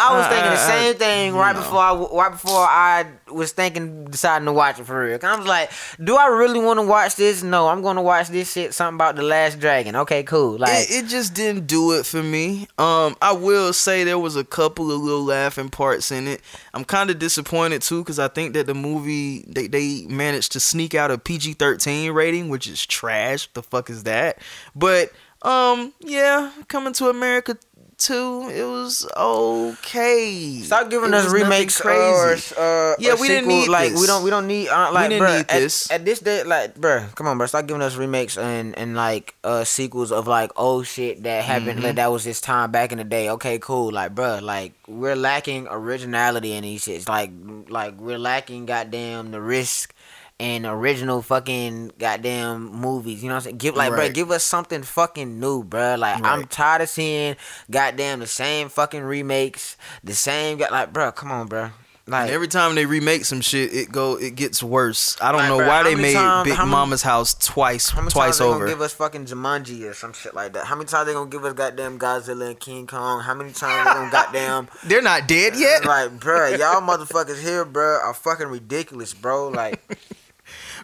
I 0.09 0.15
was 0.15 0.25
Uh, 0.25 0.29
thinking 0.29 0.51
the 0.51 0.57
same 0.57 0.95
thing 0.95 1.33
right 1.35 1.53
know. 1.53 1.61
before 1.61 1.79
I 1.81 1.93
right 2.23 2.31
before 2.31 2.61
I 2.65 3.05
was 3.29 3.51
thinking 3.51 4.05
deciding 4.05 4.45
to 4.45 4.53
watch 4.53 4.79
it 4.79 4.85
for 4.85 5.03
real. 5.03 5.19
I 5.21 5.35
was 5.35 5.45
like, 5.45 5.71
do 6.01 6.15
I 6.15 6.27
really 6.27 6.61
want 6.61 6.79
to 6.79 6.85
watch 6.85 7.17
this? 7.17 7.43
No, 7.43 7.67
I'm 7.67 7.81
gonna 7.81 8.01
watch 8.01 8.29
this 8.29 8.53
shit. 8.53 8.73
Something 8.73 8.95
about 8.95 9.17
the 9.17 9.23
Last 9.23 9.59
Dragon. 9.59 9.97
Okay, 9.97 10.23
cool. 10.23 10.57
Like 10.57 10.89
it, 10.89 11.03
it 11.03 11.07
just 11.09 11.33
didn't 11.33 11.67
do 11.67 11.91
it 11.99 12.05
for 12.05 12.23
me. 12.23 12.69
Um, 12.77 13.17
I 13.21 13.33
will 13.33 13.73
say 13.73 14.05
there 14.05 14.17
was 14.19 14.37
a 14.37 14.45
couple 14.45 14.89
of 14.89 15.01
little 15.01 15.25
laughing 15.25 15.67
parts 15.67 16.11
in 16.13 16.29
it. 16.29 16.39
I'm 16.73 16.85
kind 16.85 17.09
of 17.09 17.19
disappointed 17.19 17.81
too 17.81 18.03
because 18.05 18.19
I 18.19 18.29
think 18.29 18.53
that 18.53 18.67
the 18.67 18.73
movie 18.73 19.43
they 19.49 19.67
they 19.67 20.05
managed 20.07 20.53
to 20.53 20.61
sneak 20.61 20.95
out 20.95 21.11
a 21.11 21.17
PG-13 21.17 22.13
rating, 22.13 22.47
which 22.47 22.67
is 22.67 22.85
trash. 22.85 23.49
The 23.53 23.61
fuck 23.61 23.89
is 23.89 24.03
that? 24.03 24.28
But 24.75 25.11
um, 25.41 25.93
yeah, 26.01 26.51
coming 26.67 26.93
to 26.93 27.07
America 27.09 27.57
two. 27.97 28.47
It 28.49 28.63
was 28.63 29.05
okay. 29.17 30.59
Stop 30.63 30.89
giving 30.89 31.09
It 31.09 31.15
us 31.15 31.25
was 31.25 31.34
nothing 31.34 31.43
remakes 31.49 31.82
or 31.82 32.32
uh, 32.57 32.95
Yeah, 32.99 33.15
we 33.19 33.27
didn't 33.27 33.47
need 33.49 33.67
like 33.67 33.91
this. 33.91 34.01
we 34.01 34.07
don't 34.07 34.23
we 34.23 34.30
don't 34.30 34.47
need 34.47 34.69
uh, 34.69 34.91
like 34.93 35.09
didn't 35.09 35.27
bruh, 35.27 35.36
need 35.38 35.45
at, 35.49 35.59
this. 35.59 35.91
at 35.91 36.05
this 36.05 36.19
day 36.19 36.43
like 36.43 36.75
bruh, 36.75 37.13
come 37.15 37.27
on 37.27 37.38
bruh, 37.38 37.47
stop 37.49 37.67
giving 37.67 37.82
us 37.82 37.95
remakes 37.95 38.38
and 38.38 38.77
and 38.77 38.95
like 38.95 39.36
uh 39.43 39.63
sequels 39.65 40.11
of 40.11 40.27
like 40.27 40.51
old 40.57 40.88
shit 40.88 41.23
that 41.23 41.43
happened 41.43 41.69
Mm-hmm. 41.80 41.84
like, 41.84 41.95
that 41.95 42.11
was 42.11 42.23
this 42.23 42.39
time 42.41 42.71
back 42.71 42.91
in 42.93 42.97
the 42.99 43.03
day. 43.03 43.30
Okay, 43.32 43.59
cool. 43.59 43.91
Like 43.91 44.15
bruh, 44.15 44.41
like 44.41 44.73
we're 44.88 45.15
lacking 45.17 45.67
originality 45.69 46.53
in 46.53 46.63
these 46.63 46.86
shits. 46.86 47.07
Like 47.09 47.32
like 47.69 47.99
we're 47.99 48.17
lacking 48.19 48.65
goddamn 48.65 49.32
the 49.32 49.41
risk. 49.41 49.93
And 50.41 50.65
original 50.65 51.21
fucking 51.21 51.91
goddamn 51.99 52.71
movies, 52.71 53.21
you 53.21 53.27
know 53.27 53.35
what 53.35 53.39
I'm 53.39 53.43
saying? 53.43 53.57
Give 53.57 53.75
like, 53.75 53.91
Right. 53.91 54.09
bruh, 54.09 54.13
give 54.13 54.31
us 54.31 54.43
something 54.43 54.83
fucking 54.83 55.37
new, 55.37 55.63
bro. 55.65 55.95
Like, 55.95 56.23
I'm 56.25 56.45
tired 56.45 56.81
of 56.83 56.87
seeing 56.89 57.35
goddamn 57.69 58.21
the 58.21 58.27
same 58.27 58.69
fucking 58.69 59.03
remakes, 59.03 59.75
the 60.01 60.15
same, 60.15 60.57
got 60.57 60.71
like, 60.71 60.93
bro, 60.93 61.11
come 61.11 61.29
on, 61.31 61.47
bro. 61.47 61.71
Like, 62.07 62.21
And 62.23 62.31
every 62.31 62.47
time 62.47 62.73
they 62.73 62.85
remake 62.87 63.25
some 63.25 63.41
shit, 63.41 63.71
it 63.73 63.91
go 63.91 64.15
it 64.15 64.33
gets 64.35 64.63
worse. 64.63 65.15
I 65.21 65.31
don't 65.33 65.41
Like, 65.41 65.49
know 65.49 65.59
bruh, 65.59 65.67
why 65.67 65.83
they 65.83 65.93
made 65.95 66.13
times- 66.15 66.45
Big 66.49 66.57
many- 66.57 66.69
Mama's 66.71 67.03
house 67.03 67.33
twice 67.35 67.89
How 67.89 67.97
many 68.01 68.09
twice 68.11 68.25
times 68.29 68.37
they 68.39 68.45
over. 68.45 68.59
gonna 68.59 68.71
give 68.71 68.81
us 68.81 68.93
fucking 68.93 69.25
Jumanji 69.25 69.83
or 69.87 69.93
some 69.93 70.13
shit 70.13 70.33
like 70.33 70.53
that? 70.53 70.65
How 70.65 70.75
many 70.75 70.87
times 70.87 71.05
they 71.05 71.13
gonna 71.13 71.29
give 71.29 71.43
us 71.45 71.53
goddamn 71.53 71.99
Godzilla 71.99 72.47
and 72.47 72.59
King 72.59 72.87
Kong? 72.87 73.21
How 73.21 73.35
many 73.35 73.51
times 73.51 73.85
they 73.85 73.93
gonna 73.93 74.09
goddamn 74.09 74.69
They're 74.85 75.01
not 75.03 75.27
dead 75.27 75.55
yet. 75.57 75.83
like, 75.85 76.19
bro, 76.19 76.47
y'all 76.47 76.81
motherfuckers 76.81 77.41
here, 77.41 77.63
bro, 77.65 77.99
are 78.03 78.13
fucking 78.15 78.47
ridiculous, 78.47 79.13
bro. 79.13 79.49
Like, 79.49 79.79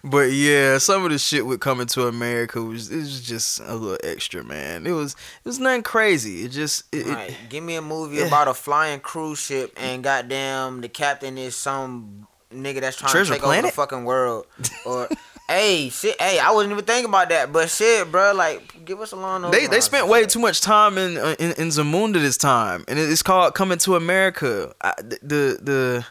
But 0.08 0.32
yeah, 0.32 0.78
some 0.78 1.04
of 1.04 1.10
the 1.12 1.18
shit 1.18 1.46
with 1.48 1.60
coming 1.60 1.88
to 1.88 2.08
America 2.08 2.62
was 2.62 2.92
it 2.92 2.98
was 2.98 3.22
just 3.22 3.60
a 3.60 3.74
little 3.76 3.98
extra, 4.04 4.44
man. 4.44 4.86
It 4.86 4.92
was 4.92 5.14
it 5.14 5.48
was 5.48 5.60
nothing 5.60 5.82
crazy. 5.84 6.44
It 6.44 6.50
just 6.52 6.84
it, 6.94 7.08
it- 7.08 7.36
give 7.50 7.64
me 7.64 7.76
a 7.76 7.82
movie 7.82 8.22
about 8.22 8.48
a 8.48 8.54
flying 8.54 9.00
cruise 9.00 9.40
ship 9.40 9.74
and 9.78 10.04
goddamn 10.04 10.82
the 10.82 10.90
captain 10.90 11.38
is 11.40 11.56
some 11.56 12.28
nigga 12.54 12.82
that's 12.82 12.98
trying 12.98 13.12
Treasure 13.12 13.34
to 13.34 13.40
take 13.40 13.48
over 13.48 13.62
the 13.64 13.72
fucking 13.72 14.06
world. 14.06 14.46
Or, 14.86 15.10
hey, 15.50 15.90
shit, 15.90 16.20
hey, 16.22 16.38
I 16.38 16.52
wasn't 16.52 16.74
even 16.74 16.86
thinking 16.86 17.10
about 17.10 17.30
that, 17.30 17.52
but 17.52 17.70
shit, 17.72 18.12
bro, 18.12 18.34
like, 18.34 18.86
give 18.86 19.02
us 19.02 19.12
a 19.12 19.16
long. 19.16 19.50
they 19.50 19.66
they 19.66 19.82
spent 19.82 20.08
way 20.08 20.26
too 20.28 20.40
much 20.40 20.62
time 20.62 21.00
in 21.00 21.18
uh, 21.18 21.36
in, 21.40 21.52
in 21.54 21.70
Zamunda 21.70 22.14
this 22.14 22.38
time, 22.38 22.84
and 22.88 23.00
it's 23.00 23.24
called 23.24 23.56
Coming 23.56 23.80
to 23.80 23.96
America. 23.96 24.74
I, 24.82 24.94
the 25.02 25.58
the 25.62 26.06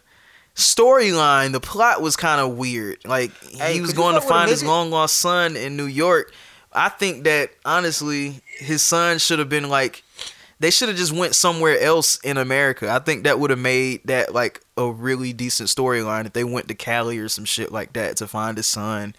storyline, 0.55 1.53
the 1.53 1.61
plot 1.61 2.01
was 2.01 2.17
kind 2.17 2.41
of 2.41 2.57
weird. 2.57 2.99
Like 3.05 3.33
Hey, 3.53 3.75
he 3.75 3.81
was 3.81 3.93
going 3.93 4.15
to 4.15 4.21
fuck 4.21 4.29
with 4.29 4.31
a 4.31 4.35
find 4.35 4.51
his 4.51 4.65
long 4.65 4.91
lost 4.91 5.17
son 5.17 5.57
in 5.57 5.77
New 5.77 5.87
York. 5.87 6.33
I 6.73 6.89
think 6.89 7.25
that 7.25 7.51
honestly, 7.65 8.41
his 8.59 8.83
son 8.83 9.19
should 9.19 9.39
have 9.39 9.49
been 9.49 9.69
like. 9.69 10.03
They 10.61 10.71
should 10.71 10.89
have 10.89 10.97
just 10.97 11.13
went 11.13 11.35
somewhere 11.35 11.79
else 11.79 12.19
in 12.21 12.39
America. 12.39 12.89
I 12.91 13.01
think 13.01 13.25
that 13.25 13.41
would 13.41 13.51
have 13.51 13.59
made 13.59 14.03
that 14.05 14.33
like 14.33 14.61
a 14.77 14.91
really 14.91 15.33
decent 15.33 15.69
storyline 15.69 16.27
if 16.27 16.33
they 16.33 16.45
went 16.45 16.69
to 16.69 16.75
Cali 16.75 17.19
or 17.19 17.29
some 17.29 17.45
shit 17.45 17.73
like 17.73 17.93
that 17.95 18.17
to 18.19 18.29
find 18.29 18.57
his 18.57 18.69
son. 18.69 19.15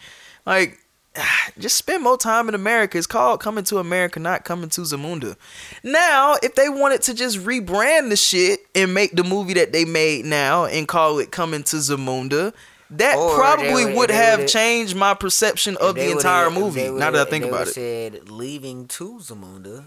Like 0.46 0.80
just 1.60 1.76
spend 1.76 2.04
more 2.04 2.18
time 2.18 2.50
in 2.50 2.56
America. 2.56 2.98
It's 2.98 3.08
called 3.08 3.40
Coming 3.40 3.64
to 3.66 3.78
America, 3.80 4.20
not 4.20 4.44
Coming 4.46 4.70
to 4.70 4.82
Zamunda. 4.82 5.36
Now, 5.84 6.36
if 6.44 6.56
they 6.56 6.70
wanted 6.70 7.02
to 7.04 7.14
just 7.14 7.38
rebrand 7.40 8.10
the 8.10 8.16
shit 8.16 8.62
and 8.76 8.94
make 8.94 9.16
the 9.16 9.24
movie 9.24 9.54
that 9.54 9.72
they 9.72 9.86
made 9.86 10.26
now 10.26 10.66
and 10.66 10.88
call 10.88 11.20
it 11.20 11.32
Coming 11.32 11.64
to 11.64 11.78
Zamunda, 11.78 12.54
that 12.92 13.18
Or 13.18 13.36
probably 13.36 13.86
would- 13.86 13.96
would 13.96 14.12
have 14.12 14.48
changed 14.48 14.96
my 14.96 15.14
perception 15.14 15.76
of 15.78 15.96
the 15.96 16.12
entire 16.12 16.50
movie. 16.52 16.90
Now 16.90 17.12
that 17.12 17.28
I 17.28 17.30
think 17.30 17.46
about 17.46 17.68
it. 17.68 17.74
said 17.74 18.30
leaving 18.30 18.88
to 18.90 19.20
Zamunda, 19.22 19.86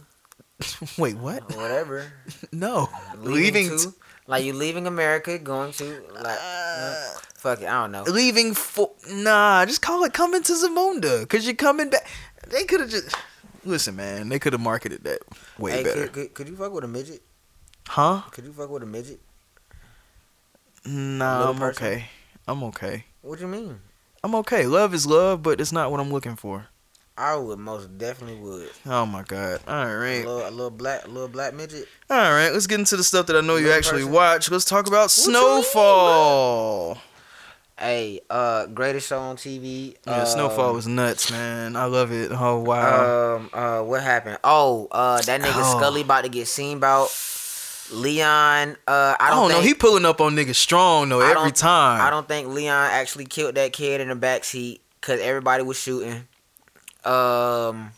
Wait, 0.99 1.16
what? 1.16 1.55
whatever. 1.57 2.12
No. 2.53 2.89
Leaving 3.18 3.68
to, 3.79 3.95
like 4.29 4.45
you 4.45 4.53
leaving 4.53 4.87
America, 4.87 5.37
going 5.39 5.72
to 5.72 5.85
like 6.14 6.39
uh, 6.41 6.95
fuck 7.35 7.61
it, 7.62 7.66
I 7.68 7.83
don't 7.83 7.91
know. 7.93 8.05
leaving 8.05 8.55
for 8.55 8.93
nah, 9.11 9.64
just 9.66 9.83
call 9.83 10.05
it 10.05 10.12
Coming 10.12 10.45
to 10.45 10.53
Zamunda 10.53 11.29
cuz 11.29 11.45
you're 11.47 11.57
coming 11.57 11.91
back. 11.91 12.07
They 12.47 12.62
could 12.64 12.81
have 12.81 12.91
just 12.91 13.16
Listen, 13.64 13.97
man, 13.97 14.29
they 14.29 14.39
could 14.39 14.53
have 14.53 14.62
marketed 14.62 15.03
that 15.05 15.20
way 15.59 15.72
Hey, 15.72 15.83
better. 15.85 16.03
could, 16.05 16.12
could, 16.12 16.35
could 16.35 16.49
you 16.49 16.57
fuck 16.57 16.72
with 16.72 16.85
a 16.85 16.89
midget? 16.89 17.20
Huh? 17.89 18.22
Could 18.31 18.45
you 18.45 18.53
fuck 18.53 18.70
with 18.70 18.83
a 18.85 18.87
midget? 18.87 19.20
Nah, 20.87 21.51
I'm 21.51 21.59
person? 21.59 21.85
okay. 21.87 22.05
I'm 22.47 22.62
okay. 22.64 23.05
What 23.20 23.39
do 23.39 23.45
you 23.45 23.51
mean? 23.51 23.81
I'm 24.22 24.35
okay. 24.37 24.64
Love 24.66 24.95
is 24.95 25.07
love, 25.07 25.43
but 25.43 25.61
it's 25.61 25.72
not 25.72 25.91
what 25.91 26.01
I'm 26.01 26.11
looking 26.11 26.37
for. 26.37 26.68
I 27.19 27.35
would 27.35 27.59
most 27.59 27.99
definitely 27.99 28.37
would. 28.41 28.71
Oh 28.87 29.05
my 29.05 29.23
god. 29.25 29.61
All 29.66 29.75
right, 29.97 30.25
A 30.25 30.29
little, 30.29 30.49
a 30.49 30.51
little 30.51 30.71
black, 30.71 31.05
a 31.05 31.09
little 31.09 31.29
black 31.29 31.53
midget. 31.53 31.89
All 32.09 32.16
right, 32.16 32.51
let's 32.51 32.66
get 32.69 32.79
into 32.79 32.97
the 32.97 33.03
stuff 33.05 33.27
that 33.27 33.37
I 33.37 33.41
know 33.41 33.57
you 33.57 33.73
actually 33.73 34.03
person. 34.03 34.12
watch. 34.12 34.51
Let's 34.51 34.64
talk 34.64 34.87
about 34.87 35.03
mean, 35.03 35.09
Snowfall. 35.09 36.99
Hey, 37.79 38.21
uh, 38.29 38.66
greatest 38.66 39.09
show 39.09 39.19
on 39.21 39.37
TV. 39.37 39.95
Yeah, 40.07 40.21
um, 40.23 40.27
Snowfall 40.27 40.75
was 40.75 40.87
nuts, 40.89 41.31
man. 41.31 41.77
I 41.77 41.85
love 41.85 42.11
it. 42.12 42.31
Oh 42.33 42.61
wow. 42.61 43.37
Um, 43.37 43.51
uh, 43.53 43.83
what 43.83 44.03
happened? 44.03 44.39
Oh, 44.43 44.89
uh, 44.91 45.21
that 45.23 45.41
nigga 45.41 45.53
Oh. 45.57 45.79
Scully 45.79 46.01
about 46.03 46.23
to 46.25 46.29
get 46.29 46.47
seen 46.49 46.77
about. 46.79 47.11
Leon, 47.91 48.77
uh, 48.87 49.16
I 49.19 49.29
I 49.29 49.31
don't, 49.31 49.49
don't 49.49 49.61
know. 49.62 49.66
He 49.66 49.73
pulling 49.73 50.05
up 50.05 50.21
on 50.21 50.37
niggas 50.37 50.57
strong 50.57 51.09
though 51.09 51.21
every 51.21 51.35
don't- 51.35 51.57
time. 51.57 52.03
I 52.03 52.11
don't 52.11 52.29
think 52.29 52.49
Leon 52.49 52.91
actually 52.93 53.25
killed 53.25 53.55
that 53.55 53.73
kid 53.73 54.03
in 54.03 54.09
the 54.09 54.14
back 54.14 54.45
seat 54.45 54.83
because 55.01 55.21
everybody 55.23 55.62
was 55.62 55.79
shooting. 55.81 56.29
Um, 57.05 57.93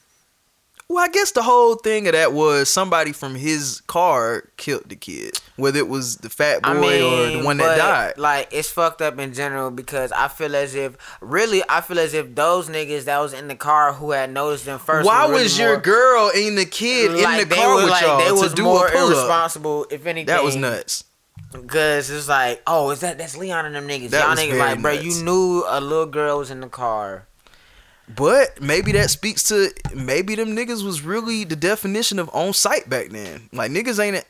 Well, 0.89 1.05
I 1.05 1.09
guess 1.09 1.31
the 1.31 1.43
whole 1.43 1.77
thing 1.77 2.09
of 2.09 2.15
that 2.15 2.33
was 2.33 2.69
somebody 2.69 3.13
from 3.13 3.37
his 3.37 3.81
car 3.87 4.49
killed 4.57 4.89
the 4.89 4.97
kid, 4.97 5.39
whether 5.55 5.79
it 5.79 5.87
was 5.89 6.17
the 6.17 6.29
fat 6.29 6.63
boy 6.63 6.69
I 6.71 6.75
mean, 6.81 7.03
or 7.37 7.39
the 7.39 7.45
one 7.45 7.59
that 7.59 7.77
died. 7.79 8.19
Like 8.19 8.49
it's 8.51 8.71
fucked 8.71 9.01
up 9.01 9.17
in 9.21 9.33
general 9.33 9.71
because 9.71 10.11
I 10.11 10.27
feel 10.27 10.57
as 10.57 10.75
if 10.75 10.97
really 11.21 11.63
I 11.69 11.81
feel 11.81 12.01
as 12.01 12.13
if 12.13 12.35
those 12.35 12.69
niggas 12.69 13.05
that 13.05 13.21
was 13.21 13.33
in 13.33 13.47
the 13.47 13.55
car 13.55 13.93
who 13.93 14.11
had 14.11 14.33
noticed 14.33 14.65
them 14.65 14.81
first. 14.81 15.07
Why 15.07 15.29
really 15.29 15.45
was 15.45 15.57
your 15.57 15.75
more- 15.75 15.81
girl 15.81 16.33
and 16.35 16.59
the 16.59 16.67
kid 16.67 17.13
like, 17.13 17.43
in 17.43 17.49
the 17.49 17.55
car 17.55 17.69
were, 17.77 17.83
with 17.83 17.91
like, 17.91 18.03
y'all 18.03 18.37
They 18.37 18.49
to 18.49 18.55
do 18.55 18.63
more 18.65 18.89
a 18.89 18.91
pull 18.91 19.07
up? 19.07 19.11
irresponsible. 19.13 19.87
If 19.91 20.07
anything, 20.07 20.27
That 20.27 20.43
was 20.43 20.57
nuts. 20.57 21.05
Cause 21.69 22.11
it's 22.11 22.29
like, 22.29 22.63
oh, 22.67 22.91
is 22.91 23.01
that 23.01 23.17
that's 23.19 23.37
Leon 23.37 23.65
and 23.67 23.75
them 23.77 23.87
niggas? 23.89 24.11
That 24.11 24.23
Y'all 24.23 24.31
was 24.31 24.41
niggas 24.41 24.59
like, 24.59 24.83
bro, 24.83 24.93
you 24.93 25.23
knew 25.23 25.65
a 25.69 25.81
little 25.81 26.07
girl 26.07 26.39
was 26.39 26.51
in 26.51 26.61
the 26.61 26.69
car. 26.69 27.27
But 28.17 28.61
maybe 28.61 28.93
that 28.93 29.11
speaks 29.11 29.45
to 29.45 29.73
maybe 29.95 30.35
them 30.35 30.57
niggas 30.57 30.85
was 30.85 31.03
really 31.03 31.45
the 31.45 31.57
definition 31.57 32.19
of 32.19 32.31
on 32.33 32.53
site 32.53 32.89
back 32.89 33.09
then. 33.09 33.49
Like 33.53 33.71
niggas 33.71 33.99
ain't 33.99 34.25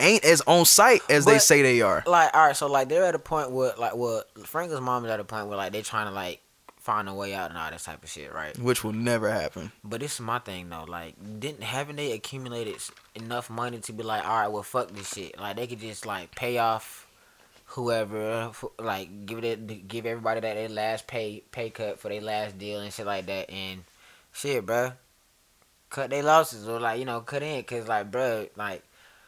ain't 0.00 0.24
as 0.24 0.40
on 0.42 0.64
site 0.64 1.02
as 1.10 1.24
they 1.24 1.38
say 1.38 1.62
they 1.62 1.82
are. 1.82 2.02
Like, 2.06 2.34
all 2.34 2.46
right, 2.46 2.56
so 2.56 2.66
like 2.66 2.88
they're 2.88 3.04
at 3.04 3.14
a 3.14 3.18
point 3.18 3.50
where 3.50 3.72
like, 3.78 3.96
well, 3.96 4.22
Franklin's 4.44 4.82
mom 4.82 5.04
is 5.04 5.10
at 5.10 5.20
a 5.20 5.24
point 5.24 5.46
where 5.46 5.56
like 5.56 5.72
they're 5.72 5.82
trying 5.82 6.06
to 6.06 6.12
like 6.12 6.40
find 6.82 7.08
a 7.08 7.14
way 7.14 7.32
out 7.32 7.48
and 7.48 7.58
all 7.58 7.70
this 7.70 7.84
type 7.84 8.02
of 8.02 8.10
shit, 8.10 8.34
right? 8.34 8.58
Which 8.58 8.82
will 8.82 8.92
never 8.92 9.30
happen. 9.30 9.70
But 9.84 10.00
this 10.00 10.14
is 10.14 10.20
my 10.20 10.40
thing 10.40 10.68
though. 10.68 10.84
Like, 10.86 11.14
didn't 11.38 11.62
haven't 11.62 11.96
they 11.96 12.12
accumulated 12.12 12.76
enough 13.14 13.48
money 13.48 13.78
to 13.78 13.92
be 13.92 14.02
like, 14.02 14.24
all 14.24 14.40
right, 14.40 14.48
well, 14.48 14.64
fuck 14.64 14.90
this 14.90 15.12
shit. 15.14 15.38
Like, 15.38 15.56
they 15.56 15.68
could 15.68 15.78
just 15.78 16.04
like 16.04 16.34
pay 16.34 16.58
off 16.58 17.01
whoever, 17.72 18.52
like 18.78 19.26
give 19.26 19.42
it, 19.44 19.88
give 19.88 20.06
everybody 20.06 20.40
that 20.40 20.54
their 20.54 20.68
last 20.68 21.06
pay 21.06 21.42
pay 21.50 21.70
cut 21.70 21.98
for 21.98 22.08
their 22.08 22.20
last 22.20 22.58
deal 22.58 22.80
and 22.80 22.92
shit 22.92 23.06
like 23.06 23.26
that, 23.26 23.50
and 23.50 23.84
shit, 24.32 24.64
bro. 24.64 24.92
Cut 25.90 26.10
their 26.10 26.22
losses 26.22 26.68
or 26.68 26.80
like 26.80 26.98
you 26.98 27.04
know 27.04 27.20
cut 27.20 27.42
in, 27.42 27.62
cause 27.64 27.88
like, 27.88 28.10
bro 28.10 28.46
like. 28.56 28.82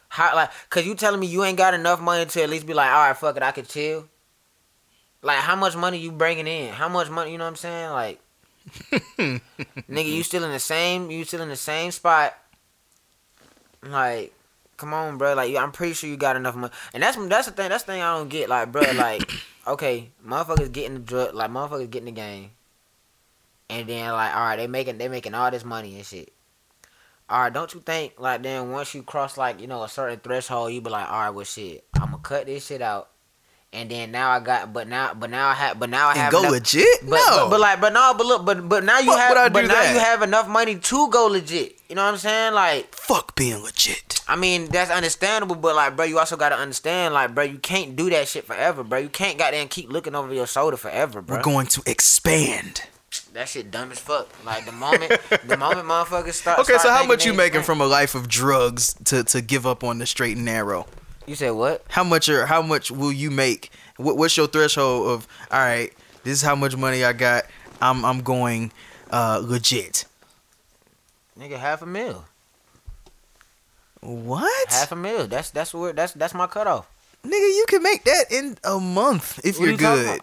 How 0.07 0.33
like 0.35 0.51
cause 0.69 0.85
you 0.85 0.95
telling 0.95 1.19
me 1.19 1.27
you 1.27 1.43
ain't 1.43 1.57
got 1.57 1.73
enough 1.73 1.99
money 1.99 2.25
to 2.25 2.43
at 2.43 2.49
least 2.49 2.65
be 2.65 2.73
like, 2.73 2.89
all 2.89 3.07
right, 3.07 3.17
fuck 3.17 3.35
it, 3.35 3.43
I 3.43 3.51
could 3.51 3.67
chill. 3.67 4.07
Like 5.21 5.39
how 5.39 5.55
much 5.55 5.75
money 5.75 5.97
you 5.97 6.11
bringing 6.11 6.45
in? 6.45 6.71
How 6.71 6.87
much 6.87 7.09
money? 7.09 7.31
You 7.31 7.39
know 7.39 7.45
what 7.45 7.49
I'm 7.49 7.55
saying? 7.55 7.89
Like, 7.89 8.19
nigga, 9.17 10.05
you 10.05 10.21
still 10.21 10.43
in 10.43 10.51
the 10.51 10.59
same? 10.59 11.09
You 11.09 11.25
still 11.25 11.41
in 11.41 11.49
the 11.49 11.55
same 11.55 11.89
spot? 11.91 12.37
Like, 13.81 14.34
come 14.77 14.93
on, 14.93 15.17
bro. 15.17 15.33
Like, 15.33 15.55
I'm 15.55 15.71
pretty 15.71 15.93
sure 15.93 16.09
you 16.09 16.17
got 16.17 16.35
enough 16.35 16.55
money. 16.55 16.73
And 16.93 17.03
that's 17.03 17.17
that's 17.27 17.47
the 17.47 17.53
thing. 17.53 17.69
That's 17.69 17.83
the 17.83 17.93
thing 17.93 18.01
I 18.01 18.17
don't 18.17 18.29
get. 18.29 18.49
Like, 18.49 18.71
bro, 18.71 18.81
like, 18.95 19.29
okay, 19.67 20.11
motherfuckers 20.25 20.71
getting 20.71 20.95
the 20.95 20.99
drug, 20.99 21.33
like 21.33 21.51
motherfuckers 21.51 21.89
getting 21.89 22.05
the 22.05 22.11
game, 22.11 22.51
and 23.69 23.87
then 23.87 24.11
like, 24.11 24.35
all 24.35 24.41
right, 24.41 24.55
they 24.57 24.67
making 24.67 24.97
they 24.97 25.07
making 25.07 25.33
all 25.33 25.51
this 25.51 25.65
money 25.65 25.95
and 25.95 26.05
shit. 26.05 26.31
All 27.27 27.41
right, 27.41 27.53
don't 27.53 27.73
you 27.73 27.79
think 27.79 28.13
like 28.19 28.43
then 28.43 28.69
once 28.69 28.93
you 28.93 29.01
cross 29.01 29.37
like 29.37 29.59
you 29.59 29.67
know 29.67 29.83
a 29.83 29.89
certain 29.89 30.19
threshold, 30.19 30.71
you 30.71 30.81
be 30.81 30.91
like, 30.91 31.09
all 31.09 31.21
right, 31.21 31.29
well 31.31 31.45
shit, 31.45 31.83
I'm 31.95 32.11
gonna 32.11 32.17
cut 32.19 32.45
this 32.45 32.67
shit 32.67 32.81
out, 32.81 33.09
and 33.75 33.91
then 33.91 34.11
now 34.11 34.31
I 34.31 34.39
got, 34.39 34.73
but 34.73 34.87
now, 34.87 35.13
but 35.13 35.29
now 35.29 35.47
I 35.49 35.53
have, 35.53 35.77
but 35.79 35.89
now 35.89 36.07
I 36.07 36.11
And 36.11 36.19
have 36.21 36.31
go 36.31 36.39
enough- 36.39 36.51
legit? 36.53 36.99
But, 37.01 37.17
No. 37.17 37.37
but 37.43 37.49
but 37.51 37.59
like, 37.59 37.81
but 37.81 37.93
no, 37.93 38.13
but 38.17 38.25
look, 38.25 38.45
but 38.45 38.67
but 38.69 38.83
now 38.83 38.99
you 38.99 39.11
Fuck 39.11 39.19
have, 39.19 39.53
but 39.53 39.65
now 39.65 39.73
that? 39.73 39.93
you 39.93 39.99
have 39.99 40.21
enough 40.21 40.47
money 40.47 40.75
to 40.77 41.09
go 41.09 41.25
legit. 41.27 41.79
You 41.89 41.95
know 41.95 42.03
what 42.05 42.13
I'm 42.13 42.17
saying? 42.17 42.53
Like, 42.53 42.95
Fuck 42.95 43.35
being 43.35 43.61
legit. 43.61 44.21
I 44.27 44.35
mean, 44.35 44.69
that's 44.69 44.89
understandable, 44.89 45.55
but 45.55 45.75
like, 45.75 45.95
bro, 45.95 46.05
you 46.05 46.17
also 46.17 46.35
gotta 46.37 46.55
understand, 46.55 47.13
like, 47.13 47.35
bro, 47.35 47.43
you 47.43 47.59
can't 47.59 47.95
do 47.95 48.09
that 48.09 48.27
shit 48.27 48.45
forever, 48.47 48.83
bro. 48.83 48.97
You 48.99 49.09
can't 49.09 49.37
goddamn 49.37 49.67
keep 49.67 49.91
looking 49.91 50.15
over 50.15 50.33
your 50.33 50.47
shoulder 50.47 50.77
forever, 50.77 51.21
bro. 51.21 51.37
We're 51.37 51.43
going 51.43 51.67
to 51.67 51.83
expand. 51.85 52.81
That 53.33 53.47
shit 53.47 53.71
dumb 53.71 53.91
as 53.91 53.99
fuck. 53.99 54.27
Like 54.45 54.65
the 54.65 54.71
moment, 54.71 55.11
the 55.47 55.55
moment 55.57 55.87
motherfuckers 55.87 56.33
start. 56.33 56.59
Okay, 56.59 56.77
so 56.79 56.89
how 56.89 57.05
much 57.05 57.25
you 57.25 57.33
making 57.33 57.61
from 57.63 57.79
a 57.81 57.85
life 57.85 58.13
of 58.15 58.27
drugs 58.27 58.93
to 59.05 59.23
to 59.25 59.41
give 59.41 59.65
up 59.67 59.83
on 59.83 59.99
the 59.99 60.05
straight 60.05 60.35
and 60.37 60.45
narrow? 60.45 60.85
You 61.25 61.35
said 61.35 61.51
what? 61.51 61.83
How 61.89 62.03
much 62.03 62.29
or 62.29 62.45
how 62.45 62.61
much 62.61 62.91
will 62.91 63.11
you 63.11 63.31
make? 63.31 63.71
What, 63.97 64.17
what's 64.17 64.35
your 64.37 64.47
threshold 64.47 65.07
of? 65.09 65.27
All 65.51 65.59
right, 65.59 65.91
this 66.23 66.33
is 66.33 66.41
how 66.41 66.55
much 66.55 66.75
money 66.77 67.03
I 67.03 67.13
got. 67.13 67.45
I'm 67.81 68.05
I'm 68.05 68.21
going 68.21 68.71
uh 69.11 69.41
legit. 69.43 70.05
Nigga, 71.39 71.57
half 71.57 71.81
a 71.81 71.85
mil. 71.85 72.25
What? 74.01 74.71
Half 74.71 74.91
a 74.91 74.95
mil. 74.95 75.27
That's 75.27 75.49
that's 75.49 75.73
where 75.73 75.93
that's 75.93 76.13
that's 76.13 76.33
my 76.33 76.47
cutoff. 76.47 76.87
Nigga, 77.23 77.31
you 77.31 77.65
can 77.67 77.81
make 77.81 78.03
that 78.03 78.25
in 78.31 78.57
a 78.63 78.79
month 78.79 79.39
if 79.43 79.57
What 79.57 79.63
you're 79.63 79.71
you 79.71 79.77
good. 79.77 80.21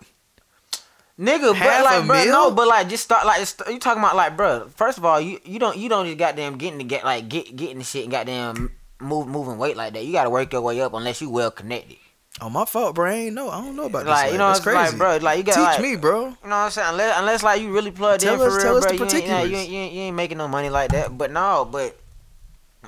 Nigga, 1.19 1.55
Half 1.55 1.83
bro, 1.83 1.85
like, 1.85 2.07
bro, 2.07 2.25
mil? 2.25 2.33
no, 2.33 2.51
but 2.53 2.67
like, 2.67 2.89
just 2.89 3.05
start, 3.05 3.27
like, 3.27 3.47
you 3.69 3.79
talking 3.79 4.03
about, 4.03 4.17
like, 4.17 4.37
bro. 4.37 4.67
First 4.75 4.99
of 4.99 5.05
all, 5.05 5.21
you 5.21 5.39
you 5.45 5.59
don't 5.59 5.77
you 5.77 5.89
don't 5.89 6.07
just 6.07 6.17
goddamn 6.19 6.57
getting 6.59 6.79
to 6.79 6.85
get 6.85 7.05
like 7.05 7.29
get 7.29 7.55
getting 7.55 7.79
the 7.79 7.85
shit 7.85 8.05
and 8.05 8.13
goddamn 8.13 8.71
move 9.03 9.27
moving 9.29 9.59
weight 9.59 9.77
like 9.77 9.93
that. 9.95 10.05
You 10.05 10.13
gotta 10.13 10.31
work 10.31 10.53
your 10.53 10.63
way 10.63 10.81
up 10.81 10.95
unless 10.95 11.21
you 11.21 11.31
well 11.31 11.51
connected. 11.51 11.99
Oh 12.41 12.49
my 12.49 12.65
fault, 12.65 12.95
brain. 12.95 13.35
No, 13.35 13.51
I 13.51 13.61
don't 13.61 13.77
know 13.77 13.85
about 13.85 14.07
Like, 14.07 14.25
this. 14.27 14.33
you 14.33 14.39
know, 14.39 14.51
it's 14.51 14.61
crazy. 14.61 14.77
like, 14.79 14.97
bro, 14.97 15.17
like 15.19 15.39
you 15.39 15.45
got 15.45 15.55
Teach 15.55 15.65
like, 15.65 15.81
me, 15.83 15.97
bro. 15.97 16.21
You 16.21 16.25
know 16.29 16.35
what 16.43 16.53
I'm 16.55 16.71
saying? 16.71 16.89
Unless, 16.91 17.19
unless 17.19 17.43
like 17.43 17.61
you 17.61 17.73
really 17.73 17.91
plugged 17.91 18.23
Tell 18.23 18.35
in 18.35 18.39
for 18.41 18.57
real, 18.57 18.77
us 18.79 18.87
bro. 18.87 18.93
you, 18.95 19.05
ain't, 19.05 19.13
you, 19.13 19.19
ain't, 19.33 19.51
you, 19.51 19.57
ain't, 19.79 19.93
you 19.93 20.01
ain't 20.03 20.17
making 20.17 20.39
no 20.39 20.49
money 20.49 20.71
like 20.71 20.91
that. 20.93 21.17
But 21.17 21.31
no, 21.31 21.69
but 21.71 21.95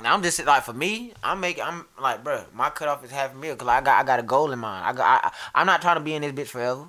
I'm 0.03 0.23
just 0.23 0.45
like 0.45 0.65
for 0.65 0.73
me, 0.73 1.13
I'm 1.23 1.41
making. 1.41 1.63
I'm 1.63 1.85
like, 2.01 2.25
bro, 2.25 2.43
my 2.55 2.71
cutoff 2.71 3.05
is 3.05 3.11
half 3.11 3.33
a 3.33 3.37
mil 3.37 3.55
because 3.55 3.69
I 3.69 3.81
got 3.81 4.01
I 4.01 4.05
got 4.05 4.19
a 4.19 4.23
goal 4.23 4.51
in 4.51 4.59
mind. 4.59 4.87
I 4.87 4.93
got. 4.93 5.25
I, 5.25 5.33
I'm 5.55 5.67
not 5.67 5.83
trying 5.83 5.97
to 5.97 6.01
be 6.03 6.15
in 6.15 6.23
this 6.23 6.33
bitch 6.33 6.49
forever. 6.51 6.89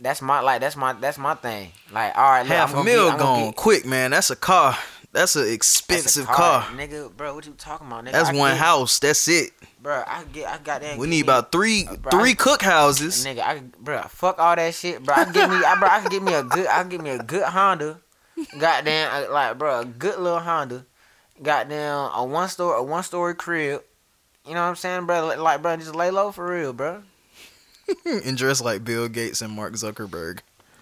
That's 0.00 0.22
my 0.22 0.40
like. 0.40 0.60
That's 0.60 0.76
my 0.76 0.94
that's 0.94 1.18
my 1.18 1.34
thing. 1.34 1.72
Like, 1.92 2.16
all 2.16 2.24
right, 2.30 2.42
look, 2.42 2.48
Half 2.56 2.74
I'm 2.74 2.78
a 2.78 2.90
I'm 2.90 3.18
gonna 3.18 3.18
gone 3.18 3.52
quick, 3.52 3.84
man. 3.84 4.10
That's 4.12 4.30
a 4.30 4.36
car. 4.36 4.76
That's 5.12 5.34
an 5.34 5.42
that's 5.42 5.50
a 5.50 5.52
expensive 5.54 6.26
car. 6.26 6.62
nigga, 6.76 7.14
bro. 7.16 7.34
What 7.34 7.44
you 7.46 7.52
talking 7.58 7.86
about, 7.88 8.04
nigga? 8.04 8.12
That's 8.12 8.28
I 8.28 8.36
one 8.36 8.52
get- 8.52 8.58
house. 8.60 8.98
That's 9.00 9.26
it. 9.28 9.50
bro. 9.82 10.04
I 10.06 10.22
get. 10.32 10.46
I 10.48 10.58
got 10.58 10.82
that. 10.82 10.98
We 10.98 11.08
need 11.08 11.24
about 11.24 11.50
three 11.50 11.84
bro, 11.84 12.10
three 12.12 12.30
I- 12.30 12.34
cook 12.34 12.62
houses. 12.62 13.26
Nigga, 13.26 13.40
I 13.40 13.60
bro, 13.80 14.02
fuck 14.02 14.38
all 14.38 14.54
that 14.54 14.72
shit, 14.74 15.02
bro. 15.02 15.14
I 15.16 15.24
can 15.24 15.32
get 15.32 15.50
me, 15.50 15.56
I, 15.56 15.76
bro, 15.78 15.88
I 15.88 16.00
can 16.00 16.10
get 16.10 16.22
me 16.22 16.32
a 16.34 16.42
good, 16.44 16.66
I 16.68 16.80
can 16.80 16.88
get 16.90 17.00
me 17.02 17.10
a 17.10 17.18
good 17.22 17.42
Honda, 17.42 18.00
goddamn, 18.58 19.24
uh, 19.28 19.32
like, 19.32 19.58
bro, 19.58 19.80
a 19.80 19.84
good 19.84 20.18
little 20.20 20.38
Honda, 20.38 20.86
goddamn, 21.42 22.10
a 22.14 22.24
one 22.24 22.48
story, 22.48 22.78
a 22.78 22.82
one 22.82 23.02
story 23.02 23.34
crib. 23.34 23.82
You 24.46 24.54
know 24.54 24.62
what 24.62 24.68
I'm 24.68 24.76
saying, 24.76 25.06
bro? 25.06 25.26
Like, 25.26 25.38
like, 25.38 25.62
bro, 25.62 25.76
just 25.76 25.94
lay 25.94 26.10
low 26.10 26.30
for 26.32 26.46
real, 26.48 26.72
bro. 26.72 27.02
and 28.04 28.36
dress 28.36 28.60
like 28.62 28.84
Bill 28.84 29.08
Gates 29.08 29.42
and 29.42 29.52
Mark 29.52 29.74
Zuckerberg. 29.74 30.38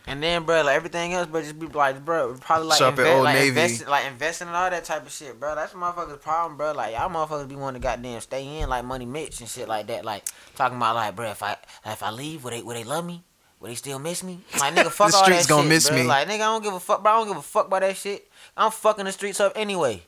And 0.09 0.23
then, 0.23 0.45
bro, 0.45 0.63
like 0.63 0.75
everything 0.75 1.13
else, 1.13 1.27
bro, 1.27 1.43
just 1.43 1.59
be 1.59 1.67
like, 1.67 2.03
bro, 2.05 2.35
probably 2.41 2.69
like, 2.69 2.79
Shop 2.79 2.99
invest, 2.99 3.23
like, 3.23 3.35
Navy. 3.35 3.49
investing, 3.49 3.89
like 3.89 4.07
investing 4.07 4.47
and 4.49 4.57
all 4.57 4.71
that 4.71 4.85
type 4.85 5.03
of 5.05 5.13
shit, 5.13 5.39
bro. 5.39 5.55
That's 5.55 5.75
my 5.75 5.93
motherfuckers' 5.93 6.21
problem, 6.23 6.57
bro. 6.57 6.73
Like 6.73 6.95
y'all 6.95 7.11
motherfuckers 7.11 7.47
be 7.49 7.57
wanting 7.57 7.83
to 7.83 7.87
goddamn 7.87 8.21
stay 8.23 8.61
in 8.61 8.69
like 8.71 8.85
Money 8.87 9.05
Mitch 9.05 9.41
and 9.41 9.49
shit 9.49 9.69
like 9.69 9.87
that. 9.89 10.05
Like 10.07 10.25
talking 10.57 10.79
about 10.79 10.95
like, 10.97 11.15
bro, 11.15 11.31
if 11.31 11.43
I 11.43 11.49
like, 11.51 11.59
if 11.87 12.03
I 12.03 12.11
leave, 12.11 12.43
will 12.43 12.51
they 12.53 12.63
will 12.63 12.75
they 12.75 12.85
love 12.85 13.05
me? 13.05 13.23
Will 13.61 13.69
they 13.69 13.75
still 13.75 13.99
miss 13.99 14.23
me? 14.25 14.41
Like 14.59 14.75
nigga, 14.75 14.87
fuck 14.91 15.11
The 15.11 15.17
all 15.19 15.25
streets 15.25 15.43
that 15.47 15.49
gonna 15.51 15.63
shit, 15.65 15.69
miss 15.69 15.89
bro. 15.91 15.99
me. 15.99 16.05
Like 16.05 16.27
nigga, 16.27 16.35
I 16.35 16.39
don't 16.39 16.63
give 16.65 16.73
a 16.75 16.81
fuck, 16.81 17.03
bro. 17.03 17.13
I 17.13 17.17
don't 17.19 17.29
give 17.29 17.37
a 17.37 17.43
fuck 17.43 17.67
about 17.67 17.81
that 17.83 17.97
shit. 17.97 18.31
I'm 18.57 18.71
fucking 18.71 19.05
the 19.05 19.13
streets 19.13 19.41
up 19.41 19.53
anyway. 19.57 20.03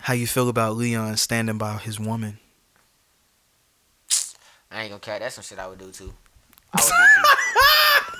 How 0.00 0.14
you 0.14 0.26
feel 0.26 0.48
about 0.48 0.76
Leon 0.76 1.16
standing 1.16 1.58
by 1.58 1.76
his 1.78 2.00
woman? 2.00 2.38
I 4.70 4.82
ain't 4.82 4.90
gonna 4.90 4.98
care. 5.00 5.20
That's 5.20 5.36
some 5.36 5.44
shit 5.44 5.58
I 5.60 5.68
would 5.68 5.78
do 5.78 5.92
too. 5.92 6.12
I 6.72 6.80
would 6.82 6.88
do 6.88 6.90
too. 6.90 7.70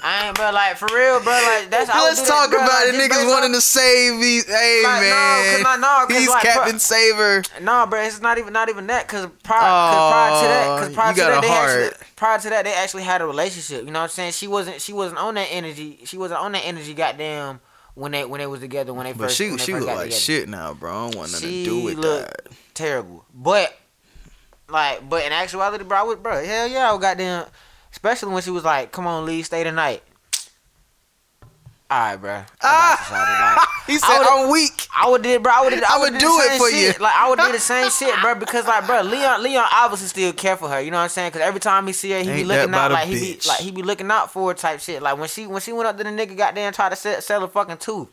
I 0.06 0.26
ain't, 0.26 0.36
bro. 0.36 0.50
Like 0.52 0.76
for 0.76 0.86
real, 0.94 1.18
bro. 1.22 1.32
Like 1.32 1.70
that's. 1.70 1.88
Let's 1.88 2.28
talk 2.28 2.50
that, 2.50 2.62
about 2.62 2.86
it. 2.86 2.94
Niggas 2.94 3.26
wanting 3.26 3.52
to 3.54 3.60
save 3.62 4.20
these. 4.20 4.44
Hey 4.46 4.82
Like, 4.84 5.00
no, 5.02 5.08
'cause 5.08 5.62
man, 5.62 5.80
no, 5.80 6.04
'cause 6.06 6.18
he's 6.18 6.28
like, 6.28 6.42
Captain 6.42 6.72
bro- 6.72 6.78
Saver. 6.78 7.42
No, 7.62 7.86
bro, 7.86 8.02
it's 8.02 8.20
not 8.20 8.36
even 8.36 8.52
not 8.52 8.68
even 8.68 8.86
that. 8.88 9.08
Cause 9.08 9.26
prior, 9.42 9.60
cause 9.60 10.12
prior 10.12 10.42
to 10.42 10.48
that, 10.48 10.66
cause 10.80 10.88
oh, 10.90 10.94
prior 10.94 11.08
you 11.10 11.14
to 11.14 11.20
that, 11.22 11.40
they 11.40 11.48
heart. 11.48 11.70
actually 11.70 12.06
prior 12.16 12.38
to 12.38 12.50
that 12.50 12.64
they 12.66 12.74
actually 12.74 13.02
had 13.04 13.22
a 13.22 13.26
relationship. 13.26 13.86
You 13.86 13.92
know 13.92 14.00
what 14.00 14.04
I'm 14.04 14.10
saying? 14.10 14.32
She 14.32 14.46
wasn't 14.46 14.82
she 14.82 14.92
wasn't 14.92 15.20
on 15.20 15.34
that 15.36 15.48
energy. 15.50 16.00
She 16.04 16.18
wasn't 16.18 16.40
on 16.40 16.52
that 16.52 16.66
energy. 16.66 16.92
Goddamn, 16.92 17.60
when 17.94 18.12
they 18.12 18.26
when 18.26 18.40
they 18.40 18.46
was 18.46 18.60
together 18.60 18.92
when 18.92 19.06
they 19.06 19.12
But 19.14 19.22
first. 19.28 19.36
she 19.38 19.48
when 19.48 19.56
she 19.58 19.72
first 19.72 19.80
look 19.86 19.88
got 19.88 19.96
like 19.96 20.04
together. 20.08 20.20
shit 20.20 20.48
now, 20.50 20.74
bro. 20.74 20.90
I 20.90 20.94
don't 21.10 21.16
want 21.16 21.32
nothing 21.32 21.48
She 21.48 21.64
to 21.64 21.70
do 21.70 21.82
with 21.82 22.02
that. 22.02 22.48
terrible. 22.74 23.24
But 23.32 23.74
like, 24.68 25.08
but 25.08 25.24
in 25.24 25.32
actuality, 25.32 25.84
bro, 25.84 25.98
I 25.98 26.02
would, 26.02 26.22
bro, 26.22 26.44
hell 26.44 26.68
yeah, 26.68 26.90
I 26.90 26.92
would 26.92 27.00
goddamn. 27.00 27.46
Especially 27.94 28.32
when 28.34 28.42
she 28.42 28.50
was 28.50 28.64
like, 28.64 28.90
"Come 28.90 29.06
on, 29.06 29.24
Lee, 29.24 29.42
stay 29.44 29.62
tonight." 29.62 30.02
All 31.90 32.00
right, 32.00 32.16
bro. 32.16 32.42
Ah, 32.62 33.70
He 33.86 33.98
said, 33.98 34.08
"I'm 34.28 34.50
weak." 34.50 34.88
I 34.96 35.08
would 35.08 35.22
did, 35.22 35.42
bro. 35.42 35.52
I 35.54 35.60
would 35.62 35.70
did. 35.70 35.84
I 35.84 35.94
I 35.96 35.98
would 36.00 36.12
would 36.14 36.18
do 36.20 36.26
do 36.26 36.40
it 36.40 36.58
for 36.58 36.70
shit. 36.70 36.96
you. 36.98 37.02
Like 37.02 37.14
I 37.14 37.28
would 37.28 37.38
do 37.38 37.52
the 37.52 37.58
same 37.72 37.88
shit, 37.90 38.12
bro. 38.20 38.34
Because 38.34 38.66
like, 38.66 38.84
bro, 38.86 39.02
Leon, 39.02 39.42
Leon 39.42 39.64
obviously 39.72 40.08
still 40.08 40.32
care 40.32 40.56
for 40.56 40.68
her. 40.68 40.80
You 40.80 40.90
know 40.90 40.96
what 40.96 41.04
I'm 41.04 41.08
saying? 41.10 41.28
Because 41.30 41.42
every 41.46 41.60
time 41.60 41.86
he 41.86 41.92
see 41.92 42.10
her, 42.12 42.18
he 42.20 42.32
be 42.42 42.44
looking 42.44 42.70
that 42.72 42.90
out 42.90 42.92
like 42.92 43.06
he 43.06 43.14
be 43.34 43.40
like 43.46 43.60
he 43.60 43.70
be 43.70 43.82
looking 43.82 44.10
out 44.10 44.32
for 44.32 44.48
her 44.48 44.54
type 44.54 44.80
shit. 44.80 45.02
Like 45.02 45.18
when 45.18 45.28
she 45.28 45.46
when 45.46 45.60
she 45.60 45.72
went 45.72 45.86
up 45.86 45.96
to 45.98 46.02
the 46.04 46.10
nigga, 46.10 46.36
goddamn, 46.36 46.72
tried 46.72 46.88
to 46.90 46.96
sell, 46.96 47.20
sell 47.20 47.44
a 47.44 47.48
fucking 47.48 47.76
tooth. 47.76 48.08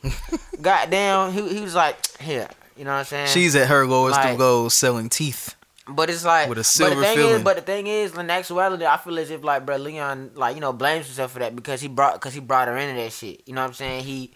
goddamn, 0.61 1.31
he 1.31 1.47
he 1.55 1.61
was 1.61 1.73
like, 1.73 2.17
here. 2.17 2.49
You 2.77 2.83
know 2.85 2.91
what 2.91 2.97
I'm 2.99 3.05
saying? 3.05 3.27
She's 3.29 3.55
at 3.55 3.67
her 3.67 3.87
lowest 3.87 4.17
Like- 4.17 4.33
of 4.33 4.39
lows, 4.39 4.73
selling 4.73 5.09
teeth. 5.09 5.55
But 5.95 6.09
it's 6.09 6.25
like, 6.25 6.49
With 6.49 6.57
a 6.57 6.77
but 6.79 6.89
the 6.95 7.01
thing 7.01 7.15
filling. 7.17 7.35
is, 7.35 7.43
but 7.43 7.55
the 7.57 7.61
thing 7.61 7.87
is, 7.87 8.17
in 8.17 8.29
actuality, 8.29 8.85
I 8.85 8.97
feel 8.97 9.17
as 9.19 9.29
if 9.31 9.43
like, 9.43 9.65
bro, 9.65 9.77
Leon, 9.77 10.31
like 10.35 10.55
you 10.55 10.61
know, 10.61 10.73
blames 10.73 11.05
himself 11.07 11.31
for 11.31 11.39
that 11.39 11.55
because 11.55 11.81
he 11.81 11.87
brought, 11.87 12.13
because 12.15 12.33
he 12.33 12.39
brought 12.39 12.67
her 12.67 12.77
into 12.77 13.01
that 13.01 13.11
shit. 13.11 13.41
You 13.45 13.53
know 13.53 13.61
what 13.61 13.67
I'm 13.67 13.73
saying? 13.73 14.03
He, 14.03 14.33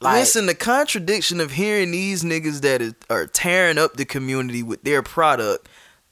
like, 0.00 0.14
Listen, 0.20 0.46
the 0.46 0.54
contradiction 0.54 1.40
of 1.40 1.52
hearing 1.52 1.90
these 1.92 2.22
niggas 2.24 2.60
that 2.62 2.82
is, 2.82 2.94
are 3.08 3.26
tearing 3.26 3.78
up 3.78 3.94
the 3.94 4.04
community 4.04 4.62
with 4.62 4.82
their 4.84 5.02
product 5.02 5.68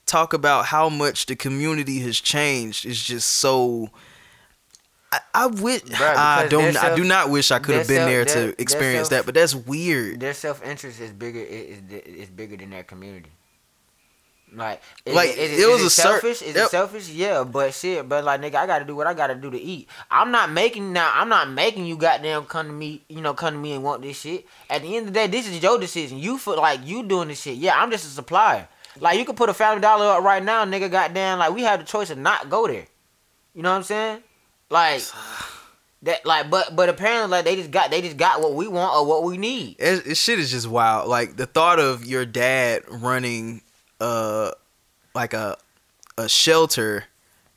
talk 0.07 0.33
about 0.33 0.67
how 0.67 0.89
much 0.89 1.27
the 1.27 1.37
community 1.37 2.01
has 2.01 2.21
changed 2.21 2.85
is 2.87 3.03
just 3.03 3.29
so. 3.29 3.91
I, 5.13 5.19
I 5.35 5.47
wish 5.49 5.83
Bruh, 5.83 6.15
I 6.17 6.47
don't. 6.49 6.73
their 6.75 6.85
I 6.85 6.95
do 6.95 7.03
not 7.03 7.31
wish 7.31 7.51
I 7.51 7.59
could 7.59 7.75
have 7.75 7.89
been 7.89 7.97
self- 7.97 8.09
there 8.09 8.25
to 8.53 8.63
experience 8.63 9.09
self- 9.09 9.21
that, 9.23 9.27
but 9.27 9.35
that's 9.35 9.55
weird. 9.57 10.21
their 10.21 10.35
self 10.35 10.65
interest 10.65 11.01
is 11.01 11.11
bigger 11.11 11.41
is 11.41 11.79
is 11.91 12.29
bigger 12.29 12.57
than 12.57 12.71
their 12.71 12.85
community. 12.85 13.31
Like, 14.55 14.83
is 15.05 15.15
Like, 15.15 15.31
it, 15.31 15.39
is 15.39 15.61
it 15.61 15.69
was 15.69 15.81
is 15.81 15.87
a 15.87 15.91
cer- 15.91 16.03
selfish. 16.03 16.43
Is 16.43 16.55
yep. 16.55 16.67
it 16.67 16.71
selfish? 16.71 17.09
Yeah, 17.11 17.45
but 17.45 17.73
shit, 17.73 18.09
but 18.09 18.25
like 18.25 18.41
nigga, 18.41 18.57
I 18.57 18.67
gotta 18.67 18.85
do 18.85 18.97
what 18.97 19.07
I 19.07 19.15
gotta 19.15 19.35
do 19.35 19.51
to 19.51 19.59
eat. 19.59 19.89
I'm 20.11 20.31
not 20.31 20.51
making 20.51 20.93
now. 20.93 21.11
I'm 21.15 21.29
not 21.29 21.51
making 21.51 21.87
you 21.87 21.97
goddamn 21.97 22.45
come 22.47 22.67
to 22.67 22.73
me. 22.73 23.03
You 23.09 23.21
know, 23.21 23.35
come 23.35 23.55
to 23.55 23.61
me 23.61 23.73
and 23.73 23.85
want 23.85 24.03
this 24.03 24.21
shit. 24.21 24.47
At 24.69 24.83
the 24.83 24.97
end 24.97 25.09
of 25.09 25.15
the 25.15 25.21
day, 25.21 25.27
this 25.27 25.49
is 25.49 25.63
your 25.63 25.79
decision. 25.79 26.19
You 26.19 26.39
feel 26.39 26.57
like 26.57 26.81
you 26.85 27.03
doing 27.03 27.29
this 27.29 27.43
shit. 27.43 27.57
Yeah, 27.57 27.81
I'm 27.81 27.91
just 27.91 28.05
a 28.05 28.09
supplier. 28.09 28.69
Like 28.99 29.19
you 29.19 29.25
could 29.25 29.37
put 29.37 29.49
a 29.49 29.55
family 29.55 29.81
dollar 29.81 30.07
up 30.07 30.25
right 30.25 30.43
now, 30.43 30.65
nigga. 30.65 30.91
Goddamn, 30.91 31.39
like 31.39 31.55
we 31.55 31.63
have 31.63 31.81
the 31.81 31.87
choice 31.87 32.09
to 32.09 32.17
not 32.17 32.51
go 32.51 32.67
there. 32.67 32.87
You 33.55 33.63
know 33.63 33.71
what 33.71 33.77
I'm 33.77 33.83
saying? 33.85 34.23
Like 34.69 35.03
that. 36.03 36.27
Like, 36.27 36.51
but 36.51 36.75
but 36.75 36.89
apparently, 36.89 37.31
like 37.31 37.45
they 37.45 37.57
just 37.57 37.71
got 37.71 37.91
they 37.91 38.03
just 38.03 38.17
got 38.17 38.41
what 38.41 38.55
we 38.55 38.67
want 38.67 38.97
or 38.97 39.07
what 39.07 39.23
we 39.23 39.37
need. 39.37 39.77
It, 39.79 40.07
it 40.07 40.17
shit 40.17 40.39
is 40.39 40.51
just 40.51 40.67
wild. 40.69 41.09
Like 41.09 41.37
the 41.37 41.47
thought 41.47 41.79
of 41.79 42.05
your 42.05 42.27
dad 42.27 42.83
running, 42.89 43.63
uh, 44.01 44.51
like 45.15 45.33
a 45.35 45.57
a 46.19 46.29
shelter 46.29 47.05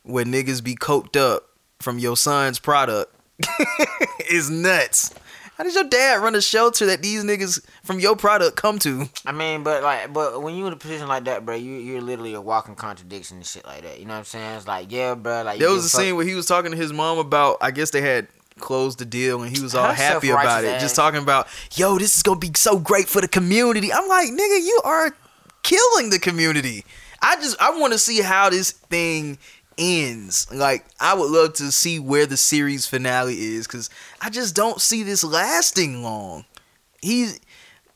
where 0.03 0.25
niggas 0.25 0.63
be 0.63 0.75
coked 0.75 1.17
up 1.17 1.49
from 1.79 1.99
your 1.99 2.15
son's 2.17 2.59
product 2.59 3.13
is 4.29 4.49
nuts. 4.49 5.13
How 5.57 5.63
does 5.63 5.75
your 5.75 5.83
dad 5.83 6.21
run 6.21 6.33
a 6.33 6.41
shelter 6.41 6.87
that 6.87 7.03
these 7.03 7.23
niggas 7.23 7.63
from 7.83 7.99
your 7.99 8.15
product 8.15 8.57
come 8.57 8.79
to? 8.79 9.07
I 9.25 9.31
mean, 9.31 9.61
but 9.63 9.83
like, 9.83 10.11
but 10.11 10.41
when 10.41 10.55
you 10.55 10.65
in 10.65 10.73
a 10.73 10.75
position 10.75 11.07
like 11.07 11.25
that, 11.25 11.45
bro, 11.45 11.55
you 11.55 11.73
you're 11.73 12.01
literally 12.01 12.33
a 12.33 12.41
walking 12.41 12.75
contradiction 12.75 13.37
and 13.37 13.45
shit 13.45 13.63
like 13.65 13.83
that. 13.83 13.99
You 13.99 14.05
know 14.05 14.13
what 14.13 14.19
I'm 14.19 14.25
saying? 14.25 14.55
It's 14.57 14.67
like, 14.67 14.91
yeah, 14.91 15.13
bro, 15.13 15.43
like 15.43 15.59
There 15.59 15.69
was 15.69 15.85
a 15.85 15.89
fuck- 15.89 16.01
scene 16.01 16.15
where 16.15 16.25
he 16.25 16.33
was 16.33 16.47
talking 16.47 16.71
to 16.71 16.77
his 16.77 16.91
mom 16.91 17.19
about. 17.19 17.57
I 17.61 17.69
guess 17.71 17.91
they 17.91 18.01
had 18.01 18.27
closed 18.59 18.97
the 18.99 19.05
deal 19.05 19.41
and 19.43 19.55
he 19.55 19.61
was 19.61 19.75
all 19.75 19.87
Her 19.87 19.93
happy 19.93 20.29
about 20.29 20.63
it. 20.63 20.79
Just 20.79 20.95
talking 20.95 21.21
about, 21.21 21.47
yo, 21.75 21.97
this 21.99 22.15
is 22.15 22.23
gonna 22.23 22.39
be 22.39 22.51
so 22.55 22.79
great 22.79 23.07
for 23.07 23.21
the 23.21 23.27
community. 23.27 23.93
I'm 23.93 24.07
like, 24.07 24.29
nigga, 24.29 24.59
you 24.65 24.81
are 24.83 25.15
killing 25.63 26.09
the 26.09 26.19
community. 26.19 26.85
I 27.21 27.35
just 27.37 27.59
I 27.61 27.77
want 27.79 27.93
to 27.93 27.99
see 27.99 28.21
how 28.21 28.49
this 28.49 28.71
thing 28.71 29.37
ends. 29.77 30.47
Like, 30.51 30.85
I 30.99 31.13
would 31.13 31.31
love 31.31 31.53
to 31.53 31.71
see 31.71 31.99
where 31.99 32.25
the 32.25 32.37
series 32.37 32.85
finale 32.85 33.39
is 33.39 33.67
because 33.67 33.89
I 34.21 34.29
just 34.29 34.55
don't 34.55 34.79
see 34.81 35.03
this 35.03 35.23
lasting 35.23 36.03
long. 36.03 36.45
He's 37.01 37.39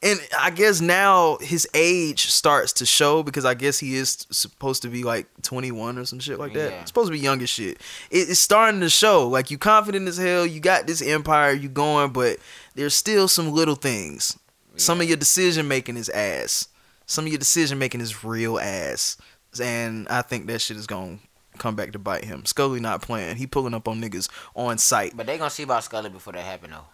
and 0.03 0.19
I 0.38 0.52
guess 0.52 0.80
now 0.80 1.38
his 1.41 1.68
age 1.73 2.27
starts 2.27 2.72
to 2.73 2.85
show 2.85 3.23
because 3.23 3.45
I 3.45 3.56
guess 3.56 3.80
he 3.80 3.95
is 3.95 4.27
supposed 4.30 4.84
to 4.84 4.89
be 4.89 5.03
like 5.03 5.26
21 5.41 5.98
or 5.98 6.06
some 6.06 6.19
shit 6.19 6.38
like 6.38 6.53
that. 6.53 6.72
Yeah. 6.72 6.85
supposed 6.85 7.07
to 7.07 7.14
be 7.14 7.19
young 7.19 7.41
as 7.41 7.49
shit. 7.49 7.81
It, 8.11 8.30
it's 8.30 8.39
starting 8.39 8.80
to 8.81 8.89
show. 8.89 9.27
Like 9.27 9.49
you 9.49 9.57
confident 9.57 10.07
as 10.07 10.18
hell. 10.18 10.45
You 10.45 10.60
got 10.60 10.85
this 10.85 11.02
empire. 11.02 11.52
You 11.52 11.68
going, 11.68 12.11
but 12.11 12.38
there's 12.76 12.94
still 12.94 13.27
some 13.27 13.52
little 13.52 13.76
things. 13.76 14.38
Some 14.76 15.02
of 15.02 15.07
your 15.07 15.18
decision 15.18 15.68
making 15.68 15.98
is 15.98 16.10
ass. 16.10 16.68
Some 17.07 17.25
of 17.25 17.31
your 17.31 17.39
decision 17.39 17.79
making 17.79 18.01
is 18.01 18.23
real 18.23 18.59
ass. 18.59 19.17
And 19.61 20.07
I 20.09 20.21
think 20.21 20.45
that 20.47 20.61
shit 20.61 20.77
is 20.77 20.85
gonna 20.85 21.19
come 21.57 21.75
back 21.75 21.93
to 21.93 21.99
bite 21.99 22.25
him. 22.25 22.45
Scully 22.45 22.79
not 22.79 23.01
playing. 23.01 23.38
He 23.38 23.47
pulling 23.47 23.73
up 23.73 23.88
on 23.88 24.01
niggas 24.01 24.29
on 24.55 24.77
site. 24.77 25.15
But 25.15 25.25
they 25.25 25.38
gonna 25.38 25.49
see 25.49 25.63
about 25.63 25.84
Scully 25.84 26.09
before 26.09 26.34
that 26.34 26.43
happen 26.43 26.71
though. 26.71 26.85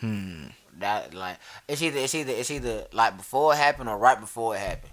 Hmm. 0.00 0.44
That 0.78 1.14
like 1.14 1.38
it's 1.66 1.82
either 1.82 1.98
it's 1.98 2.14
either 2.14 2.32
it's 2.32 2.50
either 2.50 2.86
like 2.92 3.16
before 3.16 3.54
it 3.54 3.56
happened 3.56 3.88
or 3.88 3.98
right 3.98 4.20
before 4.20 4.54
it 4.54 4.60
happened. 4.60 4.92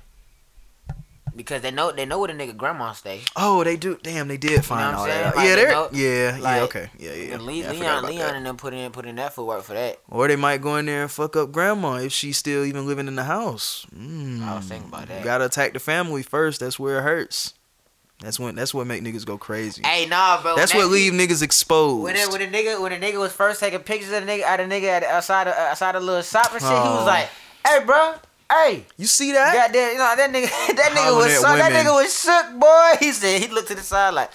Because 1.35 1.61
they 1.61 1.71
know 1.71 1.91
they 1.91 2.05
know 2.05 2.19
where 2.19 2.27
the 2.27 2.33
nigga 2.33 2.55
grandma 2.57 2.91
stay. 2.93 3.21
Oh, 3.35 3.63
they 3.63 3.77
do. 3.77 3.97
Damn, 4.03 4.27
they 4.27 4.37
did 4.37 4.63
find 4.65 4.95
what 4.97 4.99
all 4.99 5.03
I'm 5.05 5.09
saying? 5.09 5.23
that. 5.23 5.35
Like, 5.35 5.45
yeah, 5.47 5.55
they 5.55 5.61
they're 5.61 5.71
know- 5.71 5.89
yeah, 5.93 6.37
yeah. 6.57 6.63
Okay, 6.63 6.89
yeah, 6.99 7.13
yeah. 7.13 7.33
And 7.35 7.43
Le- 7.43 7.53
yeah 7.53 7.71
Leon 7.71 8.05
Leon 8.05 8.17
that. 8.27 8.35
and 8.35 8.45
them 8.45 8.57
put 8.57 8.73
in 8.73 8.91
put 8.91 9.05
in 9.05 9.15
that 9.15 9.33
footwork 9.33 9.63
for 9.63 9.73
that. 9.73 9.99
Or 10.09 10.27
they 10.27 10.35
might 10.35 10.61
go 10.61 10.75
in 10.77 10.85
there 10.85 11.03
and 11.03 11.11
fuck 11.11 11.35
up 11.35 11.51
grandma 11.51 11.95
if 11.95 12.11
she's 12.11 12.37
still 12.37 12.63
even 12.65 12.85
living 12.85 13.07
in 13.07 13.15
the 13.15 13.23
house. 13.23 13.85
Mm. 13.95 14.41
I 14.43 14.55
was 14.57 14.65
thinking 14.65 14.89
about 14.89 15.07
that. 15.07 15.19
You 15.19 15.23
gotta 15.25 15.45
attack 15.45 15.73
the 15.73 15.79
family 15.79 16.23
first. 16.23 16.59
That's 16.59 16.77
where 16.79 16.99
it 16.99 17.03
hurts. 17.03 17.53
That's 18.21 18.37
when. 18.37 18.55
That's 18.55 18.73
what 18.73 18.85
make 18.85 19.01
niggas 19.01 19.25
go 19.25 19.37
crazy. 19.37 19.81
Hey, 19.85 20.05
nah, 20.05 20.41
bro. 20.41 20.55
That's 20.57 20.73
when 20.73 20.83
what 20.83 20.89
that- 20.89 20.93
leave 20.93 21.13
niggas 21.13 21.41
exposed. 21.41 22.03
When 22.03 22.15
the, 22.15 22.27
when 22.29 22.51
the 22.51 22.57
nigga 22.57 22.81
when 22.81 22.91
the 22.91 22.97
nigga 23.05 23.17
was 23.17 23.31
first 23.31 23.61
taking 23.61 23.79
pictures 23.79 24.11
of 24.11 24.25
the 24.25 24.29
nigga 24.31 24.43
out 24.43 24.59
of 24.59 24.69
nigga 24.69 24.83
at, 24.89 25.03
outside 25.03 25.47
of, 25.47 25.53
outside 25.55 25.95
of 25.95 26.03
little 26.03 26.21
shop 26.21 26.51
and 26.51 26.59
shit, 26.61 26.69
he 26.69 26.75
Oh. 26.75 26.95
was 26.97 27.05
like, 27.05 27.29
"Hey, 27.65 27.85
bro, 27.85 28.15
hey." 28.51 28.85
You 28.97 29.05
see 29.05 29.31
that? 29.33 29.53
Goddamn, 29.53 29.91
you 29.93 29.97
know 29.97 30.15
that 30.15 30.29
nigga. 30.31 30.75
That 30.75 30.91
nigga 30.91 31.15
was 31.15 31.35
so, 31.35 31.55
that 31.55 31.71
nigga 31.71 31.93
was 31.93 32.21
shook, 32.21 32.59
boy. 32.59 33.05
He 33.05 33.11
said 33.11 33.41
he 33.41 33.47
looked 33.47 33.69
to 33.69 33.75
the 33.75 33.81
side 33.81 34.13
like, 34.13 34.31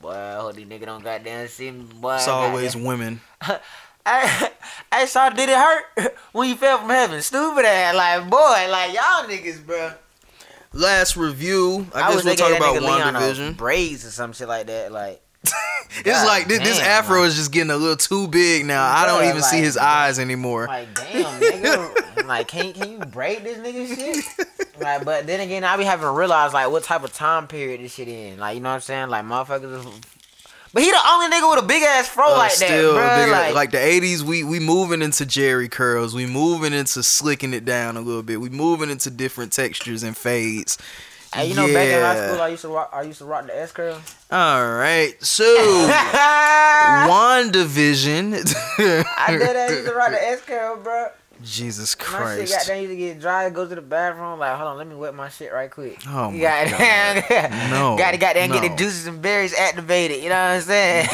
boy, 0.00 0.10
I 0.12 0.34
hope 0.40 0.54
these 0.54 0.66
nigga 0.66 0.86
don't 0.86 1.02
goddamn 1.04 1.48
see 1.48 1.70
me, 1.70 1.84
boy. 2.00 2.16
It's 2.16 2.28
always 2.28 2.74
goddamn." 2.74 2.86
women. 2.86 3.20
Hey, 4.06 4.48
hey, 4.92 5.06
so 5.06 5.28
did 5.30 5.48
it 5.48 5.56
hurt 5.56 6.14
when 6.32 6.48
you 6.48 6.54
fell 6.54 6.78
from 6.78 6.90
heaven? 6.90 7.20
Stupid 7.22 7.64
ass, 7.64 7.92
like 7.92 8.30
boy, 8.30 8.70
like 8.70 8.94
y'all 8.94 9.26
niggas, 9.28 9.66
bro. 9.66 9.94
Last 10.72 11.16
review. 11.16 11.88
I, 11.92 12.12
guess 12.12 12.24
we'll 12.24 12.36
talk 12.36 12.56
about 12.56 12.80
Leon 12.80 13.14
WandaVision. 13.14 13.56
braids 13.56 14.06
or 14.06 14.10
some 14.10 14.32
shit 14.32 14.46
like 14.46 14.68
that. 14.68 14.92
Like 14.92 15.20
It's 15.98 16.04
God 16.04 16.26
like 16.26 16.46
this, 16.46 16.58
this 16.58 16.78
afro 16.78 17.20
like- 17.20 17.28
is 17.28 17.36
just 17.36 17.52
getting 17.52 17.70
a 17.70 17.76
little 17.76 17.96
too 17.96 18.28
big 18.28 18.66
now. 18.66 18.84
I 18.84 19.06
don't 19.06 19.22
Yeah, 19.22 19.30
even 19.30 19.42
see 19.42 19.60
his 19.60 19.78
eyes 19.78 20.18
anymore. 20.18 20.66
Like 20.66 20.92
damn, 20.94 21.40
nigga. 21.40 22.26
like, 22.26 22.48
can 22.48 22.74
can 22.74 22.92
you 22.92 22.98
braid 22.98 23.44
this 23.44 23.56
nigga 23.56 23.94
shit? 23.96 24.48
Like, 24.78 25.06
but 25.06 25.26
then 25.26 25.40
again, 25.40 25.64
I 25.64 25.74
be 25.78 25.84
having 25.84 26.04
to 26.04 26.10
realize 26.10 26.52
like 26.52 26.70
what 26.70 26.82
type 26.82 27.02
of 27.02 27.14
time 27.14 27.46
period 27.46 27.80
this 27.80 27.94
shit 27.94 28.08
in. 28.08 28.38
Like, 28.38 28.56
you 28.56 28.60
know 28.60 28.68
what 28.70 28.74
I'm 28.74 28.80
saying? 28.82 29.08
Like, 29.08 29.24
motherfuckers. 29.24 29.78
Is... 29.78 30.00
But 30.74 30.82
he 30.82 30.90
the 30.90 30.98
only 31.08 31.34
nigga 31.34 31.48
with 31.54 31.64
a 31.64 31.66
big 31.66 31.82
ass 31.82 32.08
fro 32.08 32.34
Uh, 32.34 32.36
like 32.36 32.50
still 32.50 32.94
that, 32.96 33.24
bro. 33.24 33.32
like, 33.32 33.54
like, 33.54 33.70
the 33.70 33.78
'80s, 33.78 34.20
we 34.20 34.44
we 34.44 34.60
moving 34.60 35.00
into 35.00 35.24
Jheri 35.24 35.70
curls. 35.70 36.14
We 36.14 36.26
moving 36.26 36.74
into 36.74 37.02
slicking 37.02 37.54
it 37.54 37.64
down 37.64 37.96
a 37.96 38.00
little 38.02 38.22
bit. 38.22 38.38
We 38.42 38.50
moving 38.50 38.90
into 38.90 39.08
different 39.08 39.52
textures 39.52 40.02
and 40.02 40.14
fades. 40.14 40.76
Hey, 41.34 41.48
you 41.48 41.54
know, 41.54 41.66
back 41.72 41.88
in 41.88 42.00
high 42.02 42.26
school, 42.28 42.40
I 42.42 42.48
used 42.48 42.62
to 42.62 42.68
rock. 42.68 42.90
I 42.92 43.02
used 43.02 43.18
to 43.18 43.24
rock 43.24 43.46
the 43.46 43.58
S 43.58 43.72
curl. 43.72 44.00
All 44.30 44.72
right, 44.74 45.14
so 45.22 45.44
WandaVision. 47.08 48.32
I 48.34 49.26
did 49.30 49.40
that. 49.40 49.56
I 49.56 49.72
used 49.72 49.86
to 49.86 49.94
rock 49.94 50.10
the 50.10 50.22
S 50.22 50.42
curl, 50.42 50.76
bro. 50.76 51.08
Jesus 51.44 51.94
Christ! 51.94 52.38
My 52.40 52.44
shit 52.46 52.50
got 52.56 52.66
down. 52.66 52.78
Used 52.80 52.90
to 52.92 52.96
get 52.96 53.20
dry. 53.20 53.50
Go 53.50 53.68
to 53.68 53.74
the 53.74 53.82
bathroom. 53.82 54.38
Like, 54.38 54.56
hold 54.56 54.68
on, 54.70 54.78
let 54.78 54.86
me 54.86 54.94
wet 54.94 55.14
my 55.14 55.28
shit 55.28 55.52
right 55.52 55.70
quick. 55.70 56.00
Oh 56.08 56.30
my 56.30 56.38
got 56.38 56.70
No, 57.70 57.96
Got 57.98 58.12
to 58.12 58.16
goddamn 58.16 58.50
get 58.50 58.62
no. 58.62 58.68
the 58.70 58.76
juices 58.76 59.06
and 59.06 59.20
berries 59.20 59.52
activated. 59.54 60.22
You 60.22 60.30
know 60.30 60.34
what 60.36 60.56
I'm 60.56 60.60
saying? 60.62 61.08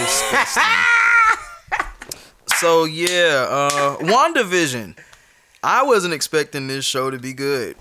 So 2.56 2.84
yeah, 2.84 3.47
uh 3.48 3.97
WandaVision. 3.98 4.97
I 5.64 5.82
wasn't 5.82 6.14
expecting 6.14 6.68
this 6.68 6.84
show 6.84 7.10
to 7.10 7.18
be 7.18 7.32
good. 7.32 7.76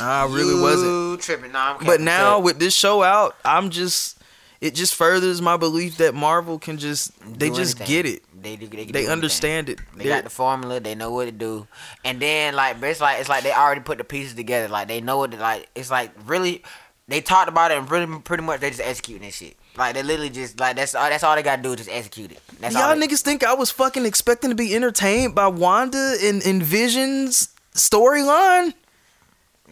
I 0.00 0.24
really 0.26 0.54
You 0.56 0.62
wasn't. 0.62 1.20
tripping. 1.22 1.52
Nah, 1.52 1.78
But 1.84 2.00
now 2.00 2.38
with 2.40 2.58
this 2.58 2.74
show 2.74 3.02
out, 3.02 3.36
I'm 3.44 3.70
just 3.70 4.18
it 4.60 4.74
just 4.74 4.94
furthers 4.94 5.42
my 5.42 5.56
belief 5.56 5.98
that 5.98 6.14
Marvel 6.14 6.58
can 6.58 6.78
just 6.78 7.12
they 7.38 7.50
Do 7.50 7.54
just 7.56 7.80
anything. 7.80 7.86
get 7.86 8.06
it. 8.06 8.22
They 8.42 8.56
do. 8.56 8.66
They, 8.66 8.84
do 8.84 8.92
They 8.92 8.98
anything. 9.00 9.08
understand 9.10 9.68
it. 9.68 9.80
They 9.96 10.04
They're- 10.04 10.16
got 10.16 10.24
the 10.24 10.30
formula. 10.30 10.80
They 10.80 10.94
know 10.94 11.10
what 11.10 11.24
to 11.26 11.32
do. 11.32 11.66
And 12.04 12.20
then 12.20 12.54
like, 12.54 12.80
but 12.80 12.90
it's 12.90 13.00
like 13.00 13.20
it's 13.20 13.28
like 13.28 13.42
they 13.42 13.52
already 13.52 13.80
put 13.82 13.98
the 13.98 14.04
pieces 14.04 14.34
together. 14.34 14.68
Like 14.68 14.88
they 14.88 15.00
know 15.00 15.18
what. 15.18 15.30
To, 15.32 15.36
like 15.38 15.68
it's 15.74 15.90
like 15.90 16.10
really, 16.26 16.62
they 17.08 17.20
talked 17.20 17.48
about 17.48 17.70
it 17.70 17.78
and 17.78 17.86
pretty 17.86 18.10
pretty 18.20 18.42
much 18.42 18.60
they 18.60 18.70
just 18.70 18.82
executing 18.82 19.22
this 19.22 19.36
shit. 19.36 19.56
Like 19.76 19.94
they 19.94 20.02
literally 20.02 20.30
just 20.30 20.60
like 20.60 20.76
that's 20.76 20.94
all. 20.94 21.08
That's 21.08 21.24
all 21.24 21.34
they 21.36 21.42
gotta 21.42 21.62
do 21.62 21.70
is 21.72 21.78
just 21.78 21.90
execute 21.90 22.32
it. 22.32 22.40
That's 22.60 22.74
all. 22.76 22.82
Y'all 22.90 22.98
they- 22.98 23.06
niggas 23.06 23.22
think 23.22 23.44
I 23.44 23.54
was 23.54 23.70
fucking 23.70 24.04
expecting 24.06 24.50
to 24.50 24.56
be 24.56 24.74
entertained 24.74 25.34
by 25.34 25.48
Wanda 25.48 26.16
and, 26.22 26.42
and 26.46 26.62
Vision's 26.62 27.48
storyline? 27.74 28.72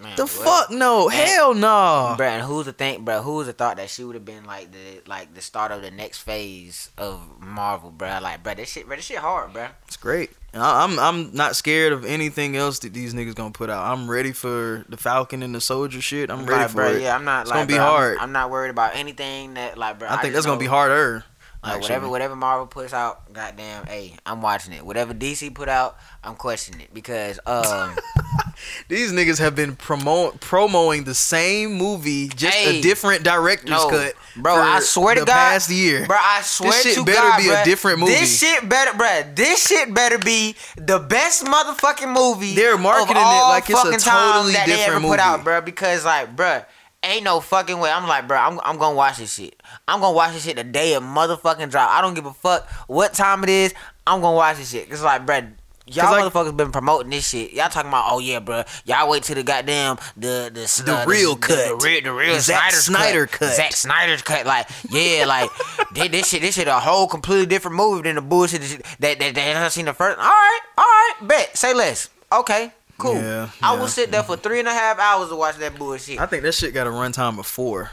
Man, 0.01 0.17
The 0.17 0.23
what? 0.23 0.31
fuck 0.31 0.71
no, 0.71 1.09
hell 1.09 1.53
no. 1.53 2.15
bro. 2.17 2.27
and 2.27 2.43
who's 2.43 2.65
the 2.65 2.73
think, 2.73 3.05
bro? 3.05 3.21
Who's 3.21 3.47
the 3.47 3.53
thought 3.53 3.77
that 3.77 3.91
she 3.91 4.03
would 4.05 4.15
have 4.15 4.25
been 4.25 4.45
like 4.47 4.73
the 4.73 5.03
like 5.07 5.35
the 5.35 5.43
start 5.43 5.71
of 5.71 5.83
the 5.83 5.91
next 5.91 6.19
phase 6.23 6.91
of 6.97 7.21
Marvel, 7.41 7.91
bro? 7.91 8.19
Like, 8.23 8.43
bro, 8.43 8.55
this 8.55 8.71
shit, 8.71 8.87
bro, 8.87 8.97
this 8.97 9.05
shit 9.05 9.19
hard, 9.19 9.53
bro. 9.53 9.69
It's 9.87 9.99
great. 9.99 10.31
I- 10.55 10.85
I'm 10.85 10.99
I'm 10.99 11.35
not 11.35 11.57
scared 11.57 11.93
of 11.93 12.07
anything 12.07 12.57
else 12.57 12.79
that 12.81 12.95
these 12.95 13.13
niggas 13.13 13.35
gonna 13.35 13.51
put 13.53 13.69
out. 13.69 13.85
I'm 13.85 14.11
ready 14.11 14.33
for 14.33 14.85
the 14.89 14.97
Falcon 14.97 15.43
and 15.43 15.55
the 15.55 15.61
Soldier 15.61 16.01
shit. 16.01 16.31
I'm 16.31 16.47
ready 16.47 16.63
Like, 16.63 16.71
for 16.71 16.83
bruh, 16.85 16.95
it. 16.97 17.03
Yeah, 17.03 17.15
I'm 17.15 17.25
not. 17.25 17.43
It's 17.43 17.51
like, 17.51 17.59
gonna 17.59 17.67
be 17.67 17.75
bruh, 17.75 17.79
I'm- 17.81 17.91
hard. 17.91 18.19
I'm, 18.19 18.33
not 18.33 18.51
worried 18.51 18.71
about 18.71 18.97
anything 18.97 19.55
that 19.55 19.77
like, 19.77 19.99
bruh. 19.99 20.07
I 20.09 20.17
think 20.23 20.33
just 20.33 20.35
that's 20.35 20.47
gonna 20.47 20.59
be 20.59 20.67
harder. 20.67 21.25
Like 21.63 21.75
actually. 21.75 21.83
whatever 21.85 22.09
whatever 22.09 22.37
Marvel 22.37 22.67
puts 22.67 22.93
out, 22.93 23.33
goddamn, 23.33 23.87
hey, 23.87 24.17
I'm 24.27 24.43
watching 24.43 24.73
it. 24.73 24.85
Whatever 24.85 25.15
DC 25.15 25.55
put 25.55 25.69
out, 25.69 25.97
I'm 26.25 26.35
questioning 26.35 26.81
it 26.81 26.93
because 26.93 27.39
um 27.47 27.95
These 28.89 29.13
niggas 29.13 29.39
have 29.39 29.55
been 29.57 29.77
promo 29.77 30.39
promoting 30.41 31.05
the 31.05 31.15
same 31.15 31.75
movie, 31.75 32.29
just 32.29 32.57
Hey, 32.57 32.79
a 32.79 32.83
different 32.83 33.23
director's 33.25 33.71
no, 33.71 33.89
cut. 33.89 34.15
bro. 34.37 34.55
I 34.55 34.81
swear 34.81 35.15
to 35.15 35.21
God, 35.25 35.27
past 35.27 35.71
year. 35.71 36.07
bro. 36.07 36.17
I 36.21 36.43
swear 36.43 36.71
this 36.73 36.83
shit 36.83 36.95
to 36.97 37.05
better 37.05 37.19
God, 37.29 37.39
be 37.39 37.49
a 37.49 37.65
different 37.65 37.99
movie. 38.01 38.13
This 38.13 38.41
shit 38.41 38.69
better, 38.69 38.97
bro. 38.97 39.23
This 39.35 39.67
shit 39.67 39.93
better 39.95 40.19
be 40.19 40.55
the 40.77 40.99
best 40.99 41.45
motherfucking 41.45 42.13
movie. 42.13 42.55
They're 42.55 42.79
marketing 42.79 43.17
it 43.17 43.21
like 43.21 43.69
it's 43.71 43.79
a 43.85 44.11
totally 44.11 44.53
that 44.55 44.67
they 44.67 44.73
ever 44.75 44.85
different 44.85 45.07
put 45.07 45.19
out, 45.21 45.33
movie. 45.39 45.45
bro. 45.45 45.61
Because 45.61 46.05
like, 46.05 46.35
bro. 46.37 46.63
Ain't 47.05 47.25
no 47.25 47.41
fucking 47.41 47.79
way. 47.81 47.91
I'm 47.91 48.07
like, 48.07 48.29
bro, 48.29 48.39
I'm, 48.39 48.61
I'm 48.63 48.79
gonna 48.79 48.95
watch 48.95 49.19
this 49.19 49.35
shit. 49.35 49.61
I'm 49.89 50.01
gonna 50.01 50.15
watch 50.15 50.35
this 50.35 50.45
shit 50.45 50.55
the 50.57 50.63
day 50.65 50.95
of 50.95 51.03
motherfucking 51.03 51.71
drop. 51.71 51.91
I 51.91 52.01
don't 52.01 52.15
give 52.15 52.27
a 52.27 52.33
fuck 52.33 52.69
what 52.87 53.13
time 53.13 53.43
it 53.43 53.51
is. 53.51 53.75
I'm 54.07 54.21
gonna 54.21 54.37
watch 54.37 54.59
this 54.59 54.71
shit. 54.71 54.89
Cause 54.89 55.03
like, 55.03 55.27
bro, 55.27 55.41
y'all 55.87 56.13
like- 56.13 56.33
motherfuckers 56.33 56.57
been 56.57 56.71
promoting 56.71 57.11
this 57.11 57.29
shit. 57.29 57.53
Y'all 57.53 57.69
talking 57.69 57.89
about, 57.89 58.05
oh 58.09 58.21
yeah, 58.21 58.39
bro. 58.39 58.63
Y'all 58.85 59.11
wait 59.11 59.25
till 59.25 59.35
the 59.35 59.43
goddamn 59.43 59.97
the 60.17 60.49
the 60.55 60.83
The 60.85 60.99
uh, 61.01 61.05
real 61.07 61.35
the, 61.35 61.41
cut. 61.41 61.81
the, 61.81 61.85
real 61.85 62.03
the 62.03 62.13
real 62.13 62.39
Zack 62.39 62.71
Snyder's 62.71 62.85
Snyder 62.85 63.27
cut. 63.27 63.39
cut. 63.41 63.55
Zack 63.57 63.73
Snyder's 63.73 64.23
cut. 64.23 64.47
Like, 64.47 64.69
yeah, 64.91 65.25
like 65.27 65.51
they, 65.95 66.07
this 66.07 66.29
shit, 66.29 66.43
this 66.43 66.55
shit, 66.55 66.69
a 66.69 66.75
whole 66.79 67.09
completely 67.09 67.47
different 67.47 67.77
movie 67.77 68.03
than 68.03 68.15
the 68.15 68.23
bullshit 68.23 68.61
that 68.61 68.81
that, 69.01 69.19
that, 69.19 69.35
that 69.35 69.57
I 69.57 69.69
seen 69.71 69.87
the 69.87 69.93
first. 69.93 70.19
All 70.19 70.25
right, 70.25 70.61
all 70.79 70.85
right, 70.85 71.15
bet. 71.23 71.57
Say 71.57 71.75
less. 71.75 72.11
Okay, 72.33 72.73
cool. 73.03 73.15
Yeah, 73.15 73.49
I 73.63 73.75
yeah. 73.75 73.81
will 73.81 73.89
sit 73.89 74.11
there 74.11 74.23
for 74.23 74.37
three 74.37 74.59
and 74.61 74.69
a 74.69 74.73
half 74.73 74.99
hours 74.99 75.29
to 75.29 75.37
watch 75.37 75.57
that 75.57 75.77
bullshit. 75.79 76.19
I 76.21 76.27
think 76.27 76.43
that 76.45 76.53
shit 76.55 76.73
got 76.75 76.87
a 76.87 76.91
runtime 76.91 77.39
of 77.39 77.47
four, 77.47 77.91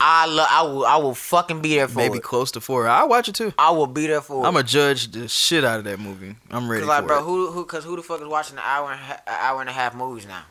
I 0.00 0.26
love. 0.26 0.48
I 0.50 0.62
will. 0.62 0.84
I 0.86 0.96
will 0.96 1.14
fucking 1.14 1.60
be 1.60 1.74
there 1.76 1.88
for 1.88 1.96
maybe 1.98 2.18
it. 2.18 2.22
close 2.22 2.50
to 2.52 2.60
four. 2.60 2.86
I 2.88 3.04
watch 3.04 3.28
it 3.28 3.34
too. 3.34 3.52
I 3.58 3.70
will 3.70 3.86
be 3.86 4.06
there 4.06 4.20
for. 4.20 4.44
I'm 4.46 4.56
it. 4.56 4.60
a 4.60 4.62
judge 4.62 5.10
the 5.12 5.28
shit 5.28 5.64
out 5.64 5.78
of 5.78 5.84
that 5.84 5.98
movie. 6.00 6.36
I'm 6.50 6.70
ready 6.70 6.80
Cause 6.82 6.88
like, 6.88 7.02
for 7.02 7.08
bro, 7.08 7.18
it. 7.18 7.22
who 7.24 7.50
who? 7.50 7.64
Cause 7.64 7.84
who 7.84 7.96
the 7.96 8.02
fuck 8.02 8.20
is 8.20 8.26
watching 8.28 8.56
an 8.56 8.62
hour 8.64 8.92
and 8.92 9.00
a, 9.26 9.30
hour 9.30 9.60
and 9.60 9.68
a 9.68 9.72
half 9.72 9.94
movies 9.94 10.26
now? 10.26 10.42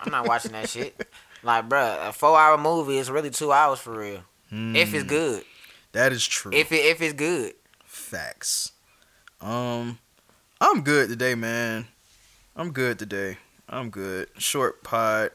I'm 0.00 0.10
not 0.12 0.26
watching 0.26 0.52
that 0.52 0.68
shit. 0.68 0.96
Like, 1.44 1.68
bro, 1.68 1.98
a 2.02 2.12
four 2.12 2.38
hour 2.38 2.56
movie 2.56 2.98
is 2.98 3.10
really 3.10 3.30
two 3.30 3.50
hours 3.50 3.80
for 3.80 3.98
real. 3.98 4.22
If 4.52 4.94
it's 4.94 5.02
Mm, 5.02 5.08
good. 5.08 5.44
that 5.90 6.12
is 6.12 6.24
true. 6.24 6.52
If 6.54 6.70
it 6.70 6.84
if 6.86 7.02
it's 7.02 7.14
good. 7.14 7.54
Facts. 7.84 8.70
Um, 9.40 9.98
I'm 10.60 10.82
good 10.82 11.08
today, 11.08 11.34
man. 11.34 11.88
I'm 12.54 12.70
good 12.70 12.96
today. 13.00 13.38
I'm 13.72 13.88
good. 13.90 14.28
Short 14.38 14.84
pod. 14.84 15.30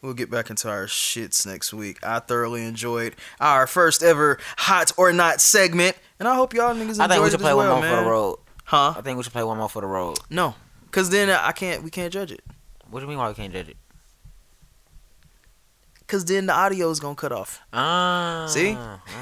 We'll 0.00 0.14
get 0.14 0.30
back 0.30 0.50
into 0.50 0.68
our 0.68 0.86
shits 0.86 1.46
next 1.46 1.74
week. 1.74 1.98
I 2.02 2.20
thoroughly 2.20 2.64
enjoyed 2.64 3.14
our 3.40 3.66
first 3.66 4.02
ever 4.02 4.38
hot 4.56 4.92
or 4.96 5.12
not 5.12 5.40
segment, 5.40 5.96
and 6.18 6.26
I 6.28 6.34
hope 6.34 6.54
y'all 6.54 6.74
niggas 6.74 6.80
enjoyed 6.80 7.00
I 7.00 7.08
think 7.08 7.24
we 7.24 7.30
should 7.30 7.40
play 7.40 7.54
well, 7.54 7.72
one 7.72 7.80
more 7.80 7.80
man. 7.80 7.98
for 7.98 8.04
the 8.04 8.10
road. 8.10 8.38
Huh? 8.64 8.94
I 8.96 9.00
think 9.02 9.16
we 9.16 9.22
should 9.22 9.32
play 9.32 9.44
one 9.44 9.58
more 9.58 9.68
for 9.68 9.82
the 9.82 9.88
road. 9.88 10.18
No, 10.30 10.54
cause 10.90 11.10
then 11.10 11.28
I 11.30 11.52
can't. 11.52 11.82
We 11.82 11.90
can't 11.90 12.12
judge 12.12 12.32
it. 12.32 12.42
What 12.90 13.00
do 13.00 13.04
you 13.04 13.10
mean 13.10 13.18
why 13.18 13.28
we 13.28 13.34
can't 13.34 13.52
judge 13.52 13.68
it? 13.68 13.76
Cause 16.06 16.24
then 16.24 16.46
the 16.46 16.52
audio 16.52 16.88
is 16.90 17.00
gonna 17.00 17.16
cut 17.16 17.32
off. 17.32 17.60
Ah. 17.72 18.46
See? 18.48 18.76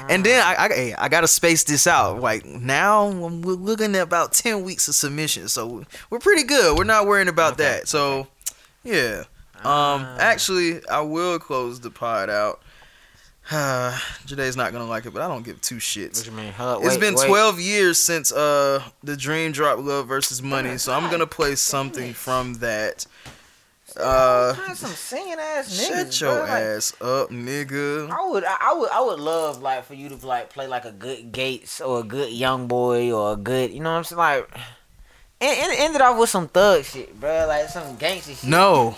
And 0.07 0.23
then 0.23 0.39
I, 0.45 0.93
I, 0.99 1.05
I 1.05 1.09
gotta 1.09 1.27
space 1.27 1.63
this 1.63 1.87
out. 1.87 2.21
Like 2.21 2.45
now, 2.45 3.09
we're 3.09 3.53
looking 3.53 3.95
at 3.95 4.03
about 4.03 4.33
ten 4.33 4.63
weeks 4.63 4.87
of 4.87 4.93
submission, 4.93 5.47
so 5.47 5.83
we're 6.11 6.19
pretty 6.19 6.43
good. 6.43 6.77
We're 6.77 6.83
not 6.83 7.07
worrying 7.07 7.27
about 7.27 7.57
that. 7.57 7.87
So, 7.87 8.27
yeah. 8.85 9.23
Um, 9.63 10.05
actually, 10.19 10.85
I 10.87 11.01
will 11.01 11.39
close 11.39 11.79
the 11.79 11.89
pod 11.89 12.29
out. 12.29 12.61
Jaday's 14.25 14.57
not 14.57 14.71
gonna 14.71 14.87
like 14.87 15.05
it, 15.05 15.13
but 15.13 15.21
I 15.21 15.27
don't 15.27 15.43
give 15.43 15.61
two 15.61 15.75
shits. 15.75 16.17
What 16.17 16.25
you 16.25 16.31
mean? 16.31 16.53
Hold 16.53 16.83
It's 16.83 16.95
wait, 16.95 16.99
been 16.99 17.15
wait. 17.15 17.27
12 17.27 17.59
years 17.59 18.01
since 18.01 18.31
uh 18.31 18.81
the 19.03 19.15
Dream 19.15 19.51
Drop 19.51 19.77
Love 19.79 20.07
versus 20.07 20.41
Money, 20.41 20.77
so 20.79 20.93
I'm 20.93 21.11
gonna 21.11 21.27
play 21.27 21.55
something 21.55 22.13
from 22.13 22.55
that. 22.55 23.05
Uh, 23.97 24.53
some 24.73 24.89
singing 24.89 25.37
ass 25.39 25.69
niggas. 25.69 25.87
shut 25.87 26.21
your 26.21 26.35
bro. 26.35 26.41
Like, 26.41 26.49
ass 26.51 26.93
up, 27.01 27.29
nigga. 27.29 28.09
I 28.09 28.27
would, 28.27 28.43
I 28.43 28.73
would, 28.73 28.89
I 28.89 29.01
would 29.01 29.19
love 29.19 29.61
like 29.61 29.85
for 29.85 29.93
you 29.93 30.09
to 30.09 30.27
like 30.27 30.49
play 30.49 30.67
like 30.67 30.85
a 30.85 30.91
good 30.91 31.31
Gates 31.31 31.79
or 31.79 32.01
a 32.01 32.03
good 32.03 32.31
Young 32.31 32.67
Boy 32.67 33.11
or 33.13 33.33
a 33.33 33.37
good, 33.37 33.71
you 33.71 33.79
know 33.79 33.91
what 33.91 33.97
I'm 33.99 34.03
saying? 34.03 34.17
Like, 34.17 34.49
end 35.47 35.95
it 35.95 36.01
off 36.01 36.17
with 36.17 36.29
some 36.29 36.47
thug 36.47 36.83
shit, 36.83 37.19
bro. 37.19 37.45
Like 37.47 37.69
some 37.69 37.95
gangster 37.97 38.33
shit. 38.33 38.49
No, 38.49 38.95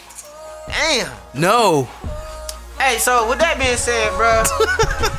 Damn. 0.67 1.11
no. 1.33 1.87
Hey, 2.79 2.99
so 2.99 3.27
with 3.27 3.39
that 3.39 3.57
being 3.57 3.75
said, 3.75 4.11
bro, 4.17 4.43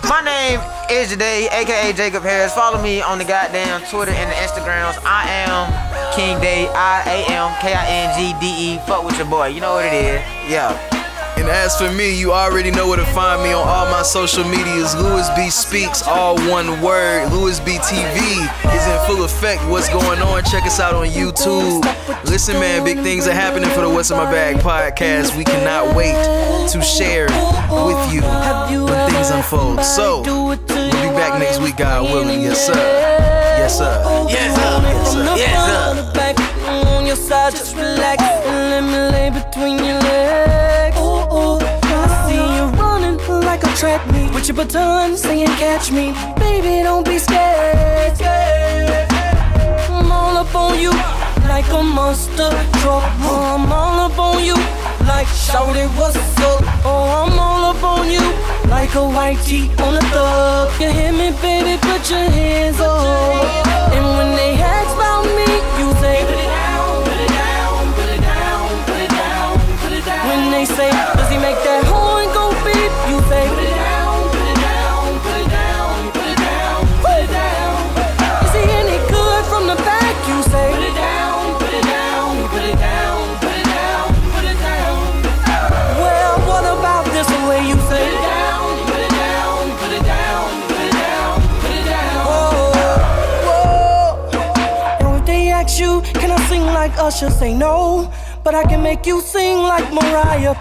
my 0.09 0.23
name 0.23 0.61
is 0.91 1.11
Jade, 1.11 1.51
aka 1.51 1.93
Jacob 1.93 2.23
Harris. 2.23 2.55
Follow 2.55 2.81
me 2.81 3.03
on 3.03 3.19
the 3.19 3.25
goddamn 3.25 3.83
Twitter 3.91 4.13
and 4.13 4.31
the 4.31 4.37
Instagrams. 4.37 4.95
I 5.05 5.27
am 5.29 6.15
King 6.15 6.41
Day. 6.41 6.69
I 6.69 7.03
A 7.03 7.19
M 7.33 7.51
K 7.61 7.75
I 7.75 7.87
N 7.87 8.15
G 8.15 8.35
D 8.41 8.75
E. 8.75 8.79
Fuck 8.87 9.05
with 9.05 9.19
your 9.19 9.27
boy. 9.27 9.49
You 9.49 9.61
know 9.61 9.75
what 9.75 9.87
it 9.87 9.93
is. 9.93 10.23
Yeah. 10.49 10.98
And 11.39 11.49
as 11.49 11.79
for 11.79 11.91
me, 11.93 12.19
you 12.19 12.33
already 12.33 12.73
know 12.73 12.89
where 12.89 12.97
to 12.97 13.07
find 13.07 13.43
me 13.45 13.53
on 13.53 13.67
all 13.67 13.87
my 13.87 14.03
social 14.03 14.43
medias. 14.43 14.97
Louis 14.97 15.29
B 15.37 15.51
Speaks, 15.51 16.03
all 16.03 16.35
one 16.51 16.83
word. 16.83 17.31
Louis 17.33 17.61
B 17.61 17.79
TV 17.79 18.19
is 18.75 18.87
in 18.87 19.07
full 19.07 19.25
effect. 19.25 19.63
What's 19.71 19.89
going 19.89 20.21
on? 20.21 20.43
Check 20.43 20.65
us 20.65 20.81
out 20.81 20.95
on 20.95 21.07
YouTube. 21.07 21.85
Listen, 22.25 22.59
man, 22.59 22.85
big 22.85 22.99
things 23.05 23.29
are 23.29 23.33
happening 23.33 23.71
for 23.71 23.83
the 23.83 23.89
What's 23.89 24.11
in 24.11 24.17
My 24.17 24.29
Bag 24.29 24.57
podcast. 24.57 25.37
We 25.39 25.45
cannot 25.45 25.95
wait 25.95 26.19
to 26.73 26.83
share 26.83 27.29
with 27.87 28.13
you 28.13 28.21
when 28.85 29.11
things 29.13 29.31
unfold. 29.31 29.85
So, 29.85 30.23
we'll 30.23 30.57
be 30.57 31.09
back 31.15 31.39
next 31.39 31.61
week, 31.61 31.77
God 31.77 32.11
willing. 32.13 32.43
Yes, 32.43 32.67
sir. 32.67 32.75
Yes, 32.75 33.79
sir. 33.79 34.27
Yes, 34.29 34.57
sir. 34.57 34.83
Yes, 34.83 35.13
sir. 35.13 35.37
Yes, 35.37 36.37
sir. 36.75 36.87
on 36.89 37.07
your 37.07 37.17
side, 37.17 37.53
just 37.53 37.77
relax 37.77 38.23
and 38.23 38.71
let 38.71 38.83
me 38.83 39.17
lay 39.17 39.31
between 39.31 39.79
your 39.85 40.01
legs. 40.01 40.58
Track 43.79 44.05
meet 44.11 44.35
with 44.35 44.49
your 44.49 44.57
baton, 44.57 45.17
saying 45.17 45.47
catch 45.63 45.93
me, 45.93 46.11
baby, 46.37 46.83
don't 46.83 47.05
be 47.07 47.17
scared. 47.17 48.21
I'm 49.89 50.11
all 50.11 50.37
up 50.37 50.53
on 50.53 50.81
you 50.81 50.91
like 51.47 51.69
a 51.71 51.81
monster 51.81 52.51
truck. 52.81 53.05
Oh, 53.23 53.55
I'm 53.55 53.71
all 53.71 54.11
up 54.11 54.19
on 54.19 54.45
you 54.45 54.57
like 55.07 55.29
shout 55.29 55.77
it 55.77 55.89
what's 55.91 56.17
up. 56.17 56.61
Oh, 56.85 57.23
I'm 57.23 57.39
all 57.39 57.67
up 57.71 57.83
on 57.85 58.11
you 58.11 58.25
like 58.69 58.97
a 58.97 59.07
white 59.07 59.41
tee 59.47 59.71
on 59.79 59.95
a 59.95 60.01
thug. 60.11 60.81
You 60.81 60.91
hear 60.91 61.13
me, 61.13 61.31
baby? 61.41 61.79
Put 61.81 62.11
your 62.11 62.29
hands 62.31 62.81
up. 62.81 63.65
And 63.95 64.05
when 64.19 64.35
they 64.35 64.59
ask 64.59 64.91
about 64.97 65.25
me, 65.39 65.47
you 65.79 65.93
say 66.03 66.48
like 97.09 97.15
Usher? 97.15 97.31
Say 97.31 97.55
no, 97.55 98.13
but 98.45 98.55
I 98.55 98.65
can 98.65 98.83
make 98.83 99.07
you 99.07 99.21
sing 99.21 99.63
like 99.63 99.93
Mariah. 99.93 100.55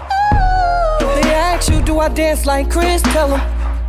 They 1.00 1.30
ask 1.34 1.70
you, 1.70 1.82
do 1.82 1.98
I 1.98 2.08
dance 2.08 2.46
like 2.46 2.70
Chris? 2.70 3.02
Tell 3.02 3.28
them 3.28 3.40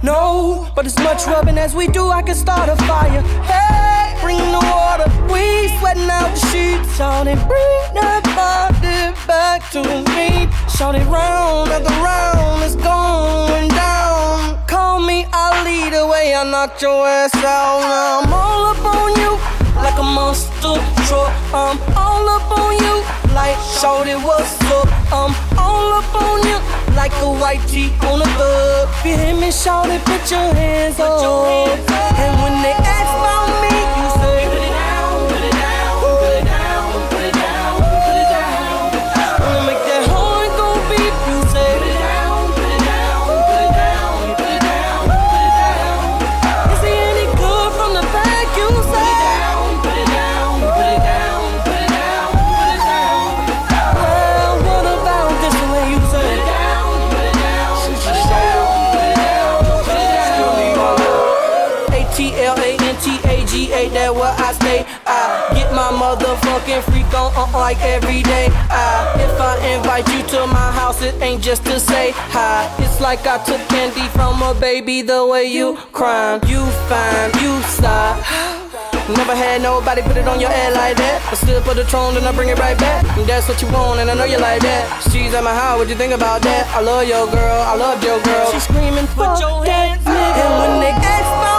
no, 0.03 0.69
but 0.75 0.85
as 0.85 0.97
much 0.97 1.25
rubbing 1.27 1.57
as 1.57 1.75
we 1.75 1.87
do, 1.87 2.09
I 2.09 2.21
can 2.21 2.35
start 2.35 2.69
a 2.69 2.75
fire. 2.87 3.21
Hey, 3.51 4.17
bring 4.21 4.37
the 4.37 4.63
water, 4.73 5.07
we 5.31 5.67
sweating 5.79 6.09
out 6.09 6.31
the 6.35 6.41
sheets. 6.51 6.97
Shout 6.97 7.27
it, 7.27 7.39
bring 7.47 7.81
that 7.99 8.23
body 8.35 9.13
back 9.27 9.69
to 9.71 9.81
me. 10.13 10.49
Shout 10.75 10.95
it 10.95 11.05
round 11.07 11.69
after 11.69 11.93
round, 12.01 12.63
it's 12.63 12.75
going 12.75 13.69
down. 13.69 14.65
Call 14.67 14.99
me 15.01 15.25
Ali, 15.33 15.89
the 15.89 16.07
way 16.07 16.33
I 16.33 16.43
knocked 16.43 16.81
your 16.81 17.07
ass 17.07 17.35
out. 17.35 17.79
Now 17.91 18.21
I'm 18.21 18.33
all 18.33 18.65
up 18.71 18.85
on 18.85 19.11
you 19.11 19.18
like 19.83 19.97
a 19.97 20.03
monster 20.03 20.75
truck. 21.07 21.31
I'm 21.53 21.77
all 21.95 22.27
up 22.29 22.51
on 22.51 22.73
you 22.77 22.95
like 23.33 23.57
shout 23.79 24.07
it 24.07 24.17
what's 24.17 24.59
up. 24.71 24.87
I'm 25.11 25.33
all 25.57 25.93
up 25.99 26.15
on 26.15 26.43
you 26.47 26.57
like 26.95 27.13
a 27.21 27.31
white 27.41 27.63
tee 27.67 27.91
on 28.03 28.21
a 28.21 28.29
bug. 28.37 28.89
If 28.99 29.05
you 29.05 29.17
hear 29.17 29.35
me 29.35 29.51
shout 29.51 29.89
it, 29.89 30.03
put 30.05 30.29
your 30.29 30.53
hands 30.53 30.99
up. 30.99 31.79
And 32.19 32.33
when 32.41 32.58
you 75.59 75.75
crying. 75.91 76.39
You 76.47 76.63
fine, 76.87 77.31
you 77.43 77.51
sigh. 77.79 78.15
Never 79.09 79.35
had 79.35 79.61
nobody 79.61 80.01
put 80.01 80.15
it 80.15 80.27
on 80.27 80.39
your 80.39 80.51
head 80.51 80.71
like 80.73 80.95
that. 80.95 81.17
I 81.31 81.35
still 81.35 81.61
put 81.61 81.75
the 81.75 81.83
throne, 81.83 82.13
then 82.13 82.23
I 82.23 82.31
bring 82.31 82.49
it 82.49 82.59
right 82.59 82.77
back. 82.77 83.03
And 83.17 83.27
that's 83.27 83.49
what 83.49 83.61
you 83.61 83.67
want, 83.75 83.99
and 83.99 84.09
I 84.09 84.13
know 84.13 84.23
you 84.23 84.37
like 84.37 84.61
that. 84.61 84.83
She's 85.11 85.33
at 85.33 85.43
my 85.43 85.53
house, 85.53 85.77
what 85.79 85.89
you 85.89 85.95
think 85.95 86.13
about 86.13 86.41
that? 86.43 86.63
I 86.71 86.79
love 86.79 87.07
your 87.07 87.25
girl, 87.27 87.59
I 87.71 87.75
love 87.75 88.01
your 88.03 88.21
girl. 88.23 88.51
She's 88.51 88.63
screaming, 88.63 89.07
put 89.19 89.35
your 89.43 89.65
hands 89.65 90.05
up. 90.07 90.15
And 90.15 90.51
when 90.61 90.73
they 90.79 90.93
ask 90.95 91.58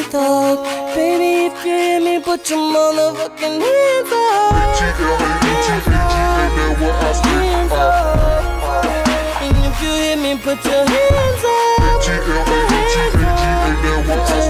a 0.00 0.04
thug 0.04 0.58
Baby, 0.94 1.46
if 1.46 1.64
you 1.64 1.72
hear 1.72 2.00
me, 2.00 2.20
put 2.22 2.48
your 2.50 2.58
motherfucking 2.58 3.60
hands 3.60 4.12
up. 4.12 4.52
Hands 7.24 7.72
up 7.72 8.04
And 9.42 9.56
if 9.66 9.76
you 9.82 9.92
hear 10.00 10.16
me, 10.16 10.36
put 10.42 10.64
your 10.64 10.84
hands 10.86 11.44
up. 11.44 11.80
Hands 14.06 14.44
up. 14.44 14.49